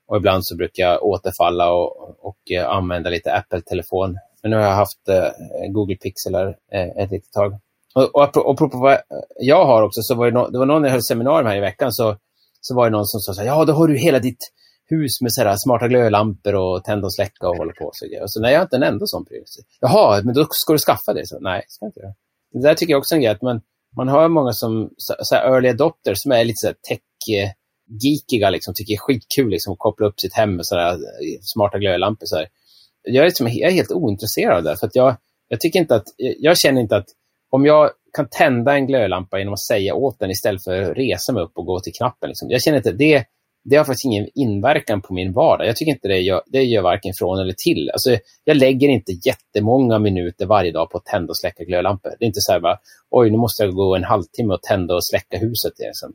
Och 0.08 0.18
ibland 0.18 0.46
så 0.46 0.56
brukar 0.56 0.84
jag 0.84 1.04
återfalla 1.04 1.74
och, 1.74 2.26
och 2.26 2.52
eh, 2.52 2.70
använda 2.70 3.10
lite 3.10 3.34
Apple-telefon. 3.34 4.18
Men 4.42 4.52
nu 4.52 4.58
har 4.58 4.64
jag 4.64 4.76
haft 4.76 5.10
eh, 5.10 5.72
Google 5.72 5.96
Pixel 5.96 6.36
här, 6.36 6.58
eh, 6.72 7.04
ett 7.04 7.12
litet 7.12 7.32
tag. 7.32 7.60
Och, 7.96 8.16
och, 8.16 8.38
och 8.38 8.52
apropå 8.52 8.78
vad 8.78 8.98
jag 9.40 9.66
har 9.66 9.84
också, 9.84 10.02
så 10.02 10.16
var 10.16 10.26
det, 10.26 10.32
no, 10.32 10.50
det 10.50 10.58
var 10.58 10.66
någon 10.66 10.84
jag 10.84 10.92
höll 10.92 11.04
seminarium 11.04 11.48
här 11.48 11.58
i 11.58 11.60
veckan, 11.60 11.94
så, 11.94 12.18
så 12.62 12.76
var 12.76 12.86
det 12.86 12.92
någon 12.92 13.06
som 13.06 13.20
sa 13.20 13.34
så 13.34 13.42
här, 13.42 13.48
ja, 13.48 13.66
då 13.66 13.74
har 13.74 13.88
du 13.88 13.98
hela 13.98 14.20
ditt 14.20 14.52
hus 14.90 15.22
med 15.22 15.34
så 15.34 15.56
smarta 15.58 15.88
glödlampor 15.88 16.56
och 16.56 16.84
tända 16.84 17.06
och 17.06 17.16
släcka 17.16 17.50
och 17.50 17.58
hålla 17.58 17.74
på. 17.74 17.90
Så, 17.94 18.24
och 18.24 18.32
så 18.32 18.42
nej, 18.42 18.52
jag 18.52 18.60
har 18.60 18.66
inte 18.66 18.76
en 18.76 18.84
enda 18.84 19.06
sån 19.06 19.26
pryl. 19.26 19.44
Jaha, 19.80 20.22
men 20.24 20.34
då 20.34 20.48
ska 20.50 20.74
du 20.74 20.80
skaffa 20.80 21.14
det? 21.14 21.28
Så, 21.28 21.40
nej, 21.40 21.66
ska 21.68 21.86
jag 21.86 21.90
inte 21.90 22.00
göra. 22.00 22.14
Det 22.54 22.62
där 22.62 22.76
tycker 22.76 22.94
jag 22.94 23.00
också 23.00 23.14
är 23.14 23.18
en 23.18 23.22
grej, 23.22 23.32
att 23.32 23.42
man, 23.42 23.62
man 23.96 24.08
har 24.08 24.30
många 24.30 24.54
som 24.54 24.90
så, 24.98 25.16
så 25.20 25.36
early 25.36 25.70
adopters 25.70 26.22
som 26.22 26.32
är 26.32 26.46
lite 26.46 26.68
så 26.68 26.74
tech-geekiga, 26.90 28.50
liksom, 28.50 28.74
tycker 28.74 28.94
det 28.94 28.96
är 28.96 29.00
skitkul 29.00 29.50
liksom, 29.50 29.74
att 29.74 29.80
koppla 29.80 30.08
upp 30.08 30.20
sitt 30.20 30.34
hem 30.34 30.56
med 30.56 30.66
sådana 30.66 30.90
eh, 30.92 30.98
smarta 31.42 31.78
glödlampor. 31.78 32.26
Så 32.26 32.36
här. 32.36 32.48
Jag, 33.08 33.22
är 33.22 33.26
liksom, 33.26 33.48
jag 33.48 33.72
är 33.72 33.76
helt 33.76 33.92
ointresserad 33.92 34.58
av 34.58 34.64
det, 34.64 34.78
för 34.78 34.88
att 34.88 34.96
jag, 34.96 35.16
jag, 35.48 35.60
tycker 35.60 35.80
inte 35.80 35.96
att, 35.96 36.06
jag 36.18 36.58
känner 36.58 36.82
inte 36.82 36.96
att 36.96 37.08
om 37.50 37.66
jag 37.66 37.90
kan 38.16 38.28
tända 38.30 38.74
en 38.74 38.88
glödlampa 38.88 39.40
genom 39.40 39.54
att 39.54 39.66
säga 39.66 39.96
åt 39.96 40.20
den 40.20 40.32
istället 40.32 40.64
för 40.64 40.82
att 40.82 40.98
resa 40.98 41.34
mig 41.34 41.44
upp 41.44 41.52
och 41.56 41.66
gå 41.66 41.80
till 41.80 41.94
knappen. 41.94 42.30
Liksom. 42.30 42.50
Jag 42.50 42.62
känner 42.62 42.78
inte 42.78 42.92
det, 42.92 43.26
det 43.64 43.76
har 43.76 43.86
faktiskt 43.86 44.06
ingen 44.06 44.28
inverkan 44.36 45.02
på 45.02 45.14
min 45.14 45.34
vardag. 45.34 45.68
Jag 45.68 45.76
tycker 45.76 45.92
inte 45.92 46.08
det 46.08 46.20
gör, 46.20 46.42
det 46.46 46.64
gör 46.64 46.82
varken 46.82 47.14
från 47.20 47.40
eller 47.40 47.54
till. 47.58 47.90
Alltså, 47.94 48.18
jag 48.44 48.58
lägger 48.58 48.90
inte 48.90 49.12
jättemånga 49.26 50.00
minuter 50.00 50.46
varje 50.46 50.72
dag 50.72 50.90
på 50.90 50.98
att 50.98 51.06
tända 51.06 51.30
och 51.30 51.38
släcka 51.38 51.64
glödlampor. 51.64 52.10
Det 52.20 52.26
är 52.26 52.28
inte 52.28 52.42
så 52.42 52.52
här 52.52 52.60
bara, 52.60 52.80
oj, 53.10 53.30
nu 53.30 53.38
måste 53.38 53.64
jag 53.64 53.74
gå 53.74 53.96
en 53.96 54.04
halvtimme 54.04 54.54
och 54.54 54.62
tända 54.62 54.96
och 54.96 55.06
släcka 55.06 55.38
huset. 55.38 55.74
Liksom. 55.80 56.14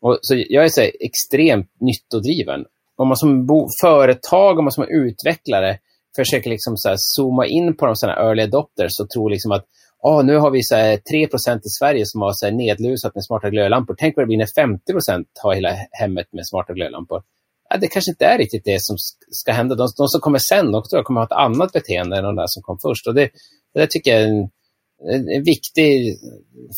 Och, 0.00 0.18
så 0.22 0.34
jag 0.48 0.64
är 0.64 0.68
så 0.68 0.80
extremt 1.00 1.70
nyttodriven. 1.80 2.64
Om 2.96 3.08
man 3.08 3.16
som 3.16 3.46
bo, 3.46 3.68
företag, 3.80 4.58
om 4.58 4.64
man 4.64 4.72
som 4.72 4.88
utvecklare 4.88 5.78
försöker 6.16 6.50
liksom 6.50 6.76
så 6.76 6.94
zooma 6.96 7.46
in 7.46 7.76
på 7.76 7.86
de 7.86 7.96
sådana 7.96 8.20
early 8.20 8.42
adopters 8.42 9.00
och 9.00 9.10
tror 9.10 9.30
liksom 9.30 9.52
att 9.52 9.64
oh, 10.04 10.24
nu 10.24 10.36
har 10.36 10.50
vi 10.50 10.62
så 10.62 10.74
här, 10.74 10.96
3 10.96 11.22
i 11.64 11.68
Sverige 11.78 12.06
som 12.06 12.22
har 12.22 12.32
så 12.32 12.46
här, 12.46 12.52
nedlusat 12.52 13.14
med 13.14 13.24
smarta 13.24 13.50
glödlampor. 13.50 13.94
Tänk 13.98 14.16
vad 14.16 14.22
det 14.22 14.26
blir 14.26 14.38
när 14.38 14.78
50% 15.16 15.24
har 15.42 15.54
hela 15.54 15.70
hemmet 15.90 16.26
med 16.32 16.46
smarta 16.46 16.72
glödlampor. 16.72 17.22
Ja, 17.70 17.76
det 17.76 17.88
kanske 17.88 18.10
inte 18.10 18.24
är 18.24 18.38
riktigt 18.38 18.64
det 18.64 18.82
som 18.82 18.96
ska 19.30 19.52
hända. 19.52 19.74
De, 19.74 19.88
de 19.96 20.08
som 20.08 20.20
kommer 20.20 20.38
sen 20.38 20.72
de 20.72 20.82
kommer 21.04 21.20
ha 21.20 21.26
ett 21.26 21.32
annat 21.32 21.72
beteende 21.72 22.16
än 22.16 22.24
de 22.24 22.36
där 22.36 22.46
som 22.46 22.62
kom 22.62 22.78
först. 22.82 23.06
Och 23.06 23.14
det, 23.14 23.30
det 23.74 23.86
tycker 23.86 24.10
jag 24.10 24.22
är 24.22 24.28
en, 24.28 24.48
en 25.28 25.42
viktig 25.44 26.18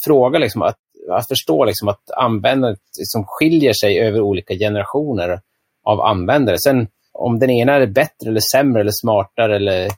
fråga, 0.07 0.39
liksom, 0.39 0.62
att, 0.62 0.78
att 1.11 1.28
förstå 1.28 1.64
liksom, 1.64 1.89
att 1.89 2.11
användandet 2.16 2.80
liksom, 2.99 3.24
skiljer 3.26 3.72
sig 3.72 4.01
över 4.01 4.20
olika 4.20 4.55
generationer 4.55 5.41
av 5.84 6.01
användare. 6.01 6.59
Sen 6.59 6.89
om 7.18 7.38
den 7.38 7.50
ena 7.50 7.74
är 7.74 7.86
bättre 7.86 8.28
eller 8.28 8.40
sämre 8.52 8.80
eller 8.80 8.92
smartare 8.92 9.56
eller 9.56 9.88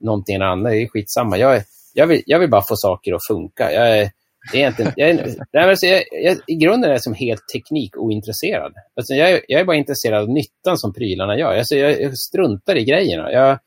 någonting 0.00 0.42
annat, 0.42 0.72
det 0.72 0.82
är 0.82 0.88
skitsamma. 0.88 1.38
Jag 1.38 1.62
jag 1.96 2.06
vill, 2.06 2.22
jag 2.26 2.38
vill 2.38 2.50
bara 2.50 2.62
få 2.62 2.76
saker 2.76 3.14
att 3.14 3.26
funka. 3.28 3.72
Jag 3.72 3.98
är, 3.98 4.10
jag 4.52 5.10
är, 5.10 5.68
alltså, 5.68 5.86
jag, 5.86 6.02
jag, 6.12 6.36
I 6.46 6.54
grunden 6.54 6.90
är 6.90 6.94
jag 6.94 7.02
som 7.02 7.14
helt 7.14 7.48
teknikointresserad. 7.52 8.72
Alltså 8.96 9.14
jag, 9.14 9.40
jag 9.48 9.60
är 9.60 9.64
bara 9.64 9.76
intresserad 9.76 10.22
av 10.22 10.28
nyttan 10.28 10.78
som 10.78 10.92
prylarna 10.92 11.38
gör. 11.38 11.56
Alltså 11.56 11.74
jag, 11.74 12.00
jag 12.00 12.18
struntar 12.18 12.76
i 12.76 12.84
grejerna. 12.84 13.32
Jag 13.32 13.58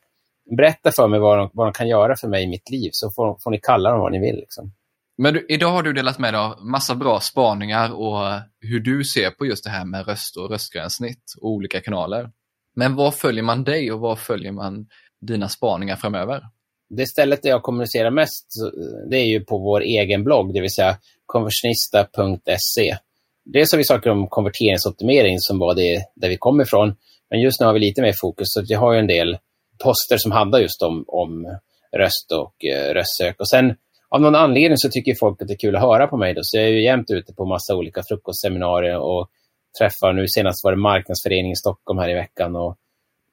berättar 0.56 0.90
för 0.90 1.08
mig 1.08 1.20
vad 1.20 1.38
de, 1.38 1.50
vad 1.52 1.66
de 1.66 1.72
kan 1.72 1.88
göra 1.88 2.16
för 2.16 2.28
mig 2.28 2.44
i 2.44 2.48
mitt 2.48 2.70
liv, 2.70 2.90
så 2.92 3.10
får, 3.16 3.38
får 3.44 3.50
ni 3.50 3.58
kalla 3.62 3.90
dem 3.90 4.00
vad 4.00 4.12
ni 4.12 4.20
vill. 4.20 4.36
Liksom. 4.36 4.72
Men 5.18 5.34
du, 5.34 5.46
idag 5.48 5.70
har 5.70 5.82
du 5.82 5.92
delat 5.92 6.18
med 6.18 6.34
dig 6.34 6.40
av 6.40 6.64
massa 6.64 6.94
bra 6.94 7.20
spaningar 7.20 7.92
och 7.92 8.40
hur 8.60 8.80
du 8.80 9.04
ser 9.04 9.30
på 9.30 9.46
just 9.46 9.64
det 9.64 9.70
här 9.70 9.84
med 9.84 10.06
röst 10.06 10.36
och 10.36 10.50
röstgränssnitt 10.50 11.24
och 11.40 11.50
olika 11.50 11.80
kanaler. 11.80 12.30
Men 12.76 12.96
var 12.96 13.10
följer 13.10 13.42
man 13.42 13.64
dig 13.64 13.92
och 13.92 14.00
var 14.00 14.16
följer 14.16 14.52
man 14.52 14.86
dina 15.20 15.48
spaningar 15.48 15.96
framöver? 15.96 16.42
det 16.90 17.06
stället 17.06 17.42
där 17.42 17.50
jag 17.50 17.62
kommunicerar 17.62 18.10
mest, 18.10 18.46
det 19.10 19.16
är 19.16 19.24
ju 19.24 19.44
på 19.44 19.58
vår 19.58 19.80
egen 19.80 20.24
blogg, 20.24 20.54
det 20.54 20.60
vill 20.60 20.74
säga 20.74 20.96
konversionista.se. 21.26 22.96
Dels 23.44 23.72
har 23.72 23.78
vi 23.78 23.84
saker 23.84 24.10
om 24.10 24.28
konverteringsoptimering 24.28 25.36
som 25.38 25.58
var 25.58 25.74
det 25.74 26.02
där 26.14 26.28
vi 26.28 26.36
kom 26.36 26.60
ifrån, 26.60 26.96
men 27.30 27.40
just 27.40 27.60
nu 27.60 27.66
har 27.66 27.72
vi 27.72 27.80
lite 27.80 28.02
mer 28.02 28.14
fokus, 28.20 28.46
så 28.50 28.62
vi 28.68 28.74
har 28.74 28.92
ju 28.92 28.98
en 28.98 29.06
del 29.06 29.38
poster 29.84 30.16
som 30.18 30.32
handlar 30.32 30.58
just 30.58 30.82
om, 30.82 31.04
om 31.08 31.58
röst 31.96 32.32
och 32.32 32.64
eh, 32.64 32.94
röstsök. 32.94 33.40
Och 33.40 33.48
sen 33.48 33.74
av 34.08 34.20
någon 34.20 34.34
anledning 34.34 34.78
så 34.78 34.88
tycker 34.88 35.14
folk 35.14 35.42
att 35.42 35.48
det 35.48 35.54
är 35.54 35.58
kul 35.58 35.76
att 35.76 35.82
höra 35.82 36.06
på 36.06 36.16
mig. 36.16 36.34
Då, 36.34 36.40
så 36.42 36.56
jag 36.56 36.64
är 36.64 36.68
ju 36.68 36.84
jämt 36.84 37.10
ute 37.10 37.34
på 37.34 37.44
massa 37.44 37.76
olika 37.76 38.02
frukostseminarier 38.08 38.98
och 38.98 39.30
träffar, 39.78 40.12
nu 40.12 40.24
senast 40.28 40.64
var 40.64 40.72
det 40.72 40.78
marknadsföreningen 40.78 41.52
i 41.52 41.56
Stockholm 41.56 41.98
här 41.98 42.10
i 42.10 42.14
veckan 42.14 42.56
och 42.56 42.76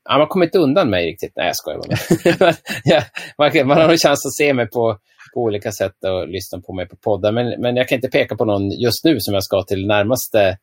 Ja, 0.10 0.18
man 0.18 0.28
kommer 0.28 0.46
inte 0.46 0.60
undan 0.60 0.90
mig 0.90 1.06
riktigt. 1.06 1.34
Nej, 1.36 1.46
jag 1.46 1.56
skojar 1.56 1.80
bara. 1.80 2.54
ja, 2.84 3.04
man, 3.38 3.68
man 3.68 3.78
har 3.78 3.90
en 3.90 3.98
chans 3.98 4.26
att 4.26 4.34
se 4.34 4.54
mig 4.54 4.70
på, 4.70 4.98
på 5.34 5.42
olika 5.42 5.72
sätt 5.72 6.04
och 6.04 6.28
lyssna 6.28 6.62
på 6.62 6.74
mig 6.74 6.88
på 6.88 6.96
poddar. 6.96 7.32
Men, 7.32 7.62
men 7.62 7.76
jag 7.76 7.88
kan 7.88 7.96
inte 7.96 8.10
peka 8.10 8.36
på 8.36 8.46
någon 8.46 8.72
just 8.72 9.04
nu 9.04 9.20
som 9.20 9.34
jag 9.34 9.44
ska 9.44 9.64
till 9.64 9.88
närmaste, 9.88 10.58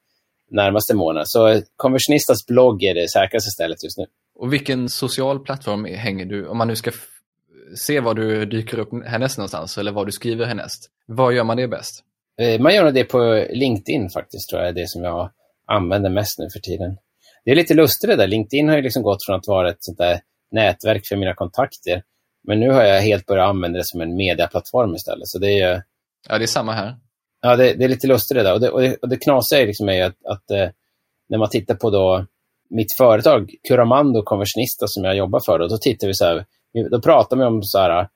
närmaste 0.50 0.94
månad. 0.94 1.22
Så 1.26 1.62
Konversionistas 1.76 2.46
blogg 2.46 2.82
är 2.82 2.94
det 2.94 3.10
säkraste 3.10 3.50
stället 3.50 3.84
just 3.84 3.98
nu. 3.98 4.06
Och 4.34 4.52
vilken 4.52 4.88
social 4.88 5.40
plattform 5.40 5.84
hänger 5.84 6.24
du, 6.24 6.46
om 6.48 6.58
man 6.58 6.68
nu 6.68 6.76
ska 6.76 6.90
se 7.76 8.00
var 8.00 8.14
du 8.14 8.46
dyker 8.46 8.78
upp 8.78 8.88
härnäst 9.06 9.38
någonstans 9.38 9.78
eller 9.78 9.92
vad 9.92 10.06
du 10.06 10.12
skriver 10.12 10.46
härnäst. 10.46 10.90
Var 11.06 11.32
gör 11.32 11.44
man 11.44 11.56
det 11.56 11.68
bäst? 11.68 12.04
Eh, 12.40 12.60
man 12.60 12.74
gör 12.74 12.92
det 12.92 13.04
på 13.04 13.46
LinkedIn 13.50 14.10
faktiskt, 14.10 14.48
tror 14.48 14.60
jag, 14.62 14.68
är 14.68 14.72
det 14.72 14.88
som 14.88 15.04
jag 15.04 15.30
använder 15.66 16.10
mest 16.10 16.38
nu 16.38 16.48
för 16.52 16.60
tiden. 16.60 16.96
Det 17.44 17.50
är 17.50 17.56
lite 17.56 17.74
lustigt 17.74 18.10
det 18.10 18.16
där. 18.16 18.26
LinkedIn 18.26 18.68
har 18.68 18.76
ju 18.76 18.82
liksom 18.82 19.02
gått 19.02 19.24
från 19.26 19.36
att 19.36 19.46
vara 19.46 19.70
ett 19.70 19.76
sånt 19.80 19.98
där 19.98 20.20
nätverk 20.50 21.02
för 21.08 21.16
mina 21.16 21.34
kontakter. 21.34 22.02
Men 22.46 22.60
nu 22.60 22.70
har 22.70 22.82
jag 22.82 23.00
helt 23.00 23.26
börjat 23.26 23.48
använda 23.48 23.78
det 23.78 23.86
som 23.86 24.00
en 24.00 24.16
mediaplattform 24.16 24.94
istället. 24.94 25.28
Så 25.28 25.38
det 25.38 25.60
är, 25.60 25.82
ja, 26.28 26.38
det 26.38 26.44
är 26.44 26.46
samma 26.46 26.72
här. 26.72 26.96
Ja, 27.42 27.56
det, 27.56 27.74
det 27.74 27.84
är 27.84 27.88
lite 27.88 28.06
lustigt 28.06 28.36
det 28.36 28.42
där. 28.42 28.54
Och 28.54 28.60
det, 28.60 28.70
och 28.70 28.80
det, 28.80 28.96
och 28.96 29.08
det 29.08 29.16
knasiga 29.16 29.60
är 29.60 29.66
liksom 29.66 29.88
är 29.88 30.04
att, 30.04 30.24
att 30.24 30.50
eh, 30.50 30.68
när 31.28 31.38
man 31.38 31.48
tittar 31.48 31.74
på 31.74 31.90
då 31.90 32.26
mitt 32.70 32.96
företag, 32.98 33.50
Curamando 33.68 34.22
Conversionista, 34.22 34.86
som 34.88 35.04
jag 35.04 35.16
jobbar 35.16 35.40
för, 35.46 35.58
då, 35.58 35.66
då 35.66 35.76
tittar 35.78 36.06
vi 36.06 36.14
så 36.14 36.24
här, 36.24 36.44
då 36.90 37.00
pratar 37.00 37.36
vi 37.36 37.44
om 37.44 37.62
så 37.62 37.78
här, 37.78 38.08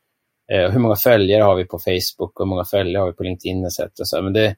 eh, 0.53 0.70
hur 0.70 0.78
många 0.78 0.96
följare 0.96 1.42
har 1.42 1.57
vi 1.57 1.64
på 1.64 1.78
Facebook 1.78 2.40
och 2.40 2.44
hur 2.44 2.51
många 2.51 2.64
följare 2.64 3.01
har 3.01 3.07
vi 3.07 3.16
på 3.16 3.22
LinkedIn 3.22 3.64
etc. 3.64 3.80
Så 3.94 4.22
Men 4.22 4.32
det 4.32 4.57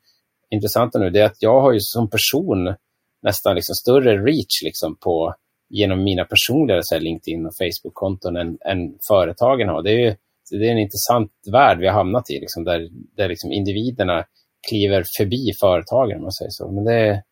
intressanta 0.51 0.99
nu 0.99 1.07
är 1.07 1.25
att 1.25 1.43
jag 1.43 1.61
har 1.61 1.73
ju 1.73 1.81
som 1.81 2.11
person 2.11 2.75
nästan 3.23 3.55
liksom 3.55 3.75
större 3.75 4.25
reach 4.25 4.63
liksom 4.65 4.97
på, 4.97 5.35
genom 5.69 6.05
mina 6.05 6.25
personliga 6.25 6.79
så 6.83 6.99
LinkedIn 6.99 7.47
och 7.47 7.53
Facebook-konton 7.59 8.37
än, 8.37 8.59
än 8.67 8.99
företagen 9.09 9.69
har. 9.69 9.83
Det 9.83 9.91
är, 9.91 9.99
ju, 9.99 10.17
det 10.51 10.67
är 10.67 10.73
en 10.73 10.79
intressant 10.79 11.33
värld 11.53 11.79
vi 11.79 11.87
har 11.87 11.95
hamnat 11.95 12.31
i, 12.31 12.41
liksom, 12.41 12.65
där, 12.65 12.89
där 13.17 13.29
liksom 13.29 13.53
individerna 13.53 14.25
kliver 14.69 15.05
förbi 15.19 15.53
företagen, 15.61 16.17
om 16.17 16.23
man 16.23 16.33
säger 16.33 16.51
så. 16.51 16.71
Men 16.73 16.85
det, 16.85 17.23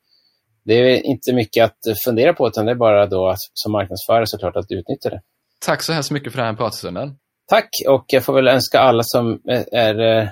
det 0.64 0.74
är 0.74 1.06
inte 1.06 1.32
mycket 1.32 1.64
att 1.64 1.98
fundera 2.04 2.32
på, 2.32 2.48
utan 2.48 2.66
det 2.66 2.72
är 2.72 2.76
bara 2.76 3.06
då 3.06 3.28
att, 3.28 3.38
som 3.52 3.72
marknadsförare 3.72 4.26
såklart 4.26 4.56
att 4.56 4.72
utnyttja 4.72 5.10
det. 5.10 5.20
Tack 5.66 5.82
så 5.82 5.92
hemskt 5.92 6.10
mycket 6.10 6.32
för 6.32 6.38
den 6.38 6.46
här 6.46 6.56
pratstunden. 6.56 7.16
Tack, 7.48 7.68
och 7.88 8.04
jag 8.08 8.24
får 8.24 8.32
väl 8.32 8.48
önska 8.48 8.78
alla 8.80 9.02
som 9.02 9.40
är, 9.48 9.74
är 9.74 10.18
eh, 10.18 10.28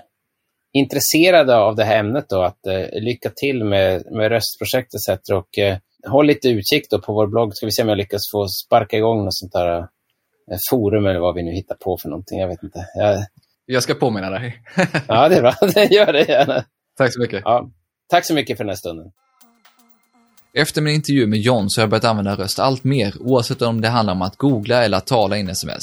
intresserade 0.79 1.57
av 1.57 1.77
det 1.77 1.85
här 1.85 1.99
ämnet 1.99 2.29
då, 2.29 2.43
att 2.43 2.67
eh, 2.67 3.01
lycka 3.01 3.31
till 3.37 3.65
med, 3.65 4.03
med 4.11 4.29
röstprojekt 4.29 4.91
etc. 4.95 5.31
Och 5.31 5.59
eh, 5.59 5.79
håll 6.07 6.27
lite 6.27 6.49
utkik 6.49 6.91
då 6.91 7.01
på 7.01 7.13
vår 7.13 7.27
blogg. 7.27 7.55
Ska 7.55 7.67
vi 7.67 7.73
se 7.73 7.83
om 7.83 7.89
jag 7.89 7.99
lyckas 7.99 8.23
få 8.33 8.47
sparka 8.49 8.97
igång 8.97 9.25
något 9.25 9.35
sånt 9.35 9.53
där 9.53 9.79
eh, 9.79 10.59
forum 10.71 11.07
eller 11.07 11.21
vad 11.21 11.35
vi 11.35 11.43
nu 11.43 11.53
hittar 11.53 11.75
på 11.75 11.99
för 12.03 12.09
någonting. 12.09 12.39
Jag 12.39 12.49
vet 12.49 12.63
inte. 12.63 12.79
Jag, 12.95 13.19
jag 13.67 13.83
ska 13.83 13.95
påminna 13.95 14.31
dig. 14.31 14.63
ja, 15.09 15.29
det 15.29 15.37
är 15.37 15.43
bra. 15.43 15.55
Gör 15.91 16.13
det 16.13 16.29
gärna. 16.29 16.65
Tack 16.97 17.13
så 17.13 17.21
mycket. 17.21 17.43
Ja, 17.45 17.71
tack 18.09 18.27
så 18.27 18.35
mycket 18.35 18.57
för 18.57 18.65
den 18.65 18.71
här 18.71 18.77
stunden. 18.77 19.13
Efter 20.55 20.83
min 20.83 20.95
intervju 20.95 21.27
med 21.27 21.39
John 21.39 21.71
så 21.71 21.81
har 21.81 21.83
jag 21.83 21.91
börjat 21.91 22.05
använda 22.05 22.35
röst 22.35 22.59
allt 22.59 22.85
mer, 22.85 23.15
oavsett 23.21 23.63
om 23.63 23.81
det 23.81 23.89
handlar 23.89 24.15
om 24.15 24.23
att 24.23 24.37
googla 24.37 24.85
eller 24.85 24.99
att 24.99 25.07
tala 25.07 25.37
in 25.37 25.49
sms. 25.49 25.83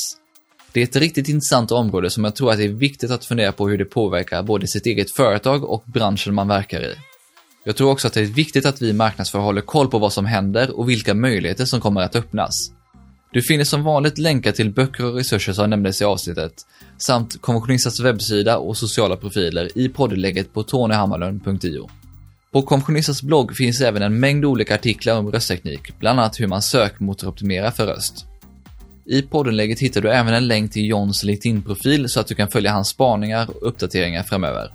Det 0.73 0.79
är 0.79 0.83
ett 0.83 0.95
riktigt 0.95 1.29
intressant 1.29 1.71
område 1.71 2.09
som 2.09 2.23
jag 2.23 2.35
tror 2.35 2.51
att 2.51 2.57
det 2.57 2.63
är 2.63 2.69
viktigt 2.69 3.11
att 3.11 3.25
fundera 3.25 3.51
på 3.51 3.69
hur 3.69 3.77
det 3.77 3.85
påverkar 3.85 4.43
både 4.43 4.67
sitt 4.67 4.85
eget 4.85 5.11
företag 5.11 5.63
och 5.63 5.83
branschen 5.85 6.33
man 6.33 6.47
verkar 6.47 6.81
i. 6.81 6.95
Jag 7.65 7.75
tror 7.75 7.91
också 7.91 8.07
att 8.07 8.13
det 8.13 8.21
är 8.21 8.25
viktigt 8.25 8.65
att 8.65 8.81
vi 8.81 8.93
marknadsförare 8.93 9.45
håller 9.45 9.61
koll 9.61 9.87
på 9.87 9.99
vad 9.99 10.13
som 10.13 10.25
händer 10.25 10.79
och 10.79 10.89
vilka 10.89 11.13
möjligheter 11.13 11.65
som 11.65 11.81
kommer 11.81 12.01
att 12.01 12.15
öppnas. 12.15 12.71
Du 13.33 13.41
finner 13.41 13.63
som 13.63 13.83
vanligt 13.83 14.17
länkar 14.17 14.51
till 14.51 14.71
böcker 14.71 15.05
och 15.05 15.15
resurser 15.15 15.53
som 15.53 15.69
nämndes 15.69 16.01
i 16.01 16.05
avsnittet, 16.05 16.53
samt 16.97 17.41
Konventionistas 17.41 17.99
webbsida 17.99 18.57
och 18.57 18.77
sociala 18.77 19.15
profiler 19.15 19.77
i 19.77 19.89
poddlägget 19.89 20.53
på 20.53 20.63
tonyhammarlund.io. 20.63 21.89
På 22.51 22.61
Konventionistas 22.61 23.21
blogg 23.21 23.55
finns 23.55 23.81
även 23.81 24.01
en 24.01 24.19
mängd 24.19 24.45
olika 24.45 24.75
artiklar 24.75 25.17
om 25.17 25.31
röstteknik, 25.31 25.99
bland 25.99 26.19
annat 26.19 26.39
hur 26.39 26.47
man 26.47 26.61
sökmotoroptimerar 26.61 27.71
för 27.71 27.87
röst. 27.87 28.25
I 29.05 29.21
poddenläget 29.21 29.79
hittar 29.79 30.01
du 30.01 30.11
även 30.11 30.33
en 30.33 30.47
länk 30.47 30.71
till 30.71 30.87
Johns 30.87 31.23
LinkedIn-profil 31.23 32.09
så 32.09 32.19
att 32.19 32.27
du 32.27 32.35
kan 32.35 32.47
följa 32.47 32.71
hans 32.71 32.87
spaningar 32.87 33.49
och 33.49 33.67
uppdateringar 33.67 34.23
framöver. 34.23 34.73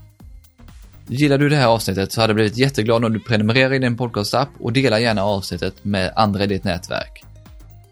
Gillar 1.07 1.39
du 1.39 1.49
det 1.49 1.57
här 1.57 1.67
avsnittet 1.67 2.13
så 2.13 2.21
hade 2.21 2.31
jag 2.31 2.37
blivit 2.37 2.57
jätteglad 2.57 3.05
om 3.05 3.13
du 3.13 3.21
prenumererar 3.21 3.75
i 3.75 3.79
din 3.79 3.97
podcast-app 3.97 4.49
och 4.59 4.73
delar 4.73 4.99
gärna 4.99 5.23
avsnittet 5.23 5.85
med 5.85 6.13
andra 6.17 6.45
i 6.45 6.47
ditt 6.47 6.65
nätverk. 6.65 7.25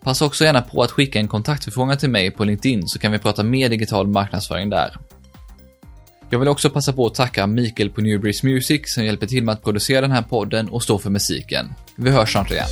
Passa 0.03 0.25
också 0.25 0.45
gärna 0.45 0.63
på 0.63 0.83
att 0.83 0.91
skicka 0.91 1.19
en 1.19 1.29
kontaktförfrågan 1.29 1.99
till 1.99 2.11
mig 2.11 2.31
på 2.31 2.45
LinkedIn 2.45 2.89
så 2.89 2.99
kan 2.99 3.13
vi 3.13 3.19
prata 3.19 3.43
mer 3.43 3.69
digital 3.69 4.07
marknadsföring 4.07 4.71
där. 4.71 4.97
Jag 6.31 6.39
vill 6.39 6.49
också 6.49 6.71
passa 6.71 6.93
på 6.93 7.07
att 7.07 7.15
tacka 7.15 7.47
Mikael 7.47 7.91
på 7.91 8.01
Newbreeze 8.01 8.47
Music 8.47 8.95
som 8.95 9.05
hjälper 9.05 9.27
till 9.27 9.45
med 9.45 9.53
att 9.53 9.63
producera 9.63 10.01
den 10.01 10.13
här 10.13 10.23
podden 10.23 10.69
och 10.69 10.83
stå 10.83 10.99
för 10.99 11.11
musiken. 11.11 11.73
Vi 11.97 12.11
hörs 12.11 12.33
snart 12.33 12.51
igen. 12.51 12.67